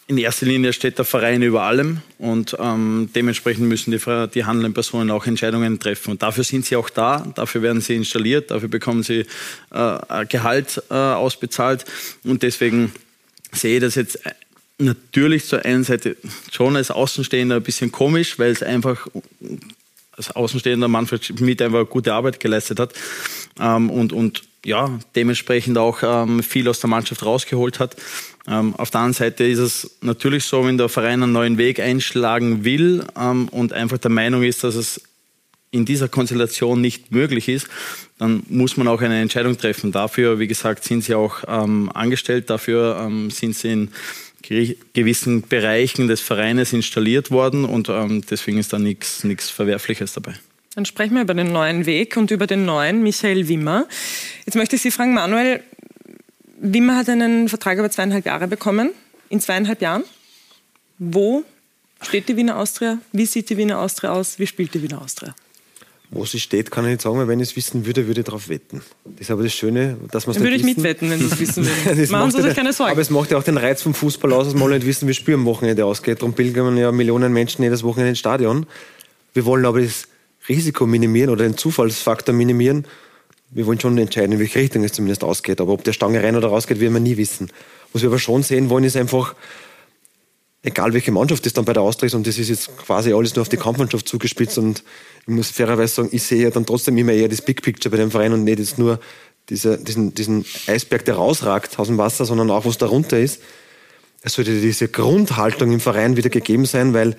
in 0.09 0.19
erster 0.19 0.47
Linie 0.47 0.73
steht 0.73 0.99
der 0.99 1.05
Verein 1.05 1.43
über 1.43 1.63
allem 1.63 2.01
und 2.19 2.57
ähm, 2.59 3.11
dementsprechend 3.15 3.69
müssen 3.69 3.91
die, 3.91 4.01
die 4.35 4.45
handelnden 4.45 4.75
Personen 4.75 5.11
auch 5.11 5.27
Entscheidungen 5.27 5.79
treffen. 5.79 6.13
Und 6.13 6.23
dafür 6.23 6.45
sind 6.45 6.65
sie 6.65 6.77
auch 6.77 6.91
da, 6.91 7.31
dafür 7.35 7.63
werden 7.63 7.81
sie 7.81 7.95
installiert, 7.95 8.51
dafür 8.51 8.69
bekommen 8.69 9.03
sie 9.03 9.27
äh, 9.71 10.27
Gehalt 10.29 10.83
äh, 10.91 10.95
ausbezahlt. 10.95 11.85
Und 12.25 12.43
deswegen 12.43 12.93
sehe 13.53 13.77
ich 13.77 13.83
das 13.83 13.95
jetzt 13.95 14.19
natürlich 14.79 15.45
zur 15.45 15.65
einen 15.65 15.85
Seite 15.85 16.17
schon 16.53 16.77
als 16.77 16.91
Außenstehender 16.91 17.57
ein 17.57 17.63
bisschen 17.63 17.93
komisch, 17.93 18.39
weil 18.39 18.53
es 18.53 18.63
einfach 18.63 19.09
als 20.19 20.31
Außenstehender 20.35 20.89
Manfred 20.89 21.25
Schmidt 21.25 21.63
einfach 21.63 21.89
gute 21.89 22.13
Arbeit 22.13 22.41
geleistet 22.41 22.81
hat 22.81 22.93
ähm, 23.61 23.89
und, 23.89 24.13
und 24.13 24.43
ja, 24.65 24.99
dementsprechend 25.15 25.79
auch 25.79 26.01
ähm, 26.03 26.43
viel 26.43 26.69
aus 26.69 26.81
der 26.81 26.91
Mannschaft 26.91 27.25
rausgeholt 27.25 27.79
hat. 27.79 27.97
Ähm, 28.47 28.75
auf 28.77 28.91
der 28.91 29.01
anderen 29.01 29.15
Seite 29.15 29.45
ist 29.45 29.59
es 29.59 29.99
natürlich 30.01 30.45
so, 30.45 30.67
wenn 30.67 30.77
der 30.77 30.89
Verein 30.89 31.23
einen 31.23 31.33
neuen 31.33 31.59
Weg 31.59 31.81
einschlagen 31.81 32.65
will 32.65 33.05
ähm, 33.17 33.49
und 33.49 33.73
einfach 33.73 33.99
der 33.99 34.11
Meinung 34.11 34.43
ist, 34.43 34.65
dass 34.65 34.75
es 34.75 35.01
in 35.71 35.85
dieser 35.85 36.09
Konstellation 36.09 36.81
nicht 36.81 37.13
möglich 37.13 37.49
ist, 37.49 37.69
dann 38.19 38.43
muss 38.49 38.77
man 38.77 38.89
auch 38.89 39.03
eine 39.03 39.21
Entscheidung 39.21 39.57
treffen. 39.59 39.93
Dafür, 39.93 40.39
wie 40.39 40.47
gesagt, 40.47 40.85
sind 40.85 41.05
sie 41.05 41.15
auch 41.15 41.45
ähm, 41.47 41.91
angestellt, 41.93 42.51
dafür 42.51 43.01
ähm, 43.03 43.31
sind 43.31 43.55
sie 43.55 43.73
in 43.73 43.91
gewissen 44.49 45.43
Bereichen 45.43 46.09
des 46.09 46.21
Vereines 46.21 46.73
installiert 46.73 47.31
worden 47.31 47.65
und 47.65 47.89
ähm, 47.89 48.23
deswegen 48.29 48.59
ist 48.59 48.73
da 48.73 48.79
nichts 48.79 49.51
Verwerfliches 49.51 50.13
dabei. 50.13 50.35
Dann 50.75 50.85
sprechen 50.85 51.15
wir 51.15 51.23
über 51.23 51.35
den 51.35 51.53
neuen 51.53 51.87
Weg 51.87 52.17
und 52.17 52.31
über 52.31 52.47
den 52.47 52.65
neuen 52.65 53.03
Michael 53.03 53.49
Wimmer. 53.49 53.89
Jetzt 54.47 54.55
möchte 54.55 54.77
ich 54.77 54.83
Sie 54.83 54.91
fragen, 54.91 55.13
Manuel, 55.13 55.63
Wimmer 56.61 56.97
hat 56.97 57.09
einen 57.09 57.49
Vertrag 57.49 57.79
über 57.79 57.91
zweieinhalb 57.91 58.27
Jahre 58.27 58.49
bekommen. 58.49 58.91
In 59.29 59.41
zweieinhalb 59.41 59.83
Jahren. 59.83 60.05
Wo 60.99 61.45
steht 62.01 62.29
die 62.29 62.37
Wiener 62.37 62.57
Austria? 62.59 62.99
Wie 63.13 63.27
sieht 63.27 63.51
die 63.51 63.57
Wiener 63.57 63.79
Austria 63.79 64.11
aus? 64.13 64.39
Wie 64.39 64.47
spielt 64.47 64.75
die 64.75 64.83
Wiener 64.83 65.03
Austria? 65.03 65.35
Wo 66.11 66.25
sie 66.25 66.41
steht, 66.41 66.71
kann 66.71 66.87
ich 66.87 66.93
nicht 66.93 67.03
sagen, 67.03 67.19
weil 67.19 67.29
wenn 67.29 67.39
ich 67.41 67.51
es 67.51 67.57
wissen 67.57 67.85
würde, 67.85 68.07
würde 68.07 68.21
ich 68.21 68.25
darauf 68.25 68.49
wetten. 68.49 68.81
Das 69.05 69.21
ist 69.21 69.31
aber 69.31 69.43
das 69.43 69.53
Schöne, 69.53 69.99
dass 70.11 70.27
man 70.27 70.33
es 70.33 70.37
Dann 70.39 70.45
würde 70.45 70.57
ich 70.57 70.63
wissen. 70.63 70.77
mitwetten, 70.77 71.11
wenn 71.11 71.19
Sie 71.19 71.27
es 71.27 71.39
wissen 71.39 71.67
würden. 71.67 72.11
Machen 72.11 72.31
Sie 72.31 72.41
sich 72.41 72.55
keine 72.55 72.73
Sorgen. 72.73 72.93
Aber 72.93 73.01
es 73.03 73.11
macht 73.11 73.31
ja 73.31 73.37
auch 73.37 73.43
den 73.43 73.59
Reiz 73.59 73.83
vom 73.83 73.93
Fußball 73.93 74.33
aus, 74.33 74.47
dass 74.47 74.55
wir 74.55 74.65
alle 74.65 74.77
nicht 74.77 74.87
wissen, 74.87 75.07
wie 75.07 75.13
Spiel 75.13 75.35
am 75.35 75.45
Wochenende 75.45 75.85
ausgeht. 75.85 76.21
Darum 76.21 76.33
pilgern 76.33 76.79
ja 76.79 76.93
Millionen 76.93 77.33
Menschen 77.35 77.63
jedes 77.63 77.83
Wochenende 77.83 78.11
ins 78.11 78.21
Stadion. 78.21 78.67
Wir 79.35 79.45
wollen 79.45 79.67
aber 79.67 79.83
das 79.83 80.09
Risiko 80.49 80.87
minimieren 80.87 81.29
oder 81.29 81.45
den 81.45 81.59
Zufallsfaktor 81.59 82.35
minimieren. 82.35 82.87
Wir 83.51 83.67
wollen 83.67 83.79
schon 83.79 83.99
entscheiden, 83.99 84.33
in 84.33 84.39
welche 84.39 84.61
Richtung 84.61 84.85
es 84.85 84.93
zumindest 84.93 85.25
ausgeht. 85.25 85.61
Aber 85.61 85.73
ob 85.75 85.85
der 85.85 85.93
Stange 85.93 86.23
rein 86.23 86.37
oder 86.37 86.49
rausgeht, 86.49 86.81
werden 86.81 86.95
wir 86.95 87.01
nie 87.01 87.19
wissen. 87.19 87.51
Was 87.93 88.01
wir 88.01 88.09
aber 88.09 88.19
schon 88.19 88.43
sehen 88.43 88.71
wollen, 88.71 88.85
ist 88.85 88.97
einfach, 88.97 89.35
egal 90.63 90.93
welche 90.93 91.13
Mannschaft 91.13 91.47
das 91.47 91.53
dann 91.53 91.65
bei 91.65 91.73
der 91.73 91.83
Austria 91.83 92.09
ist, 92.09 92.15
und 92.15 92.27
das 92.27 92.39
ist 92.39 92.49
jetzt 92.49 92.77
quasi 92.79 93.13
alles 93.13 93.35
nur 93.35 93.43
auf 93.43 93.49
die 93.49 93.57
Kampfmannschaft 93.57 94.09
zugespitzt, 94.09 94.59
und 94.59 94.83
ich 95.23 95.29
muss 95.35 95.51
fairerweise 95.51 95.95
sagen, 95.95 96.09
ich 96.13 96.23
sehe 96.23 96.43
ja 96.43 96.51
dann 96.51 96.67
trotzdem 96.67 96.97
immer 96.99 97.13
eher 97.13 97.29
das 97.29 97.43
Big 97.43 97.63
Picture 97.63 97.91
bei 97.91 97.97
dem 97.97 98.11
Verein 98.11 98.33
und 98.33 98.45
nicht 98.45 98.59
jetzt 98.59 98.79
nur 98.79 98.99
diese, 99.49 99.79
diesen, 99.79 100.15
diesen 100.15 100.45
Eisberg, 100.67 101.05
der 101.05 101.15
rausragt 101.15 101.79
aus 101.79 101.87
dem 101.87 101.99
Wasser, 101.99 102.25
sondern 102.25 102.51
auch, 102.51 102.65
was 102.65 102.79
darunter 102.79 103.19
ist. 103.19 103.41
Es 104.23 104.35
sollte 104.35 104.61
diese 104.61 104.89
Grundhaltung 104.89 105.73
im 105.73 105.81
Verein 105.81 106.17
wieder 106.17 106.29
gegeben 106.29 106.67
sein, 106.67 106.93
weil 106.93 107.17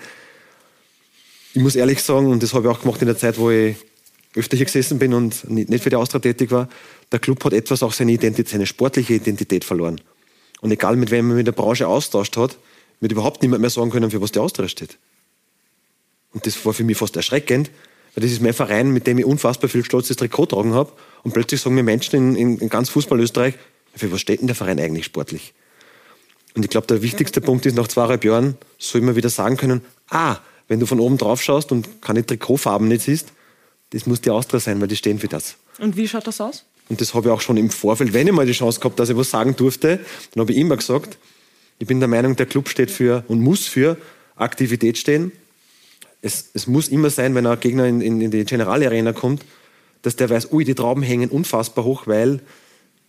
ich 1.53 1.61
muss 1.61 1.75
ehrlich 1.75 2.03
sagen, 2.03 2.27
und 2.27 2.43
das 2.43 2.53
habe 2.53 2.67
ich 2.67 2.75
auch 2.75 2.81
gemacht 2.81 3.01
in 3.01 3.07
der 3.07 3.17
Zeit, 3.17 3.39
wo 3.39 3.49
ich 3.49 3.75
öfter 4.35 4.57
hier 4.57 4.65
gesessen 4.65 4.99
bin 4.99 5.13
und 5.13 5.49
nicht 5.49 5.83
für 5.83 5.89
die 5.89 5.95
Austria 5.95 6.19
tätig 6.19 6.51
war, 6.51 6.69
der 7.11 7.19
Club 7.19 7.43
hat 7.43 7.53
etwas 7.53 7.81
auch 7.81 7.93
seine 7.93 8.11
Identität, 8.11 8.49
seine 8.49 8.67
sportliche 8.67 9.15
Identität 9.15 9.63
verloren. 9.63 9.99
Und 10.61 10.71
egal 10.71 10.95
mit 10.95 11.09
wem 11.09 11.29
man 11.29 11.37
mit 11.37 11.47
der 11.47 11.53
Branche 11.53 11.87
austauscht 11.87 12.37
hat, 12.37 12.57
wird 12.99 13.11
überhaupt 13.11 13.41
niemand 13.41 13.61
mehr 13.61 13.69
sagen 13.69 13.91
können, 13.91 14.11
für 14.11 14.21
was 14.21 14.31
die 14.31 14.39
Austria 14.39 14.67
steht. 14.67 14.97
Und 16.33 16.45
das 16.45 16.63
war 16.65 16.73
für 16.73 16.83
mich 16.83 16.97
fast 16.97 17.15
erschreckend, 17.15 17.71
weil 18.13 18.23
das 18.23 18.31
ist 18.31 18.41
mein 18.41 18.53
Verein, 18.53 18.91
mit 18.91 19.07
dem 19.07 19.17
ich 19.17 19.25
unfassbar 19.25 19.69
viel 19.69 19.83
stolzes 19.83 20.17
Trikot 20.17 20.47
tragen 20.47 20.73
habe. 20.73 20.91
Und 21.23 21.33
plötzlich 21.33 21.61
sagen 21.61 21.75
mir 21.75 21.83
Menschen 21.83 22.15
in, 22.15 22.35
in, 22.35 22.57
in 22.59 22.69
ganz 22.69 22.89
Fußball-Österreich, 22.89 23.55
für 23.95 24.11
was 24.11 24.21
steht 24.21 24.39
denn 24.39 24.47
der 24.47 24.55
Verein 24.55 24.79
eigentlich 24.79 25.05
sportlich? 25.05 25.53
Und 26.55 26.63
ich 26.63 26.69
glaube, 26.69 26.87
der 26.87 27.01
wichtigste 27.01 27.41
Punkt 27.41 27.65
ist, 27.65 27.75
nach 27.75 27.87
zweieinhalb 27.87 28.23
Jahren 28.23 28.57
soll 28.77 29.01
man 29.01 29.15
wieder 29.15 29.29
sagen 29.29 29.57
können, 29.57 29.81
ah, 30.09 30.37
wenn 30.67 30.79
du 30.79 30.85
von 30.85 30.99
oben 30.99 31.17
drauf 31.17 31.41
schaust 31.41 31.71
und 31.71 32.01
keine 32.01 32.25
Trikotfarben 32.25 32.87
nicht 32.87 33.03
siehst, 33.03 33.31
das 33.91 34.05
muss 34.05 34.21
die 34.21 34.29
Austria 34.29 34.59
sein, 34.59 34.79
weil 34.81 34.87
die 34.87 34.95
stehen 34.95 35.19
für 35.19 35.27
das. 35.27 35.55
Und 35.79 35.97
wie 35.97 36.07
schaut 36.07 36.27
das 36.27 36.41
aus? 36.41 36.65
Und 36.89 37.01
das 37.01 37.13
habe 37.13 37.29
ich 37.29 37.33
auch 37.33 37.41
schon 37.41 37.57
im 37.57 37.69
Vorfeld, 37.69 38.13
wenn 38.13 38.27
ich 38.27 38.33
mal 38.33 38.45
die 38.45 38.51
Chance 38.51 38.79
gehabt, 38.79 38.99
dass 38.99 39.09
ich 39.09 39.17
was 39.17 39.29
sagen 39.29 39.55
durfte, 39.55 39.99
dann 40.33 40.41
habe 40.41 40.51
ich 40.51 40.57
immer 40.57 40.77
gesagt, 40.77 41.17
ich 41.79 41.87
bin 41.87 41.99
der 41.99 42.07
Meinung, 42.07 42.35
der 42.35 42.45
Club 42.45 42.69
steht 42.69 42.91
für 42.91 43.23
und 43.27 43.41
muss 43.41 43.67
für 43.67 43.97
Aktivität 44.35 44.97
stehen. 44.97 45.31
Es, 46.21 46.49
es 46.53 46.67
muss 46.67 46.89
immer 46.89 47.09
sein, 47.09 47.33
wenn 47.33 47.47
ein 47.47 47.59
Gegner 47.59 47.85
in, 47.85 48.01
in, 48.01 48.21
in 48.21 48.31
die 48.31 48.45
Generalarena 48.45 49.13
kommt, 49.13 49.43
dass 50.01 50.15
der 50.15 50.29
weiß, 50.29 50.51
ui, 50.51 50.63
die 50.63 50.75
Trauben 50.75 51.01
hängen 51.01 51.29
unfassbar 51.29 51.83
hoch, 51.85 52.05
weil 52.05 52.41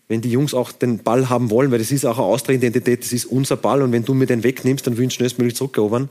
wenn 0.08 0.20
die 0.20 0.30
Jungs 0.30 0.54
auch 0.54 0.72
den 0.72 0.98
Ball 0.98 1.28
haben 1.28 1.50
wollen, 1.50 1.70
weil 1.70 1.78
das 1.78 1.92
ist 1.92 2.06
auch 2.06 2.18
eine 2.18 2.26
Austria-Identität, 2.26 3.04
das 3.04 3.12
ist 3.12 3.26
unser 3.26 3.56
Ball 3.56 3.82
und 3.82 3.92
wenn 3.92 4.04
du 4.04 4.14
mir 4.14 4.26
den 4.26 4.42
wegnimmst, 4.42 4.86
dann 4.86 4.96
will 4.96 5.06
ich 5.06 5.14
schnellstmöglich 5.14 5.56
zurückerobern 5.56 6.08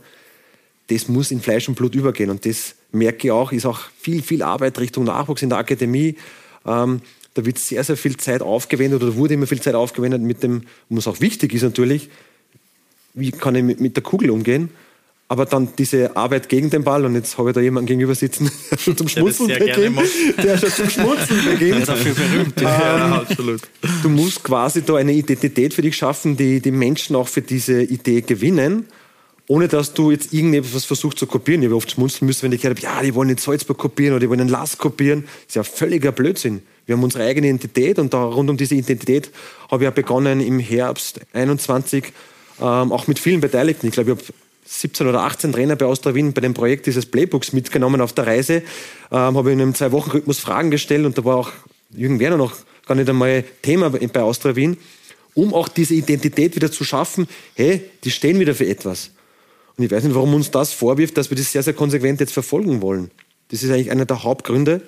das 0.89 1.08
muss 1.08 1.32
in 1.32 1.39
Fleisch 1.39 1.67
und 1.69 1.76
Blut 1.76 1.95
übergehen. 1.95 2.30
Und 2.30 2.45
das 2.45 2.76
merke 2.91 3.28
ich 3.28 3.32
auch, 3.32 3.52
ist 3.52 3.65
auch 3.65 3.80
viel, 4.00 4.22
viel 4.22 4.41
Arbeit 4.41 4.80
Richtung 4.80 5.04
Nachwuchs 5.04 5.41
in 5.41 5.50
der 5.50 5.60
Akademie. 5.60 6.15
Ähm, 6.65 7.02
da 7.36 7.45
wird 7.45 7.60
sehr, 7.60 7.84
sehr 7.84 7.95
viel 7.95 8.17
Zeit 8.17 8.41
aufgewendet 8.41 9.04
oder 9.04 9.15
wurde 9.15 9.36
immer 9.36 9.48
viel 9.48 9.62
Zeit 9.62 9.76
aufgewendet 9.76 10.22
mit 10.22 10.41
dem, 10.41 10.63
was 10.89 11.08
auch 11.08 11.22
wichtig 11.22 11.54
ist 11.54 11.62
natürlich, 11.62 12.10
wie 13.13 13.32
kann 13.32 13.56
ich 13.56 13.63
mit, 13.63 13.80
mit 13.80 13.95
der 13.95 14.04
Kugel 14.04 14.30
umgehen. 14.30 14.69
Aber 15.32 15.45
dann 15.45 15.69
diese 15.78 16.15
Arbeit 16.15 16.50
gegen 16.50 16.72
den 16.72 16.84
Ball, 16.84 17.06
und 17.06 17.13
jetzt 17.13 17.38
habe 17.38 17.52
ich 17.52 17.54
da 17.54 17.62
jemanden 17.62 17.86
gegenüber 17.86 18.15
sitzen, 18.15 18.50
der 18.72 18.78
schon 18.78 18.98
zum 18.98 19.08
Schmutzen 19.08 19.48
beginnt. 19.48 20.00
Der 20.43 20.58
schon 20.58 20.72
zum 20.72 20.89
Schmutzen 20.89 21.38
beginnt. 21.45 21.88
dafür 21.88 22.15
berühmt. 22.15 22.60
ja, 22.60 23.06
ähm, 23.06 23.13
absolut. 23.13 23.62
Du 24.02 24.10
musst 24.10 24.43
quasi 24.43 24.82
da 24.82 24.95
eine 24.95 25.13
Identität 25.13 25.76
für 25.76 25.84
dich 25.84 25.95
schaffen, 25.95 26.36
die 26.36 26.62
die 26.62 26.72
Menschen 26.72 27.15
auch 27.15 27.28
für 27.28 27.43
diese 27.43 27.84
Idee 27.84 28.22
gewinnen 28.22 28.86
ohne 29.50 29.67
dass 29.67 29.95
du 29.95 30.12
jetzt 30.12 30.32
irgendetwas 30.32 30.86
versuchst 30.86 31.17
zu 31.17 31.25
kopieren. 31.25 31.63
Ich 31.63 31.69
habe 31.69 31.75
oft 31.75 31.90
schmunzeln 31.90 32.27
müssen, 32.27 32.44
wenn 32.44 32.52
ich 32.52 32.62
gehört 32.62 32.77
habe, 32.84 32.96
ja, 32.96 33.02
die 33.02 33.15
wollen 33.15 33.29
in 33.29 33.38
Salzburg 33.38 33.79
kopieren 33.79 34.13
oder 34.13 34.19
die 34.19 34.29
wollen 34.29 34.42
in 34.42 34.48
Lass 34.48 34.77
kopieren. 34.77 35.23
Das 35.23 35.48
ist 35.48 35.56
ja 35.56 35.63
völliger 35.63 36.12
Blödsinn. 36.12 36.62
Wir 36.86 36.96
haben 36.96 37.04
unsere 37.04 37.23
eigene 37.23 37.48
Identität 37.48 37.98
und 37.98 38.13
da 38.13 38.23
rund 38.23 38.52
um 38.52 38.58
diese 38.58 38.75
Identität 38.75 39.31
habe 39.71 39.84
ich 39.84 39.86
ja 39.86 39.92
begonnen 39.92 40.40
im 40.40 40.60
Herbst 40.60 41.21
21 41.34 42.13
ähm, 42.62 42.92
auch 42.92 43.08
mit 43.08 43.20
vielen 43.20 43.42
Beteiligten. 43.42 43.88
Ich 43.88 43.94
glaube, 43.94 44.12
ich 44.12 44.18
habe 44.18 44.34
17 44.66 45.08
oder 45.08 45.24
18 45.24 45.52
Trainer 45.52 45.76
bei 45.76 45.86
Austria 45.86 46.14
Wien 46.14 46.34
bei 46.34 46.42
dem 46.42 46.54
Projekt 46.54 46.86
dieses 46.86 47.06
Playbooks 47.06 47.54
mitgenommen 47.54 48.02
auf 48.02 48.14
der 48.14 48.28
Reise. 48.28 48.62
Ähm, 49.12 49.38
habe 49.38 49.52
in 49.52 49.62
einem 49.62 49.74
Zwei-Wochen-Rhythmus 49.74 50.40
Fragen 50.40 50.70
gestellt 50.72 51.06
und 51.06 51.18
da 51.18 51.26
war 51.26 51.38
auch 51.38 51.52
Jürgen 51.92 52.20
Werner 52.20 52.38
noch 52.38 52.54
gar 52.86 52.96
nicht 52.96 53.10
einmal 53.10 53.44
Thema 53.62 53.90
bei 53.90 54.22
Austria 54.22 54.56
Wien, 54.56 54.78
um 55.34 55.54
auch 55.54 55.68
diese 55.68 55.96
Identität 55.96 56.56
wieder 56.56 56.72
zu 56.72 56.84
schaffen. 56.84 57.28
Hey, 57.56 57.82
die 58.04 58.12
stehen 58.12 58.40
wieder 58.40 58.54
für 58.54 58.68
etwas. 58.68 59.12
Und 59.78 59.86
ich 59.86 59.92
weiß 59.92 60.04
nicht, 60.04 60.16
warum 60.16 60.34
uns 60.34 60.52
das 60.52 60.74
vorwirft, 60.74 61.18
dass 61.18 61.30
wir 61.30 61.38
das 61.38 61.52
sehr, 61.52 61.64
sehr 61.64 61.74
konsequent 61.74 62.20
jetzt 62.20 62.34
verfolgen 62.34 62.82
wollen. 62.82 63.12
Das 63.50 63.64
ist 63.64 63.72
eigentlich 63.72 63.92
einer 63.92 64.06
der 64.06 64.24
Hauptgründe, 64.24 64.82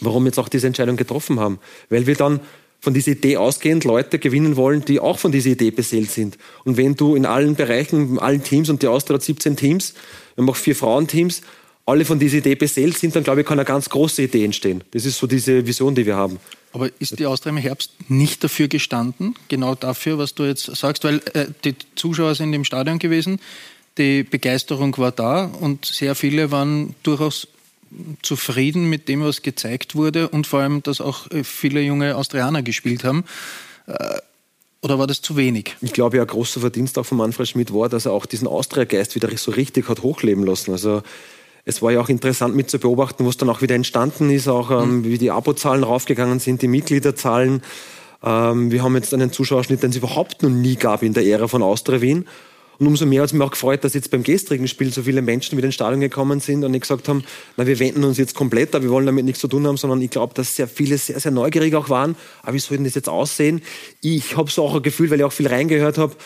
warum 0.00 0.24
wir 0.24 0.28
jetzt 0.28 0.38
auch 0.38 0.48
diese 0.48 0.66
Entscheidung 0.66 0.96
getroffen 0.96 1.40
haben. 1.40 1.58
Weil 1.90 2.06
wir 2.06 2.14
dann 2.14 2.40
von 2.82 2.92
dieser 2.92 3.12
Idee 3.12 3.36
ausgehend 3.36 3.84
Leute 3.84 4.18
gewinnen 4.18 4.56
wollen, 4.56 4.84
die 4.84 4.98
auch 4.98 5.18
von 5.18 5.30
dieser 5.30 5.50
Idee 5.50 5.70
beseelt 5.70 6.10
sind. 6.10 6.36
Und 6.64 6.76
wenn 6.76 6.96
du 6.96 7.14
in 7.14 7.24
allen 7.24 7.54
Bereichen, 7.54 8.10
in 8.10 8.18
allen 8.18 8.42
Teams, 8.42 8.68
und 8.68 8.82
die 8.82 8.88
Austria 8.88 9.14
hat 9.14 9.22
17 9.22 9.56
Teams, 9.56 9.94
wir 10.34 10.42
haben 10.42 10.50
auch 10.50 10.56
vier 10.56 10.74
Frauenteams, 10.74 11.42
alle 11.86 12.04
von 12.04 12.18
dieser 12.18 12.38
Idee 12.38 12.56
beseelt 12.56 12.98
sind, 12.98 13.14
dann 13.14 13.22
glaube 13.22 13.40
ich, 13.40 13.46
kann 13.46 13.58
eine 13.58 13.64
ganz 13.64 13.88
große 13.88 14.22
Idee 14.22 14.44
entstehen. 14.44 14.82
Das 14.90 15.04
ist 15.04 15.18
so 15.18 15.28
diese 15.28 15.64
Vision, 15.64 15.94
die 15.94 16.04
wir 16.04 16.16
haben. 16.16 16.38
Aber 16.72 16.90
ist 16.98 17.18
die 17.20 17.26
Austria 17.26 17.50
im 17.50 17.58
Herbst 17.58 17.92
nicht 18.08 18.42
dafür 18.42 18.66
gestanden, 18.66 19.36
genau 19.46 19.76
dafür, 19.76 20.18
was 20.18 20.34
du 20.34 20.42
jetzt 20.44 20.64
sagst? 20.74 21.04
Weil 21.04 21.20
äh, 21.34 21.46
die 21.64 21.76
Zuschauer 21.94 22.34
sind 22.34 22.52
im 22.52 22.64
Stadion 22.64 22.98
gewesen, 22.98 23.38
die 23.96 24.24
Begeisterung 24.24 24.96
war 24.98 25.12
da 25.12 25.44
und 25.44 25.84
sehr 25.84 26.16
viele 26.16 26.50
waren 26.50 26.96
durchaus 27.04 27.46
zufrieden 28.22 28.88
mit 28.88 29.08
dem, 29.08 29.22
was 29.22 29.42
gezeigt 29.42 29.94
wurde 29.94 30.28
und 30.28 30.46
vor 30.46 30.60
allem, 30.60 30.82
dass 30.82 31.00
auch 31.00 31.30
äh, 31.30 31.44
viele 31.44 31.80
junge 31.80 32.16
Austrianer 32.16 32.62
gespielt 32.62 33.04
haben. 33.04 33.24
Äh, 33.86 34.18
oder 34.82 34.98
war 34.98 35.06
das 35.06 35.22
zu 35.22 35.36
wenig? 35.36 35.76
Ich 35.80 35.92
glaube, 35.92 36.16
ja, 36.16 36.24
großer 36.24 36.60
Verdienst 36.60 36.98
auch 36.98 37.06
von 37.06 37.18
Manfred 37.18 37.48
Schmidt 37.48 37.72
war, 37.72 37.88
dass 37.88 38.06
er 38.06 38.12
auch 38.12 38.26
diesen 38.26 38.48
Austria-Geist 38.48 39.14
wieder 39.14 39.28
so 39.36 39.52
richtig 39.52 39.88
hat 39.88 40.02
hochleben 40.02 40.44
lassen. 40.44 40.72
Also 40.72 41.02
es 41.64 41.80
war 41.82 41.92
ja 41.92 42.00
auch 42.00 42.08
interessant 42.08 42.56
mit 42.56 42.68
zu 42.68 42.80
beobachten, 42.80 43.24
was 43.24 43.36
dann 43.36 43.48
auch 43.48 43.62
wieder 43.62 43.76
entstanden 43.76 44.30
ist, 44.30 44.48
auch 44.48 44.70
ähm, 44.70 44.98
mhm. 44.98 45.04
wie 45.04 45.18
die 45.18 45.30
Abozahlen 45.30 45.84
raufgegangen 45.84 46.40
sind, 46.40 46.62
die 46.62 46.68
Mitgliederzahlen. 46.68 47.62
Ähm, 48.24 48.72
wir 48.72 48.82
haben 48.82 48.96
jetzt 48.96 49.14
einen 49.14 49.30
Zuschauerschnitt, 49.30 49.82
den 49.82 49.90
es 49.90 49.96
überhaupt 49.96 50.42
noch 50.42 50.50
nie 50.50 50.74
gab 50.74 51.04
in 51.04 51.14
der 51.14 51.24
Ära 51.24 51.46
von 51.46 51.62
Austria 51.62 52.00
Wien. 52.00 52.26
Und 52.82 52.88
umso 52.88 53.06
mehr 53.06 53.22
hat 53.22 53.28
es 53.28 53.32
mich 53.32 53.42
auch 53.42 53.52
gefreut, 53.52 53.84
dass 53.84 53.94
jetzt 53.94 54.10
beim 54.10 54.24
gestrigen 54.24 54.66
Spiel 54.66 54.92
so 54.92 55.04
viele 55.04 55.22
Menschen 55.22 55.56
wieder 55.56 55.66
ins 55.66 55.76
Stadion 55.76 56.00
gekommen 56.00 56.40
sind 56.40 56.64
und 56.64 56.72
nicht 56.72 56.80
gesagt 56.80 57.08
haben, 57.08 57.22
na, 57.56 57.64
wir 57.64 57.78
wenden 57.78 58.02
uns 58.02 58.18
jetzt 58.18 58.34
komplett 58.34 58.74
ab, 58.74 58.82
wir 58.82 58.90
wollen 58.90 59.06
damit 59.06 59.24
nichts 59.24 59.40
zu 59.40 59.46
tun 59.46 59.64
haben, 59.68 59.76
sondern 59.76 60.02
ich 60.02 60.10
glaube, 60.10 60.34
dass 60.34 60.56
sehr 60.56 60.66
viele 60.66 60.98
sehr, 60.98 61.20
sehr 61.20 61.30
neugierig 61.30 61.76
auch 61.76 61.90
waren. 61.90 62.16
Aber 62.42 62.54
wie 62.54 62.58
soll 62.58 62.78
denn 62.78 62.84
das 62.84 62.96
jetzt 62.96 63.08
aussehen? 63.08 63.62
Ich 64.00 64.36
habe 64.36 64.50
so 64.50 64.64
auch 64.64 64.74
ein 64.74 64.82
Gefühl, 64.82 65.10
weil 65.10 65.20
ich 65.20 65.24
auch 65.24 65.32
viel 65.32 65.46
reingehört 65.46 65.96
habe, 65.96 66.16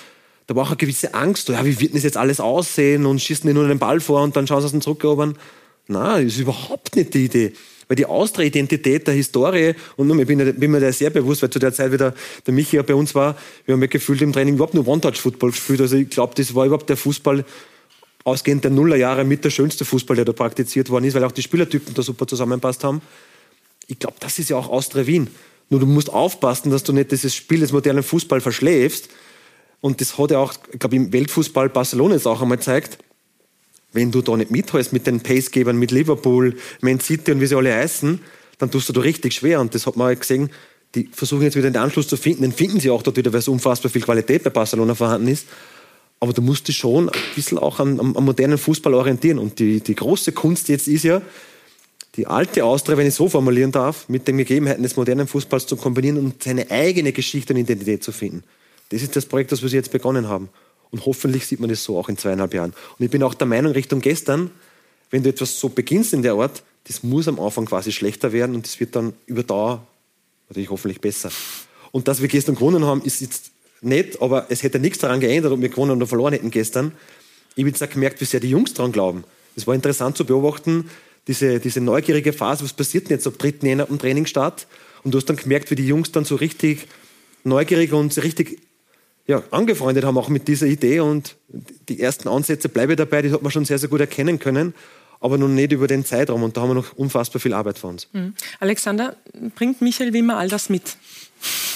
da 0.47 0.57
war 0.57 0.63
auch 0.63 0.69
eine 0.69 0.79
gewisse 0.79 1.13
Angst, 1.13 1.51
ja, 1.51 1.63
wie 1.67 1.79
wird 1.79 1.91
denn 1.91 1.99
das 1.99 2.05
jetzt 2.05 2.17
alles 2.17 2.41
aussehen 2.41 3.05
und 3.05 3.21
schießen 3.21 3.47
die 3.47 3.53
nur 3.53 3.69
den 3.69 3.79
Ball 3.79 4.01
vor 4.01 4.23
und 4.23 4.35
dann 4.35 4.47
schauen 4.47 4.63
sie 4.63 4.65
aus 4.65 4.71
dem 4.71 4.81
Zurückerobern. 4.81 5.37
Nein, 5.89 6.25
das 6.25 6.37
ist 6.37 6.41
überhaupt 6.41 6.97
nicht 6.97 7.13
die 7.13 7.27
Idee. 7.27 7.53
Weil 7.89 7.97
die 7.97 8.07
Austria-Identität 8.07 9.07
der 9.07 9.15
Historie, 9.15 9.75
und 9.97 10.19
ich 10.19 10.27
bin, 10.27 10.59
bin, 10.59 10.71
mir 10.71 10.81
da 10.81 10.91
sehr 10.93 11.11
bewusst, 11.11 11.43
weil 11.43 11.51
zu 11.51 11.59
der 11.59 11.73
Zeit 11.73 11.93
wieder 11.93 12.15
der 12.45 12.53
Michi 12.53 12.77
ja 12.77 12.83
bei 12.83 12.95
uns 12.95 13.15
war, 13.15 13.37
wir 13.65 13.75
haben 13.75 13.81
ja 13.81 13.87
gefühlt 13.87 14.21
im 14.23 14.33
Training 14.33 14.55
überhaupt 14.55 14.75
nur 14.75 14.87
One-Touch-Football 14.89 15.53
gespielt. 15.53 15.81
Also 15.81 15.97
ich 15.97 16.11
glaube, 16.11 16.35
das 16.35 16.55
war 16.55 16.67
überhaupt 16.67 16.89
der 16.89 16.97
Fußball, 16.97 17.45
ausgehend 18.25 18.65
der 18.65 18.73
Nullerjahre 18.73 19.25
mit 19.25 19.45
der 19.45 19.51
schönste 19.51 19.85
Fußball, 19.85 20.17
der 20.17 20.25
da 20.25 20.33
praktiziert 20.33 20.91
worden 20.91 21.05
ist, 21.05 21.15
weil 21.15 21.23
auch 21.23 21.33
die 21.33 21.43
Spielertypen 21.43 21.95
da 21.95 22.03
super 22.03 22.27
zusammenpasst 22.27 22.83
haben. 22.83 23.01
Ich 23.87 24.01
glaube, 24.01 24.17
das 24.19 24.41
ist 24.41 24.51
ja 24.51 24.57
auch 24.57 24.69
Austria 24.69 25.07
Wien. 25.07 25.29
Nur 25.71 25.79
du 25.79 25.87
musst 25.87 26.13
aufpassen, 26.13 26.71
dass 26.71 26.83
du 26.83 26.93
nicht 26.93 27.13
dieses 27.13 27.37
Spiel 27.37 27.61
des 27.61 27.71
modernen 27.71 28.03
Fußball 28.03 28.41
verschläfst. 28.41 29.09
Und 29.81 30.01
das 30.01 30.19
hat 30.19 30.33
ja 30.33 30.39
auch, 30.39 30.55
ich 30.73 30.81
glaube, 30.81 30.97
im 30.97 31.13
Weltfußball 31.13 31.69
Barcelona 31.69 32.15
jetzt 32.15 32.27
auch 32.27 32.43
einmal 32.43 32.59
gezeigt 32.59 32.99
wenn 33.93 34.11
du 34.11 34.23
da 34.23 34.37
nicht 34.37 34.51
mithältst 34.51 34.93
mit 34.93 35.07
den 35.07 35.21
Pacegebern, 35.21 35.79
mit 35.79 35.91
Liverpool, 35.91 36.57
Man 36.81 37.01
City 37.01 37.33
und 37.33 37.41
wie 37.41 37.47
sie 37.47 37.57
alle 37.57 37.75
heißen, 37.75 38.21
dann 38.59 38.71
tust 38.71 38.89
du 38.89 38.93
da 38.93 39.01
richtig 39.01 39.35
schwer. 39.35 39.61
Und 39.61 39.75
das 39.75 39.87
hat 39.87 39.97
man 39.97 40.19
gesehen, 40.19 40.51
die 40.95 41.09
versuchen 41.13 41.43
jetzt 41.43 41.57
wieder 41.57 41.71
den 41.71 41.81
Anschluss 41.81 42.09
zu 42.09 42.17
finden. 42.17 42.43
Den 42.43 42.53
finden 42.53 42.81
sie 42.81 42.91
auch 42.91 43.03
dort 43.03 43.17
wieder, 43.17 43.33
weil 43.33 43.43
so 43.43 43.53
unfassbar 43.53 43.91
viel 43.91 44.03
Qualität 44.03 44.43
bei 44.43 44.51
Barcelona 44.51 44.95
vorhanden 44.95 45.29
ist. 45.29 45.47
Aber 46.21 46.33
du 46.33 46.41
musst 46.41 46.69
dich 46.69 46.77
schon 46.79 47.11
ein 47.11 47.21
bisschen 47.35 47.59
auch 47.59 47.79
am, 47.79 48.01
am, 48.01 48.17
am 48.17 48.25
modernen 48.25 48.59
Fußball 48.59 48.95
orientieren. 48.95 49.39
Und 49.39 49.59
die, 49.59 49.81
die 49.81 49.95
große 49.95 50.33
Kunst 50.33 50.69
jetzt 50.69 50.89
ist 50.89 51.05
ja, 51.05 51.21
die 52.17 52.27
alte 52.27 52.65
Austria, 52.65 52.97
wenn 52.97 53.07
ich 53.07 53.15
so 53.15 53.29
formulieren 53.29 53.73
darf, 53.73 54.09
mit 54.09 54.27
den 54.27 54.39
Gegebenheiten 54.39 54.83
des 54.83 54.97
modernen 54.97 55.27
Fußballs 55.27 55.67
zu 55.67 55.77
kombinieren 55.77 56.17
und 56.19 56.43
seine 56.43 56.71
eigene 56.71 57.13
Geschichte 57.13 57.53
und 57.53 57.61
Identität 57.61 58.03
zu 58.03 58.13
finden. 58.13 58.43
Das 58.89 59.03
ist 59.03 59.17
das 59.17 59.27
Projekt, 59.27 59.53
das 59.53 59.63
wir 59.63 59.69
jetzt 59.69 59.91
begonnen 59.91 60.29
haben. 60.29 60.49
Und 60.97 61.05
hoffentlich 61.05 61.47
sieht 61.47 61.61
man 61.61 61.69
das 61.69 61.85
so 61.85 61.99
auch 61.99 62.09
in 62.09 62.17
zweieinhalb 62.17 62.55
Jahren. 62.55 62.73
Und 62.99 63.05
ich 63.05 63.11
bin 63.11 63.23
auch 63.23 63.35
der 63.35 63.47
Meinung, 63.47 63.73
Richtung 63.73 64.01
gestern, 64.01 64.51
wenn 65.11 65.23
du 65.23 65.29
etwas 65.29 65.61
so 65.61 65.69
beginnst 65.69 66.15
in 66.15 66.23
der 66.23 66.33
Art, 66.33 66.63
das 66.85 67.03
muss 67.03 67.29
am 67.29 67.39
Anfang 67.39 67.67
quasi 67.67 67.93
schlechter 67.93 68.33
werden 68.33 68.55
und 68.55 68.65
das 68.65 68.81
wird 68.81 68.97
dann 68.97 69.13
über 69.27 69.43
Dauer 69.43 69.87
natürlich 70.49 70.71
hoffentlich 70.71 71.03
besser. 71.03 71.31
Und 71.93 72.09
dass 72.09 72.23
wir 72.23 72.29
gestern 72.29 72.55
gewonnen 72.55 72.87
haben, 72.87 73.03
ist 73.03 73.21
jetzt 73.21 73.51
nett, 73.83 74.23
aber 74.23 74.47
es 74.49 74.63
hätte 74.63 74.79
nichts 74.79 75.01
daran 75.01 75.21
geändert, 75.21 75.53
ob 75.53 75.61
wir 75.61 75.69
gewonnen 75.69 75.99
oder 75.99 76.07
verloren 76.07 76.33
hätten 76.33 76.51
gestern. 76.51 76.93
Ich 77.57 77.63
habe 77.63 77.69
jetzt 77.69 77.83
auch 77.83 77.91
gemerkt, 77.91 78.19
wie 78.23 78.25
sehr 78.25 78.41
die 78.41 78.49
Jungs 78.49 78.73
daran 78.73 78.91
glauben. 78.91 79.25
Es 79.55 79.67
war 79.67 79.75
interessant 79.75 80.17
zu 80.17 80.25
beobachten, 80.25 80.89
diese, 81.29 81.61
diese 81.61 81.83
neugierige 81.83 82.33
Phase, 82.33 82.65
was 82.65 82.73
passiert 82.73 83.11
denn 83.11 83.19
jetzt 83.19 83.27
ab 83.27 83.35
3. 83.37 83.57
Jänner 83.65 83.91
am 83.91 83.99
Trainingsstart? 83.99 84.67
Und 85.05 85.13
du 85.13 85.19
hast 85.19 85.27
dann 85.27 85.37
gemerkt, 85.37 85.71
wie 85.71 85.75
die 85.75 85.87
Jungs 85.87 86.11
dann 86.11 86.25
so 86.25 86.37
richtig 86.37 86.89
neugierig 87.45 87.93
und 87.93 88.15
so 88.15 88.23
richtig 88.23 88.63
ja, 89.27 89.43
angefreundet 89.51 90.05
haben, 90.05 90.17
auch 90.19 90.29
mit 90.29 90.49
dieser 90.49 90.67
Idee. 90.67 91.01
Und 91.01 91.37
die 91.89 92.01
ersten 92.01 92.29
Ansätze 92.29 92.69
bleibe 92.69 92.97
dabei, 92.97 93.23
die 93.23 93.33
hat 93.33 93.43
man 93.43 93.51
schon 93.51 93.65
sehr, 93.65 93.79
sehr 93.79 93.89
gut 93.89 94.01
erkennen 94.01 94.39
können, 94.39 94.75
aber 95.21 95.39
noch 95.39 95.49
nicht 95.49 95.73
über 95.73 95.87
den 95.87 96.05
Zeitraum. 96.05 96.43
Und 96.43 96.57
da 96.57 96.63
haben 96.63 96.71
wir 96.71 96.75
noch 96.75 96.93
unfassbar 96.95 97.41
viel 97.41 97.53
Arbeit 97.53 97.79
vor 97.79 97.91
uns. 97.91 98.09
Mhm. 98.13 98.35
Alexander, 98.61 99.17
bringt 99.55 99.81
Michael 99.83 100.13
Wimmer 100.13 100.37
all 100.37 100.49
das 100.49 100.69
mit, 100.69 100.97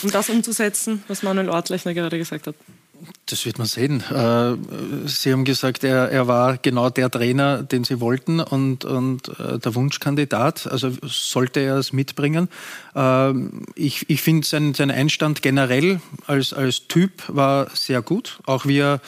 um 0.03 0.11
das 0.11 0.31
umzusetzen, 0.31 1.03
was 1.09 1.23
Manuel 1.23 1.49
Ortlechner 1.49 1.95
gerade 1.95 2.19
gesagt 2.19 2.47
hat? 2.47 2.55
Das 3.27 3.47
wird 3.47 3.59
man 3.59 3.67
sehen. 3.67 4.03
Äh, 4.11 4.57
Sie 5.07 5.33
haben 5.33 5.45
gesagt, 5.45 5.85
er, 5.85 6.11
er 6.11 6.27
war 6.27 6.59
genau 6.59 6.91
der 6.91 7.11
Trainer, 7.11 7.63
den 7.63 7.85
Sie 7.85 8.01
wollten 8.01 8.41
und, 8.41 8.85
und 8.85 9.29
äh, 9.39 9.59
der 9.59 9.75
Wunschkandidat. 9.75 10.67
Also 10.67 10.91
sollte 11.03 11.61
er 11.61 11.77
es 11.77 11.93
mitbringen. 11.93 12.49
Äh, 12.95 13.33
ich 13.75 14.09
ich 14.11 14.23
finde, 14.23 14.47
sein, 14.47 14.75
sein 14.75 14.91
Einstand 14.91 15.43
generell 15.43 16.01
als, 16.27 16.53
als 16.53 16.89
Typ 16.89 17.23
war 17.29 17.69
sehr 17.75 18.03
gut. 18.03 18.41
Auch 18.47 18.67
wie 18.67 18.79
er 18.79 19.01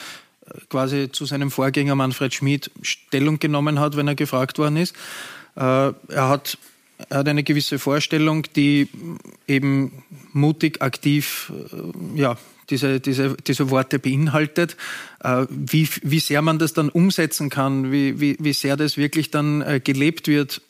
quasi 0.69 1.11
zu 1.11 1.25
seinem 1.25 1.51
Vorgänger 1.51 1.95
Manfred 1.95 2.33
Schmid 2.33 2.71
Stellung 2.81 3.39
genommen 3.39 3.79
hat, 3.79 3.95
wenn 3.97 4.07
er 4.07 4.15
gefragt 4.15 4.57
worden 4.57 4.77
ist. 4.77 4.95
Er 5.55 5.95
hat 6.09 6.57
er 7.09 7.17
hat 7.17 7.27
eine 7.27 7.43
gewisse 7.43 7.79
Vorstellung, 7.79 8.43
die 8.55 8.87
eben 9.47 10.03
mutig, 10.31 10.81
aktiv, 10.81 11.51
ja, 12.15 12.37
diese, 12.69 12.99
diese, 12.99 13.35
diese 13.35 13.69
Worte 13.69 13.99
beinhaltet. 13.99 14.77
Äh, 15.23 15.45
wie, 15.49 15.87
wie 16.01 16.19
sehr 16.19 16.41
man 16.41 16.59
das 16.59 16.73
dann 16.73 16.89
umsetzen 16.89 17.49
kann, 17.49 17.91
wie, 17.91 18.19
wie, 18.19 18.37
wie 18.39 18.53
sehr 18.53 18.77
das 18.77 18.97
wirklich 18.97 19.31
dann 19.31 19.61
äh, 19.61 19.79
gelebt 19.79 20.27
wird, 20.27 20.61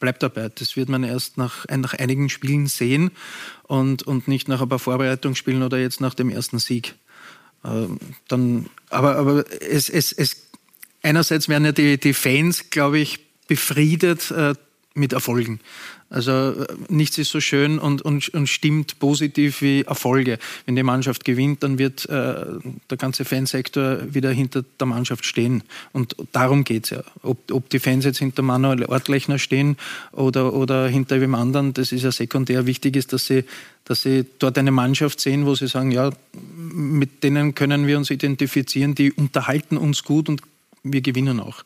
bleibt 0.00 0.22
dabei. 0.22 0.50
Das 0.54 0.76
wird 0.76 0.88
man 0.88 1.04
erst 1.04 1.38
nach, 1.38 1.66
nach 1.68 1.94
einigen 1.94 2.28
Spielen 2.28 2.66
sehen 2.66 3.10
und, 3.64 4.02
und 4.02 4.28
nicht 4.28 4.48
nach 4.48 4.60
ein 4.60 4.68
paar 4.68 4.78
Vorbereitungsspielen 4.78 5.62
oder 5.62 5.78
jetzt 5.78 6.00
nach 6.00 6.14
dem 6.14 6.30
ersten 6.30 6.58
Sieg. 6.58 6.94
Äh, 7.64 7.86
dann, 8.28 8.66
aber 8.90 9.16
aber 9.16 9.44
es, 9.62 9.88
es, 9.88 10.12
es, 10.12 10.48
einerseits 11.02 11.48
werden 11.48 11.64
ja 11.64 11.72
die, 11.72 11.98
die 11.98 12.14
Fans, 12.14 12.70
glaube 12.70 12.98
ich, 12.98 13.20
befriedet 13.48 14.32
mit 14.94 15.12
Erfolgen. 15.12 15.60
Also 16.12 16.30
äh, 16.32 16.66
nichts 16.88 17.16
ist 17.16 17.30
so 17.30 17.40
schön 17.40 17.78
und, 17.78 18.02
und, 18.02 18.28
und 18.28 18.46
stimmt 18.46 18.98
positiv 18.98 19.62
wie 19.62 19.82
Erfolge. 19.82 20.38
Wenn 20.66 20.76
die 20.76 20.82
Mannschaft 20.82 21.24
gewinnt, 21.24 21.62
dann 21.62 21.78
wird 21.78 22.06
äh, 22.06 22.34
der 22.90 22.98
ganze 22.98 23.24
Fansektor 23.24 24.12
wieder 24.12 24.30
hinter 24.30 24.62
der 24.78 24.86
Mannschaft 24.86 25.24
stehen. 25.24 25.62
Und 25.92 26.14
darum 26.32 26.64
geht 26.64 26.84
es 26.84 26.90
ja. 26.90 27.02
Ob, 27.22 27.50
ob 27.50 27.70
die 27.70 27.78
Fans 27.78 28.04
jetzt 28.04 28.18
hinter 28.18 28.42
Manuel 28.42 28.84
Ortlechner 28.84 29.38
stehen 29.38 29.78
oder, 30.12 30.52
oder 30.52 30.86
hinter 30.86 31.20
wem 31.20 31.34
anderen, 31.34 31.72
das 31.72 31.92
ist 31.92 32.02
ja 32.02 32.12
sekundär. 32.12 32.66
Wichtig 32.66 32.96
ist, 32.96 33.14
dass 33.14 33.26
sie, 33.26 33.44
dass 33.86 34.02
sie 34.02 34.26
dort 34.38 34.58
eine 34.58 34.70
Mannschaft 34.70 35.18
sehen, 35.18 35.46
wo 35.46 35.54
sie 35.54 35.66
sagen, 35.66 35.90
ja, 35.92 36.10
mit 36.74 37.24
denen 37.24 37.54
können 37.54 37.86
wir 37.86 37.96
uns 37.96 38.10
identifizieren, 38.10 38.94
die 38.94 39.12
unterhalten 39.12 39.78
uns 39.78 40.04
gut 40.04 40.28
und 40.28 40.42
wir 40.82 41.00
gewinnen 41.00 41.40
auch. 41.40 41.64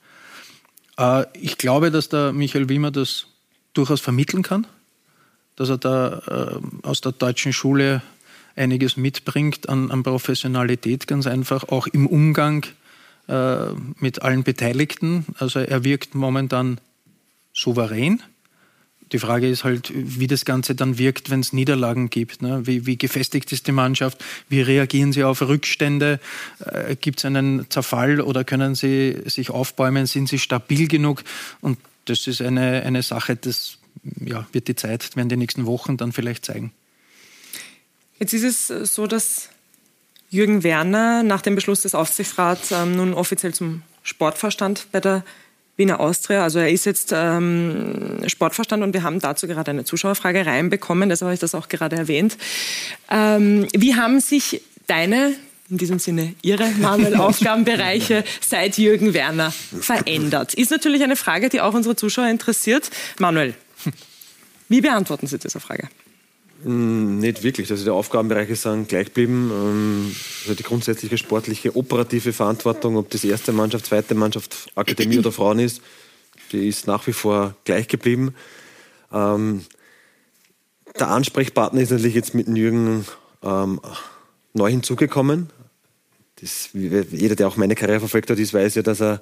Äh, 0.99 1.25
ich 1.35 1.59
glaube, 1.59 1.91
dass 1.91 2.09
der 2.09 2.33
Michael 2.33 2.69
Wimmer 2.69 2.91
das 2.91 3.27
durchaus 3.75 4.01
vermitteln 4.01 4.43
kann, 4.43 4.67
dass 5.57 5.69
er 5.69 5.79
da 5.79 6.19
äh, 6.27 6.87
aus 6.87 7.01
der 7.01 7.13
deutschen 7.13 7.53
Schule 7.53 8.03
einiges 8.57 8.97
mitbringt 8.97 9.69
an, 9.69 9.91
an, 9.91 10.03
Professionalität, 10.03 11.07
ganz 11.07 11.27
einfach, 11.27 11.65
auch 11.69 11.87
im 11.87 12.07
Umgang 12.07 12.65
äh, 13.29 13.67
mit 13.99 14.23
allen 14.23 14.45
Beteiligten. 14.45 15.27
Also 15.39 15.61
er 15.61 15.85
wirkt 15.85 16.15
momentan 16.15 16.81
souverän. 17.53 18.23
Die 19.13 19.19
Frage 19.19 19.49
ist 19.49 19.63
halt, 19.65 19.93
wie 19.95 20.27
das 20.27 20.45
Ganze 20.45 20.75
dann 20.75 20.99
wirkt, 20.99 21.31
wenn 21.31 21.41
es 21.41 21.53
Niederlagen 21.53 22.11
gibt. 22.11 22.43
Ne? 22.43 22.67
Wie, 22.67 22.87
wie, 22.87 22.97
gefestigt 22.97 23.53
ist 23.53 23.67
die 23.67 23.73
Mannschaft? 23.73 24.25
Wie 24.49 24.61
reagieren 24.61 25.13
sie 25.13 25.23
auf 25.23 25.43
Rückstände? 25.43 26.19
Äh, 26.65 26.97
gibt 26.97 27.21
es 27.21 27.25
einen 27.25 27.71
Zerfall 27.71 28.21
oder 28.21 28.43
können 28.43 28.75
sie 28.75 29.23
sich 29.27 29.51
aufbäumen? 29.51 30.07
Sind 30.07 30.29
sie 30.29 30.39
stabil 30.39 30.89
genug? 30.89 31.23
Und 31.61 31.79
das 32.07 32.27
ist 32.27 32.43
eine, 32.43 32.83
eine 32.83 33.03
Sache, 33.03 33.37
das 33.37 33.79
ja, 34.21 34.47
wird 34.53 34.69
die 34.69 34.77
Zeit, 34.77 35.17
werden 35.17 35.29
die 35.29 35.37
nächsten 35.37 35.67
Wochen 35.67 35.97
dann 35.97 36.13
vielleicht 36.13 36.45
zeigen. 36.45 36.73
Jetzt 38.19 38.33
ist 38.33 38.71
es 38.71 38.95
so, 38.95 39.07
dass 39.07 39.51
Jürgen 40.31 40.65
Werner 40.65 41.23
nach 41.23 41.43
dem 41.43 41.55
Beschluss 41.55 41.83
des 41.83 41.95
Aufsichtsrats 41.95 42.73
ähm, 42.73 42.97
nun 42.97 43.15
offiziell 43.15 43.55
zum 43.55 43.83
Sportvorstand 44.03 44.89
bei 44.91 45.01
der 45.01 45.25
Wiener 45.77 46.01
Austria. 46.01 46.43
Also 46.43 46.59
er 46.59 46.71
ist 46.71 46.87
jetzt 46.87 47.13
ähm, 47.15 48.19
Sportvorstand 48.27 48.83
und 48.83 48.95
wir 48.95 49.03
haben 49.03 49.21
dazu 49.21 49.47
gerade 49.47 49.71
eine 49.71 49.85
Zuschauerfrage 49.85 50.47
reinbekommen, 50.47 51.09
deshalb 51.09 51.27
habe 51.27 51.35
ich 51.35 51.41
das 51.41 51.55
auch 51.55 51.69
gerade 51.69 51.97
erwähnt. 51.97 52.37
Ähm, 53.11 53.67
wie 53.77 53.95
haben 53.95 54.21
sich 54.21 54.63
deine, 54.87 55.35
in 55.69 55.79
diesem 55.79 55.99
Sinne 55.99 56.35
Ihre, 56.43 56.69
Manuel, 56.81 57.17
Aufgabenbereiche 57.17 58.25
seit 58.41 58.79
Jürgen 58.79 59.13
Werner 59.13 59.53
verändert? 59.53 60.55
Ist 60.55 60.71
natürlich 60.71 61.03
eine 61.03 61.17
Frage, 61.17 61.49
die 61.49 61.61
auch 61.61 61.75
unsere 61.75 61.97
Zuschauer 61.97 62.29
interessiert. 62.29 62.91
Manuel, 63.19 63.55
wie 64.69 64.81
beantworten 64.81 65.27
Sie 65.27 65.39
diese 65.39 65.61
Frage? 65.61 65.89
Hm, 66.63 67.19
nicht 67.19 67.43
wirklich. 67.43 67.71
Also 67.71 67.85
die 67.85 67.91
Aufgabenbereiche 67.91 68.57
sind 68.57 68.89
gleich 68.89 69.07
geblieben. 69.07 69.51
Ähm, 69.53 70.17
also 70.43 70.55
die 70.55 70.63
grundsätzliche 70.63 71.19
sportliche, 71.19 71.77
operative 71.77 72.33
Verantwortung, 72.33 72.97
ob 72.97 73.11
das 73.11 73.25
erste 73.25 73.53
Mannschaft, 73.53 73.87
zweite 73.87 74.15
Mannschaft, 74.15 74.71
Akademie 74.75 75.19
oder 75.19 75.33
Frauen 75.33 75.59
ist, 75.59 75.83
die 76.53 76.69
ist 76.69 76.87
nach 76.87 77.07
wie 77.07 77.13
vor 77.13 77.55
gleich 77.65 77.89
geblieben. 77.89 78.35
Ähm, 79.13 79.65
der 80.99 81.09
Ansprechpartner 81.09 81.81
ist 81.83 81.91
natürlich 81.91 82.15
jetzt 82.15 82.35
mit 82.35 82.49
Jürgen 82.49 83.05
ähm, 83.43 83.81
neu 84.55 84.71
hinzugekommen. 84.71 85.51
Das, 86.41 86.71
jeder, 86.73 87.35
der 87.35 87.49
auch 87.49 87.57
meine 87.57 87.75
Karriere 87.75 88.01
verfolgt 88.01 88.31
hat, 88.31 88.39
ist, 88.39 88.55
weiß 88.55 88.77
ja, 88.77 88.83
dass 88.83 89.01
er 89.01 89.21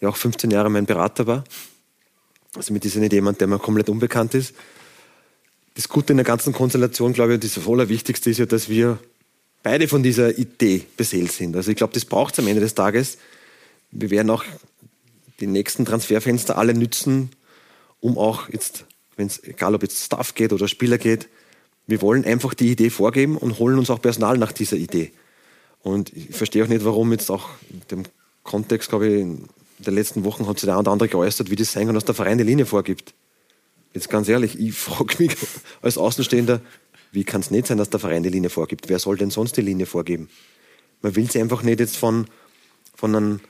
ja 0.00 0.08
auch 0.08 0.16
15 0.16 0.50
Jahre 0.50 0.70
mein 0.70 0.86
Berater 0.86 1.26
war. 1.26 1.44
Also 2.56 2.72
mit 2.72 2.84
ist 2.84 2.96
er 2.96 3.00
nicht 3.00 3.12
jemand, 3.12 3.40
der 3.40 3.46
mir 3.46 3.58
komplett 3.58 3.88
unbekannt 3.88 4.34
ist 4.34 4.54
das 5.74 5.88
Gute 5.88 6.12
in 6.12 6.18
der 6.18 6.24
ganzen 6.24 6.52
Konstellation, 6.52 7.12
glaube 7.12 7.32
ich, 7.32 7.34
und 7.36 7.44
das 7.44 7.66
Allerwichtigste 7.66 8.30
ist 8.30 8.38
ja, 8.38 8.46
dass 8.46 8.68
wir 8.68 8.98
beide 9.62 9.88
von 9.88 10.02
dieser 10.02 10.36
Idee 10.38 10.84
beseelt 10.96 11.32
sind. 11.32 11.56
Also 11.56 11.70
ich 11.70 11.76
glaube, 11.76 11.94
das 11.94 12.04
braucht 12.04 12.34
es 12.34 12.40
am 12.40 12.48
Ende 12.48 12.60
des 12.60 12.74
Tages. 12.74 13.18
Wir 13.90 14.10
werden 14.10 14.30
auch 14.30 14.44
die 15.40 15.46
nächsten 15.46 15.84
Transferfenster 15.84 16.58
alle 16.58 16.74
nützen, 16.74 17.30
um 18.00 18.18
auch 18.18 18.48
jetzt, 18.48 18.84
wenn 19.16 19.28
es, 19.28 19.42
egal 19.44 19.74
ob 19.74 19.82
jetzt 19.82 20.04
Staff 20.04 20.34
geht 20.34 20.52
oder 20.52 20.68
Spieler 20.68 20.98
geht, 20.98 21.28
wir 21.86 22.00
wollen 22.00 22.24
einfach 22.24 22.54
die 22.54 22.70
Idee 22.70 22.90
vorgeben 22.90 23.36
und 23.36 23.58
holen 23.58 23.78
uns 23.78 23.90
auch 23.90 24.00
Personal 24.00 24.38
nach 24.38 24.52
dieser 24.52 24.76
Idee. 24.76 25.12
Und 25.82 26.12
ich 26.16 26.34
verstehe 26.34 26.64
auch 26.64 26.68
nicht, 26.68 26.84
warum 26.84 27.10
jetzt 27.12 27.30
auch 27.30 27.48
in 27.70 27.82
dem 27.90 28.02
Kontext, 28.44 28.88
glaube 28.88 29.08
ich, 29.08 29.20
in 29.20 29.48
den 29.78 29.94
letzten 29.94 30.24
Wochen 30.24 30.46
hat 30.46 30.58
sich 30.58 30.66
der 30.66 30.74
eine 30.74 30.80
oder 30.80 30.92
andere 30.92 31.08
geäußert, 31.08 31.50
wie 31.50 31.56
das 31.56 31.72
sein 31.72 31.86
kann, 31.86 31.94
dass 31.94 32.04
der 32.04 32.14
Verein 32.14 32.38
die 32.38 32.44
Linie 32.44 32.66
vorgibt. 32.66 33.14
Jetzt 33.94 34.10
ganz 34.10 34.28
ehrlich, 34.28 34.58
ich 34.58 34.74
frage 34.78 35.22
mich 35.22 35.36
als 35.80 35.98
Außenstehender, 35.98 36.60
wie 37.12 37.24
kann 37.24 37.42
es 37.42 37.50
nicht 37.50 37.66
sein, 37.66 37.78
dass 37.78 37.90
der 37.90 38.00
Verein 38.00 38.22
die 38.22 38.30
Linie 38.30 38.50
vorgibt? 38.50 38.88
Wer 38.88 38.98
soll 38.98 39.18
denn 39.18 39.30
sonst 39.30 39.56
die 39.56 39.60
Linie 39.60 39.86
vorgeben? 39.86 40.30
Man 41.02 41.14
will 41.14 41.30
sie 41.30 41.40
einfach 41.40 41.62
nicht 41.62 41.80
jetzt 41.80 41.96
von, 41.96 42.26
von, 42.94 43.14
einem, 43.14 43.40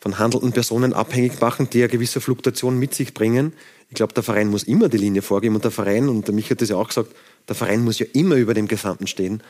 von 0.00 0.18
handelnden 0.18 0.52
Personen 0.52 0.94
abhängig 0.94 1.38
machen, 1.40 1.68
die 1.70 1.82
eine 1.82 1.88
gewisse 1.88 2.22
Fluktuation 2.22 2.78
mit 2.78 2.94
sich 2.94 3.12
bringen. 3.12 3.52
Ich 3.90 3.96
glaube, 3.96 4.14
der 4.14 4.22
Verein 4.22 4.48
muss 4.48 4.62
immer 4.62 4.88
die 4.88 4.96
Linie 4.96 5.20
vorgeben 5.20 5.54
und 5.54 5.64
der 5.64 5.70
Verein, 5.70 6.08
und 6.08 6.26
der 6.26 6.34
Mich 6.34 6.50
hat 6.50 6.62
das 6.62 6.70
ja 6.70 6.76
auch 6.76 6.88
gesagt, 6.88 7.14
der 7.46 7.54
Verein 7.54 7.84
muss 7.84 7.98
ja 7.98 8.06
immer 8.14 8.36
über 8.36 8.54
dem 8.54 8.68
Gesamten 8.68 9.06
stehen. 9.06 9.42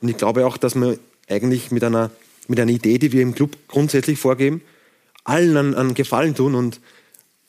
Und 0.00 0.08
ich 0.08 0.16
glaube 0.16 0.46
auch, 0.46 0.56
dass 0.56 0.74
man 0.74 0.98
eigentlich 1.28 1.70
mit 1.70 1.84
einer, 1.84 2.10
mit 2.48 2.58
einer 2.58 2.72
Idee, 2.72 2.98
die 2.98 3.12
wir 3.12 3.20
im 3.20 3.34
Club 3.34 3.56
grundsätzlich 3.68 4.18
vorgeben, 4.18 4.62
allen 5.24 5.56
einen, 5.56 5.74
einen 5.74 5.94
Gefallen 5.94 6.34
tun 6.34 6.54
und 6.54 6.80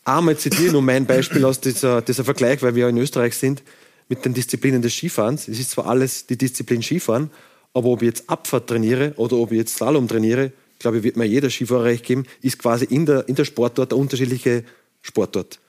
einmal 0.06 0.38
zitieren, 0.38 0.76
um 0.76 0.86
mein 0.86 1.06
Beispiel 1.06 1.46
aus 1.46 1.60
dieser, 1.60 2.02
dieser 2.02 2.24
Vergleich, 2.24 2.62
weil 2.62 2.76
wir 2.76 2.84
ja 2.84 2.90
in 2.90 2.98
Österreich 2.98 3.36
sind, 3.36 3.64
mit 4.10 4.26
den 4.26 4.34
Disziplinen 4.34 4.82
des 4.82 4.94
Skifahrens. 4.94 5.48
Es 5.48 5.60
ist 5.60 5.72
zwar 5.72 5.88
alles 5.88 6.26
die 6.28 6.38
Disziplin 6.38 6.84
Skifahren, 6.84 7.30
aber 7.74 7.90
ob 7.90 8.02
ich 8.02 8.08
jetzt 8.08 8.30
Abfahrt 8.30 8.68
trainiere 8.68 9.14
oder 9.16 9.38
ob 9.38 9.52
ich 9.52 9.58
jetzt 9.58 9.76
Slalom 9.76 10.08
trainiere, 10.08 10.52
glaube 10.80 10.98
ich, 10.98 11.04
wird 11.04 11.18
mir 11.18 11.26
jeder 11.26 11.50
Skifahrer 11.50 11.86
recht 11.86 12.06
geben, 12.06 12.26
ist 12.42 12.60
quasi 12.60 12.86
in 12.86 13.06
der, 13.06 13.28
in 13.28 13.36
der 13.36 13.46
Sportort 13.46 13.92
der 13.92 13.98
unterschiedliche 13.98 14.64
Sportort. 15.02 15.60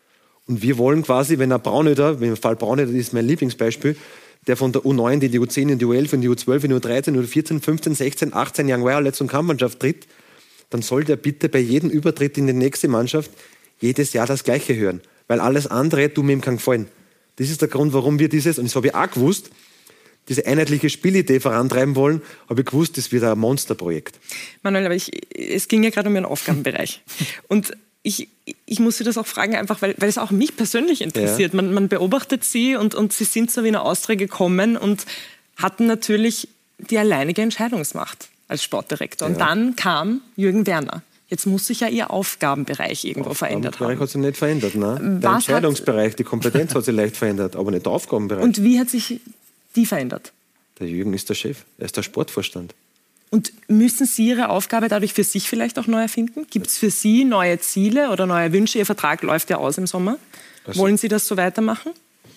Und 0.47 0.61
wir 0.61 0.77
wollen 0.77 1.03
quasi, 1.03 1.39
wenn 1.39 1.53
ein 1.53 1.63
Braunöder, 1.63 2.21
im 2.21 2.37
Fall 2.37 2.57
Braunöder 2.57 2.93
ist 2.93 3.15
mein 3.15 3.27
Lieblingsbeispiel, 3.27 3.97
der 4.47 4.57
von 4.57 4.73
der 4.73 4.83
U9 4.83 5.13
in 5.15 5.33
die 5.33 5.41
U10, 5.41 5.73
in 5.73 5.79
die 5.79 5.87
U11, 5.87 6.15
in 6.15 6.21
die 6.21 6.29
U12, 6.29 6.65
in 6.65 6.71
die 6.71 6.77
U13, 6.77 7.09
in 7.09 7.15
die 7.15 7.21
U14, 7.21 7.61
15, 7.63 7.95
16, 7.95 8.35
18 8.35 8.71
Young 8.71 8.85
Wireless 8.85 9.21
und 9.23 9.29
Kampfmannschaft 9.29 9.81
tritt, 9.81 10.07
dann 10.69 10.83
soll 10.83 11.05
der 11.05 11.17
bitte 11.17 11.49
bei 11.49 11.61
jedem 11.61 11.89
Übertritt 11.89 12.37
in 12.37 12.47
die 12.47 12.53
nächste 12.53 12.89
Mannschaft 12.89 13.31
jedes 13.85 14.13
Jahr 14.13 14.27
das 14.27 14.45
Gleiche 14.45 14.75
hören. 14.75 15.01
Weil 15.29 15.41
alles 15.41 15.67
andere 15.67 16.13
tut 16.13 16.25
mir 16.25 16.39
keinen 16.39 16.57
Gefallen. 16.57 16.89
Das 17.37 17.51
ist 17.51 17.61
der 17.61 17.69
Grund, 17.69 17.93
warum 17.93 18.19
wir 18.19 18.29
dieses, 18.29 18.59
und 18.59 18.67
das 18.67 18.77
habe 18.77 18.89
ich 18.89 18.95
auch 18.95 19.11
gewusst, 19.11 19.51
diese 20.29 20.47
einheitliche 20.47 20.89
Spielidee 20.89 21.39
vorantreiben 21.39 21.97
wollen, 21.97 22.23
habe 22.49 22.63
ich 22.63 22.67
gewusst, 22.67 22.97
das 22.97 23.13
wird 23.13 23.25
ein 23.25 23.39
Monsterprojekt. 23.39 24.19
Manuel, 24.63 24.87
aber 24.87 24.95
ich, 24.95 25.11
es 25.37 25.69
ging 25.69 25.83
ja 25.83 25.91
gerade 25.91 26.09
um 26.09 26.15
Ihren 26.15 26.25
Aufgabenbereich. 26.25 27.03
und 27.49 27.77
ich, 28.03 28.29
ich 28.65 28.81
muss 28.81 28.99
Sie 28.99 29.05
das 29.05 29.19
auch 29.19 29.27
fragen, 29.27 29.55
einfach 29.55 29.83
weil, 29.83 29.95
weil 29.99 30.09
es 30.09 30.19
auch 30.19 30.31
mich 30.31 30.57
persönlich 30.57 31.03
interessiert. 31.03 31.53
Ja. 31.53 31.57
Man, 31.57 31.75
man 31.75 31.89
beobachtet 31.89 32.45
Sie 32.45 32.77
und, 32.77 32.95
und 32.95 33.13
Sie 33.13 33.25
sind 33.25 33.51
zur 33.51 33.65
Wiener 33.65 33.83
Austria 33.83 34.17
gekommen 34.17 34.77
und 34.77 35.05
hatten 35.57 35.87
natürlich 35.87 36.49
die 36.79 36.99
alleinige 36.99 37.43
Entscheidungsmacht 37.43 38.29
als 38.49 38.63
Sportdirektor. 38.63 39.29
Und 39.29 39.39
ja. 39.39 39.47
dann 39.47 39.77
kam 39.77 40.21
Jürgen 40.37 40.67
Werner. 40.67 41.03
Jetzt 41.29 41.47
muss 41.47 41.67
sich 41.67 41.81
ja 41.81 41.89
Ihr 41.89 42.11
Aufgabenbereich 42.11 43.05
irgendwo 43.05 43.35
verändert 43.35 43.81
haben. 43.81 43.87
Aufgabenbereich 43.87 44.01
hat 44.01 44.11
sich 44.11 44.21
nicht 44.21 44.37
verändert, 44.37 44.75
ne? 44.75 45.19
Der 45.23 45.31
Entscheidungsbereich, 45.33 46.17
die 46.17 46.25
Kompetenz 46.25 46.75
hat 46.75 46.85
sich 46.85 46.95
leicht 46.95 47.17
verändert, 47.17 47.57
aber 47.57 47.71
nicht 47.71 47.87
der 47.87 47.93
Aufgabenbereich. 47.93 48.45
Und 48.45 48.63
wie 48.63 48.79
hat 48.79 48.91
sich 48.91 49.21
die 49.75 49.87
verändert? 49.87 50.33
Der 50.81 50.89
Jürgen 50.89 51.15
ist 51.15 51.29
der 51.29 51.35
Chef, 51.35 51.65
er 51.79 51.87
ist 51.87 51.97
der 51.97 52.03
Sportvorstand. 52.03 52.75
Und 53.31 53.53
müssen 53.69 54.07
Sie 54.07 54.29
Ihre 54.29 54.49
Aufgabe 54.49 54.89
dadurch 54.89 55.13
für 55.13 55.25
sich 55.25 55.49
vielleicht 55.49 55.79
auch 55.79 55.87
neu 55.87 56.03
erfinden? 56.03 56.47
Gibt 56.51 56.69
es 56.69 56.79
für 56.79 56.91
Sie 56.91 57.25
neue 57.25 57.59
Ziele 57.59 58.11
oder 58.11 58.27
neue 58.27 58.53
Wünsche? 58.53 58.79
Ihr 58.79 58.87
Vertrag 58.87 59.23
läuft 59.23 59.51
ja 59.51 59.59
aus 59.59 59.79
im 59.79 59.87
Sommer. 59.87 60.19
Also, 60.65 60.81
Wollen 60.81 60.97
Sie 60.99 61.09
das 61.09 61.27
so 61.27 61.37
weitermachen? 61.37 61.93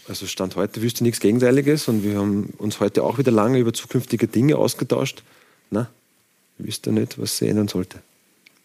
Also 0.07 0.25
Stand 0.25 0.55
heute 0.55 0.81
wüsste 0.81 1.03
nichts 1.03 1.19
Gegenteiliges 1.19 1.87
und 1.87 2.03
wir 2.03 2.17
haben 2.17 2.53
uns 2.57 2.79
heute 2.79 3.03
auch 3.03 3.17
wieder 3.17 3.31
lange 3.31 3.59
über 3.59 3.73
zukünftige 3.73 4.27
Dinge 4.27 4.55
ausgetauscht. 4.55 5.21
Na, 5.69 5.89
wüsste 6.57 6.91
nicht, 6.91 7.19
was 7.19 7.37
sich 7.37 7.49
ändern 7.49 7.67
sollte. 7.67 7.99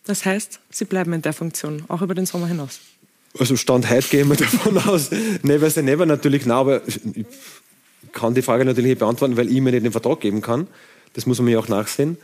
Das 0.05 0.25
heißt, 0.25 0.61
Sie 0.71 0.85
bleiben 0.85 1.13
in 1.13 1.23
der 1.23 1.33
Funktion, 1.33 1.85
auch 1.89 2.03
über 2.03 2.15
den 2.15 2.27
Sommer 2.27 2.49
hinaus? 2.49 2.81
Also 3.39 3.57
Stand 3.57 3.89
heute 3.89 4.09
gehen 4.09 4.29
wir 4.29 4.37
davon 4.37 4.79
aus, 4.79 5.11
never 5.43 5.71
say 5.71 5.83
never 5.83 6.07
natürlich, 6.07 6.45
nein, 6.45 6.59
aber 6.59 6.83
ich 6.87 7.27
kann 8.13 8.35
die 8.35 8.43
Frage 8.43 8.65
natürlich 8.65 8.91
nicht 8.91 8.99
beantworten, 8.99 9.37
weil 9.37 9.49
ich 9.51 9.61
mir 9.61 9.73
nicht 9.73 9.85
den 9.85 9.93
Vertrag 9.93 10.21
geben 10.21 10.43
kann. 10.43 10.67
Das 11.15 11.27
muss 11.27 11.39
man 11.39 11.47
mir 11.47 11.59
auch 11.59 11.69
nachsehen. 11.69 12.19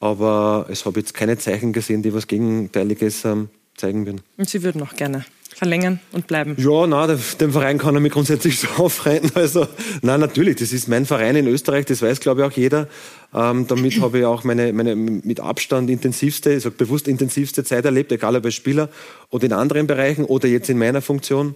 Aber 0.00 0.66
es 0.68 0.84
habe 0.84 1.00
jetzt 1.00 1.14
keine 1.14 1.38
Zeichen 1.38 1.72
gesehen, 1.72 2.02
die 2.02 2.12
was 2.12 2.26
Gegenteiliges 2.26 3.24
ähm, 3.24 3.48
zeigen 3.76 4.04
würden. 4.04 4.20
Und 4.36 4.48
Sie 4.48 4.62
würden 4.62 4.82
auch 4.82 4.94
gerne 4.94 5.24
verlängern 5.54 6.00
und 6.10 6.26
bleiben? 6.26 6.56
Ja, 6.58 6.86
nein, 6.88 7.18
dem 7.40 7.52
Verein 7.52 7.78
kann 7.78 7.94
er 7.94 8.00
mich 8.00 8.12
grundsätzlich 8.12 8.58
so 8.60 8.68
aufreiten. 8.82 9.30
Also, 9.34 9.68
nein, 10.02 10.18
natürlich, 10.18 10.56
das 10.56 10.72
ist 10.72 10.88
mein 10.88 11.06
Verein 11.06 11.36
in 11.36 11.46
Österreich, 11.46 11.86
das 11.86 12.02
weiß, 12.02 12.20
glaube 12.20 12.40
ich, 12.40 12.46
auch 12.48 12.52
jeder. 12.52 12.88
Ähm, 13.34 13.66
damit 13.66 14.00
habe 14.00 14.18
ich 14.18 14.24
auch 14.24 14.44
meine, 14.44 14.72
meine 14.72 14.94
mit 14.94 15.40
Abstand 15.40 15.88
intensivste, 15.88 16.52
ich 16.52 16.62
sage 16.62 16.74
bewusst 16.76 17.08
intensivste 17.08 17.64
Zeit 17.64 17.84
erlebt, 17.84 18.12
egal 18.12 18.36
ob 18.36 18.44
als 18.44 18.54
Spieler 18.54 18.90
oder 19.30 19.44
in 19.44 19.52
anderen 19.52 19.86
Bereichen 19.86 20.24
oder 20.24 20.48
jetzt 20.48 20.68
in 20.68 20.78
meiner 20.78 21.00
Funktion. 21.00 21.54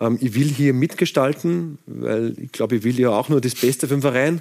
Ähm, 0.00 0.18
ich 0.20 0.34
will 0.34 0.48
hier 0.48 0.74
mitgestalten, 0.74 1.78
weil 1.86 2.34
ich 2.38 2.52
glaube, 2.52 2.76
ich 2.76 2.84
will 2.84 2.98
ja 2.98 3.10
auch 3.10 3.28
nur 3.28 3.40
das 3.40 3.54
Beste 3.54 3.88
für 3.88 3.94
den 3.94 4.02
Verein. 4.02 4.40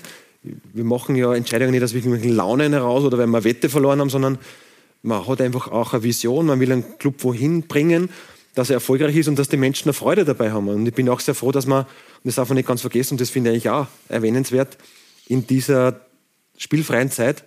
Wir 0.73 0.83
machen 0.83 1.15
ja 1.15 1.33
Entscheidungen 1.33 1.71
nicht 1.71 1.83
aus 1.83 1.93
irgendwelchen 1.93 2.35
Launen 2.35 2.73
heraus 2.73 3.03
oder 3.05 3.17
weil 3.17 3.27
wir 3.27 3.45
Wette 3.45 3.69
verloren 3.69 4.01
haben, 4.01 4.09
sondern 4.09 4.37
man 5.03 5.25
hat 5.25 5.39
einfach 5.39 5.69
auch 5.69 5.93
eine 5.93 6.03
Vision, 6.03 6.47
man 6.47 6.59
will 6.59 6.71
einen 6.71 6.97
Club 6.97 7.15
wohin 7.23 7.63
bringen 7.63 8.09
dass 8.55 8.69
er 8.69 8.75
erfolgreich 8.75 9.15
ist 9.15 9.27
und 9.27 9.39
dass 9.39 9.49
die 9.49 9.57
Menschen 9.57 9.85
eine 9.85 9.93
Freude 9.93 10.25
dabei 10.25 10.51
haben. 10.51 10.67
Und 10.67 10.85
ich 10.85 10.93
bin 10.93 11.09
auch 11.09 11.19
sehr 11.19 11.35
froh, 11.35 11.51
dass 11.51 11.65
man, 11.65 11.83
und 11.85 11.89
das 12.23 12.35
darf 12.35 12.49
man 12.49 12.55
nicht 12.55 12.67
ganz 12.67 12.81
vergessen, 12.81 13.15
und 13.15 13.21
das 13.21 13.29
finde 13.29 13.51
ich 13.51 13.69
auch 13.69 13.87
erwähnenswert, 14.09 14.77
in 15.27 15.47
dieser 15.47 15.99
spielfreien 16.57 17.11
Zeit 17.11 17.43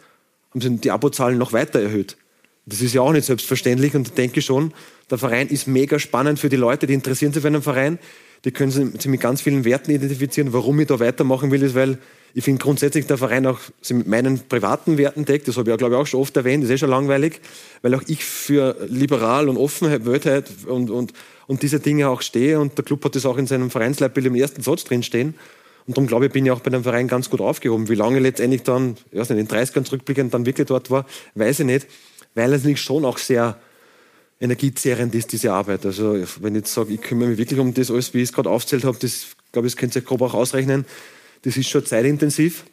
haben 0.50 0.60
sie 0.60 0.76
die 0.76 0.90
Abozahlen 0.90 1.38
noch 1.38 1.52
weiter 1.52 1.80
erhöht. 1.80 2.16
Das 2.66 2.80
ist 2.80 2.94
ja 2.94 3.00
auch 3.00 3.12
nicht 3.12 3.26
selbstverständlich 3.26 3.94
und 3.94 4.08
ich 4.08 4.14
denke 4.14 4.42
schon, 4.42 4.72
der 5.10 5.18
Verein 5.18 5.48
ist 5.48 5.68
mega 5.68 5.98
spannend 5.98 6.40
für 6.40 6.48
die 6.48 6.56
Leute, 6.56 6.86
die 6.86 6.94
interessieren 6.94 7.32
sich 7.32 7.42
für 7.42 7.48
einen 7.48 7.62
Verein. 7.62 7.98
Die 8.44 8.50
können 8.50 8.70
sich 8.70 9.06
mit 9.06 9.20
ganz 9.20 9.40
vielen 9.40 9.64
Werten 9.64 9.90
identifizieren. 9.90 10.52
Warum 10.52 10.78
ich 10.80 10.88
da 10.88 10.98
weitermachen 11.00 11.50
will, 11.50 11.62
ist, 11.62 11.74
weil 11.74 11.98
Ich 12.38 12.44
finde 12.44 12.62
grundsätzlich 12.62 13.06
der 13.06 13.16
Verein 13.16 13.46
auch 13.46 13.58
mit 13.88 14.06
meinen 14.06 14.38
privaten 14.46 14.98
Werten 14.98 15.24
deckt. 15.24 15.48
Das 15.48 15.56
habe 15.56 15.70
ich 15.70 15.72
ja, 15.72 15.76
glaube 15.78 15.94
ich, 15.94 16.00
auch 16.02 16.06
schon 16.06 16.20
oft 16.20 16.36
erwähnt. 16.36 16.62
Das 16.62 16.68
ist 16.68 16.74
eh 16.74 16.78
schon 16.80 16.90
langweilig, 16.90 17.40
weil 17.80 17.94
auch 17.94 18.02
ich 18.08 18.26
für 18.26 18.76
liberal 18.90 19.48
und 19.48 19.56
Offenheit, 19.56 20.04
Wildheit 20.04 20.50
und, 20.66 20.90
und, 20.90 21.14
und 21.46 21.62
diese 21.62 21.80
Dinge 21.80 22.10
auch 22.10 22.20
stehe. 22.20 22.60
Und 22.60 22.76
der 22.76 22.84
Club 22.84 23.02
hat 23.06 23.14
das 23.14 23.24
auch 23.24 23.38
in 23.38 23.46
seinem 23.46 23.70
Vereinsleitbild 23.70 24.26
im 24.26 24.34
ersten 24.34 24.60
Satz 24.60 24.84
drin 24.84 25.02
stehen. 25.02 25.34
Und 25.86 25.96
darum 25.96 26.06
glaube 26.06 26.26
ich, 26.26 26.32
bin 26.32 26.44
ich 26.44 26.52
auch 26.52 26.60
bei 26.60 26.70
dem 26.70 26.82
Verein 26.82 27.06
ganz 27.06 27.30
gut 27.30 27.40
aufgehoben. 27.40 27.88
Wie 27.88 27.94
lange 27.94 28.18
letztendlich 28.18 28.62
dann, 28.62 28.96
ich 29.12 29.18
weiß 29.18 29.30
nicht, 29.30 29.38
in 29.38 29.46
den 29.46 29.56
30ern 29.56 29.84
zurückblickend 29.84 30.34
dann 30.34 30.44
wirklich 30.46 30.66
dort 30.66 30.90
war, 30.90 31.06
weiß 31.34 31.60
ich 31.60 31.66
nicht. 31.66 31.86
Weil 32.34 32.52
es 32.52 32.64
nicht 32.64 32.80
schon 32.80 33.04
auch 33.04 33.18
sehr 33.18 33.56
energiezehrend 34.40 35.14
ist, 35.14 35.32
diese 35.32 35.52
Arbeit. 35.52 35.86
Also, 35.86 36.14
wenn 36.40 36.54
ich 36.54 36.62
jetzt 36.62 36.74
sage, 36.74 36.92
ich 36.92 37.00
kümmere 37.00 37.30
mich 37.30 37.38
wirklich 37.38 37.58
um 37.58 37.72
das 37.72 37.90
alles, 37.90 38.12
wie 38.14 38.18
ich 38.18 38.30
es 38.30 38.32
gerade 38.32 38.50
aufzählt 38.50 38.84
habe, 38.84 38.98
das, 39.00 39.28
glaube 39.52 39.68
ich, 39.68 39.74
das 39.74 39.80
könnt 39.80 39.94
ihr 39.96 40.02
grob 40.02 40.22
auch 40.22 40.34
ausrechnen. 40.34 40.84
Das 41.42 41.56
ist 41.56 41.68
schon 41.68 41.84
zeitintensiv. 41.86 42.64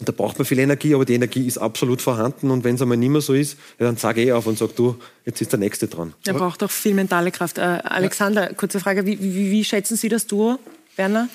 Da 0.00 0.12
braucht 0.12 0.38
man 0.38 0.44
viel 0.44 0.58
Energie, 0.58 0.94
aber 0.94 1.04
die 1.04 1.14
Energie 1.14 1.46
ist 1.46 1.58
absolut 1.58 2.02
vorhanden. 2.02 2.50
Und 2.50 2.64
wenn 2.64 2.74
es 2.74 2.82
einmal 2.82 2.96
nicht 2.96 3.10
mehr 3.10 3.20
so 3.20 3.32
ist, 3.32 3.56
dann 3.78 3.96
sage 3.96 4.22
ich 4.22 4.32
auf 4.32 4.46
und 4.46 4.58
sage, 4.58 4.72
du, 4.74 4.96
jetzt 5.24 5.40
ist 5.40 5.52
der 5.52 5.58
Nächste 5.60 5.86
dran. 5.86 6.14
Er 6.26 6.34
braucht 6.34 6.62
auch 6.62 6.70
viel 6.70 6.94
mentale 6.94 7.30
Kraft. 7.30 7.58
Äh, 7.58 7.62
Alexander, 7.62 8.52
kurze 8.54 8.80
Frage, 8.80 9.06
wie, 9.06 9.20
wie, 9.20 9.50
wie 9.50 9.64
schätzen 9.64 9.96
Sie 9.96 10.08
das 10.08 10.26
Duo, 10.26 10.58
Werner? 10.96 11.28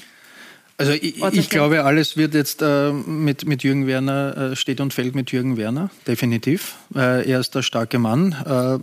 Also 0.79 0.93
ich, 0.93 1.21
ich, 1.21 1.49
glaube, 1.49 1.83
alles 1.83 2.15
wird 2.15 2.33
jetzt 2.33 2.61
äh, 2.61 2.93
mit, 2.93 3.45
mit 3.45 3.63
Jürgen 3.63 3.85
Werner, 3.85 4.51
äh, 4.53 4.55
steht 4.55 4.79
und 4.79 4.93
fällt 4.93 5.13
mit 5.13 5.29
Jürgen 5.33 5.57
Werner, 5.57 5.89
definitiv. 6.07 6.75
Äh, 6.95 7.29
er 7.29 7.41
ist 7.41 7.53
der 7.53 7.63
starke 7.63 7.99
Mann. 7.99 8.31
Äh, 8.45 8.79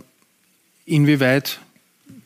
inwieweit 0.85 1.59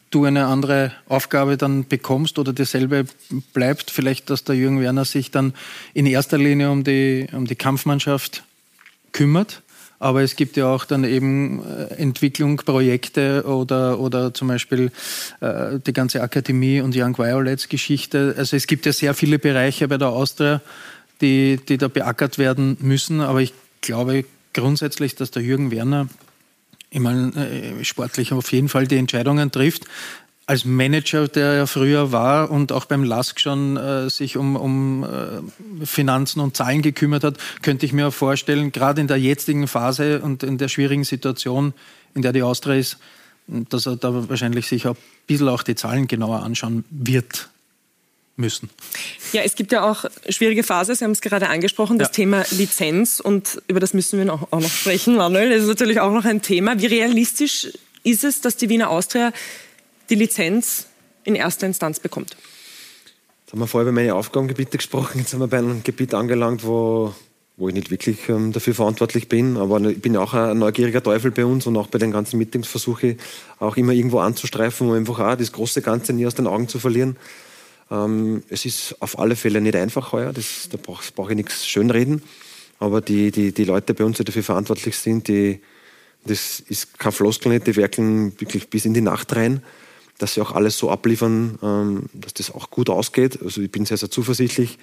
du 0.09 0.25
eine 0.25 0.47
andere 0.47 0.91
Aufgabe 1.07 1.55
dann 1.55 1.87
bekommst 1.87 2.37
oder 2.37 2.51
dieselbe 2.51 3.05
bleibt, 3.53 3.91
vielleicht, 3.91 4.29
dass 4.29 4.43
der 4.43 4.55
Jürgen 4.55 4.81
Werner 4.81 5.05
sich 5.05 5.31
dann 5.31 5.53
in 5.93 6.05
erster 6.05 6.37
Linie 6.37 6.69
um 6.69 6.83
die, 6.83 7.27
um 7.31 7.45
die 7.45 7.55
Kampfmannschaft 7.55 8.43
kümmert 9.13 9.61
aber 10.01 10.23
es 10.23 10.35
gibt 10.35 10.57
ja 10.57 10.65
auch 10.65 10.85
dann 10.85 11.03
eben 11.03 11.61
äh, 11.63 11.93
Entwicklung, 11.93 12.57
Projekte 12.57 13.43
oder, 13.45 13.99
oder 13.99 14.33
zum 14.33 14.47
Beispiel 14.47 14.91
äh, 15.41 15.79
die 15.85 15.93
ganze 15.93 16.23
Akademie 16.23 16.81
und 16.81 16.95
Young 16.97 17.17
Violets 17.17 17.69
Geschichte. 17.69 18.33
Also 18.35 18.57
es 18.57 18.65
gibt 18.65 18.87
ja 18.87 18.93
sehr 18.93 19.13
viele 19.13 19.37
Bereiche 19.37 19.87
bei 19.87 19.97
der 19.97 20.09
Austria, 20.09 20.61
die, 21.21 21.59
die 21.69 21.77
da 21.77 21.87
beackert 21.87 22.39
werden 22.39 22.77
müssen. 22.79 23.21
Aber 23.21 23.41
ich 23.41 23.53
glaube 23.81 24.25
grundsätzlich, 24.53 25.15
dass 25.15 25.29
der 25.29 25.43
Jürgen 25.43 25.69
Werner 25.69 26.07
ich 26.93 26.99
meine, 26.99 27.31
äh, 27.35 27.85
sportlich 27.85 28.33
auf 28.33 28.51
jeden 28.51 28.67
Fall 28.67 28.85
die 28.85 28.97
Entscheidungen 28.97 29.49
trifft 29.49 29.85
als 30.51 30.65
Manager, 30.65 31.29
der 31.29 31.53
er 31.53 31.65
früher 31.65 32.11
war 32.11 32.51
und 32.51 32.73
auch 32.73 32.83
beim 32.83 33.05
LASK 33.05 33.39
schon 33.39 33.77
äh, 33.77 34.09
sich 34.09 34.35
um, 34.35 34.57
um 34.57 35.05
äh, 35.05 35.85
Finanzen 35.85 36.41
und 36.41 36.57
Zahlen 36.57 36.81
gekümmert 36.81 37.23
hat, 37.23 37.37
könnte 37.61 37.85
ich 37.85 37.93
mir 37.93 38.11
vorstellen, 38.11 38.73
gerade 38.73 38.99
in 38.99 39.07
der 39.07 39.15
jetzigen 39.15 39.65
Phase 39.69 40.19
und 40.19 40.43
in 40.43 40.57
der 40.57 40.67
schwierigen 40.67 41.05
Situation, 41.05 41.73
in 42.15 42.21
der 42.21 42.33
die 42.33 42.43
Austria 42.43 42.75
ist, 42.75 42.97
dass 43.47 43.85
er 43.85 43.95
da 43.95 44.27
wahrscheinlich 44.27 44.67
sich 44.67 44.87
auch 44.87 44.95
ein 44.95 45.25
bisschen 45.25 45.47
auch 45.47 45.63
die 45.63 45.75
Zahlen 45.75 46.07
genauer 46.07 46.43
anschauen 46.43 46.83
wird 46.89 47.47
müssen. 48.35 48.69
Ja, 49.31 49.43
es 49.43 49.55
gibt 49.55 49.71
ja 49.71 49.89
auch 49.89 50.03
schwierige 50.27 50.63
Phase, 50.63 50.93
Sie 50.95 51.05
haben 51.05 51.11
es 51.11 51.21
gerade 51.21 51.47
angesprochen, 51.47 51.97
das 51.97 52.09
ja. 52.09 52.13
Thema 52.13 52.43
Lizenz 52.51 53.21
und 53.21 53.61
über 53.69 53.79
das 53.79 53.93
müssen 53.93 54.19
wir 54.19 54.33
auch 54.33 54.51
noch 54.51 54.69
sprechen, 54.69 55.15
Manuel. 55.15 55.49
Das 55.49 55.61
ist 55.61 55.69
natürlich 55.69 56.01
auch 56.01 56.11
noch 56.11 56.25
ein 56.25 56.41
Thema. 56.41 56.77
Wie 56.77 56.87
realistisch 56.87 57.69
ist 58.03 58.25
es, 58.25 58.41
dass 58.41 58.57
die 58.57 58.67
Wiener 58.67 58.89
Austria 58.89 59.31
die 60.11 60.15
Lizenz 60.15 60.87
in 61.23 61.35
erster 61.35 61.65
Instanz 61.65 61.99
bekommt. 61.99 62.35
Jetzt 63.41 63.53
haben 63.53 63.59
wir 63.59 63.67
vorher 63.67 63.89
über 63.89 63.95
meine 63.95 64.13
Aufgabengebiete 64.13 64.77
gesprochen. 64.77 65.19
Jetzt 65.19 65.31
sind 65.31 65.39
wir 65.39 65.47
bei 65.47 65.57
einem 65.57 65.83
Gebiet 65.83 66.13
angelangt, 66.13 66.65
wo, 66.65 67.15
wo 67.57 67.69
ich 67.69 67.73
nicht 67.73 67.89
wirklich 67.89 68.27
ähm, 68.29 68.51
dafür 68.51 68.75
verantwortlich 68.75 69.29
bin. 69.29 69.57
Aber 69.57 69.79
ich 69.81 70.01
bin 70.01 70.17
auch 70.17 70.33
ein 70.33 70.59
neugieriger 70.59 71.01
Teufel 71.01 71.31
bei 71.31 71.45
uns 71.45 71.65
und 71.65 71.77
auch 71.77 71.87
bei 71.87 71.97
den 71.97 72.11
ganzen 72.11 72.37
Meetings 72.37 72.67
versuche 72.67 73.17
auch 73.59 73.77
immer 73.77 73.93
irgendwo 73.93 74.19
anzustreifen, 74.19 74.89
um 74.89 74.93
einfach 74.93 75.19
auch 75.19 75.35
das 75.35 75.51
große 75.51 75.81
Ganze 75.81 76.13
nie 76.13 76.27
aus 76.27 76.35
den 76.35 76.47
Augen 76.47 76.67
zu 76.67 76.79
verlieren. 76.79 77.15
Ähm, 77.89 78.43
es 78.49 78.65
ist 78.65 79.01
auf 79.01 79.17
alle 79.17 79.35
Fälle 79.35 79.61
nicht 79.61 79.75
einfach 79.75 80.11
heuer, 80.11 80.33
das, 80.33 80.67
da 80.69 80.77
brauche 80.81 81.03
brauch 81.15 81.29
ich 81.29 81.35
nichts 81.35 81.65
schönreden. 81.67 82.21
Aber 82.79 82.99
die, 82.99 83.31
die, 83.31 83.53
die 83.53 83.63
Leute 83.63 83.93
bei 83.93 84.03
uns, 84.03 84.17
die 84.17 84.23
dafür 84.23 84.43
verantwortlich 84.43 84.97
sind, 84.97 85.27
die, 85.27 85.61
das 86.25 86.59
ist 86.61 86.97
kein 86.99 87.11
Floskel 87.11 87.59
die 87.59 87.75
werkeln 87.75 88.33
wirklich 88.39 88.69
bis 88.69 88.85
in 88.85 88.93
die 88.93 89.01
Nacht 89.01 89.35
rein 89.35 89.61
dass 90.21 90.35
sie 90.35 90.41
auch 90.41 90.51
alles 90.51 90.77
so 90.77 90.89
abliefern, 90.89 91.57
ähm, 91.63 92.03
dass 92.13 92.33
das 92.33 92.53
auch 92.53 92.69
gut 92.69 92.89
ausgeht. 92.89 93.39
Also 93.43 93.61
ich 93.61 93.71
bin 93.71 93.85
sehr, 93.85 93.97
sehr 93.97 94.11
zuversichtlich. 94.11 94.77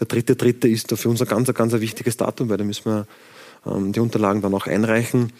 Der 0.00 0.06
dritte, 0.06 0.36
dritte 0.36 0.68
ist 0.68 0.90
da 0.90 0.96
für 0.96 1.08
uns 1.08 1.20
ein 1.20 1.28
ganz, 1.28 1.52
ganz 1.52 1.74
ein 1.74 1.80
wichtiges 1.80 2.16
Datum, 2.16 2.48
weil 2.48 2.56
da 2.56 2.64
müssen 2.64 2.86
wir 2.86 3.06
ähm, 3.66 3.92
die 3.92 4.00
Unterlagen 4.00 4.40
dann 4.40 4.54
auch 4.54 4.66
einreichen. 4.66 5.32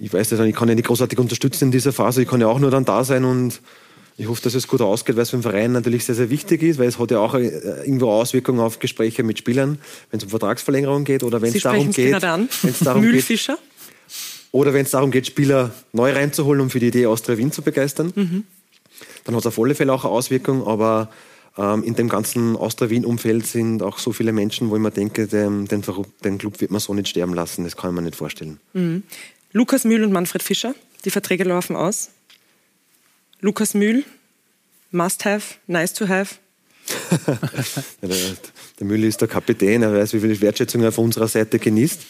Ich 0.00 0.12
weiß 0.12 0.30
nicht, 0.30 0.40
ich 0.40 0.54
kann 0.54 0.68
ja 0.68 0.74
nicht 0.74 0.86
großartig 0.86 1.18
unterstützen 1.18 1.64
in 1.64 1.70
dieser 1.72 1.92
Phase. 1.92 2.22
Ich 2.22 2.28
kann 2.28 2.40
ja 2.40 2.46
auch 2.46 2.58
nur 2.58 2.70
dann 2.70 2.84
da 2.84 3.04
sein 3.04 3.24
und 3.24 3.60
ich 4.16 4.28
hoffe, 4.28 4.42
dass 4.42 4.54
es 4.54 4.68
gut 4.68 4.80
ausgeht, 4.80 5.16
weil 5.16 5.22
es 5.22 5.30
für 5.30 5.36
den 5.36 5.42
Verein 5.42 5.72
natürlich 5.72 6.04
sehr, 6.04 6.14
sehr 6.14 6.30
wichtig 6.30 6.62
ist, 6.62 6.78
weil 6.78 6.86
es 6.86 6.98
hat 6.98 7.10
ja 7.10 7.18
auch 7.18 7.34
äh, 7.34 7.48
irgendwo 7.84 8.10
Auswirkungen 8.10 8.60
auf 8.60 8.78
Gespräche 8.78 9.22
mit 9.22 9.38
Spielern, 9.38 9.78
wenn 10.10 10.18
es 10.18 10.24
um 10.24 10.30
Vertragsverlängerung 10.30 11.04
geht 11.04 11.22
oder 11.22 11.42
wenn 11.42 11.54
es 11.54 11.62
darum 11.62 11.90
geht. 11.90 12.22
Wenn 12.22 12.48
es 12.70 12.78
darum 12.78 13.02
Mühlfischer? 13.02 13.54
geht. 13.54 13.71
Oder 14.52 14.74
wenn 14.74 14.84
es 14.84 14.90
darum 14.90 15.10
geht, 15.10 15.26
Spieler 15.26 15.72
neu 15.92 16.12
reinzuholen, 16.12 16.60
um 16.60 16.70
für 16.70 16.78
die 16.78 16.88
Idee 16.88 17.06
Austria 17.06 17.38
Wien 17.38 17.50
zu 17.50 17.62
begeistern, 17.62 18.12
mhm. 18.14 18.44
dann 19.24 19.34
hat 19.34 19.40
es 19.40 19.46
auf 19.46 19.58
alle 19.58 19.74
Fälle 19.74 19.92
auch 19.92 20.04
eine 20.04 20.12
Auswirkung. 20.12 20.66
Aber 20.66 21.10
ähm, 21.56 21.82
in 21.82 21.94
dem 21.94 22.08
ganzen 22.08 22.56
Austria 22.56 22.90
Wien-Umfeld 22.90 23.46
sind 23.46 23.82
auch 23.82 23.98
so 23.98 24.12
viele 24.12 24.32
Menschen, 24.32 24.70
wo 24.70 24.76
ich 24.76 24.82
mir 24.82 24.90
denke, 24.90 25.26
den, 25.26 25.66
den, 25.66 25.82
den, 26.22 26.38
Club 26.38 26.60
wird 26.60 26.70
man 26.70 26.80
so 26.80 26.92
nicht 26.92 27.08
sterben 27.08 27.34
lassen. 27.34 27.64
Das 27.64 27.76
kann 27.76 27.90
ich 27.90 27.96
mir 27.96 28.02
nicht 28.02 28.16
vorstellen. 28.16 28.60
Mhm. 28.74 29.02
Lukas 29.52 29.84
Mühl 29.84 30.04
und 30.04 30.12
Manfred 30.12 30.42
Fischer, 30.42 30.74
die 31.04 31.10
Verträge 31.10 31.44
laufen 31.44 31.74
aus. 31.74 32.10
Lukas 33.40 33.74
Mühl, 33.74 34.04
must 34.90 35.24
have, 35.24 35.54
nice 35.66 35.92
to 35.94 36.08
have. 36.08 36.36
der, 38.02 38.08
der 38.78 38.86
Mühl 38.86 39.04
ist 39.04 39.20
der 39.20 39.28
Kapitän, 39.28 39.82
er 39.82 39.94
weiß, 39.94 40.12
wie 40.14 40.20
viel 40.20 40.40
Wertschätzung 40.40 40.82
er 40.82 40.92
von 40.92 41.06
unserer 41.06 41.28
Seite 41.28 41.58
genießt. 41.58 42.00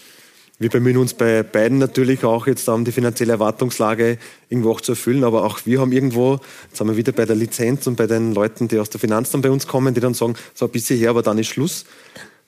Wir 0.58 0.68
bemühen 0.68 0.96
uns 0.98 1.14
bei 1.14 1.42
beiden 1.42 1.78
natürlich 1.78 2.24
auch 2.24 2.46
jetzt 2.46 2.68
um 2.68 2.84
die 2.84 2.92
finanzielle 2.92 3.32
Erwartungslage 3.32 4.18
irgendwo 4.48 4.70
auch 4.70 4.80
zu 4.80 4.92
erfüllen, 4.92 5.24
aber 5.24 5.44
auch 5.44 5.60
wir 5.64 5.80
haben 5.80 5.92
irgendwo, 5.92 6.40
jetzt 6.68 6.78
sind 6.78 6.86
wir 6.86 6.96
wieder 6.96 7.12
bei 7.12 7.24
der 7.24 7.34
Lizenz 7.34 7.86
und 7.86 7.96
bei 7.96 8.06
den 8.06 8.32
Leuten, 8.32 8.68
die 8.68 8.78
aus 8.78 8.90
der 8.90 9.00
Finanz 9.00 9.30
dann 9.30 9.42
bei 9.42 9.50
uns 9.50 9.66
kommen, 9.66 9.94
die 9.94 10.00
dann 10.00 10.14
sagen, 10.14 10.34
so 10.54 10.66
ein 10.66 10.70
bisschen 10.70 10.98
her, 10.98 11.10
aber 11.10 11.22
dann 11.22 11.38
ist 11.38 11.48
Schluss. 11.48 11.84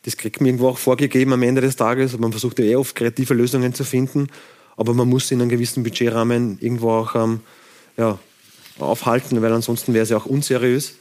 Das 0.02 0.16
kriegt 0.16 0.40
man 0.40 0.46
irgendwo 0.46 0.68
auch 0.68 0.78
vorgegeben 0.78 1.32
am 1.32 1.42
Ende 1.42 1.61
des 1.61 1.76
Tages. 1.76 2.16
Man 2.18 2.30
versucht 2.30 2.59
ja 2.59 2.66
eh 2.66 2.76
oft 2.76 2.94
kreative 2.94 3.34
Lösungen 3.34 3.74
zu 3.74 3.84
finden, 3.84 4.28
aber 4.76 4.94
man 4.94 5.09
muss 5.09 5.30
in 5.30 5.40
einem 5.40 5.50
gewissen 5.50 5.82
Budgetrahmen 5.82 6.59
irgendwo 6.61 6.90
auch 6.90 7.14
ähm, 7.14 7.40
ja, 7.96 8.18
aufhalten, 8.78 9.40
weil 9.40 9.52
ansonsten 9.52 9.94
wäre 9.94 10.02
es 10.02 10.11
ja 10.11 10.18
auch 10.18 10.26
unseriös. 10.26 10.94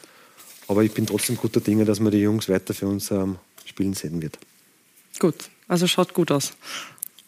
Aber 0.68 0.84
ich 0.84 0.94
bin 0.94 1.06
trotzdem 1.06 1.36
guter 1.36 1.60
Dinge, 1.60 1.86
dass 1.86 2.00
man 2.00 2.12
die 2.12 2.20
Jungs 2.20 2.48
weiter 2.48 2.74
für 2.74 2.88
uns 2.88 3.12
ähm, 3.12 3.36
spielen 3.66 3.94
sehen 3.94 4.22
wird. 4.22 4.40
Gut, 5.20 5.36
also 5.74 5.88
schaut 5.88 6.14
gut 6.14 6.32
aus 6.32 6.54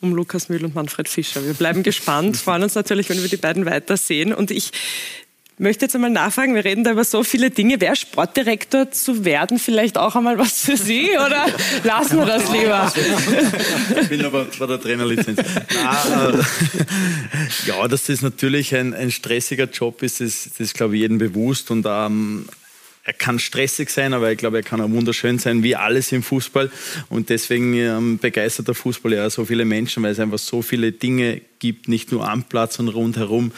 um 0.01 0.13
Lukas 0.13 0.49
Mühl 0.49 0.63
und 0.63 0.75
Manfred 0.75 1.09
Fischer. 1.09 1.43
Wir 1.43 1.55
bleiben 1.55 1.81
gespannt, 1.81 2.37
freuen 2.45 2.61
uns 2.61 2.75
natürlich, 2.75 3.09
wenn 3.09 3.21
wir 3.21 3.29
die 3.29 3.37
beiden 3.37 3.65
weitersehen. 3.65 4.33
Und 4.33 4.51
ich 4.51 4.71
möchte 5.57 5.85
jetzt 5.85 5.95
einmal 5.95 6.11
nachfragen, 6.11 6.53
wir 6.53 6.63
reden 6.63 6.83
da 6.83 6.91
über 6.91 7.03
so 7.03 7.23
viele 7.23 7.49
Dinge. 7.49 7.81
Wäre 7.81 7.95
Sportdirektor 7.95 8.91
zu 8.91 9.25
werden 9.25 9.57
vielleicht 9.57 9.97
auch 9.97 10.15
einmal 10.15 10.37
was 10.37 10.59
für 10.59 10.77
Sie 10.77 11.09
oder 11.11 11.47
lassen 11.83 12.19
wir 12.19 12.25
das 12.25 12.51
lieber? 12.51 12.93
Ich 14.01 14.09
bin 14.09 14.23
aber 14.23 14.45
bei 14.59 14.65
der 14.67 14.79
Trainerlizenz. 14.79 15.39
Nein, 15.39 16.35
äh, 16.35 17.67
ja, 17.67 17.87
dass 17.87 18.05
das 18.05 18.21
natürlich 18.21 18.75
ein, 18.75 18.93
ein 18.93 19.09
stressiger 19.09 19.65
Job 19.65 20.03
ist, 20.03 20.21
das, 20.21 20.49
das 20.51 20.59
ist, 20.59 20.73
glaube 20.75 20.95
ich, 20.95 21.01
jedem 21.01 21.17
bewusst. 21.17 21.71
Und 21.71 21.87
ähm, 21.89 22.45
er 23.05 23.13
kann 23.13 23.37
stressig 23.37 23.91
sein, 23.91 24.13
aber 24.13 24.31
ich 24.31 24.37
glaube, 24.39 24.57
er 24.57 24.63
kann 24.63 24.81
auch 24.81 24.89
wunderschön 24.89 25.37
sein, 25.37 25.61
wie 25.61 25.75
alles 25.75 26.11
im 26.11 26.23
Fußball. 26.23 26.71
Und 27.07 27.29
deswegen 27.29 27.75
ähm, 27.75 28.17
begeistert 28.17 28.67
der 28.67 28.73
Fußball 28.73 29.13
ja 29.13 29.29
so 29.29 29.45
viele 29.45 29.63
Menschen, 29.63 30.01
weil 30.01 30.11
es 30.11 30.19
einfach 30.19 30.39
so 30.39 30.63
viele 30.63 30.91
Dinge 30.91 31.41
gibt, 31.59 31.87
nicht 31.87 32.11
nur 32.11 32.27
am 32.27 32.43
Platz, 32.43 32.75
sondern 32.75 32.95
rundherum. 32.95 33.51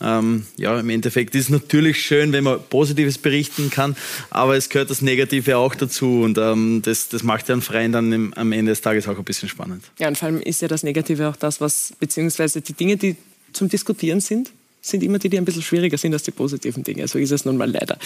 Ähm, 0.00 0.46
ja, 0.56 0.80
im 0.80 0.90
Endeffekt 0.90 1.34
ist 1.36 1.44
es 1.44 1.50
natürlich 1.50 2.02
schön, 2.02 2.32
wenn 2.32 2.42
man 2.42 2.58
Positives 2.68 3.18
berichten 3.18 3.70
kann, 3.70 3.94
aber 4.30 4.56
es 4.56 4.70
gehört 4.70 4.90
das 4.90 5.02
Negative 5.02 5.58
auch 5.58 5.74
dazu 5.74 6.22
und 6.22 6.38
ähm, 6.38 6.80
das, 6.82 7.10
das 7.10 7.22
macht 7.22 7.48
ja 7.48 7.52
einen 7.52 7.62
Verein 7.62 7.92
dann 7.92 8.10
im, 8.10 8.32
am 8.34 8.50
Ende 8.52 8.72
des 8.72 8.80
Tages 8.80 9.06
auch 9.08 9.18
ein 9.18 9.24
bisschen 9.24 9.50
spannend. 9.50 9.84
Ja, 9.98 10.08
und 10.08 10.16
vor 10.16 10.28
allem 10.28 10.40
ist 10.40 10.62
ja 10.62 10.68
das 10.68 10.84
Negative 10.84 11.28
auch 11.28 11.36
das, 11.36 11.60
was, 11.60 11.92
beziehungsweise 12.00 12.62
die 12.62 12.72
Dinge, 12.72 12.96
die 12.96 13.16
zum 13.52 13.68
Diskutieren 13.68 14.20
sind, 14.20 14.50
sind 14.80 15.02
immer 15.02 15.18
die, 15.18 15.28
die 15.28 15.38
ein 15.38 15.44
bisschen 15.44 15.62
schwieriger 15.62 15.98
sind 15.98 16.12
als 16.12 16.22
die 16.22 16.30
positiven 16.30 16.82
Dinge. 16.82 17.06
So 17.08 17.18
ist 17.18 17.30
es 17.30 17.44
nun 17.44 17.56
mal 17.56 17.70
leider. 17.70 17.98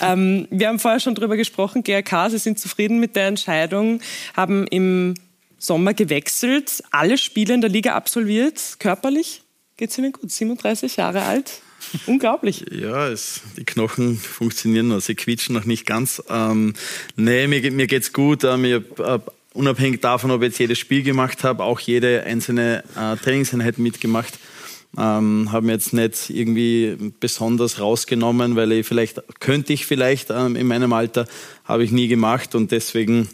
Ähm, 0.00 0.46
wir 0.50 0.68
haben 0.68 0.78
vorher 0.78 1.00
schon 1.00 1.14
darüber 1.14 1.36
gesprochen, 1.36 1.82
GRK, 1.82 2.30
Sie 2.30 2.38
sind 2.38 2.58
zufrieden 2.58 3.00
mit 3.00 3.16
der 3.16 3.26
Entscheidung, 3.26 4.00
haben 4.34 4.66
im 4.66 5.14
Sommer 5.58 5.94
gewechselt, 5.94 6.82
alle 6.90 7.18
Spiele 7.18 7.54
in 7.54 7.60
der 7.60 7.70
Liga 7.70 7.94
absolviert, 7.94 8.76
körperlich 8.78 9.42
geht 9.78 9.90
es 9.90 9.98
Ihnen 9.98 10.12
gut, 10.12 10.30
37 10.30 10.96
Jahre 10.96 11.22
alt. 11.22 11.62
Unglaublich. 12.06 12.66
Ja, 12.70 13.08
es, 13.08 13.40
die 13.56 13.64
Knochen 13.64 14.18
funktionieren 14.18 14.88
noch, 14.88 15.00
sie 15.00 15.14
quietschen 15.14 15.54
noch 15.54 15.64
nicht 15.64 15.86
ganz. 15.86 16.22
Ähm, 16.28 16.74
nee, 17.16 17.46
mir, 17.46 17.70
mir 17.72 17.86
geht's 17.86 18.12
gut. 18.12 18.44
Ähm, 18.44 18.64
ich 18.64 18.74
hab, 18.74 18.98
äh, 19.00 19.18
unabhängig 19.54 20.00
davon, 20.00 20.30
ob 20.30 20.42
ich 20.42 20.48
jetzt 20.48 20.58
jedes 20.58 20.78
Spiel 20.78 21.02
gemacht 21.02 21.44
habe, 21.44 21.64
auch 21.64 21.80
jede 21.80 22.24
einzelne 22.24 22.84
äh, 22.96 23.16
Trainingseinheit 23.16 23.78
mitgemacht. 23.78 24.38
Ähm, 24.96 25.52
habe 25.52 25.66
mir 25.66 25.72
jetzt 25.72 25.92
nicht 25.92 26.30
irgendwie 26.30 27.12
besonders 27.20 27.78
rausgenommen, 27.78 28.56
weil 28.56 28.72
ich 28.72 28.86
vielleicht, 28.86 29.22
könnte 29.38 29.72
ich 29.72 29.86
vielleicht 29.86 30.30
ähm, 30.30 30.56
in 30.56 30.66
meinem 30.66 30.92
Alter, 30.92 31.26
habe 31.64 31.84
ich 31.84 31.92
nie 31.92 32.08
gemacht 32.08 32.54
und 32.54 32.72
deswegen 32.72 33.28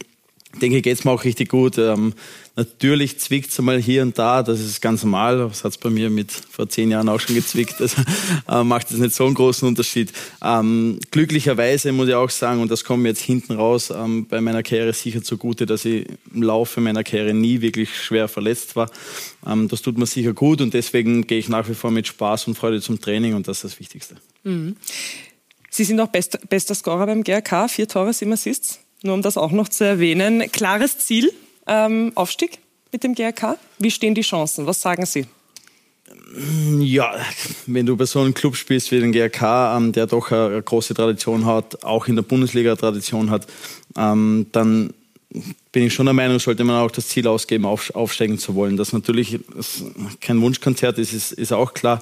denke 0.61 0.83
geht 0.83 0.99
es 0.99 1.05
mir 1.05 1.11
auch 1.11 1.25
richtig 1.25 1.49
gut. 1.49 1.79
Ähm, 1.79 2.15
natürlich 2.57 3.19
zwickt 3.19 3.51
es 3.51 3.59
mal 3.61 3.81
hier 3.81 4.03
und 4.03 4.19
da, 4.19 4.43
das 4.43 4.61
ist 4.61 4.81
ganz 4.81 5.03
normal. 5.03 5.39
Das 5.39 5.65
hat 5.65 5.73
es 5.73 5.79
bei 5.79 5.91
mir 5.91 6.11
mit 6.11 6.31
vor 6.31 6.69
zehn 6.69 6.91
Jahren 6.91 7.09
auch 7.09 7.21
schon 7.21 7.35
gezwickt. 7.35 7.77
Das 7.79 7.97
äh, 8.49 8.63
macht 8.63 8.91
es 8.91 8.99
nicht 8.99 9.15
so 9.15 9.27
einen 9.27 9.35
großen 9.35 9.67
Unterschied. 9.67 10.13
Ähm, 10.43 11.01
glücklicherweise 11.11 11.93
muss 11.93 12.09
ich 12.09 12.15
auch 12.15 12.31
sagen, 12.31 12.61
und 12.61 12.71
das 12.71 12.85
kommt 12.85 13.03
mir 13.03 13.11
jetzt 13.11 13.23
hinten 13.23 13.55
raus, 13.55 13.91
ähm, 13.91 14.27
bei 14.27 14.41
meiner 14.41 14.63
Karriere 14.63 14.93
sicher 14.93 15.23
zugute, 15.23 15.67
dass 15.67 15.85
ich 15.85 16.07
im 16.33 16.43
Laufe 16.43 16.81
meiner 16.81 17.05
Karriere 17.05 17.35
nie 17.35 17.61
wirklich 17.61 17.97
schwer 17.97 18.29
verletzt 18.29 18.77
war. 18.77 18.91
Ähm, 19.47 19.69
das 19.69 19.83
tut 19.83 19.99
mir 19.99 20.07
sicher 20.07 20.33
gut 20.33 20.61
und 20.61 20.75
deswegen 20.75 21.27
gehe 21.27 21.39
ich 21.39 21.49
nach 21.49 21.69
wie 21.69 21.75
vor 21.75 21.91
mit 21.91 22.07
Spaß 22.07 22.47
und 22.49 22.57
Freude 22.57 22.81
zum 22.81 23.01
Training 23.01 23.35
und 23.35 23.49
das 23.49 23.59
ist 23.59 23.65
das 23.65 23.81
Wichtigste. 23.81 24.17
Mhm. 24.45 24.77
Sie 25.71 25.83
sind 25.83 26.01
auch 26.01 26.09
bester, 26.09 26.39
bester 26.49 26.75
Scorer 26.77 27.07
beim 27.07 27.25
GRK, 27.25 27.67
vier 27.67 27.89
Tore, 27.89 28.13
sieben 28.13 28.33
Assists 28.33 28.84
nur 29.05 29.15
um 29.15 29.23
das 29.23 29.37
auch 29.37 29.53
noch 29.53 29.69
zu 29.69 29.85
erwähnen. 29.85 30.51
Klares 30.51 30.99
Ziel, 30.99 31.33
ähm, 31.67 32.13
Aufstieg 32.15 32.59
mit 32.93 33.05
dem 33.05 33.15
GRK. 33.15 33.59
Wie 33.79 33.91
stehen 33.91 34.15
die 34.15 34.23
Chancen? 34.23 34.67
Was 34.67 34.81
sagen 34.81 35.07
Sie? 35.07 35.27
Ja, 36.81 37.15
wenn 37.67 37.87
du 37.87 37.97
bei 37.97 38.07
so 38.07 38.21
einem 38.21 38.35
Club 38.35 38.57
spielst 38.57 38.91
wie 38.91 39.01
den 39.01 39.13
GRK, 39.13 39.77
ähm, 39.77 39.93
der 39.93 40.07
doch 40.07 40.33
eine, 40.33 40.63
große 40.63 40.95
Tradition 40.95 41.47
hat, 41.47 41.85
auch 41.85 42.09
in 42.09 42.17
der 42.17 42.23
Bundesliga 42.23 42.75
Tradition 42.77 43.31
hat, 43.31 43.47
ähm, 43.97 44.47
dann 44.53 44.93
bin 45.73 45.85
ich 45.85 45.95
schon 45.95 46.07
der 46.07 46.13
Meinung, 46.13 46.39
sollte 46.39 46.63
man 46.63 46.81
auch 46.81 46.91
das 46.91 47.09
Ziel 47.09 47.27
ausgeben, 47.27 47.65
aufsteigen 47.65 48.39
zu 48.39 48.55
wollen. 48.55 48.77
Das 48.77 48.93
natürlich 48.93 49.41
kein 50.21 50.41
Wunschkonzert 50.41 50.99
ist, 50.99 51.13
ist, 51.13 51.33
ist 51.33 51.53
auch 51.53 51.75
klar. 51.75 52.01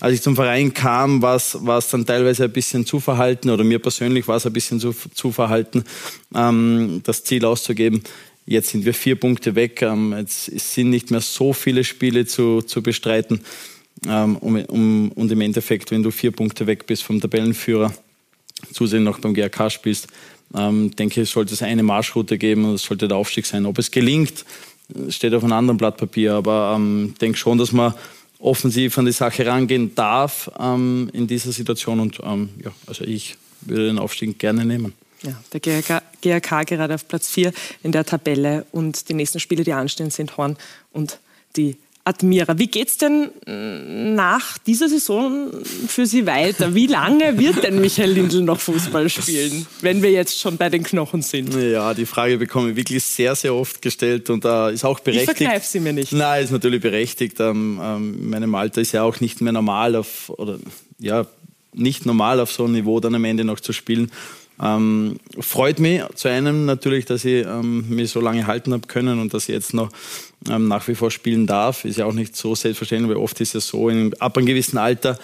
Als 0.00 0.14
ich 0.14 0.22
zum 0.22 0.34
Verein 0.34 0.72
kam, 0.72 1.20
war 1.20 1.36
es, 1.36 1.88
dann 1.90 2.06
teilweise 2.06 2.44
ein 2.44 2.52
bisschen 2.52 2.86
zu 2.86 2.98
verhalten 2.98 3.50
oder 3.50 3.64
mir 3.64 3.78
persönlich 3.78 4.26
war 4.28 4.36
es 4.36 4.46
ein 4.46 4.52
bisschen 4.52 4.80
zu, 4.80 4.94
zu 5.14 5.30
verhalten, 5.30 5.84
ähm, 6.34 7.02
das 7.04 7.24
Ziel 7.24 7.44
auszugeben. 7.44 8.02
Jetzt 8.46 8.70
sind 8.70 8.84
wir 8.84 8.94
vier 8.94 9.16
Punkte 9.16 9.54
weg. 9.54 9.82
Ähm, 9.82 10.14
jetzt 10.16 10.46
sind 10.46 10.90
nicht 10.90 11.10
mehr 11.10 11.20
so 11.20 11.52
viele 11.52 11.84
Spiele 11.84 12.24
zu, 12.24 12.62
zu 12.62 12.82
bestreiten. 12.82 13.42
Ähm, 14.08 14.36
um, 14.36 14.56
um, 14.64 15.12
und 15.12 15.30
im 15.30 15.40
Endeffekt, 15.42 15.90
wenn 15.90 16.02
du 16.02 16.10
vier 16.10 16.30
Punkte 16.32 16.66
weg 16.66 16.86
bist 16.86 17.02
vom 17.02 17.20
Tabellenführer, 17.20 17.92
zusätzlich 18.72 19.04
noch 19.04 19.18
beim 19.18 19.34
GRK 19.34 19.70
spielst, 19.70 20.08
ähm, 20.56 20.94
denke, 20.96 21.22
es 21.22 21.30
sollte 21.30 21.54
es 21.54 21.62
eine 21.62 21.82
Marschroute 21.82 22.38
geben 22.38 22.64
und 22.64 22.74
es 22.74 22.82
sollte 22.82 23.08
der 23.08 23.16
Aufstieg 23.16 23.46
sein. 23.46 23.66
Ob 23.66 23.78
es 23.78 23.90
gelingt, 23.90 24.44
steht 25.08 25.34
auf 25.34 25.44
einem 25.44 25.52
anderen 25.52 25.76
Blatt 25.76 25.96
Papier, 25.96 26.34
aber 26.34 26.74
ähm, 26.76 27.14
denke 27.20 27.38
schon, 27.38 27.58
dass 27.58 27.72
man 27.72 27.94
offensiv 28.38 28.96
an 28.98 29.04
die 29.04 29.12
Sache 29.12 29.46
rangehen 29.46 29.94
darf 29.94 30.50
ähm, 30.58 31.10
in 31.12 31.26
dieser 31.26 31.52
Situation 31.52 32.00
und 32.00 32.20
ähm, 32.22 32.48
ja, 32.64 32.72
also 32.86 33.04
ich 33.04 33.36
würde 33.60 33.86
den 33.86 33.98
Aufstieg 33.98 34.38
gerne 34.38 34.64
nehmen. 34.64 34.94
Ja, 35.22 35.34
der 35.52 35.60
GRK, 35.60 36.02
GRK 36.22 36.64
gerade 36.64 36.94
auf 36.94 37.06
Platz 37.06 37.28
4 37.28 37.52
in 37.82 37.92
der 37.92 38.06
Tabelle 38.06 38.64
und 38.72 39.10
die 39.10 39.14
nächsten 39.14 39.38
Spiele, 39.38 39.64
die 39.64 39.74
anstehen, 39.74 40.10
sind 40.10 40.38
Horn 40.38 40.56
und 40.92 41.18
die 41.56 41.76
Admira. 42.10 42.58
Wie 42.58 42.66
geht 42.66 42.88
es 42.88 42.98
denn 42.98 43.30
nach 44.14 44.58
dieser 44.58 44.88
Saison 44.88 45.50
für 45.86 46.06
Sie 46.06 46.26
weiter? 46.26 46.74
Wie 46.74 46.86
lange 46.86 47.38
wird 47.38 47.62
denn 47.62 47.80
Michael 47.80 48.10
Lindl 48.10 48.42
noch 48.42 48.60
Fußball 48.60 49.08
spielen, 49.08 49.66
wenn 49.80 50.02
wir 50.02 50.10
jetzt 50.10 50.38
schon 50.38 50.56
bei 50.56 50.68
den 50.68 50.82
Knochen 50.82 51.22
sind? 51.22 51.54
Ja, 51.54 51.94
die 51.94 52.06
Frage 52.06 52.36
bekomme 52.38 52.70
ich 52.70 52.76
wirklich 52.76 53.02
sehr, 53.02 53.34
sehr 53.34 53.54
oft 53.54 53.80
gestellt 53.80 54.28
und 54.30 54.44
da 54.44 54.70
äh, 54.70 54.74
ist 54.74 54.84
auch 54.84 55.00
berechtigt. 55.00 55.40
Ich 55.40 55.46
vergreife 55.46 55.66
sie 55.66 55.80
mir 55.80 55.92
nicht. 55.92 56.12
Nein, 56.12 56.44
ist 56.44 56.50
natürlich 56.50 56.80
berechtigt. 56.80 57.38
Ähm, 57.40 57.80
ähm, 57.82 58.30
meinem 58.30 58.54
Alter 58.54 58.80
ist 58.80 58.92
ja 58.92 59.02
auch 59.02 59.20
nicht 59.20 59.40
mehr 59.40 59.52
normal 59.52 59.96
auf, 59.96 60.30
oder 60.30 60.58
ja, 60.98 61.26
nicht 61.72 62.06
normal 62.06 62.40
auf 62.40 62.50
so 62.52 62.64
einem 62.64 62.74
Niveau 62.74 63.00
dann 63.00 63.14
am 63.14 63.24
Ende 63.24 63.44
noch 63.44 63.60
zu 63.60 63.72
spielen. 63.72 64.10
Ähm, 64.62 65.18
freut 65.38 65.78
mich 65.78 66.02
zu 66.14 66.28
einem 66.28 66.66
natürlich, 66.66 67.06
dass 67.06 67.24
ich 67.24 67.46
ähm, 67.46 67.88
mich 67.88 68.10
so 68.10 68.20
lange 68.20 68.46
halten 68.46 68.72
habe 68.72 68.86
können 68.86 69.18
und 69.18 69.32
dass 69.32 69.48
ich 69.48 69.54
jetzt 69.54 69.72
noch 69.72 69.90
ähm, 70.48 70.68
nach 70.68 70.86
wie 70.86 70.94
vor 70.94 71.10
spielen 71.10 71.46
darf. 71.46 71.84
Ist 71.84 71.98
ja 71.98 72.06
auch 72.06 72.12
nicht 72.12 72.36
so 72.36 72.54
selbstverständlich, 72.54 73.16
weil 73.16 73.22
oft 73.22 73.40
ist 73.40 73.54
es 73.54 73.68
so, 73.68 73.88
in, 73.88 74.12
ab 74.20 74.36
einem 74.36 74.46
gewissen 74.46 74.76
Alter 74.76 75.18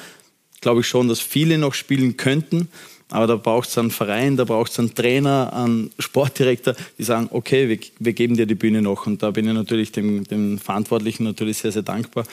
glaube 0.60 0.80
ich 0.80 0.88
schon, 0.88 1.08
dass 1.08 1.20
viele 1.20 1.58
noch 1.58 1.74
spielen 1.74 2.16
könnten. 2.16 2.68
Aber 3.08 3.28
da 3.28 3.36
braucht 3.36 3.68
es 3.68 3.78
einen 3.78 3.92
Verein, 3.92 4.36
da 4.36 4.44
braucht 4.44 4.72
es 4.72 4.80
einen 4.80 4.92
Trainer, 4.92 5.52
einen 5.52 5.92
Sportdirektor, 5.96 6.74
die 6.98 7.04
sagen, 7.04 7.28
okay, 7.30 7.68
wir, 7.68 7.78
wir, 8.00 8.12
geben 8.14 8.36
dir 8.36 8.46
die 8.46 8.56
Bühne 8.56 8.82
noch. 8.82 9.06
Und 9.06 9.22
da 9.22 9.30
bin 9.30 9.46
ich 9.46 9.54
natürlich 9.54 9.92
dem, 9.92 10.24
dem 10.24 10.58
Verantwortlichen 10.58 11.22
natürlich 11.22 11.58
sehr, 11.58 11.70
sehr 11.70 11.82
dankbar, 11.82 12.24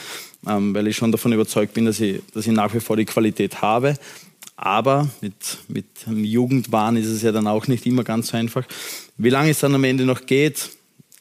ähm, 0.47 0.73
weil 0.73 0.87
ich 0.87 0.97
schon 0.97 1.11
davon 1.11 1.31
überzeugt 1.31 1.75
bin, 1.75 1.85
dass 1.85 1.99
ich, 1.99 2.21
dass 2.33 2.47
ich 2.47 2.53
nach 2.53 2.73
wie 2.73 2.79
vor 2.79 2.97
die 2.97 3.05
Qualität 3.05 3.61
habe. 3.61 3.95
Aber 4.55 5.09
mit, 5.21 5.33
mit 5.67 5.85
einem 6.05 6.23
Jugendwahn 6.23 6.95
ist 6.95 7.07
es 7.07 7.21
ja 7.21 7.31
dann 7.31 7.47
auch 7.47 7.67
nicht 7.67 7.85
immer 7.85 8.03
ganz 8.03 8.27
so 8.27 8.37
einfach. 8.37 8.63
Wie 9.17 9.29
lange 9.29 9.49
es 9.49 9.59
dann 9.59 9.75
am 9.75 9.83
Ende 9.83 10.05
noch 10.05 10.25
geht, 10.25 10.69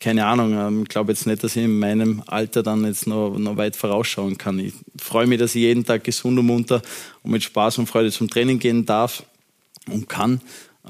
keine 0.02 0.26
Ahnung. 0.26 0.52
Ähm, 0.52 0.82
ich 0.82 0.88
glaube 0.88 1.12
jetzt 1.12 1.26
nicht, 1.26 1.42
dass 1.42 1.56
ich 1.56 1.64
in 1.64 1.78
meinem 1.78 2.22
Alter 2.26 2.62
dann 2.62 2.84
jetzt 2.84 3.06
noch, 3.06 3.38
noch 3.38 3.56
weit 3.56 3.76
vorausschauen 3.76 4.36
kann. 4.36 4.58
Ich 4.58 4.74
freue 5.00 5.26
mich, 5.26 5.38
dass 5.38 5.54
ich 5.54 5.62
jeden 5.62 5.84
Tag 5.84 6.04
gesund 6.04 6.38
und 6.38 6.46
munter 6.46 6.82
und 7.22 7.30
mit 7.30 7.42
Spaß 7.42 7.78
und 7.78 7.86
Freude 7.86 8.10
zum 8.10 8.28
Training 8.28 8.58
gehen 8.58 8.84
darf 8.84 9.22
und 9.88 10.08
kann. 10.08 10.40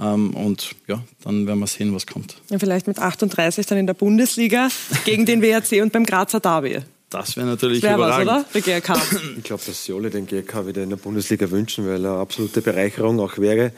Ähm, 0.01 0.35
und 0.35 0.75
ja, 0.89 1.03
dann 1.23 1.47
werden 1.47 1.61
wir 1.61 1.67
sehen, 1.67 1.95
was 1.95 2.07
kommt. 2.07 2.37
Ja, 2.49 2.59
vielleicht 2.59 2.87
mit 2.87 2.99
38 2.99 3.67
dann 3.67 3.79
in 3.79 3.87
der 3.87 3.95
Bundesliga 3.95 4.69
gegen 5.05 5.27
den 5.27 5.43
WRC 5.43 5.83
und 5.83 5.93
beim 5.93 6.07
Grazer 6.07 6.41
Derby. 6.41 6.81
Das 7.13 7.37
wäre 7.37 7.47
natürlich 7.47 7.81
das 7.81 7.91
wär 7.91 7.97
überragend. 7.97 8.27
Was, 8.29 8.45
oder? 8.45 8.63
Der 8.63 8.81
GRK. 8.81 9.03
Ich 9.39 9.45
glaube, 9.45 9.63
dass 9.67 9.85
sie 9.85 9.93
alle 9.93 10.11
den 10.11 10.27
GRK 10.27 10.67
wieder 10.67 10.83
in 10.83 10.91
der 10.91 10.97
Bundesliga 10.97 11.51
wünschen, 11.51 11.87
weil 11.87 12.05
er 12.05 12.13
eine 12.13 12.21
absolute 12.21 12.63
Bereicherung 12.63 13.21
auch 13.21 13.39
wäre. 13.39 13.73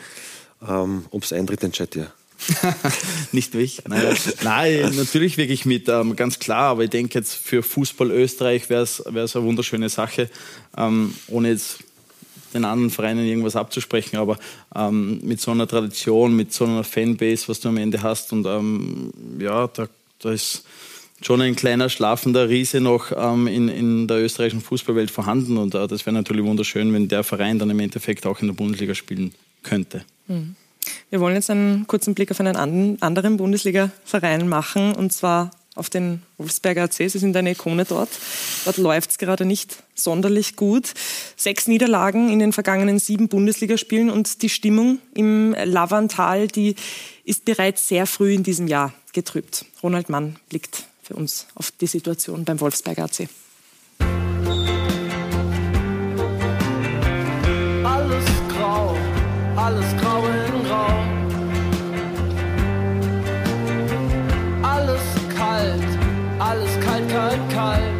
Ähm, 0.66 1.04
Ob 1.10 1.24
es 1.24 1.32
eintritt, 1.32 1.62
entscheidet 1.62 1.96
ja. 1.96 2.06
nicht 3.32 3.54
mich. 3.54 3.82
Nein, 3.88 4.16
Nein, 4.42 4.92
natürlich 4.96 5.36
wirklich 5.36 5.64
mit, 5.66 5.88
ähm, 5.88 6.16
ganz 6.16 6.38
klar. 6.38 6.70
Aber 6.70 6.84
ich 6.84 6.90
denke 6.90 7.18
jetzt 7.18 7.34
für 7.34 7.62
Fußball 7.62 8.10
Österreich 8.10 8.68
wäre 8.70 8.82
es 8.82 9.04
eine 9.06 9.44
wunderschöne 9.44 9.88
Sache, 9.88 10.30
ähm, 10.76 11.14
ohne 11.28 11.50
jetzt 11.50 11.78
den 12.52 12.64
anderen 12.64 12.90
Vereinen 12.90 13.26
irgendwas 13.26 13.56
abzusprechen. 13.56 14.16
Aber 14.16 14.38
ähm, 14.74 15.20
mit 15.22 15.40
so 15.40 15.50
einer 15.50 15.66
Tradition, 15.66 16.36
mit 16.36 16.52
so 16.52 16.64
einer 16.64 16.84
Fanbase, 16.84 17.48
was 17.48 17.60
du 17.60 17.68
am 17.68 17.76
Ende 17.76 18.02
hast, 18.02 18.32
und 18.32 18.46
ähm, 18.46 19.12
ja, 19.38 19.66
da, 19.68 19.88
da 20.20 20.32
ist 20.32 20.64
schon 21.24 21.40
ein 21.40 21.56
kleiner 21.56 21.88
schlafender 21.88 22.48
Riese 22.48 22.80
noch 22.80 23.12
ähm, 23.16 23.46
in, 23.46 23.68
in 23.68 24.08
der 24.08 24.22
österreichischen 24.22 24.60
Fußballwelt 24.60 25.10
vorhanden. 25.10 25.56
Und 25.56 25.74
äh, 25.74 25.86
das 25.86 26.04
wäre 26.06 26.14
natürlich 26.14 26.44
wunderschön, 26.44 26.92
wenn 26.92 27.08
der 27.08 27.24
Verein 27.24 27.58
dann 27.58 27.70
im 27.70 27.80
Endeffekt 27.80 28.26
auch 28.26 28.40
in 28.40 28.48
der 28.48 28.54
Bundesliga 28.54 28.94
spielen 28.94 29.34
könnte. 29.62 30.04
Mhm. 30.26 30.56
Wir 31.08 31.20
wollen 31.20 31.34
jetzt 31.34 31.50
einen 31.50 31.86
kurzen 31.86 32.14
Blick 32.14 32.30
auf 32.30 32.40
einen 32.40 32.56
anderen 33.00 33.36
Bundesliga-Verein 33.38 34.48
machen, 34.48 34.94
und 34.94 35.12
zwar 35.12 35.50
auf 35.74 35.90
den 35.90 36.22
Wolfsberger 36.38 36.84
AC. 36.84 36.94
Sie 36.94 37.18
sind 37.18 37.36
eine 37.36 37.52
Ikone 37.52 37.84
dort. 37.84 38.10
Dort 38.64 38.76
läuft 38.76 39.10
es 39.10 39.18
gerade 39.18 39.44
nicht 39.44 39.82
sonderlich 39.94 40.56
gut. 40.56 40.92
Sechs 41.36 41.66
Niederlagen 41.66 42.30
in 42.30 42.38
den 42.38 42.52
vergangenen 42.52 42.98
sieben 42.98 43.28
Bundesligaspielen 43.28 44.10
und 44.10 44.42
die 44.42 44.48
Stimmung 44.48 44.98
im 45.14 45.54
Lavantal, 45.64 46.48
die 46.48 46.76
ist 47.24 47.44
bereits 47.44 47.88
sehr 47.88 48.06
früh 48.06 48.34
in 48.34 48.42
diesem 48.42 48.68
Jahr 48.68 48.92
getrübt. 49.12 49.64
Ronald 49.82 50.10
Mann 50.10 50.36
blickt 50.48 50.84
für 51.04 51.14
uns 51.14 51.46
auf 51.54 51.70
die 51.70 51.86
Situation 51.86 52.44
beim 52.44 52.60
Wolfsberger 52.60 53.04
AC. 53.04 53.28
Alles 57.84 58.24
grau, 58.48 58.96
alles 59.56 59.96
grau 60.00 60.24
in 60.26 60.64
grau. 60.64 61.04
Alles 64.62 65.02
kalt, 65.36 65.82
alles 66.38 66.80
kalt, 66.80 67.08
kalt, 67.10 67.50
kalt. 67.52 67.93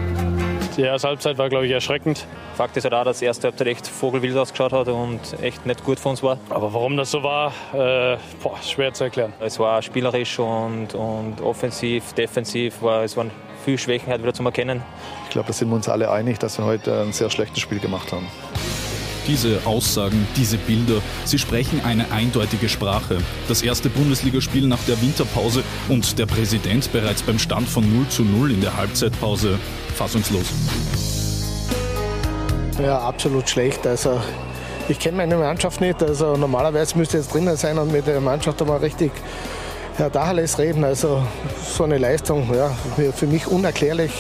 Die 0.77 0.83
erste 0.83 1.07
Halbzeit 1.07 1.39
war, 1.39 1.49
glaube 1.49 1.66
ich, 1.66 1.72
erschreckend. 1.72 2.27
Fakt 2.57 2.77
ist 2.77 2.83
ja 2.83 2.91
halt 2.91 3.01
auch, 3.01 3.05
dass 3.05 3.20
die 3.20 3.27
erste 3.27 3.47
Halbzeit 3.47 3.68
echt 3.68 3.87
vogelwild 3.87 4.37
ausgeschaut 4.37 4.72
hat 4.72 4.89
und 4.89 5.20
echt 5.41 5.64
nicht 5.66 5.85
gut 5.85 6.01
für 6.01 6.09
uns 6.09 6.20
war. 6.20 6.39
Aber 6.51 6.75
warum 6.75 6.97
das 6.97 7.12
so 7.12 7.22
war, 7.22 7.53
äh, 7.72 8.16
boah, 8.43 8.61
schwer 8.61 8.93
zu 8.93 9.05
erklären. 9.05 9.33
Es 9.39 9.61
war 9.61 9.83
spielerisch 9.83 10.37
und, 10.41 10.95
und 10.95 11.41
offensiv, 11.41 12.12
defensiv, 12.14 12.83
war, 12.83 13.05
es 13.05 13.16
waren 13.16 13.31
viele 13.64 13.79
Schwächen 13.79 14.09
halt 14.09 14.22
wieder 14.22 14.35
zu 14.35 14.43
erkennen. 14.43 14.83
Ich 15.27 15.31
glaube, 15.31 15.47
da 15.47 15.53
sind 15.53 15.68
wir 15.68 15.77
uns 15.77 15.89
alle 15.89 16.11
einig, 16.11 16.41
dass 16.41 16.59
wir 16.59 16.64
heute 16.64 17.03
ein 17.03 17.12
sehr 17.12 17.31
schlechtes 17.31 17.61
Spiel 17.61 17.79
gemacht 17.79 18.12
haben. 18.12 18.27
Diese 19.27 19.61
Aussagen, 19.64 20.27
diese 20.37 20.59
Bilder, 20.59 21.01
sie 21.25 21.39
sprechen 21.39 21.81
eine 21.85 22.11
eindeutige 22.12 22.68
Sprache. 22.68 23.18
Das 23.49 23.62
erste 23.62 23.89
Bundesligaspiel 23.89 24.66
nach 24.66 24.83
der 24.87 25.01
Winterpause 25.01 25.62
und 25.89 26.18
der 26.18 26.27
Präsident 26.27 26.93
bereits 26.93 27.22
beim 27.22 27.39
Stand 27.39 27.68
von 27.68 27.85
0 27.97 28.09
zu 28.09 28.22
0 28.22 28.53
in 28.53 28.61
der 28.61 28.77
Halbzeitpause 28.77 29.59
fassungslos. 29.97 30.47
Ja, 32.83 32.99
absolut 32.99 33.49
schlecht. 33.49 33.87
Also 33.87 34.20
ich 34.89 34.99
kenne 34.99 35.16
meine 35.16 35.37
Mannschaft 35.37 35.81
nicht. 35.81 36.03
Also 36.03 36.37
normalerweise 36.37 36.99
müsste 36.99 37.18
jetzt 37.18 37.33
drinnen 37.33 37.57
sein 37.57 37.79
und 37.79 37.93
mit 37.93 38.07
der 38.07 38.20
Mannschaft 38.20 38.61
einmal 38.61 38.79
richtig 38.79 39.12
ja, 39.99 40.11
Dacheles 40.11 40.59
reden. 40.59 40.85
Also 40.85 41.22
so 41.62 41.85
eine 41.85 41.99
Leistung, 41.99 42.53
ja, 42.55 42.70
für 43.12 43.27
mich 43.27 43.47
unerklärlich. 43.47 44.12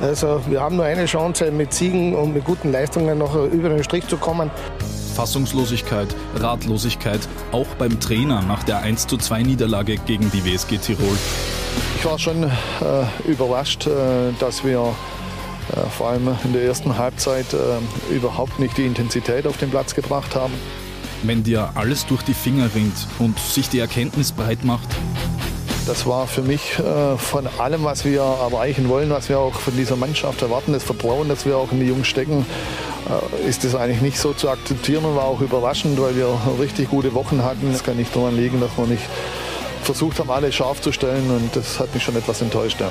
Also 0.00 0.42
wir 0.48 0.60
haben 0.60 0.76
nur 0.76 0.84
eine 0.84 1.06
Chance, 1.06 1.50
mit 1.50 1.72
Siegen 1.72 2.14
und 2.14 2.34
mit 2.34 2.44
guten 2.44 2.70
Leistungen 2.70 3.18
noch 3.18 3.34
über 3.34 3.70
den 3.70 3.82
Strich 3.82 4.06
zu 4.06 4.16
kommen. 4.18 4.50
Fassungslosigkeit, 5.14 6.14
Ratlosigkeit, 6.34 7.20
auch 7.50 7.66
beim 7.78 7.98
Trainer 8.00 8.42
nach 8.42 8.62
der 8.64 8.80
1 8.80 9.06
zu 9.06 9.16
2 9.16 9.42
Niederlage 9.44 9.96
gegen 9.96 10.30
die 10.30 10.44
WSG 10.44 10.76
Tirol. 10.76 11.16
Ich 11.98 12.04
war 12.04 12.18
schon 12.18 12.44
äh, 12.44 12.50
überrascht, 13.26 13.86
äh, 13.86 13.90
dass 14.38 14.62
wir 14.62 14.94
äh, 15.74 15.80
vor 15.90 16.10
allem 16.10 16.28
in 16.44 16.52
der 16.52 16.62
ersten 16.64 16.98
Halbzeit 16.98 17.46
äh, 17.54 18.14
überhaupt 18.14 18.58
nicht 18.58 18.76
die 18.76 18.84
Intensität 18.84 19.46
auf 19.46 19.56
den 19.56 19.70
Platz 19.70 19.94
gebracht 19.94 20.34
haben. 20.34 20.52
Wenn 21.22 21.42
dir 21.42 21.70
alles 21.74 22.04
durch 22.04 22.22
die 22.22 22.34
Finger 22.34 22.68
rinnt 22.74 23.08
und 23.18 23.38
sich 23.38 23.70
die 23.70 23.78
Erkenntnis 23.78 24.32
breit 24.32 24.64
macht, 24.64 24.88
das 25.86 26.06
war 26.06 26.26
für 26.26 26.42
mich 26.42 26.78
äh, 26.78 27.16
von 27.16 27.46
allem, 27.58 27.84
was 27.84 28.04
wir 28.04 28.20
erreichen 28.20 28.88
wollen, 28.88 29.10
was 29.10 29.28
wir 29.28 29.38
auch 29.38 29.54
von 29.54 29.76
dieser 29.76 29.96
Mannschaft 29.96 30.42
erwarten, 30.42 30.72
das 30.72 30.84
Vertrauen, 30.84 31.28
das 31.28 31.46
wir 31.46 31.56
auch 31.56 31.72
in 31.72 31.80
die 31.80 31.86
Jungs 31.86 32.06
stecken, 32.06 32.44
äh, 33.08 33.48
ist 33.48 33.64
das 33.64 33.74
eigentlich 33.74 34.02
nicht 34.02 34.18
so 34.18 34.32
zu 34.32 34.50
akzeptieren 34.50 35.04
und 35.04 35.16
war 35.16 35.24
auch 35.24 35.40
überraschend, 35.40 36.00
weil 36.00 36.16
wir 36.16 36.28
richtig 36.60 36.90
gute 36.90 37.14
Wochen 37.14 37.42
hatten. 37.42 37.72
Es 37.72 37.84
kann 37.84 37.96
nicht 37.96 38.14
daran 38.14 38.36
liegen, 38.36 38.60
dass 38.60 38.76
wir 38.76 38.86
nicht 38.86 39.04
versucht 39.82 40.18
haben, 40.18 40.30
alle 40.30 40.50
scharf 40.52 40.80
zu 40.80 40.92
stellen 40.92 41.30
und 41.30 41.54
das 41.54 41.78
hat 41.78 41.94
mich 41.94 42.02
schon 42.02 42.16
etwas 42.16 42.42
enttäuscht. 42.42 42.80
Ja. 42.80 42.90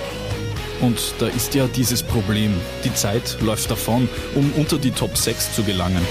Und 0.81 1.15
da 1.19 1.27
ist 1.27 1.53
ja 1.55 1.67
dieses 1.67 2.03
Problem. 2.03 2.53
Die 2.83 2.93
Zeit 2.93 3.37
läuft 3.41 3.71
davon, 3.71 4.09
um 4.35 4.51
unter 4.57 4.77
die 4.77 4.91
Top 4.91 5.17
6 5.17 5.53
zu 5.53 5.63
gelangen. 5.63 6.01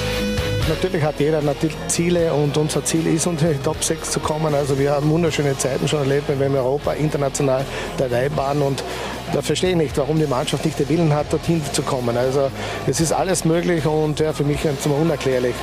Natürlich 0.67 1.03
hat 1.03 1.21
jeder 1.21 1.43
natürlich 1.43 1.77
Ziele 1.89 2.33
und 2.33 2.57
unser 2.57 2.83
Ziel 2.83 3.07
ist, 3.07 3.27
unter 3.27 3.53
die 3.53 3.59
Top 3.59 3.85
6 3.85 4.13
zu 4.13 4.19
kommen. 4.19 4.55
Also 4.55 4.79
wir 4.79 4.93
haben 4.93 5.11
wunderschöne 5.11 5.59
Zeiten 5.59 5.87
schon 5.87 5.99
erlebt, 5.99 6.27
wenn 6.29 6.39
wir 6.39 6.47
in 6.47 6.57
Europa 6.57 6.95
international 6.95 7.67
dabei 7.99 8.35
waren 8.35 8.63
und 8.63 8.83
da 9.35 9.43
verstehe 9.43 9.71
ich 9.71 9.77
nicht, 9.77 9.99
warum 9.99 10.19
die 10.19 10.27
Mannschaft 10.27 10.65
nicht 10.65 10.79
den 10.79 10.89
Willen 10.89 11.13
hat, 11.13 11.31
dorthin 11.31 11.61
zu 11.73 11.83
kommen. 11.83 12.17
Also 12.17 12.51
es 12.87 12.99
ist 13.01 13.13
alles 13.13 13.45
möglich 13.45 13.85
und 13.85 14.21
ja, 14.21 14.33
für 14.33 14.45
mich 14.45 14.61
zum 14.81 14.93
unerklärlich. 14.93 15.55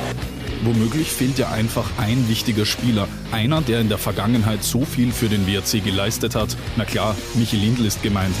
Womöglich 0.62 1.10
fehlt 1.10 1.36
ja 1.36 1.50
einfach 1.50 1.90
ein 1.98 2.28
wichtiger 2.28 2.64
Spieler. 2.64 3.08
Einer, 3.32 3.60
der 3.60 3.80
in 3.80 3.88
der 3.88 3.98
Vergangenheit 3.98 4.62
so 4.62 4.84
viel 4.84 5.10
für 5.10 5.28
den 5.28 5.48
WRC 5.48 5.84
geleistet 5.84 6.36
hat. 6.36 6.56
Na 6.76 6.84
klar, 6.84 7.16
Michi 7.34 7.56
Lindl 7.56 7.86
ist 7.86 8.04
gemeint. 8.04 8.36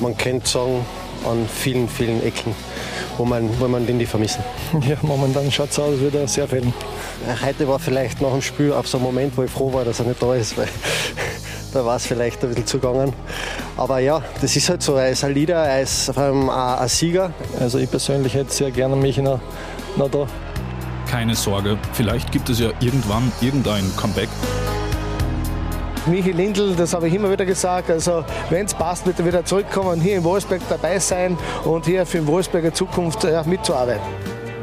Man 0.00 0.18
könnte 0.18 0.46
sagen, 0.46 0.84
an 1.24 1.48
vielen, 1.48 1.88
vielen 1.88 2.22
Ecken 2.22 2.54
wo 3.18 3.24
man, 3.24 3.48
wo 3.60 3.68
man 3.68 3.86
den 3.86 3.98
die 3.98 4.06
vermissen. 4.06 4.42
Ja, 4.88 4.96
momentan 5.02 5.50
schaut 5.50 5.70
es 5.70 5.78
aus, 5.78 5.90
als 5.90 6.00
würde 6.00 6.20
er 6.20 6.28
sehr 6.28 6.48
fehlen. 6.48 6.72
Heute 7.44 7.68
war 7.68 7.78
vielleicht 7.78 8.20
nach 8.20 8.30
dem 8.30 8.42
Spiel 8.42 8.72
auf 8.72 8.88
so 8.88 8.98
ein 8.98 9.02
Moment, 9.04 9.36
wo 9.36 9.42
ich 9.42 9.50
froh 9.50 9.72
war, 9.72 9.84
dass 9.84 10.00
er 10.00 10.06
nicht 10.06 10.22
da 10.22 10.34
ist, 10.34 10.56
weil 10.56 10.68
da 11.72 11.84
war 11.84 11.96
es 11.96 12.06
vielleicht 12.06 12.42
ein 12.42 12.48
bisschen 12.48 12.66
zugegangen. 12.66 13.12
Aber 13.76 13.98
ja, 13.98 14.22
das 14.40 14.56
ist 14.56 14.68
halt 14.68 14.82
so, 14.82 14.96
er 14.96 15.10
ist 15.10 15.24
ein 15.24 15.34
Leader, 15.34 15.64
er 15.64 15.82
ist 15.82 16.12
vor 16.12 16.22
allem 16.22 16.50
ein, 16.50 16.88
Sieger. 16.88 17.32
Also 17.58 17.78
ich 17.78 17.90
persönlich 17.90 18.34
hätte 18.34 18.52
sehr 18.52 18.70
gerne 18.70 18.96
mich 18.96 19.18
noch, 19.18 19.40
noch 19.96 20.10
da. 20.10 20.26
Keine 21.06 21.34
Sorge, 21.34 21.78
vielleicht 21.92 22.32
gibt 22.32 22.48
es 22.48 22.58
ja 22.58 22.70
irgendwann 22.80 23.30
irgendein 23.40 23.84
Comeback. 23.96 24.28
Michi 26.06 26.32
Lindl, 26.32 26.74
das 26.74 26.94
habe 26.94 27.06
ich 27.06 27.14
immer 27.14 27.30
wieder 27.30 27.44
gesagt, 27.44 27.88
also 27.88 28.24
wenn 28.50 28.66
es 28.66 28.74
passt, 28.74 29.06
wird 29.06 29.20
er 29.20 29.26
wieder 29.26 29.44
zurückkommen, 29.44 30.00
hier 30.00 30.16
in 30.16 30.24
Wolfsberg 30.24 30.60
dabei 30.68 30.98
sein 30.98 31.38
und 31.64 31.86
hier 31.86 32.04
für 32.04 32.18
die 32.18 32.26
Wolfsberger 32.26 32.74
Zukunft 32.74 33.22
ja, 33.22 33.42
mitzuarbeiten. 33.44 34.02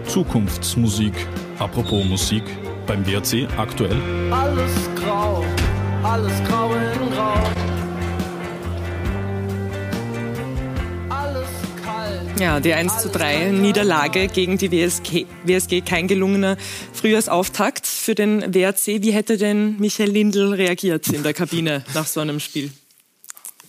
Zukunftsmusik. 0.05 1.13
Apropos 1.57 2.03
Musik, 2.05 2.43
beim 2.85 3.05
WRC 3.05 3.47
aktuell. 3.57 3.97
Alles 4.31 4.89
grau, 4.95 5.45
alles 6.03 6.33
grau 6.45 6.71
in 6.73 7.15
grau. 7.15 7.68
Ja, 12.39 12.61
die 12.61 12.73
1 12.73 12.99
zu 12.99 13.09
3 13.09 13.51
Niederlage 13.51 14.27
gegen 14.27 14.57
die 14.57 14.71
WSG, 14.71 15.25
WSG 15.43 15.81
kein 15.81 16.07
gelungener 16.07 16.55
Frühjahrsauftakt 16.93 17.85
für 17.85 18.15
den 18.15 18.53
WRC. 18.53 19.03
Wie 19.03 19.11
hätte 19.11 19.37
denn 19.37 19.77
Michael 19.77 20.11
Lindl 20.11 20.53
reagiert 20.53 21.09
in 21.09 21.23
der 21.23 21.33
Kabine 21.33 21.83
nach 21.93 22.07
so 22.07 22.21
einem 22.21 22.39
Spiel? 22.39 22.71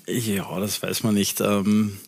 Ja, 0.06 0.60
das 0.60 0.80
weiß 0.80 1.02
man 1.02 1.14
nicht. 1.14 1.40
Ähm 1.40 1.98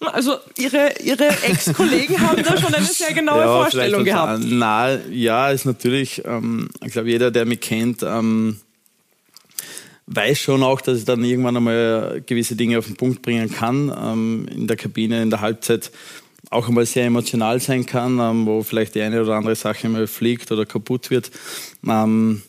also 0.00 0.36
Ihre, 0.56 0.94
Ihre 1.04 1.28
Ex-Kollegen 1.28 2.22
haben 2.22 2.42
da 2.42 2.58
schon 2.58 2.72
eine 2.72 2.86
sehr 2.86 3.12
genaue 3.12 3.40
ja, 3.40 3.46
Vorstellung 3.46 4.04
gehabt. 4.04 4.44
Na, 4.46 4.96
ja, 5.10 5.50
ist 5.50 5.66
natürlich, 5.66 6.22
ähm, 6.24 6.70
ich 6.86 6.92
glaube, 6.92 7.10
jeder, 7.10 7.30
der 7.30 7.44
mich 7.44 7.60
kennt, 7.60 8.02
ähm, 8.02 8.60
weiß 10.06 10.38
schon 10.38 10.62
auch, 10.62 10.80
dass 10.80 10.98
ich 10.98 11.04
dann 11.04 11.24
irgendwann 11.24 11.56
einmal 11.56 12.22
gewisse 12.24 12.56
Dinge 12.56 12.78
auf 12.78 12.86
den 12.86 12.96
Punkt 12.96 13.22
bringen 13.22 13.50
kann. 13.50 13.92
Ähm, 13.96 14.48
in 14.54 14.66
der 14.66 14.76
Kabine, 14.76 15.22
in 15.22 15.30
der 15.30 15.40
Halbzeit 15.40 15.90
auch 16.50 16.68
einmal 16.68 16.86
sehr 16.86 17.06
emotional 17.06 17.60
sein 17.60 17.86
kann, 17.86 18.18
ähm, 18.20 18.46
wo 18.46 18.62
vielleicht 18.62 18.94
die 18.94 19.02
eine 19.02 19.20
oder 19.20 19.34
andere 19.34 19.56
Sache 19.56 19.88
mal 19.88 20.06
fliegt 20.06 20.52
oder 20.52 20.64
kaputt 20.64 21.10
wird. 21.10 21.30
Ähm, 21.86 22.42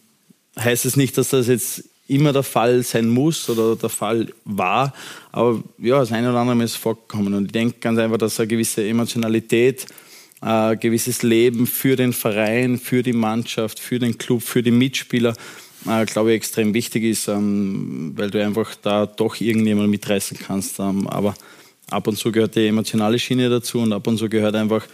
heißt 0.60 0.86
es 0.86 0.96
nicht, 0.96 1.18
dass 1.18 1.30
das 1.30 1.48
jetzt 1.48 1.84
immer 2.08 2.32
der 2.32 2.44
Fall 2.44 2.84
sein 2.84 3.10
muss 3.10 3.50
oder 3.50 3.76
der 3.76 3.90
Fall 3.90 4.28
war, 4.46 4.94
aber 5.32 5.62
ja, 5.78 6.00
das 6.00 6.12
eine 6.12 6.30
oder 6.30 6.40
andere 6.40 6.64
ist 6.64 6.78
vorgekommen. 6.78 7.34
Und 7.34 7.48
ich 7.48 7.52
denke 7.52 7.80
ganz 7.80 8.00
einfach, 8.00 8.18
dass 8.18 8.40
eine 8.40 8.48
gewisse 8.48 8.88
Emotionalität, 8.88 9.88
ein 10.40 10.74
äh, 10.74 10.78
gewisses 10.78 11.24
Leben 11.24 11.66
für 11.66 11.96
den 11.96 12.14
Verein, 12.14 12.78
für 12.78 13.04
die 13.04 13.14
Mannschaft, 13.14 13.80
für 13.80 14.00
den 14.00 14.18
Club, 14.18 14.44
für 14.44 14.64
die 14.64 14.72
Mitspieler 14.72 15.34
äh, 15.86 16.06
glaube 16.06 16.32
ich, 16.32 16.38
extrem 16.38 16.74
wichtig 16.74 17.04
ist, 17.04 17.28
ähm, 17.28 18.14
weil 18.16 18.32
du 18.32 18.44
einfach 18.44 18.76
da 18.76 19.06
doch 19.06 19.40
irgendjemand 19.40 19.90
mitreißen 19.90 20.38
kannst. 20.38 20.80
Ähm, 20.80 21.08
aber 21.08 21.36
ab 21.90 22.08
und 22.08 22.18
zu 22.18 22.32
gehört 22.32 22.56
die 22.56 22.68
emotionale 22.68 23.20
Schiene 23.20 23.50
dazu 23.50 23.80
und 23.80 23.94
ab 23.94 24.08
und 24.08 24.18
zu 24.18 24.30
gehört 24.30 24.56
einfach 24.56 24.86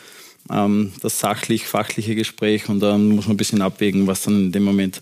ähm, 0.51 0.91
das 1.01 1.19
sachlich-fachliche 1.19 2.15
Gespräch 2.15 2.69
und 2.69 2.79
da 2.79 2.97
muss 2.97 3.25
man 3.25 3.35
ein 3.35 3.37
bisschen 3.37 3.61
abwägen, 3.61 4.07
was 4.07 4.23
dann 4.23 4.45
in 4.45 4.51
dem 4.51 4.63
Moment 4.63 5.01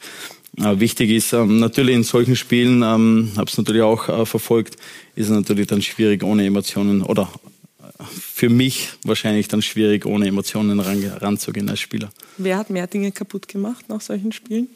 äh, 0.57 0.79
wichtig 0.79 1.09
ist. 1.09 1.33
Ähm, 1.33 1.59
natürlich 1.59 1.95
in 1.95 2.03
solchen 2.03 2.35
Spielen, 2.35 2.83
ähm, 2.83 3.31
habe 3.35 3.49
es 3.49 3.57
natürlich 3.57 3.81
auch 3.81 4.07
äh, 4.09 4.25
verfolgt, 4.25 4.75
ist 5.15 5.25
es 5.25 5.31
natürlich 5.31 5.67
dann 5.67 5.81
schwierig 5.81 6.23
ohne 6.23 6.45
Emotionen 6.45 7.01
oder 7.01 7.29
äh, 7.79 8.03
für 8.09 8.49
mich 8.49 8.89
wahrscheinlich 9.03 9.47
dann 9.47 9.61
schwierig 9.61 10.05
ohne 10.05 10.27
Emotionen 10.27 10.79
ran, 10.79 11.03
ranzugehen 11.19 11.69
als 11.69 11.79
Spieler. 11.79 12.11
Wer 12.37 12.57
hat 12.57 12.69
mehr 12.69 12.87
Dinge 12.87 13.11
kaputt 13.11 13.47
gemacht 13.47 13.85
nach 13.89 14.01
solchen 14.01 14.31
Spielen? 14.31 14.67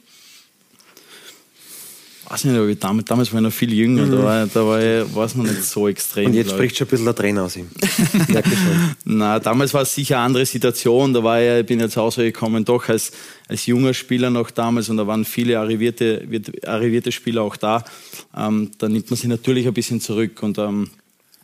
Weiß 2.30 2.45
nicht, 2.45 2.57
aber 2.57 2.73
damals, 2.76 3.05
damals 3.05 3.32
war 3.32 3.39
ich 3.39 3.43
noch 3.43 3.53
viel 3.53 3.73
jünger, 3.73 4.05
mhm. 4.05 4.11
da, 4.11 4.23
war, 4.23 4.47
da 4.47 4.65
war 4.65 4.80
ich, 4.80 5.32
es 5.32 5.36
noch 5.36 5.43
nicht 5.43 5.63
so 5.63 5.88
extrem. 5.88 6.28
Und 6.28 6.34
jetzt 6.34 6.51
spricht 6.51 6.78
schon 6.78 6.88
ein 6.88 6.89
bisschen 6.89 7.05
der 7.05 7.15
Trainer 7.15 7.43
aus 7.43 7.55
ihm. 7.55 7.67
Na, 9.05 9.39
damals 9.39 9.73
war 9.73 9.84
es 9.84 9.93
sicher 9.93 10.17
eine 10.17 10.26
andere 10.26 10.45
Situation. 10.45 11.13
Da 11.13 11.23
war 11.23 11.41
ich, 11.41 11.61
ich 11.61 11.65
bin 11.65 11.80
jetzt 11.80 11.97
rausgekommen, 11.97 12.65
doch 12.65 12.89
als, 12.89 13.11
als 13.47 13.65
junger 13.65 13.93
Spieler 13.93 14.30
noch 14.30 14.51
damals 14.51 14.89
und 14.89 14.97
da 14.97 15.05
waren 15.07 15.26
viele 15.26 15.59
arrivierte, 15.59 16.28
arrivierte 16.65 17.11
Spieler 17.11 17.43
auch 17.43 17.57
da. 17.57 17.84
Ähm, 18.36 18.71
da 18.78 18.89
nimmt 18.89 19.09
man 19.09 19.17
sich 19.17 19.30
natürlich 19.30 19.67
ein 19.67 19.73
bisschen 19.73 20.01
zurück 20.01 20.41
und 20.41 20.57
ähm, 20.57 20.89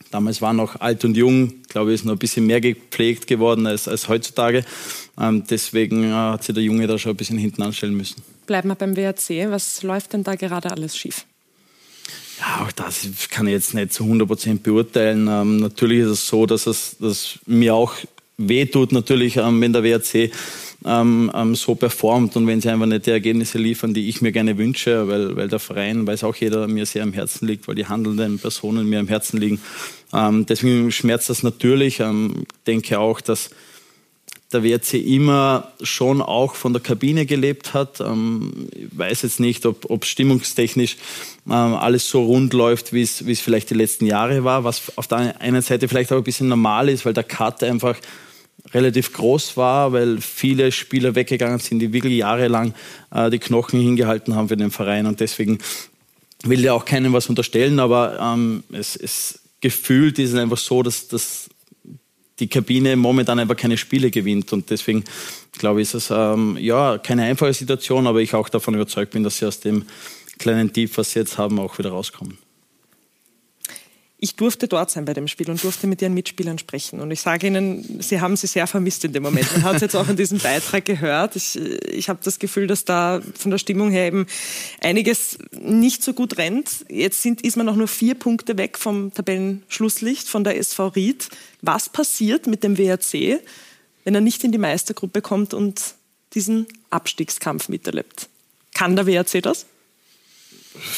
damals 0.09 0.41
war 0.41 0.53
noch 0.53 0.79
alt 0.79 1.05
und 1.05 1.15
jung, 1.15 1.53
glaube 1.69 1.91
ich, 1.91 2.01
ist 2.01 2.05
noch 2.05 2.13
ein 2.13 2.19
bisschen 2.19 2.45
mehr 2.45 2.61
gepflegt 2.61 3.27
geworden 3.27 3.65
als, 3.67 3.87
als 3.87 4.07
heutzutage. 4.07 4.63
Ähm, 5.19 5.43
deswegen 5.49 6.03
äh, 6.03 6.13
hat 6.13 6.43
sich 6.43 6.53
der 6.55 6.63
Junge 6.63 6.87
da 6.87 6.97
schon 6.97 7.11
ein 7.11 7.17
bisschen 7.17 7.37
hinten 7.37 7.61
anstellen 7.61 7.95
müssen. 7.95 8.21
Bleiben 8.51 8.67
wir 8.67 8.75
beim 8.75 8.97
WRC. 8.97 9.49
Was 9.49 9.81
läuft 9.81 10.11
denn 10.11 10.25
da 10.25 10.35
gerade 10.35 10.71
alles 10.71 10.97
schief? 10.97 11.25
Ja, 12.37 12.65
auch 12.65 12.71
das 12.73 13.07
kann 13.29 13.47
ich 13.47 13.53
jetzt 13.53 13.73
nicht 13.73 13.93
zu 13.93 14.03
100% 14.03 14.59
beurteilen. 14.59 15.29
Ähm, 15.29 15.55
natürlich 15.61 15.99
ist 15.99 16.09
es 16.09 16.27
so, 16.27 16.45
dass 16.45 16.67
es 16.67 16.97
dass 16.99 17.39
mir 17.45 17.73
auch 17.73 17.93
wehtut, 18.35 18.91
natürlich, 18.91 19.37
ähm, 19.37 19.61
wenn 19.61 19.71
der 19.71 19.85
WRC 19.85 20.33
ähm, 20.83 21.31
ähm, 21.33 21.55
so 21.55 21.75
performt 21.75 22.35
und 22.35 22.45
wenn 22.45 22.59
sie 22.59 22.69
einfach 22.69 22.87
nicht 22.87 23.05
die 23.05 23.11
Ergebnisse 23.11 23.57
liefern, 23.57 23.93
die 23.93 24.09
ich 24.09 24.21
mir 24.21 24.33
gerne 24.33 24.57
wünsche, 24.57 25.07
weil, 25.07 25.33
weil 25.37 25.47
der 25.47 25.59
Verein, 25.59 26.05
weiß 26.05 26.25
auch 26.25 26.35
jeder, 26.35 26.67
mir 26.67 26.85
sehr 26.85 27.03
am 27.03 27.13
Herzen 27.13 27.47
liegt, 27.47 27.69
weil 27.69 27.75
die 27.75 27.85
handelnden 27.85 28.37
Personen 28.37 28.89
mir 28.89 28.99
am 28.99 29.07
Herzen 29.07 29.39
liegen. 29.39 29.61
Ähm, 30.11 30.45
deswegen 30.45 30.91
schmerzt 30.91 31.29
das 31.29 31.41
natürlich. 31.41 32.01
Ich 32.01 32.05
ähm, 32.05 32.43
denke 32.67 32.99
auch, 32.99 33.21
dass 33.21 33.51
der 34.53 34.63
WRC 34.63 34.93
immer 34.95 35.71
schon 35.81 36.21
auch 36.21 36.55
von 36.55 36.73
der 36.73 36.81
Kabine 36.81 37.25
gelebt 37.25 37.73
hat. 37.73 37.99
Ähm, 38.01 38.67
ich 38.71 38.97
weiß 38.97 39.23
jetzt 39.23 39.39
nicht, 39.39 39.65
ob, 39.65 39.89
ob 39.89 40.05
stimmungstechnisch 40.05 40.97
ähm, 41.47 41.53
alles 41.75 42.07
so 42.09 42.23
rund 42.23 42.53
läuft, 42.53 42.93
wie 42.93 43.01
es, 43.01 43.21
vielleicht 43.41 43.69
die 43.69 43.75
letzten 43.75 44.05
Jahre 44.05 44.43
war, 44.43 44.63
was 44.63 44.97
auf 44.97 45.07
der 45.07 45.39
einen 45.41 45.61
Seite 45.61 45.87
vielleicht 45.87 46.11
auch 46.11 46.17
ein 46.17 46.23
bisschen 46.23 46.47
normal 46.47 46.89
ist, 46.89 47.05
weil 47.05 47.13
der 47.13 47.23
Cut 47.23 47.63
einfach 47.63 47.97
relativ 48.73 49.13
groß 49.13 49.57
war, 49.57 49.91
weil 49.91 50.21
viele 50.21 50.71
Spieler 50.71 51.15
weggegangen 51.15 51.59
sind, 51.59 51.79
die 51.79 51.93
wirklich 51.93 52.17
jahrelang 52.17 52.73
äh, 53.11 53.29
die 53.29 53.39
Knochen 53.39 53.79
hingehalten 53.79 54.35
haben 54.35 54.49
für 54.49 54.57
den 54.57 54.71
Verein 54.71 55.07
und 55.07 55.19
deswegen 55.19 55.57
will 56.43 56.63
ja 56.63 56.73
auch 56.73 56.85
keinem 56.85 57.13
was 57.13 57.27
unterstellen, 57.27 57.79
aber 57.79 58.19
ähm, 58.19 58.63
es, 58.71 58.95
es 58.95 59.39
gefühlt 59.61 60.19
ist 60.19 60.31
es 60.31 60.39
einfach 60.39 60.57
so, 60.57 60.83
dass, 60.83 61.07
dass 61.07 61.49
die 62.39 62.47
Kabine 62.47 62.95
momentan 62.95 63.39
einfach 63.39 63.55
keine 63.55 63.77
Spiele 63.77 64.11
gewinnt. 64.11 64.51
Und 64.53 64.69
deswegen 64.69 65.03
glaube 65.51 65.81
ich, 65.81 65.89
ist 65.89 65.93
es 65.93 66.11
ähm, 66.11 66.57
ja 66.59 66.97
keine 66.97 67.23
einfache 67.23 67.53
Situation, 67.53 68.07
aber 68.07 68.21
ich 68.21 68.33
auch 68.33 68.49
davon 68.49 68.73
überzeugt 68.73 69.11
bin, 69.11 69.23
dass 69.23 69.37
sie 69.37 69.45
aus 69.45 69.59
dem 69.59 69.85
kleinen 70.39 70.73
Tief, 70.73 70.97
was 70.97 71.11
sie 71.11 71.19
jetzt 71.19 71.37
haben, 71.37 71.59
auch 71.59 71.77
wieder 71.77 71.91
rauskommen. 71.91 72.37
Ich 74.23 74.35
durfte 74.35 74.67
dort 74.67 74.91
sein 74.91 75.05
bei 75.05 75.15
dem 75.15 75.27
Spiel 75.27 75.49
und 75.49 75.63
durfte 75.63 75.87
mit 75.87 75.99
Ihren 75.99 76.13
Mitspielern 76.13 76.59
sprechen. 76.59 76.99
Und 76.99 77.09
ich 77.09 77.21
sage 77.21 77.47
Ihnen, 77.47 77.99
Sie 78.03 78.21
haben 78.21 78.37
sie 78.37 78.45
sehr 78.45 78.67
vermisst 78.67 79.03
in 79.03 79.13
dem 79.13 79.23
Moment. 79.23 79.51
Man 79.51 79.63
hat 79.63 79.77
es 79.77 79.81
jetzt 79.81 79.95
auch 79.95 80.07
in 80.07 80.15
diesem 80.15 80.37
Beitrag 80.37 80.85
gehört. 80.85 81.35
Ich, 81.35 81.57
ich 81.57 82.07
habe 82.07 82.19
das 82.23 82.37
Gefühl, 82.37 82.67
dass 82.67 82.85
da 82.85 83.19
von 83.33 83.49
der 83.49 83.57
Stimmung 83.57 83.89
her 83.89 84.05
eben 84.05 84.27
einiges 84.79 85.39
nicht 85.59 86.03
so 86.03 86.13
gut 86.13 86.37
rennt. 86.37 86.85
Jetzt 86.87 87.23
sind, 87.23 87.41
ist 87.41 87.57
man 87.57 87.65
noch 87.65 87.75
nur 87.75 87.87
vier 87.87 88.13
Punkte 88.13 88.59
weg 88.59 88.77
vom 88.77 89.11
Tabellenschlusslicht 89.11 90.29
von 90.29 90.43
der 90.43 90.55
SV 90.55 90.89
Ried. 90.89 91.29
Was 91.63 91.89
passiert 91.89 92.45
mit 92.45 92.63
dem 92.63 92.77
WRC, 92.77 93.39
wenn 94.03 94.13
er 94.13 94.21
nicht 94.21 94.43
in 94.43 94.51
die 94.51 94.59
Meistergruppe 94.59 95.23
kommt 95.23 95.55
und 95.55 95.95
diesen 96.35 96.67
Abstiegskampf 96.91 97.69
miterlebt? 97.69 98.29
Kann 98.75 98.95
der 98.95 99.07
WRC 99.07 99.41
das? 99.41 99.65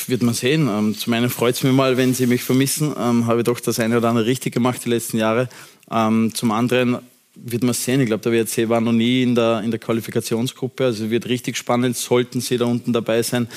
Wird 0.07 0.21
man 0.21 0.33
sehen. 0.33 0.67
Ähm, 0.67 0.95
zum 0.97 1.13
einen 1.13 1.29
freut 1.29 1.55
es 1.55 1.63
mich 1.63 1.73
mal, 1.73 1.97
wenn 1.97 2.13
Sie 2.13 2.27
mich 2.27 2.43
vermissen. 2.43 2.93
Ähm, 2.97 3.25
habe 3.25 3.39
ich 3.39 3.45
doch 3.45 3.59
das 3.59 3.79
eine 3.79 3.97
oder 3.97 4.09
andere 4.09 4.25
richtig 4.25 4.53
gemacht 4.53 4.81
die 4.85 4.89
letzten 4.89 5.17
Jahre. 5.17 5.49
Ähm, 5.89 6.33
zum 6.35 6.51
anderen 6.51 6.99
wird 7.35 7.63
man 7.63 7.73
sehen. 7.73 7.99
Ich 8.01 8.07
glaube, 8.07 8.21
der 8.21 8.31
WRC 8.31 8.69
war 8.69 8.81
noch 8.81 8.91
nie 8.91 9.23
in 9.23 9.33
der, 9.33 9.61
in 9.63 9.71
der 9.71 9.79
Qualifikationsgruppe. 9.79 10.85
Also 10.85 11.09
wird 11.09 11.27
richtig 11.27 11.57
spannend, 11.57 11.97
sollten 11.97 12.41
Sie 12.41 12.57
da 12.57 12.65
unten 12.65 12.93
dabei 12.93 13.23
sein, 13.23 13.47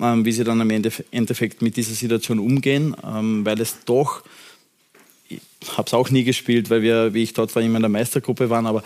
ähm, 0.00 0.24
wie 0.24 0.32
Sie 0.32 0.44
dann 0.44 0.60
am 0.60 0.70
Endeffekt 0.70 1.60
mit 1.60 1.76
dieser 1.76 1.94
Situation 1.94 2.38
umgehen, 2.38 2.94
ähm, 3.04 3.44
weil 3.44 3.60
es 3.60 3.78
doch, 3.84 4.22
ich 5.28 5.40
habe 5.76 5.86
es 5.86 5.94
auch 5.94 6.10
nie 6.10 6.22
gespielt, 6.22 6.70
weil 6.70 6.82
wir, 6.82 7.14
wie 7.14 7.22
ich 7.24 7.32
dort 7.32 7.54
war, 7.56 7.62
immer 7.62 7.76
in 7.76 7.82
der 7.82 7.88
Meistergruppe 7.88 8.50
waren, 8.50 8.66
aber 8.66 8.84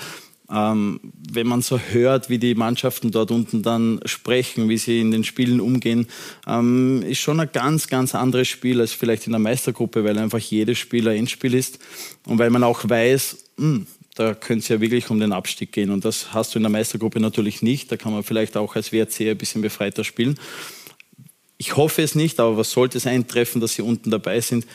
ähm, 0.51 1.01
wenn 1.31 1.47
man 1.47 1.63
so 1.63 1.79
hört, 1.79 2.31
wie 2.31 2.39
die 2.39 2.55
Mannschaften 2.55 3.11
dort 3.11 3.31
unten 3.31 3.63
dann 3.63 4.01
sprechen, 4.05 4.69
wie 4.69 4.79
sie 4.79 5.01
in 5.01 5.11
den 5.11 5.25
Spielen 5.25 5.61
umgehen, 5.61 6.07
ähm, 6.47 7.03
ist 7.03 7.19
schon 7.19 7.41
ein 7.41 7.51
ganz, 7.53 7.89
ganz 7.89 8.15
anderes 8.15 8.49
Spiel 8.49 8.81
als 8.81 8.93
vielleicht 8.93 9.27
in 9.27 9.33
der 9.33 9.41
Meistergruppe, 9.41 10.05
weil 10.05 10.19
einfach 10.19 10.39
jedes 10.39 10.79
Spiel 10.79 11.09
ein 11.09 11.19
Endspiel 11.19 11.55
ist 11.55 11.79
und 12.27 12.39
weil 12.39 12.51
man 12.51 12.65
auch 12.65 12.89
weiß, 12.89 13.37
mh, 13.57 13.65
hm, 13.67 13.87
da 14.19 14.35
könnte 14.35 14.63
es 14.63 14.69
ja 14.69 14.81
wirklich 14.81 15.11
um 15.11 15.21
den 15.21 15.33
Abstieg 15.33 15.71
gehen. 15.71 15.91
Und 15.91 16.05
das 16.05 16.33
hast 16.33 16.55
du 16.55 16.59
in 16.59 16.65
der 16.65 16.71
Meistergruppe 16.71 17.21
natürlich 17.21 17.63
nicht. 17.63 17.93
Da 17.93 17.97
kann 17.97 18.13
man 18.13 18.25
vielleicht 18.25 18.57
auch 18.57 18.75
als 18.75 18.93
WRC 18.93 19.21
ein 19.21 19.39
bisschen 19.39 19.63
befreiter 19.63 20.03
spielen. 20.03 20.37
Ich 21.57 21.77
hoffe 21.77 22.03
es 22.03 22.17
nicht, 22.17 22.41
aber 22.41 22.57
was 22.57 22.73
sollte 22.73 22.99
es 22.99 23.07
eintreffen, 23.07 23.61
dass 23.61 23.75
sie 23.75 23.83
unten 23.83 24.11
dabei 24.11 24.41
sind, 24.41 24.67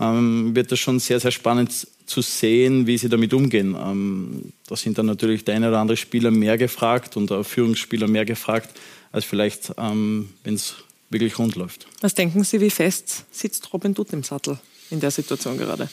ähm, 0.00 0.54
wird 0.54 0.70
das 0.70 0.78
schon 0.78 1.00
sehr, 1.00 1.18
sehr 1.18 1.32
spannend 1.32 1.86
zu 2.12 2.20
sehen, 2.20 2.86
wie 2.86 2.98
sie 2.98 3.08
damit 3.08 3.32
umgehen. 3.32 3.74
Ähm, 3.74 4.52
da 4.66 4.76
sind 4.76 4.98
dann 4.98 5.06
natürlich 5.06 5.44
der 5.44 5.54
eine 5.54 5.68
oder 5.68 5.78
andere 5.78 5.96
Spieler 5.96 6.30
mehr 6.30 6.58
gefragt 6.58 7.16
und 7.16 7.30
der 7.30 7.42
Führungsspieler 7.42 8.06
mehr 8.06 8.26
gefragt, 8.26 8.68
als 9.12 9.24
vielleicht, 9.24 9.72
ähm, 9.78 10.28
wenn 10.44 10.54
es 10.54 10.76
wirklich 11.08 11.38
rund 11.38 11.56
läuft. 11.56 11.86
Was 12.02 12.14
denken 12.14 12.44
Sie, 12.44 12.60
wie 12.60 12.70
fest 12.70 13.24
sitzt 13.30 13.72
Robin 13.72 13.94
Dutt 13.94 14.12
im 14.12 14.22
Sattel 14.22 14.58
in 14.90 15.00
der 15.00 15.10
Situation 15.10 15.56
gerade? 15.56 15.88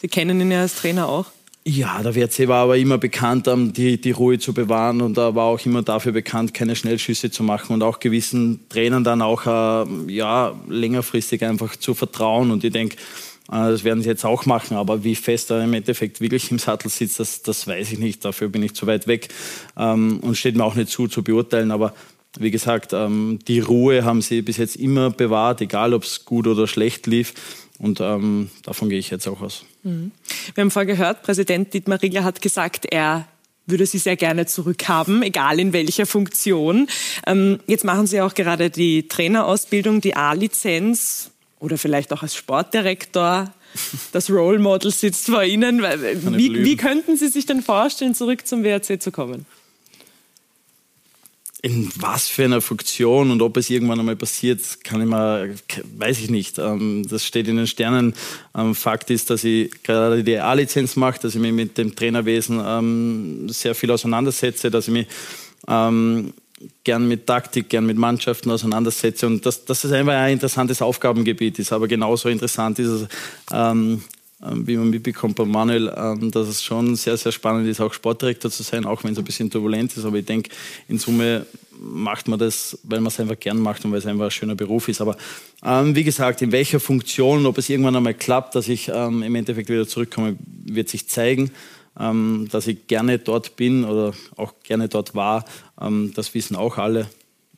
Sie 0.00 0.08
kennen 0.08 0.40
ihn 0.40 0.50
ja 0.50 0.62
als 0.62 0.74
Trainer 0.74 1.08
auch. 1.08 1.26
Ja, 1.66 2.02
der 2.02 2.14
WRC 2.14 2.48
war 2.48 2.64
aber 2.64 2.76
immer 2.76 2.98
bekannt, 2.98 3.48
die, 3.76 3.98
die 3.98 4.10
Ruhe 4.10 4.38
zu 4.38 4.52
bewahren 4.52 5.00
und 5.00 5.16
er 5.16 5.34
war 5.34 5.46
auch 5.46 5.64
immer 5.64 5.82
dafür 5.82 6.12
bekannt, 6.12 6.52
keine 6.52 6.76
Schnellschüsse 6.76 7.30
zu 7.30 7.42
machen 7.42 7.72
und 7.72 7.82
auch 7.82 8.00
gewissen 8.00 8.60
Trainern 8.68 9.02
dann 9.02 9.22
auch 9.22 9.46
äh, 9.46 10.12
ja, 10.12 10.54
längerfristig 10.68 11.42
einfach 11.42 11.76
zu 11.76 11.94
vertrauen. 11.94 12.50
Und 12.50 12.64
ich 12.64 12.72
denke, 12.72 12.96
das 13.48 13.84
werden 13.84 14.02
sie 14.02 14.08
jetzt 14.08 14.24
auch 14.24 14.46
machen, 14.46 14.76
aber 14.76 15.04
wie 15.04 15.14
fest 15.14 15.50
er 15.50 15.62
im 15.62 15.74
Endeffekt 15.74 16.20
wirklich 16.20 16.50
im 16.50 16.58
Sattel 16.58 16.90
sitzt, 16.90 17.20
das, 17.20 17.42
das 17.42 17.66
weiß 17.66 17.92
ich 17.92 17.98
nicht. 17.98 18.24
Dafür 18.24 18.48
bin 18.48 18.62
ich 18.62 18.74
zu 18.74 18.86
weit 18.86 19.06
weg 19.06 19.28
ähm, 19.76 20.20
und 20.20 20.36
steht 20.36 20.56
mir 20.56 20.64
auch 20.64 20.74
nicht 20.74 20.88
zu, 20.88 21.08
zu 21.08 21.22
beurteilen. 21.22 21.70
Aber 21.70 21.94
wie 22.38 22.50
gesagt, 22.50 22.92
ähm, 22.92 23.38
die 23.46 23.60
Ruhe 23.60 24.04
haben 24.04 24.22
sie 24.22 24.42
bis 24.42 24.56
jetzt 24.56 24.76
immer 24.76 25.10
bewahrt, 25.10 25.60
egal 25.60 25.92
ob 25.92 26.04
es 26.04 26.24
gut 26.24 26.46
oder 26.46 26.66
schlecht 26.66 27.06
lief. 27.06 27.34
Und 27.78 28.00
ähm, 28.00 28.50
davon 28.62 28.88
gehe 28.88 28.98
ich 28.98 29.10
jetzt 29.10 29.26
auch 29.26 29.40
aus. 29.42 29.64
Mhm. 29.82 30.12
Wir 30.54 30.62
haben 30.62 30.70
vorher 30.70 30.94
gehört, 30.94 31.22
Präsident 31.22 31.74
Dietmar 31.74 32.00
Riegler 32.00 32.24
hat 32.24 32.40
gesagt, 32.40 32.86
er 32.86 33.26
würde 33.66 33.86
sie 33.86 33.98
sehr 33.98 34.16
gerne 34.16 34.46
zurückhaben, 34.46 35.22
egal 35.22 35.58
in 35.58 35.72
welcher 35.72 36.06
Funktion. 36.06 36.88
Ähm, 37.26 37.60
jetzt 37.66 37.84
machen 37.84 38.06
Sie 38.06 38.20
auch 38.20 38.34
gerade 38.34 38.70
die 38.70 39.08
Trainerausbildung, 39.08 40.00
die 40.00 40.16
A-Lizenz 40.16 41.30
oder 41.64 41.78
vielleicht 41.78 42.12
auch 42.12 42.22
als 42.22 42.36
Sportdirektor. 42.36 43.52
Das 44.12 44.30
Role 44.30 44.60
Model 44.60 44.92
sitzt 44.92 45.26
vor 45.26 45.42
Ihnen. 45.42 45.82
Wie, 45.82 46.64
wie 46.64 46.76
könnten 46.76 47.16
Sie 47.16 47.28
sich 47.28 47.46
denn 47.46 47.62
vorstellen, 47.62 48.14
zurück 48.14 48.46
zum 48.46 48.62
WRC 48.62 49.02
zu 49.02 49.10
kommen? 49.10 49.46
in 51.64 51.90
was 51.96 52.28
für 52.28 52.44
einer 52.44 52.60
Funktion 52.60 53.30
und 53.30 53.40
ob 53.40 53.56
es 53.56 53.70
irgendwann 53.70 53.98
einmal 53.98 54.16
passiert, 54.16 54.60
kann 54.84 55.00
ich 55.00 55.08
mal, 55.08 55.54
weiß 55.96 56.18
ich 56.18 56.28
nicht. 56.28 56.58
Ähm, 56.58 57.06
das 57.08 57.24
steht 57.24 57.48
in 57.48 57.56
den 57.56 57.66
Sternen. 57.66 58.12
Ähm, 58.54 58.74
Fakt 58.74 59.08
ist, 59.08 59.30
dass 59.30 59.44
ich 59.44 59.82
gerade 59.82 60.22
die 60.22 60.38
A-Lizenz 60.38 60.94
mache, 60.94 61.20
dass 61.22 61.34
ich 61.34 61.40
mich 61.40 61.54
mit 61.54 61.78
dem 61.78 61.96
Trainerwesen 61.96 62.60
ähm, 62.62 63.48
sehr 63.48 63.74
viel 63.74 63.90
auseinandersetze, 63.90 64.70
dass 64.70 64.88
ich 64.88 64.92
mich 64.92 65.06
gern 66.84 67.08
mit 67.08 67.26
Taktik, 67.26 67.68
gern 67.68 67.86
mit 67.86 67.96
Mannschaften 67.96 68.50
auseinandersetze 68.50 69.26
und 69.26 69.44
dass, 69.44 69.64
dass 69.64 69.84
es 69.84 69.92
einfach 69.92 70.14
ein 70.14 70.34
interessantes 70.34 70.80
Aufgabengebiet 70.80 71.58
ist. 71.58 71.72
Aber 71.72 71.88
genauso 71.88 72.28
interessant 72.28 72.78
ist 72.78 72.88
es, 72.88 73.08
wie 73.50 74.76
man 74.76 74.90
mitbekommt 74.90 75.36
bei 75.36 75.44
Manuel, 75.44 75.86
dass 76.30 76.48
es 76.48 76.62
schon 76.62 76.96
sehr, 76.96 77.16
sehr 77.16 77.32
spannend 77.32 77.66
ist, 77.66 77.80
auch 77.80 77.92
Sportdirektor 77.92 78.50
zu 78.50 78.62
sein, 78.62 78.84
auch 78.84 79.02
wenn 79.02 79.12
es 79.12 79.18
ein 79.18 79.24
bisschen 79.24 79.50
turbulent 79.50 79.96
ist. 79.96 80.04
Aber 80.04 80.16
ich 80.16 80.26
denke, 80.26 80.50
in 80.88 80.98
Summe 80.98 81.46
macht 81.80 82.28
man 82.28 82.38
das, 82.38 82.78
weil 82.84 83.00
man 83.00 83.08
es 83.08 83.20
einfach 83.20 83.38
gern 83.38 83.58
macht 83.58 83.84
und 83.84 83.92
weil 83.92 83.98
es 83.98 84.06
einfach 84.06 84.26
ein 84.26 84.30
schöner 84.30 84.54
Beruf 84.54 84.88
ist. 84.88 85.00
Aber 85.00 85.16
ähm, 85.64 85.94
wie 85.94 86.04
gesagt, 86.04 86.42
in 86.42 86.52
welcher 86.52 86.80
Funktion, 86.80 87.46
ob 87.46 87.58
es 87.58 87.68
irgendwann 87.68 87.96
einmal 87.96 88.14
klappt, 88.14 88.54
dass 88.54 88.68
ich 88.68 88.90
ähm, 88.92 89.22
im 89.22 89.34
Endeffekt 89.34 89.68
wieder 89.68 89.88
zurückkomme, 89.88 90.36
wird 90.66 90.88
sich 90.88 91.08
zeigen. 91.08 91.50
Ähm, 91.98 92.48
dass 92.50 92.66
ich 92.66 92.86
gerne 92.88 93.18
dort 93.18 93.56
bin 93.56 93.84
oder 93.84 94.14
auch 94.36 94.54
gerne 94.64 94.88
dort 94.88 95.14
war, 95.14 95.44
ähm, 95.80 96.12
das 96.14 96.34
wissen 96.34 96.56
auch 96.56 96.78
alle. 96.78 97.08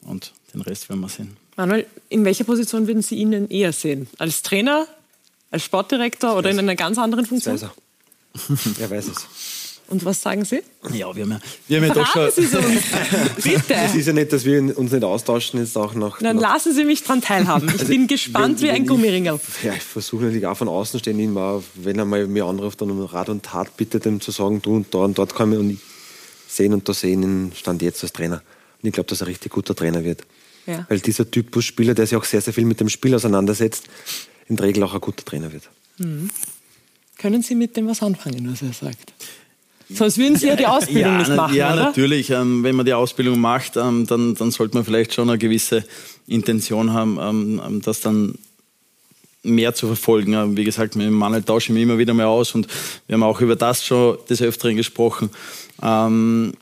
Und 0.02 0.32
den 0.52 0.60
Rest 0.60 0.88
werden 0.88 1.00
wir 1.00 1.08
sehen. 1.08 1.36
Manuel, 1.56 1.86
in 2.10 2.24
welcher 2.24 2.44
Position 2.44 2.86
würden 2.86 3.02
Sie 3.02 3.16
ihn 3.16 3.30
denn 3.30 3.48
eher 3.48 3.72
sehen? 3.72 4.08
Als 4.18 4.42
Trainer, 4.42 4.86
als 5.50 5.64
Sportdirektor 5.64 6.36
oder 6.36 6.50
in 6.50 6.58
einer 6.58 6.76
ganz 6.76 6.98
anderen 6.98 7.24
Funktion? 7.24 7.54
Weiß 7.54 7.62
er. 7.62 7.74
er 8.80 8.90
weiß 8.90 9.08
es. 9.08 9.26
Und 9.88 10.04
was 10.04 10.20
sagen 10.20 10.44
Sie? 10.44 10.62
Ja, 10.92 11.14
wir 11.14 11.22
haben 11.22 11.30
ja, 11.30 11.40
wir 11.68 11.76
haben 11.76 11.86
ja 11.86 11.94
doch 11.94 12.06
schon. 12.06 12.30
Sie 12.32 12.46
so. 12.46 12.58
Bitte. 13.42 13.74
Es 13.74 13.94
ist 13.94 14.06
ja 14.06 14.12
nicht, 14.12 14.32
dass 14.32 14.44
wir 14.44 14.76
uns 14.76 14.90
nicht 14.90 15.04
austauschen, 15.04 15.60
jetzt 15.60 15.76
auch 15.78 15.94
noch. 15.94 16.18
Dann 16.18 16.36
noch 16.36 16.42
lassen 16.42 16.74
Sie 16.74 16.84
mich 16.84 17.02
daran 17.02 17.20
teilhaben. 17.20 17.68
Ich 17.68 17.74
also, 17.74 17.86
bin 17.86 18.08
gespannt 18.08 18.60
wie 18.62 18.70
ein 18.70 18.84
Gummiringel. 18.86 19.38
Ja, 19.62 19.74
ich 19.74 19.82
versuche 19.82 20.24
natürlich 20.24 20.46
auch 20.46 20.56
von 20.56 20.68
außen 20.68 20.98
stehen, 20.98 21.20
immer, 21.20 21.62
wenn 21.74 21.98
er 21.98 22.04
mal 22.04 22.26
mir 22.26 22.46
anruft 22.46 22.82
und 22.82 22.90
um 22.90 23.04
Rat 23.04 23.28
und 23.28 23.44
Tat 23.44 23.76
bittet, 23.76 24.06
ihm 24.06 24.20
zu 24.20 24.32
sagen, 24.32 24.60
du 24.60 24.74
und 24.74 24.92
da 24.92 24.98
und 24.98 25.16
dort 25.16 25.34
kann 25.34 25.52
ich 25.52 25.58
und 25.58 25.78
sehen 26.48 26.72
und 26.72 26.88
da 26.88 26.92
sehen 26.92 27.22
ihn 27.22 27.52
Stand 27.54 27.82
jetzt 27.82 28.02
als 28.02 28.12
Trainer. 28.12 28.42
Und 28.82 28.88
ich 28.88 28.92
glaube, 28.92 29.08
dass 29.08 29.20
er 29.20 29.26
ein 29.26 29.30
richtig 29.30 29.52
guter 29.52 29.76
Trainer 29.76 30.02
wird. 30.02 30.24
Ja. 30.66 30.84
Weil 30.88 30.98
dieser 30.98 31.30
Typus 31.30 31.64
Spieler, 31.64 31.94
der 31.94 32.06
sich 32.06 32.16
auch 32.16 32.24
sehr, 32.24 32.40
sehr 32.40 32.52
viel 32.52 32.64
mit 32.64 32.80
dem 32.80 32.88
Spiel 32.88 33.14
auseinandersetzt, 33.14 33.84
in 34.48 34.56
der 34.56 34.66
Regel 34.66 34.82
auch 34.82 34.94
ein 34.94 35.00
guter 35.00 35.24
Trainer 35.24 35.52
wird. 35.52 35.68
Mhm. 35.98 36.30
Können 37.18 37.42
Sie 37.42 37.54
mit 37.54 37.76
dem 37.76 37.86
was 37.86 38.02
anfangen, 38.02 38.50
was 38.50 38.62
er 38.62 38.72
sagt? 38.72 39.12
Sonst 39.88 40.18
würden 40.18 40.36
Sie 40.36 40.48
ja 40.48 40.56
die 40.56 40.66
Ausbildung 40.66 41.12
ja, 41.12 41.18
nicht 41.18 41.36
machen, 41.36 41.54
Ja, 41.54 41.72
oder? 41.72 41.84
natürlich. 41.84 42.30
Ähm, 42.30 42.64
wenn 42.64 42.74
man 42.74 42.86
die 42.86 42.92
Ausbildung 42.92 43.40
macht, 43.40 43.76
ähm, 43.76 44.06
dann, 44.06 44.34
dann 44.34 44.50
sollte 44.50 44.74
man 44.74 44.84
vielleicht 44.84 45.14
schon 45.14 45.28
eine 45.28 45.38
gewisse 45.38 45.84
Intention 46.26 46.92
haben, 46.92 47.18
ähm, 47.20 47.62
ähm 47.64 47.82
das 47.82 48.00
dann 48.00 48.34
mehr 49.44 49.74
zu 49.74 49.86
verfolgen. 49.86 50.56
Wie 50.56 50.64
gesagt, 50.64 50.96
mit 50.96 51.06
dem 51.06 51.14
Manuel 51.14 51.42
tausche 51.42 51.66
ich 51.66 51.74
mich 51.74 51.84
immer 51.84 51.98
wieder 51.98 52.14
mal 52.14 52.26
aus 52.26 52.54
und 52.54 52.66
wir 53.06 53.14
haben 53.14 53.22
auch 53.22 53.40
über 53.40 53.54
das 53.54 53.84
schon 53.84 54.18
des 54.28 54.42
Öfteren 54.42 54.76
gesprochen. 54.76 55.30
Ähm, 55.80 56.52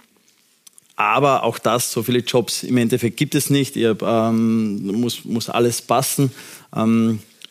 aber 0.96 1.42
auch 1.42 1.58
das, 1.58 1.90
so 1.90 2.02
viele 2.02 2.20
Jobs 2.20 2.62
im 2.62 2.76
Endeffekt 2.76 3.16
gibt 3.16 3.34
es 3.34 3.50
nicht. 3.50 3.76
Ich 3.76 3.86
hab, 3.86 4.02
ähm, 4.02 5.00
muss, 5.00 5.24
muss 5.24 5.48
alles 5.48 5.82
passen. 5.82 6.30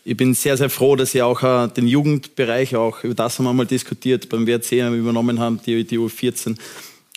Ich 0.06 0.18
bin 0.18 0.34
sehr, 0.34 0.58
sehr 0.58 0.70
froh, 0.70 0.98
dass 0.98 1.12
Sie 1.12 1.22
auch 1.22 1.44
äh, 1.44 1.70
den 1.70 1.88
Jugendbereich, 1.88 2.76
auch 2.76 3.06
über 3.06 3.14
das 3.14 3.40
haben 3.40 3.46
wir 3.46 3.54
mal 3.54 3.66
diskutiert, 3.66 4.28
beim 4.28 4.46
WRC 4.46 4.74
übernommen 4.94 5.40
haben, 5.40 5.62
die, 5.66 5.86
die 5.86 5.98
U14, 5.98 6.58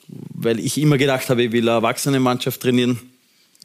weil 0.07 0.61
ich 0.61 0.79
immer 0.79 0.97
gedacht 0.97 1.29
habe, 1.29 1.43
ich 1.43 1.53
will 1.53 1.69
eine 1.69 1.79
Erwachsene-Mannschaft 1.79 2.61
trainieren. 2.61 3.01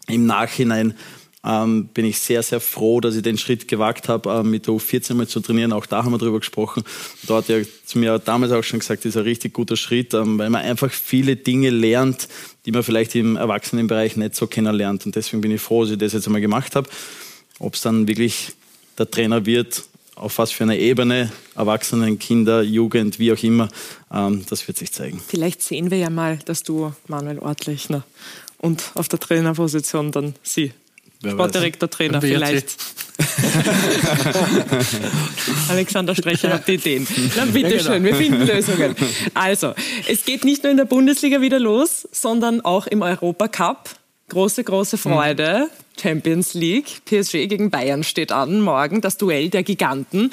Im 0.07 0.25
Nachhinein 0.25 0.95
ähm, 1.43 1.85
bin 1.93 2.05
ich 2.05 2.17
sehr, 2.17 2.41
sehr 2.41 2.59
froh, 2.59 2.99
dass 2.99 3.15
ich 3.15 3.21
den 3.21 3.37
Schritt 3.37 3.67
gewagt 3.67 4.09
habe, 4.09 4.39
äh, 4.39 4.43
mit 4.43 4.65
der 4.65 4.73
U14 4.73 5.13
mal 5.13 5.27
zu 5.27 5.39
trainieren. 5.39 5.71
Auch 5.71 5.85
da 5.85 6.03
haben 6.03 6.11
wir 6.11 6.17
drüber 6.17 6.39
gesprochen. 6.39 6.83
Da 7.27 7.35
hat 7.35 7.49
er 7.51 7.63
zu 7.85 7.99
mir 7.99 8.17
damals 8.17 8.51
auch 8.51 8.63
schon 8.63 8.79
gesagt, 8.79 9.05
das 9.05 9.11
ist 9.11 9.17
ein 9.17 9.23
richtig 9.23 9.53
guter 9.53 9.75
Schritt, 9.75 10.15
ähm, 10.15 10.39
weil 10.39 10.49
man 10.49 10.63
einfach 10.63 10.91
viele 10.91 11.35
Dinge 11.35 11.69
lernt, 11.69 12.27
die 12.65 12.71
man 12.71 12.81
vielleicht 12.81 13.13
im 13.13 13.35
Erwachsenenbereich 13.35 14.17
nicht 14.17 14.35
so 14.35 14.47
kennenlernt. 14.47 15.05
Und 15.05 15.15
deswegen 15.15 15.41
bin 15.41 15.51
ich 15.51 15.61
froh, 15.61 15.83
dass 15.83 15.91
ich 15.91 15.99
das 15.99 16.13
jetzt 16.13 16.25
einmal 16.25 16.41
gemacht 16.41 16.75
habe. 16.75 16.89
Ob 17.59 17.75
es 17.75 17.81
dann 17.81 18.07
wirklich 18.07 18.53
der 18.97 19.09
Trainer 19.09 19.45
wird, 19.45 19.83
auf 20.15 20.37
was 20.37 20.51
für 20.51 20.63
einer 20.63 20.75
Ebene, 20.75 21.31
Erwachsenen, 21.55 22.19
Kinder, 22.19 22.61
Jugend, 22.61 23.19
wie 23.19 23.31
auch 23.31 23.41
immer, 23.43 23.69
ähm, 24.13 24.45
das 24.49 24.67
wird 24.67 24.77
sich 24.77 24.91
zeigen. 24.91 25.21
Vielleicht 25.27 25.61
sehen 25.61 25.91
wir 25.91 25.97
ja 25.97 26.09
mal 26.09 26.39
das 26.45 26.63
Duo 26.63 26.93
Manuel 27.07 27.39
Ortlechner 27.39 28.03
und 28.57 28.91
auf 28.95 29.07
der 29.07 29.19
Trainerposition 29.19 30.11
dann 30.11 30.35
Sie. 30.43 30.73
Wer 31.21 31.31
Sportdirektor, 31.33 31.87
weiß. 31.87 31.95
Trainer, 31.95 32.21
vielleicht. 32.21 32.75
Alexander 35.69 36.15
Strecher 36.15 36.53
hat 36.53 36.67
die 36.67 36.73
Ideen. 36.73 37.05
Na, 37.35 37.45
bitte 37.45 37.69
Ja, 37.69 37.77
genau. 37.77 37.91
schön, 37.91 38.03
wir 38.03 38.15
finden 38.15 38.47
Lösungen. 38.47 38.95
Also, 39.35 39.73
es 40.07 40.25
geht 40.25 40.43
nicht 40.43 40.63
nur 40.63 40.71
in 40.71 40.77
der 40.77 40.85
Bundesliga 40.85 41.39
wieder 41.41 41.59
los, 41.59 42.07
sondern 42.11 42.61
auch 42.61 42.87
im 42.87 43.03
Europacup. 43.03 43.89
Große, 44.29 44.63
große 44.63 44.97
Freude. 44.97 45.69
Champions 45.99 46.53
League. 46.53 47.05
PSG 47.05 47.47
gegen 47.47 47.69
Bayern 47.69 48.03
steht 48.03 48.31
an. 48.31 48.61
Morgen 48.61 49.01
das 49.01 49.17
Duell 49.17 49.49
der 49.49 49.63
Giganten. 49.63 50.31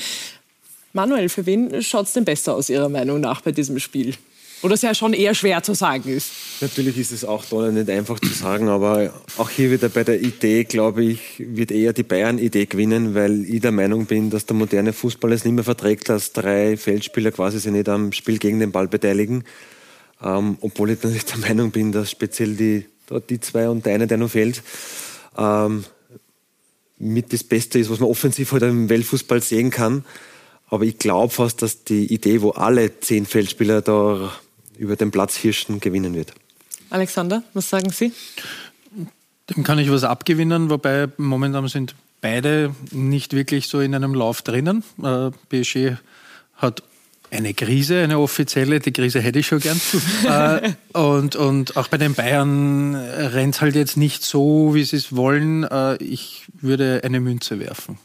Manuel, 0.93 1.29
für 1.29 1.47
wen 1.47 1.83
schaut 1.83 2.07
es 2.07 2.13
denn 2.13 2.25
besser 2.25 2.55
aus 2.55 2.71
Ihrer 2.71 2.89
Meinung 2.89 3.21
nach 3.21 3.41
bei 3.41 3.53
diesem 3.53 3.79
Spiel? 3.79 4.15
Oder 4.63 4.75
es 4.75 4.83
ja 4.83 4.93
schon 4.93 5.13
eher 5.13 5.35
schwer 5.35 5.63
zu 5.63 5.75
sagen 5.75 6.11
ist. 6.11 6.33
Natürlich 6.61 6.99
ist 6.99 7.13
es 7.13 7.25
auch 7.25 7.45
da 7.45 7.71
nicht 7.71 7.89
einfach 7.89 8.19
zu 8.19 8.31
sagen, 8.31 8.69
aber 8.69 9.13
auch 9.37 9.51
hier 9.51 9.71
wieder 9.71 9.89
bei 9.89 10.03
der 10.03 10.21
Idee, 10.21 10.65
glaube 10.65 11.05
ich, 11.05 11.21
wird 11.39 11.71
eher 11.71 11.93
die 11.93 12.03
Bayern-Idee 12.03 12.67
gewinnen, 12.67 13.15
weil 13.15 13.45
ich 13.45 13.61
der 13.61 13.71
Meinung 13.71 14.07
bin, 14.07 14.31
dass 14.31 14.47
der 14.47 14.57
moderne 14.57 14.93
Fußball 14.93 15.33
es 15.33 15.45
nicht 15.45 15.55
mehr 15.55 15.63
verträgt, 15.63 16.09
dass 16.09 16.33
drei 16.33 16.77
Feldspieler 16.77 17.31
quasi 17.31 17.61
sich 17.61 17.71
nicht 17.71 17.89
am 17.89 18.11
Spiel 18.11 18.39
gegen 18.39 18.59
den 18.59 18.73
Ball 18.73 18.89
beteiligen. 18.89 19.45
Ähm, 20.21 20.59
obwohl 20.61 20.91
ich 20.91 21.03
natürlich 21.03 21.25
der 21.27 21.39
Meinung 21.39 21.71
bin, 21.71 21.93
dass 21.93 22.11
speziell 22.11 22.57
die, 22.57 22.87
die 23.31 23.39
zwei 23.39 23.69
und 23.69 23.87
der 23.87 23.95
eine, 23.95 24.09
der 24.09 24.19
noch 24.19 24.31
fehlt, 24.31 24.63
ähm, 25.39 25.85
mit 26.99 27.33
das 27.33 27.45
Beste 27.45 27.79
ist, 27.79 27.91
was 27.91 28.01
man 28.01 28.11
offensiv 28.11 28.53
heute 28.53 28.67
im 28.67 28.89
Weltfußball 28.89 29.41
sehen 29.41 29.71
kann. 29.71 30.05
Aber 30.69 30.85
ich 30.85 30.99
glaube 30.99 31.33
fast, 31.33 31.63
dass 31.63 31.85
die 31.85 32.13
Idee, 32.13 32.43
wo 32.43 32.51
alle 32.51 33.01
zehn 33.01 33.25
Feldspieler 33.25 33.81
da 33.81 34.33
über 34.77 34.97
den 34.97 35.11
Platz 35.11 35.37
hirschen, 35.37 35.81
gewinnen 35.81 36.15
wird. 36.15 36.35
Alexander, 36.91 37.43
was 37.55 37.71
sagen 37.71 37.91
Sie? 37.91 38.13
Dem 39.51 39.65
kann 39.65 39.79
ich 39.79 39.91
was 39.91 40.05
abgewinnen, 40.05 40.69
wobei 40.71 41.09
momentan 41.17 41.69
sind 41.69 41.95
beide 42.21 42.75
nicht 42.91 43.33
wirklich 43.33 43.69
so 43.69 43.81
in 43.81 43.95
einem 43.95 44.15
Lauf 44.15 44.43
drinnen. 44.43 44.85
Äh, 45.03 45.31
PSG 45.49 45.97
hat 46.57 46.83
eine 47.31 47.55
Krise, 47.55 48.03
eine 48.03 48.19
offizielle, 48.19 48.81
die 48.81 48.93
Krise 48.93 49.21
hätte 49.21 49.39
ich 49.39 49.47
schon 49.47 49.61
gern. 49.61 49.81
äh, 50.27 50.73
und, 50.99 51.37
und 51.37 51.77
auch 51.77 51.89
bei 51.89 51.99
den 51.99 52.15
Bayern 52.15 52.95
rennt 52.95 53.61
halt 53.61 53.75
jetzt 53.75 53.97
nicht 53.97 54.23
so, 54.25 54.75
wie 54.75 54.85
sie 54.85 54.97
es 54.97 55.15
wollen. 55.15 55.65
Äh, 55.65 55.97
ich 56.03 56.45
würde 56.61 57.01
eine 57.05 57.21
Münze 57.21 57.61
werfen. 57.61 57.99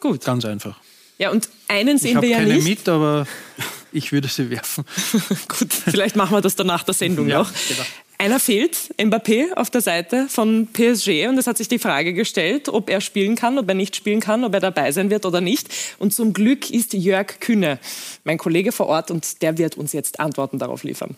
Gut. 0.00 0.24
Ganz 0.24 0.44
einfach. 0.44 0.76
Ja, 1.18 1.30
und 1.30 1.48
einen 1.66 1.96
Ich 1.96 2.02
sehen 2.02 2.16
habe 2.16 2.26
wir 2.26 2.32
ja 2.32 2.38
keine 2.38 2.54
nicht. 2.54 2.68
mit, 2.68 2.88
aber 2.88 3.26
ich 3.92 4.12
würde 4.12 4.28
sie 4.28 4.50
werfen. 4.50 4.84
Gut, 5.48 5.72
vielleicht 5.72 6.14
machen 6.14 6.32
wir 6.36 6.40
das 6.40 6.54
dann 6.54 6.68
nach 6.68 6.84
der 6.84 6.94
Sendung 6.94 7.28
Ja, 7.28 7.38
noch. 7.40 7.50
genau. 7.68 7.82
Einer 8.20 8.40
fehlt, 8.40 8.92
Mbappé 8.98 9.52
auf 9.54 9.70
der 9.70 9.80
Seite 9.80 10.26
von 10.28 10.66
PSG 10.72 11.28
und 11.28 11.38
es 11.38 11.46
hat 11.46 11.56
sich 11.56 11.68
die 11.68 11.78
Frage 11.78 12.14
gestellt, 12.14 12.68
ob 12.68 12.90
er 12.90 13.00
spielen 13.00 13.36
kann, 13.36 13.56
ob 13.60 13.68
er 13.68 13.76
nicht 13.76 13.94
spielen 13.94 14.18
kann, 14.18 14.42
ob 14.42 14.52
er 14.54 14.58
dabei 14.58 14.90
sein 14.90 15.08
wird 15.08 15.24
oder 15.24 15.40
nicht. 15.40 15.68
Und 16.00 16.12
zum 16.12 16.32
Glück 16.32 16.68
ist 16.68 16.94
Jörg 16.94 17.38
Kühne 17.38 17.78
mein 18.24 18.36
Kollege 18.36 18.72
vor 18.72 18.88
Ort 18.88 19.12
und 19.12 19.40
der 19.40 19.56
wird 19.56 19.76
uns 19.76 19.92
jetzt 19.92 20.18
Antworten 20.18 20.58
darauf 20.58 20.82
liefern. 20.82 21.16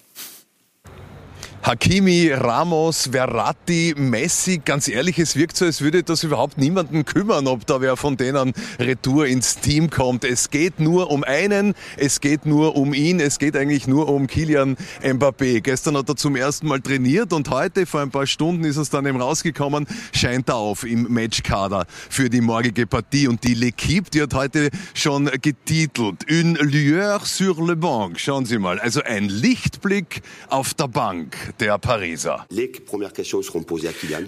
Hakimi, 1.70 2.32
Ramos, 2.32 3.10
Verratti, 3.12 3.94
Messi, 3.96 4.60
ganz 4.64 4.88
ehrlich, 4.88 5.20
es 5.20 5.36
wirkt 5.36 5.56
so, 5.56 5.66
als 5.66 5.80
würde 5.82 6.02
das 6.02 6.24
überhaupt 6.24 6.58
niemanden 6.58 7.04
kümmern, 7.04 7.46
ob 7.46 7.64
da 7.64 7.80
wer 7.80 7.96
von 7.96 8.16
denen 8.16 8.54
retour 8.80 9.28
ins 9.28 9.54
Team 9.54 9.88
kommt. 9.88 10.24
Es 10.24 10.50
geht 10.50 10.80
nur 10.80 11.12
um 11.12 11.22
einen, 11.22 11.74
es 11.96 12.20
geht 12.20 12.44
nur 12.44 12.74
um 12.74 12.92
ihn, 12.92 13.20
es 13.20 13.38
geht 13.38 13.56
eigentlich 13.56 13.86
nur 13.86 14.08
um 14.08 14.26
Kilian 14.26 14.76
Mbappé. 15.00 15.60
Gestern 15.60 15.96
hat 15.96 16.08
er 16.08 16.16
zum 16.16 16.34
ersten 16.34 16.66
Mal 16.66 16.80
trainiert 16.80 17.32
und 17.32 17.48
heute, 17.50 17.86
vor 17.86 18.00
ein 18.00 18.10
paar 18.10 18.26
Stunden, 18.26 18.64
ist 18.64 18.76
es 18.76 18.90
dann 18.90 19.06
eben 19.06 19.22
rausgekommen, 19.22 19.86
scheint 20.12 20.48
er 20.48 20.56
auf 20.56 20.82
im 20.82 21.04
Matchkader 21.04 21.86
für 22.08 22.28
die 22.28 22.40
morgige 22.40 22.88
Partie. 22.88 23.28
Und 23.28 23.44
die 23.44 23.54
L'Equipe, 23.54 24.10
die 24.10 24.22
hat 24.22 24.34
heute 24.34 24.70
schon 24.92 25.26
getitelt, 25.40 26.28
Une 26.28 26.54
lueur 26.54 27.20
sur 27.24 27.64
le 27.64 27.76
banc. 27.76 28.18
Schauen 28.18 28.44
Sie 28.44 28.58
mal, 28.58 28.80
also 28.80 29.04
ein 29.04 29.28
Lichtblick 29.28 30.22
auf 30.48 30.74
der 30.74 30.88
Bank 30.88 31.36
der 31.60 31.78
Pariser. 31.78 32.46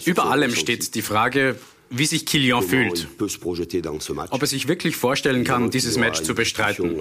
Über 0.05 0.27
allem 0.27 0.55
steht 0.55 0.95
die 0.95 1.03
Frage, 1.03 1.57
wie 1.93 2.07
sich 2.07 2.25
Kilian 2.25 2.63
fühlt. 2.63 3.07
Ob 4.31 4.41
er 4.41 4.47
sich 4.47 4.69
wirklich 4.69 4.97
vorstellen 4.97 5.45
kann, 5.45 5.71
dieses 5.71 5.99
Match 5.99 6.23
zu 6.23 6.35
bestreiten. 6.35 6.99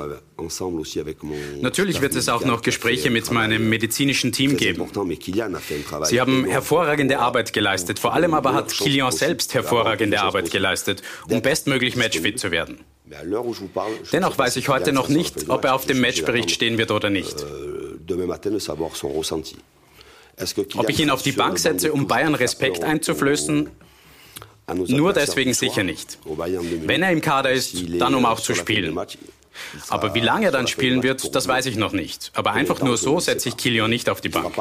Natürlich 1.61 2.01
wird 2.01 2.15
es 2.15 2.27
auch 2.27 2.43
noch 2.43 2.61
Gespräche 2.61 3.09
mit 3.09 3.31
meinem 3.31 3.69
medizinischen 3.69 4.33
Team 4.33 4.57
geben. 4.57 4.85
Sie 6.03 6.19
haben 6.19 6.45
hervorragende 6.45 7.19
Arbeit 7.19 7.53
geleistet. 7.53 7.99
Vor 7.99 8.13
allem 8.13 8.33
aber 8.33 8.53
hat 8.53 8.71
Kilian 8.71 9.11
selbst 9.11 9.53
hervorragende 9.53 10.21
Arbeit 10.21 10.51
geleistet, 10.51 11.01
um 11.29 11.41
bestmöglich 11.41 11.95
matchfit 11.95 12.39
zu 12.39 12.51
werden. 12.51 12.79
Dennoch 14.11 14.37
weiß 14.37 14.55
ich 14.57 14.69
heute 14.69 14.91
noch 14.93 15.09
nicht, 15.09 15.49
ob 15.49 15.65
er 15.65 15.75
auf 15.75 15.85
dem 15.85 16.01
Matchbericht 16.01 16.51
stehen 16.51 16.77
wird 16.77 16.91
oder 16.91 17.09
nicht. 17.09 17.45
Ob 20.75 20.89
ich 20.89 20.99
ihn 20.99 21.09
auf 21.09 21.21
die 21.21 21.31
Bank 21.31 21.59
setze, 21.59 21.91
um 21.93 22.07
Bayern 22.07 22.35
Respekt 22.35 22.83
einzuflößen, 22.83 23.69
nur 24.87 25.13
deswegen 25.13 25.53
sicher 25.53 25.83
nicht. 25.83 26.17
Wenn 26.85 27.03
er 27.03 27.11
im 27.11 27.21
Kader 27.21 27.51
ist, 27.51 27.75
dann 27.99 28.15
um 28.15 28.25
auch 28.25 28.39
zu 28.39 28.55
spielen. 28.55 28.97
Aber 29.89 30.13
wie 30.13 30.21
lange 30.21 30.45
er 30.45 30.51
dann 30.51 30.67
spielen 30.67 31.03
wird, 31.03 31.35
das 31.35 31.47
weiß 31.47 31.65
ich 31.65 31.75
noch 31.75 31.91
nicht. 31.91 32.31
Aber 32.33 32.53
einfach 32.53 32.81
nur 32.81 32.97
so 32.97 33.19
setze 33.19 33.49
ich 33.49 33.57
Kilian 33.57 33.89
nicht 33.89 34.09
auf 34.09 34.21
die 34.21 34.29
Bank. 34.29 34.55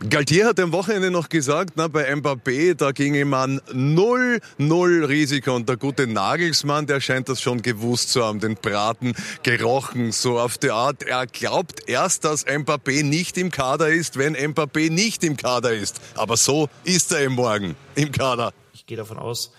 Galtier 0.00 0.46
hat 0.46 0.58
am 0.58 0.72
Wochenende 0.72 1.10
noch 1.10 1.28
gesagt, 1.28 1.74
na, 1.76 1.86
bei 1.86 2.12
Mbappé, 2.12 2.74
da 2.74 2.90
ginge 2.90 3.24
man 3.24 3.60
null, 3.72 4.40
null 4.58 5.04
Risiko. 5.04 5.54
Und 5.54 5.68
der 5.68 5.76
gute 5.76 6.06
Nagelsmann, 6.08 6.86
der 6.86 7.00
scheint 7.00 7.28
das 7.28 7.40
schon 7.40 7.62
gewusst 7.62 8.10
zu 8.10 8.22
haben, 8.24 8.40
den 8.40 8.56
Braten 8.56 9.14
gerochen, 9.44 10.10
so 10.10 10.38
auf 10.38 10.58
die 10.58 10.70
Art. 10.70 11.04
Er 11.04 11.26
glaubt 11.26 11.88
erst, 11.88 12.24
dass 12.24 12.44
Mbappé 12.44 13.04
nicht 13.04 13.38
im 13.38 13.50
Kader 13.50 13.88
ist, 13.88 14.18
wenn 14.18 14.36
Mbappé 14.36 14.90
nicht 14.90 15.22
im 15.22 15.36
Kader 15.36 15.72
ist. 15.72 16.00
Aber 16.16 16.36
so 16.36 16.68
ist 16.82 17.12
er 17.12 17.20
eben 17.20 17.34
morgen 17.34 17.76
im 17.94 18.10
Kader. 18.10 18.52
Ich 18.72 18.86
gehe 18.86 18.96
davon 18.96 19.18
aus, 19.18 19.52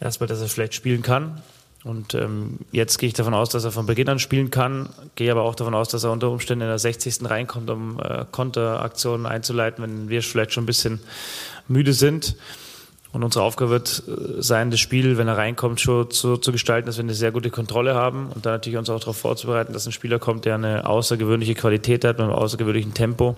erstmal, 0.00 0.28
dass 0.28 0.40
er 0.42 0.48
vielleicht 0.48 0.74
spielen 0.74 1.02
kann. 1.02 1.42
Und 1.84 2.14
ähm, 2.14 2.60
jetzt 2.72 2.98
gehe 2.98 3.08
ich 3.08 3.12
davon 3.12 3.34
aus, 3.34 3.50
dass 3.50 3.64
er 3.64 3.70
von 3.70 3.84
Beginn 3.84 4.08
an 4.08 4.18
spielen 4.18 4.50
kann. 4.50 4.88
Gehe 5.16 5.30
aber 5.30 5.42
auch 5.42 5.54
davon 5.54 5.74
aus, 5.74 5.88
dass 5.88 6.02
er 6.02 6.12
unter 6.12 6.30
Umständen 6.30 6.62
in 6.62 6.68
der 6.68 6.78
60. 6.78 7.28
reinkommt, 7.28 7.68
um 7.68 8.00
äh, 8.00 8.24
Konteraktionen 8.32 9.26
einzuleiten, 9.26 9.84
wenn 9.84 10.08
wir 10.08 10.22
vielleicht 10.22 10.54
schon 10.54 10.64
ein 10.64 10.66
bisschen 10.66 11.00
müde 11.68 11.92
sind. 11.92 12.36
Und 13.12 13.22
unsere 13.22 13.44
Aufgabe 13.44 13.70
wird 13.70 14.02
äh, 14.08 14.42
sein, 14.42 14.70
das 14.70 14.80
Spiel, 14.80 15.18
wenn 15.18 15.28
er 15.28 15.36
reinkommt, 15.36 15.78
schon 15.78 16.10
so 16.10 16.38
zu 16.38 16.52
gestalten, 16.52 16.86
dass 16.86 16.96
wir 16.96 17.04
eine 17.04 17.14
sehr 17.14 17.32
gute 17.32 17.50
Kontrolle 17.50 17.94
haben 17.94 18.28
und 18.34 18.46
dann 18.46 18.54
natürlich 18.54 18.78
uns 18.78 18.88
auch 18.88 18.98
darauf 18.98 19.18
vorzubereiten, 19.18 19.74
dass 19.74 19.86
ein 19.86 19.92
Spieler 19.92 20.18
kommt, 20.18 20.46
der 20.46 20.54
eine 20.54 20.86
außergewöhnliche 20.86 21.54
Qualität 21.54 22.04
hat, 22.06 22.16
mit 22.16 22.26
einem 22.26 22.34
außergewöhnlichen 22.34 22.94
Tempo. 22.94 23.36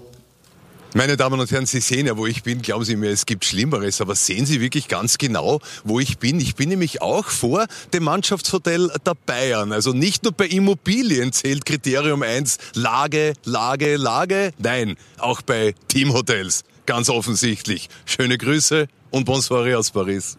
Meine 0.97 1.19
Damen 1.19 1.39
und 1.39 1.51
Herren, 1.51 1.67
Sie 1.67 1.81
sehen 1.81 2.07
ja, 2.07 2.17
wo 2.17 2.27
ich 2.27 2.43
bin. 2.43 2.63
Glauben 2.63 2.83
Sie 2.83 2.97
mir, 2.97 3.11
es 3.11 3.27
gibt 3.27 3.45
Schlimmeres. 3.45 4.01
Aber 4.01 4.15
sehen 4.15 4.47
Sie 4.47 4.63
wirklich 4.63 4.89
ganz 4.89 5.19
genau, 5.19 5.61
wo 5.85 6.01
ich 6.01 6.17
bin? 6.17 6.41
Ich 6.41 6.55
bin 6.55 6.71
nämlich 6.71 7.03
auch 7.03 7.27
vor 7.27 7.67
dem 7.93 8.05
Mannschaftshotel 8.05 8.91
der 9.05 9.13
Bayern. 9.27 9.73
Also 9.73 9.93
nicht 9.93 10.23
nur 10.23 10.33
bei 10.33 10.47
Immobilien 10.47 11.35
zählt 11.35 11.67
Kriterium 11.67 12.23
1 12.23 12.57
Lage, 12.73 13.35
Lage, 13.45 13.97
Lage. 13.97 14.55
Nein, 14.57 14.97
auch 15.19 15.43
bei 15.43 15.75
Teamhotels. 15.89 16.65
Ganz 16.87 17.11
offensichtlich. 17.11 17.91
Schöne 18.07 18.39
Grüße 18.39 18.89
und 19.11 19.27
bonsoir 19.27 19.79
aus 19.79 19.91
Paris. 19.91 20.39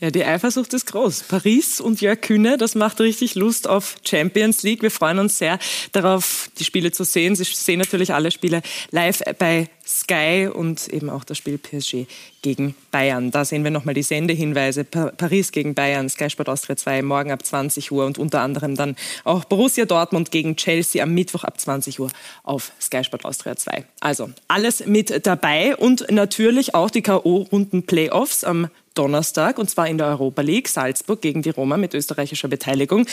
Ja, 0.00 0.10
die 0.10 0.24
Eifersucht 0.24 0.72
ist 0.72 0.86
groß. 0.86 1.24
Paris 1.24 1.78
und 1.78 2.00
Jörg 2.00 2.22
Kühne, 2.22 2.56
das 2.56 2.74
macht 2.74 3.00
richtig 3.00 3.34
Lust 3.34 3.68
auf 3.68 3.96
Champions 4.02 4.62
League. 4.62 4.80
Wir 4.80 4.90
freuen 4.90 5.18
uns 5.18 5.36
sehr 5.36 5.58
darauf, 5.92 6.50
die 6.58 6.64
Spiele 6.64 6.90
zu 6.90 7.04
sehen. 7.04 7.36
Sie 7.36 7.44
sehen 7.44 7.80
natürlich 7.80 8.14
alle 8.14 8.30
Spiele 8.30 8.62
live 8.92 9.20
bei 9.38 9.68
Sky 9.86 10.48
und 10.50 10.88
eben 10.88 11.10
auch 11.10 11.24
das 11.24 11.36
Spiel 11.36 11.58
PSG 11.58 12.06
gegen 12.40 12.74
Bayern. 12.90 13.30
Da 13.30 13.44
sehen 13.44 13.62
wir 13.62 13.70
nochmal 13.70 13.92
die 13.92 14.02
Sendehinweise. 14.02 14.84
Pa 14.84 15.12
Paris 15.14 15.52
gegen 15.52 15.74
Bayern, 15.74 16.08
Sky 16.08 16.30
Sport 16.30 16.48
Austria 16.48 16.76
2 16.76 17.02
morgen 17.02 17.30
ab 17.30 17.44
20 17.44 17.92
Uhr 17.92 18.06
und 18.06 18.16
unter 18.16 18.40
anderem 18.40 18.76
dann 18.76 18.96
auch 19.24 19.44
Borussia 19.44 19.84
Dortmund 19.84 20.30
gegen 20.30 20.56
Chelsea 20.56 21.02
am 21.02 21.12
Mittwoch 21.12 21.44
ab 21.44 21.60
20 21.60 22.00
Uhr 22.00 22.10
auf 22.42 22.72
Sky 22.80 23.04
Sport 23.04 23.26
Austria 23.26 23.56
2. 23.56 23.84
Also 24.00 24.30
alles 24.48 24.86
mit 24.86 25.26
dabei 25.26 25.76
und 25.76 26.10
natürlich 26.10 26.74
auch 26.74 26.90
die 26.90 27.02
K.O.-Runden-Playoffs 27.02 28.44
am 28.44 28.68
Donnerstag 29.00 29.58
und 29.58 29.70
zwar 29.70 29.88
in 29.88 29.96
der 29.96 30.08
Europa 30.08 30.42
League. 30.42 30.68
Salzburg 30.68 31.22
gegen 31.22 31.40
die 31.40 31.48
Roma 31.48 31.78
mit 31.78 31.94
österreichischer 31.94 32.48
Beteiligung. 32.48 33.06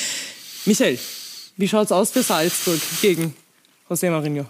Michael, 0.66 1.00
wie 1.56 1.68
schaut's 1.70 1.94
aus 1.94 2.12
für 2.12 2.24
Salzburg 2.24 2.80
gegen 3.02 3.34
José 3.90 4.12
Mourinho? 4.12 4.46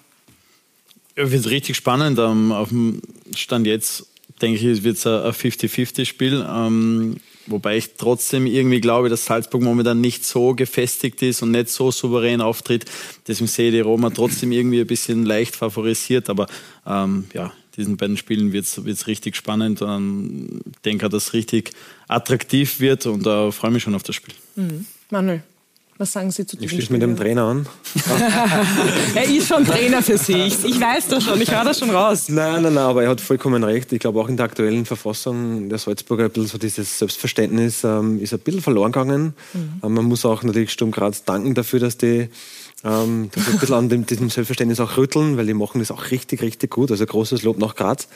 Ja, 1.16 1.32
wird 1.32 1.48
richtig 1.48 1.76
spannend. 1.76 2.18
Ähm, 2.18 2.52
auf 2.52 2.70
dem 2.70 3.04
Stand 3.36 3.68
jetzt 3.68 4.08
denke 4.42 4.60
ich, 4.60 4.84
wird 4.84 4.98
es 4.98 5.06
ein 5.06 5.32
50-50-Spiel. 5.32 6.44
Ähm, 6.50 7.18
wobei 7.46 7.78
ich 7.78 7.98
trotzdem 7.98 8.48
irgendwie 8.48 8.82
glaube, 8.82 9.10
dass 9.10 9.26
Salzburg 9.26 9.62
momentan 9.62 10.02
nicht 10.02 10.26
so 10.26 10.56
gefestigt 10.56 11.22
ist 11.22 11.44
und 11.44 11.52
nicht 11.52 11.70
so 11.70 11.92
souverän 11.92 12.42
auftritt. 12.42 12.86
Deswegen 13.28 13.48
sehe 13.48 13.68
ich 13.68 13.76
die 13.76 13.82
Roma 13.82 14.10
trotzdem 14.10 14.52
irgendwie 14.52 14.82
ein 14.82 14.88
bisschen 14.88 15.24
leicht 15.24 15.56
favorisiert. 15.56 16.32
Aber 16.32 16.48
ähm, 16.88 17.26
ja, 17.36 17.54
diesen 17.78 17.98
beiden 17.98 18.18
Spielen 18.18 18.52
wird 18.52 18.66
es 18.66 19.08
richtig 19.08 19.36
spannend. 19.36 19.82
Und 19.82 20.62
ich 20.66 20.82
denke, 20.82 21.08
dass 21.10 21.28
es 21.28 21.34
richtig 21.34 21.72
attraktiv 22.08 22.80
wird 22.80 23.06
und 23.06 23.26
da 23.26 23.48
äh, 23.48 23.52
freue 23.52 23.72
mich 23.72 23.84
schon 23.84 23.96
auf 23.96 24.04
das 24.04 24.16
Spiel. 24.16 24.34
Mhm. 24.56 24.86
Manuel. 25.10 25.44
Was 26.00 26.12
sagen 26.12 26.30
Sie 26.30 26.46
zu 26.46 26.56
diesem 26.56 26.66
Ich 26.66 26.72
schließe 26.72 26.94
mit 26.94 27.02
dem 27.02 27.16
Trainer 27.16 27.44
an. 27.46 27.68
er 29.16 29.24
ist 29.24 29.48
schon 29.48 29.66
Trainer 29.66 30.04
für 30.04 30.18
sich. 30.20 30.64
Ich 30.64 30.80
weiß 30.80 31.08
das 31.08 31.24
schon, 31.24 31.42
ich 31.42 31.50
höre 31.50 31.64
das 31.64 31.80
schon 31.80 31.90
raus. 31.90 32.30
Nein, 32.30 32.62
nein, 32.62 32.76
nein, 32.76 32.84
aber 32.84 33.04
er 33.04 33.10
hat 33.10 33.20
vollkommen 33.20 33.64
recht. 33.64 33.92
Ich 33.94 34.00
glaube 34.00 34.20
auch 34.22 34.30
in 34.30 34.38
der 34.38 34.46
aktuellen 34.46 34.86
Verfassung 34.86 35.70
der 35.70 35.80
Salzburger 35.80 36.26
ein 36.26 36.30
bisschen 36.30 36.50
so 36.50 36.60
dieses 36.60 37.00
Selbstverständnis 37.00 37.84
ähm, 37.84 38.22
ist 38.22 38.32
ein 38.32 38.40
bisschen 38.40 38.62
verloren 38.62 38.92
gegangen. 38.92 39.34
Mhm. 39.54 39.82
Ähm, 39.84 39.94
man 39.94 40.06
muss 40.06 40.24
auch 40.24 40.44
natürlich 40.44 40.72
Sturm 40.72 40.92
Graz 40.92 41.24
danken 41.24 41.56
dafür, 41.56 41.80
dass 41.80 41.98
die 41.98 42.30
ähm, 42.84 43.30
dass 43.34 43.48
ein 43.48 43.60
bisschen 43.60 43.76
an 43.76 43.90
dem, 43.90 44.06
diesem 44.06 44.30
Selbstverständnis 44.30 44.80
auch 44.80 44.98
rütteln, 44.98 45.38
weil 45.38 45.46
die 45.46 45.54
machen 45.54 45.80
das 45.80 45.92
auch 45.92 46.12
richtig, 46.12 46.42
richtig 46.42 46.72
gut. 46.72 46.92
Also 46.92 47.06
großes 47.06 47.44
Lob 47.44 47.58
nach 47.58 47.76
Graz. 47.76 48.08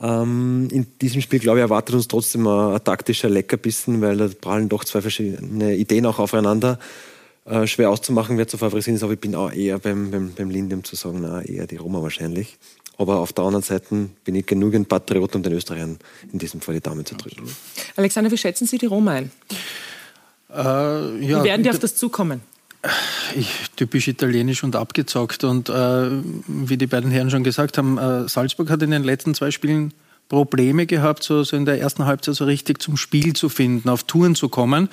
Ähm, 0.00 0.68
in 0.70 0.86
diesem 1.00 1.20
Spiel, 1.20 1.40
glaube 1.40 1.58
ich, 1.58 1.62
erwartet 1.62 1.94
uns 1.94 2.06
trotzdem 2.06 2.46
ein, 2.46 2.74
ein 2.74 2.84
taktischer 2.84 3.28
Leckerbissen, 3.28 4.00
weil 4.00 4.16
da 4.16 4.28
prallen 4.28 4.68
doch 4.68 4.84
zwei 4.84 5.02
verschiedene 5.02 5.74
Ideen 5.74 6.06
auch 6.06 6.18
aufeinander. 6.18 6.78
Äh, 7.44 7.66
schwer 7.66 7.90
auszumachen, 7.90 8.36
wer 8.38 8.46
zu 8.46 8.58
favorisieren 8.58 8.96
ist, 8.96 9.02
aber 9.02 9.14
ich 9.14 9.20
bin 9.20 9.34
auch 9.34 9.50
eher 9.50 9.78
beim, 9.78 10.10
beim, 10.10 10.32
beim 10.34 10.50
Lindem 10.50 10.84
zu 10.84 10.96
sagen, 10.96 11.20
na, 11.22 11.42
eher 11.42 11.66
die 11.66 11.76
Roma 11.76 12.02
wahrscheinlich. 12.02 12.58
Aber 12.98 13.20
auf 13.20 13.32
der 13.32 13.44
anderen 13.44 13.62
Seite 13.62 14.10
bin 14.24 14.34
ich 14.34 14.44
genügend 14.44 14.88
Patriot, 14.88 15.34
um 15.34 15.42
den 15.42 15.52
Österreichern 15.52 15.98
in 16.32 16.38
diesem 16.38 16.60
Fall 16.60 16.74
die 16.74 16.80
Daumen 16.80 17.06
zu 17.06 17.14
drücken. 17.14 17.48
Alexander, 17.96 18.30
wie 18.30 18.36
schätzen 18.36 18.66
Sie 18.66 18.76
die 18.76 18.86
Roma 18.86 19.12
ein? 19.12 19.30
Äh, 20.50 20.54
ja, 20.54 21.20
wie 21.20 21.44
werden 21.44 21.62
die 21.62 21.70
auf 21.70 21.78
das 21.78 21.94
zukommen? 21.94 22.42
Ich, 23.34 23.70
typisch 23.76 24.08
italienisch 24.08 24.62
und 24.62 24.76
abgezockt. 24.76 25.44
Und 25.44 25.68
äh, 25.68 26.10
wie 26.46 26.76
die 26.76 26.86
beiden 26.86 27.10
Herren 27.10 27.30
schon 27.30 27.44
gesagt 27.44 27.78
haben, 27.78 27.98
äh, 27.98 28.28
Salzburg 28.28 28.70
hat 28.70 28.82
in 28.82 28.90
den 28.90 29.04
letzten 29.04 29.34
zwei 29.34 29.50
Spielen 29.50 29.92
Probleme 30.28 30.86
gehabt, 30.86 31.22
so, 31.22 31.42
so 31.42 31.56
in 31.56 31.64
der 31.64 31.80
ersten 31.80 32.04
Halbzeit 32.04 32.34
so 32.34 32.44
richtig 32.44 32.82
zum 32.82 32.96
Spiel 32.96 33.32
zu 33.32 33.48
finden, 33.48 33.88
auf 33.88 34.04
Touren 34.04 34.34
zu 34.34 34.48
kommen. 34.48 34.88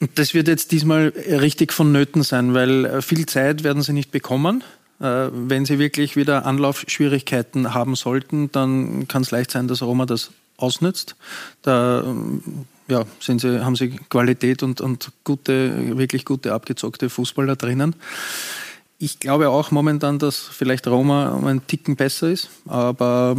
Und 0.00 0.18
das 0.18 0.34
wird 0.34 0.48
jetzt 0.48 0.72
diesmal 0.72 1.08
richtig 1.08 1.72
vonnöten 1.72 2.22
sein, 2.22 2.54
weil 2.54 2.84
äh, 2.84 3.02
viel 3.02 3.26
Zeit 3.26 3.64
werden 3.64 3.82
sie 3.82 3.92
nicht 3.92 4.10
bekommen. 4.10 4.64
Äh, 5.00 5.28
wenn 5.32 5.64
sie 5.64 5.78
wirklich 5.78 6.16
wieder 6.16 6.46
Anlaufschwierigkeiten 6.46 7.74
haben 7.74 7.94
sollten, 7.96 8.50
dann 8.52 9.08
kann 9.08 9.22
es 9.22 9.30
leicht 9.30 9.50
sein, 9.50 9.68
dass 9.68 9.82
Roma 9.82 10.06
das 10.06 10.30
ausnützt. 10.56 11.16
Da 11.62 12.02
ähm, 12.02 12.42
ja, 12.90 13.04
sind 13.20 13.40
sie, 13.40 13.64
haben 13.64 13.76
sie 13.76 13.90
Qualität 14.08 14.62
und, 14.62 14.80
und 14.80 15.12
gute, 15.24 15.96
wirklich 15.96 16.24
gute 16.24 16.52
abgezockte 16.52 17.08
Fußballer 17.08 17.56
drinnen. 17.56 17.96
Ich 18.98 19.18
glaube 19.18 19.48
auch 19.48 19.70
momentan, 19.70 20.18
dass 20.18 20.38
vielleicht 20.38 20.86
Roma 20.86 21.40
ein 21.46 21.66
Ticken 21.66 21.96
besser 21.96 22.28
ist, 22.28 22.50
aber 22.66 23.36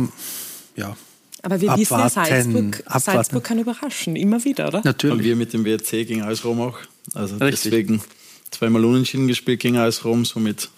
ja, 0.75 0.95
aber 1.43 1.59
wir 1.59 1.71
abwarten, 1.71 1.81
wissen 1.81 1.99
ja, 1.99 2.09
Salzburg, 2.09 2.83
Salzburg 3.01 3.43
kann 3.43 3.59
überraschen, 3.59 4.15
immer 4.15 4.43
wieder, 4.43 4.67
oder? 4.67 4.81
Natürlich. 4.83 5.17
Und 5.17 5.23
wir 5.23 5.35
mit 5.35 5.53
dem 5.53 5.65
WRC 5.65 6.07
gegen 6.07 6.21
AS 6.21 6.45
Rom 6.45 6.61
auch. 6.61 6.77
Also 7.13 7.37
Richtig. 7.37 7.71
deswegen 7.71 8.01
zweimal 8.51 8.85
unentschieden 8.85 9.27
gespielt 9.27 9.59
gegen 9.59 9.77
AS 9.77 10.05
Rom, 10.05 10.23
somit 10.23 10.69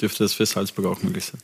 dürfte 0.00 0.24
das 0.24 0.34
für 0.34 0.46
Salzburg 0.46 0.86
auch 0.86 1.02
möglich 1.02 1.24
sein. 1.24 1.40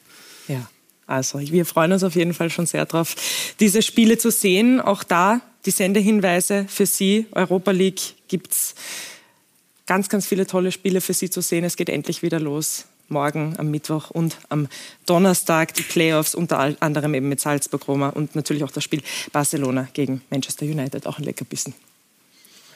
Ja, 0.47 0.69
also 1.07 1.41
wir 1.41 1.67
freuen 1.67 1.93
uns 1.93 2.05
auf 2.05 2.15
jeden 2.15 2.33
Fall 2.33 2.51
schon 2.51 2.67
sehr 2.67 2.87
darauf, 2.87 3.17
diese 3.59 3.83
Spiele 3.83 4.19
zu 4.19 4.31
sehen. 4.31 4.81
Auch 4.81 5.03
da 5.03 5.41
die 5.67 5.71
Sendehinweise 5.71 6.67
für 6.69 6.87
Sie. 6.87 7.27
Europa 7.33 7.71
League 7.71 8.15
gibt 8.29 8.53
es 8.53 8.75
ganz, 9.87 10.09
ganz 10.09 10.27
viele 10.27 10.47
tolle 10.47 10.73
Spiele 10.73 11.01
für 11.01 11.15
Sie 11.15 11.31
zu 11.31 11.41
sehen. 11.41 11.65
Es 11.65 11.77
geht 11.77 11.89
endlich 11.89 12.23
wieder 12.23 12.41
los 12.41 12.87
morgen 13.09 13.55
am 13.59 13.71
Mittwoch 13.71 14.11
und 14.11 14.39
am 14.49 14.69
Donnerstag 15.07 15.75
die 15.75 15.83
Playoffs, 15.83 16.35
unter 16.35 16.75
anderem 16.81 17.15
eben 17.15 17.29
mit 17.29 17.41
Salzburg, 17.41 17.87
Roma 17.87 18.09
und 18.09 18.35
natürlich 18.35 18.65
auch 18.65 18.71
das 18.71 18.85
Spiel 18.85 19.03
Barcelona 19.33 19.89
gegen 19.93 20.23
Manchester 20.31 20.65
United, 20.65 21.07
auch 21.07 21.19
ein 21.19 21.25
Leckerbissen. 21.25 21.75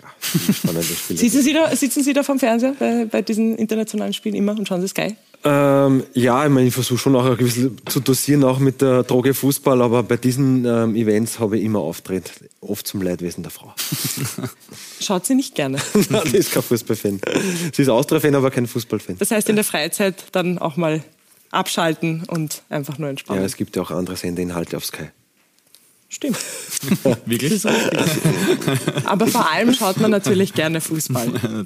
Ja, 0.02 0.82
sitzen, 0.82 1.42
Sie 1.42 1.52
da, 1.52 1.74
sitzen 1.74 2.02
Sie 2.02 2.12
da 2.12 2.22
vom 2.22 2.38
Fernseher 2.38 2.74
bei, 2.78 3.06
bei 3.06 3.22
diesen 3.22 3.56
internationalen 3.56 4.12
Spielen 4.12 4.34
immer 4.34 4.52
und 4.52 4.66
schauen 4.68 4.80
Sie 4.80 4.88
Sky? 4.88 5.16
Ähm, 5.44 6.02
ja, 6.14 6.44
ich, 6.44 6.50
meine, 6.50 6.66
ich 6.66 6.74
versuche 6.74 6.98
schon 6.98 7.14
auch 7.14 7.24
ein 7.24 7.36
bisschen 7.36 7.76
zu 7.86 8.00
dosieren, 8.00 8.42
auch 8.42 8.58
mit 8.58 8.80
der 8.80 9.04
Droge 9.04 9.34
Fußball, 9.34 9.80
aber 9.82 10.02
bei 10.02 10.16
diesen 10.16 10.64
ähm, 10.64 10.96
Events 10.96 11.38
habe 11.38 11.58
ich 11.58 11.64
immer 11.64 11.78
Auftritt, 11.78 12.32
oft 12.60 12.86
zum 12.86 13.02
Leidwesen 13.02 13.44
der 13.44 13.52
Frau. 13.52 13.72
Schaut 15.00 15.26
sie 15.26 15.36
nicht 15.36 15.54
gerne? 15.54 15.78
Nein, 16.10 16.22
die 16.26 16.38
ist 16.38 16.50
kein 16.50 16.62
Fußballfan. 16.62 17.20
Sie 17.72 17.82
ist 17.82 17.88
Austria-Fan, 17.88 18.34
aber 18.34 18.50
kein 18.50 18.66
Fußballfan. 18.66 19.18
Das 19.18 19.30
heißt, 19.30 19.48
in 19.48 19.54
der 19.54 19.64
Freizeit 19.64 20.24
dann 20.32 20.58
auch 20.58 20.76
mal 20.76 21.04
abschalten 21.52 22.24
und 22.24 22.62
einfach 22.68 22.98
nur 22.98 23.08
entspannen. 23.08 23.40
Ja, 23.40 23.46
es 23.46 23.56
gibt 23.56 23.76
ja 23.76 23.82
auch 23.82 23.92
andere 23.92 24.16
Sendeinhalte 24.16 24.76
auf 24.76 24.84
Sky. 24.84 25.10
Stimmt. 26.08 26.38
Wirklich? 27.26 27.64
aber 29.04 29.26
vor 29.28 29.50
allem 29.52 29.72
schaut 29.72 29.98
man 29.98 30.10
natürlich 30.10 30.52
gerne 30.54 30.80
Fußball. 30.80 31.64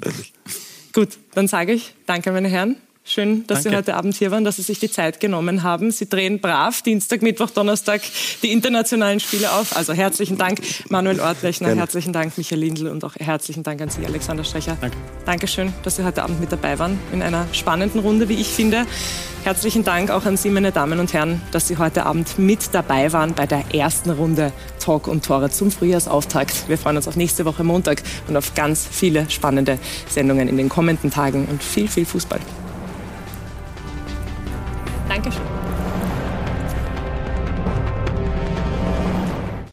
Gut, 0.93 1.09
dann 1.33 1.47
sage 1.47 1.73
ich 1.73 1.95
danke, 2.05 2.31
meine 2.31 2.49
Herren. 2.49 2.75
Schön, 3.05 3.45
dass 3.47 3.63
Danke. 3.63 3.69
Sie 3.69 3.75
heute 3.75 3.95
Abend 3.95 4.15
hier 4.15 4.31
waren, 4.31 4.45
dass 4.45 4.55
Sie 4.55 4.61
sich 4.61 4.79
die 4.79 4.89
Zeit 4.89 5.19
genommen 5.19 5.63
haben. 5.63 5.91
Sie 5.91 6.07
drehen 6.07 6.39
brav 6.39 6.81
Dienstag, 6.81 7.21
Mittwoch, 7.21 7.49
Donnerstag 7.49 8.01
die 8.41 8.51
internationalen 8.53 9.19
Spiele 9.19 9.51
auf. 9.51 9.75
Also 9.75 9.91
herzlichen 9.91 10.37
Dank, 10.37 10.61
Manuel 10.87 11.19
Ortlechner, 11.19 11.67
Gerne. 11.67 11.81
herzlichen 11.81 12.13
Dank, 12.13 12.37
Michael 12.37 12.61
Lindl 12.61 12.87
und 12.87 13.03
auch 13.03 13.15
herzlichen 13.19 13.61
Dank 13.61 13.81
an 13.81 13.89
Sie, 13.89 14.05
Alexander 14.05 14.45
Strecher. 14.45 14.77
Danke. 14.79 14.95
Dankeschön, 15.25 15.73
dass 15.83 15.97
Sie 15.97 16.05
heute 16.05 16.23
Abend 16.23 16.39
mit 16.39 16.53
dabei 16.53 16.79
waren 16.79 16.97
in 17.11 17.21
einer 17.21 17.45
spannenden 17.51 17.99
Runde, 17.99 18.29
wie 18.29 18.35
ich 18.35 18.47
finde. 18.47 18.85
Herzlichen 19.43 19.83
Dank 19.83 20.09
auch 20.09 20.25
an 20.25 20.37
Sie, 20.37 20.49
meine 20.49 20.71
Damen 20.71 21.01
und 21.01 21.11
Herren, 21.11 21.41
dass 21.51 21.67
Sie 21.67 21.77
heute 21.77 22.05
Abend 22.05 22.39
mit 22.39 22.69
dabei 22.71 23.11
waren 23.11 23.33
bei 23.33 23.45
der 23.45 23.65
ersten 23.73 24.11
Runde 24.11 24.53
Talk 24.79 25.09
und 25.09 25.25
Tore 25.25 25.49
zum 25.49 25.71
Frühjahrsauftakt. 25.71 26.69
Wir 26.69 26.77
freuen 26.77 26.95
uns 26.95 27.09
auf 27.09 27.17
nächste 27.17 27.43
Woche 27.43 27.65
Montag 27.65 28.01
und 28.29 28.37
auf 28.37 28.53
ganz 28.53 28.87
viele 28.89 29.29
spannende 29.29 29.77
Sendungen 30.07 30.47
in 30.47 30.55
den 30.55 30.69
kommenden 30.69 31.11
Tagen 31.11 31.47
und 31.51 31.61
viel, 31.61 31.89
viel 31.89 32.05
Fußball. 32.05 32.39
Dankeschön. 35.13 35.92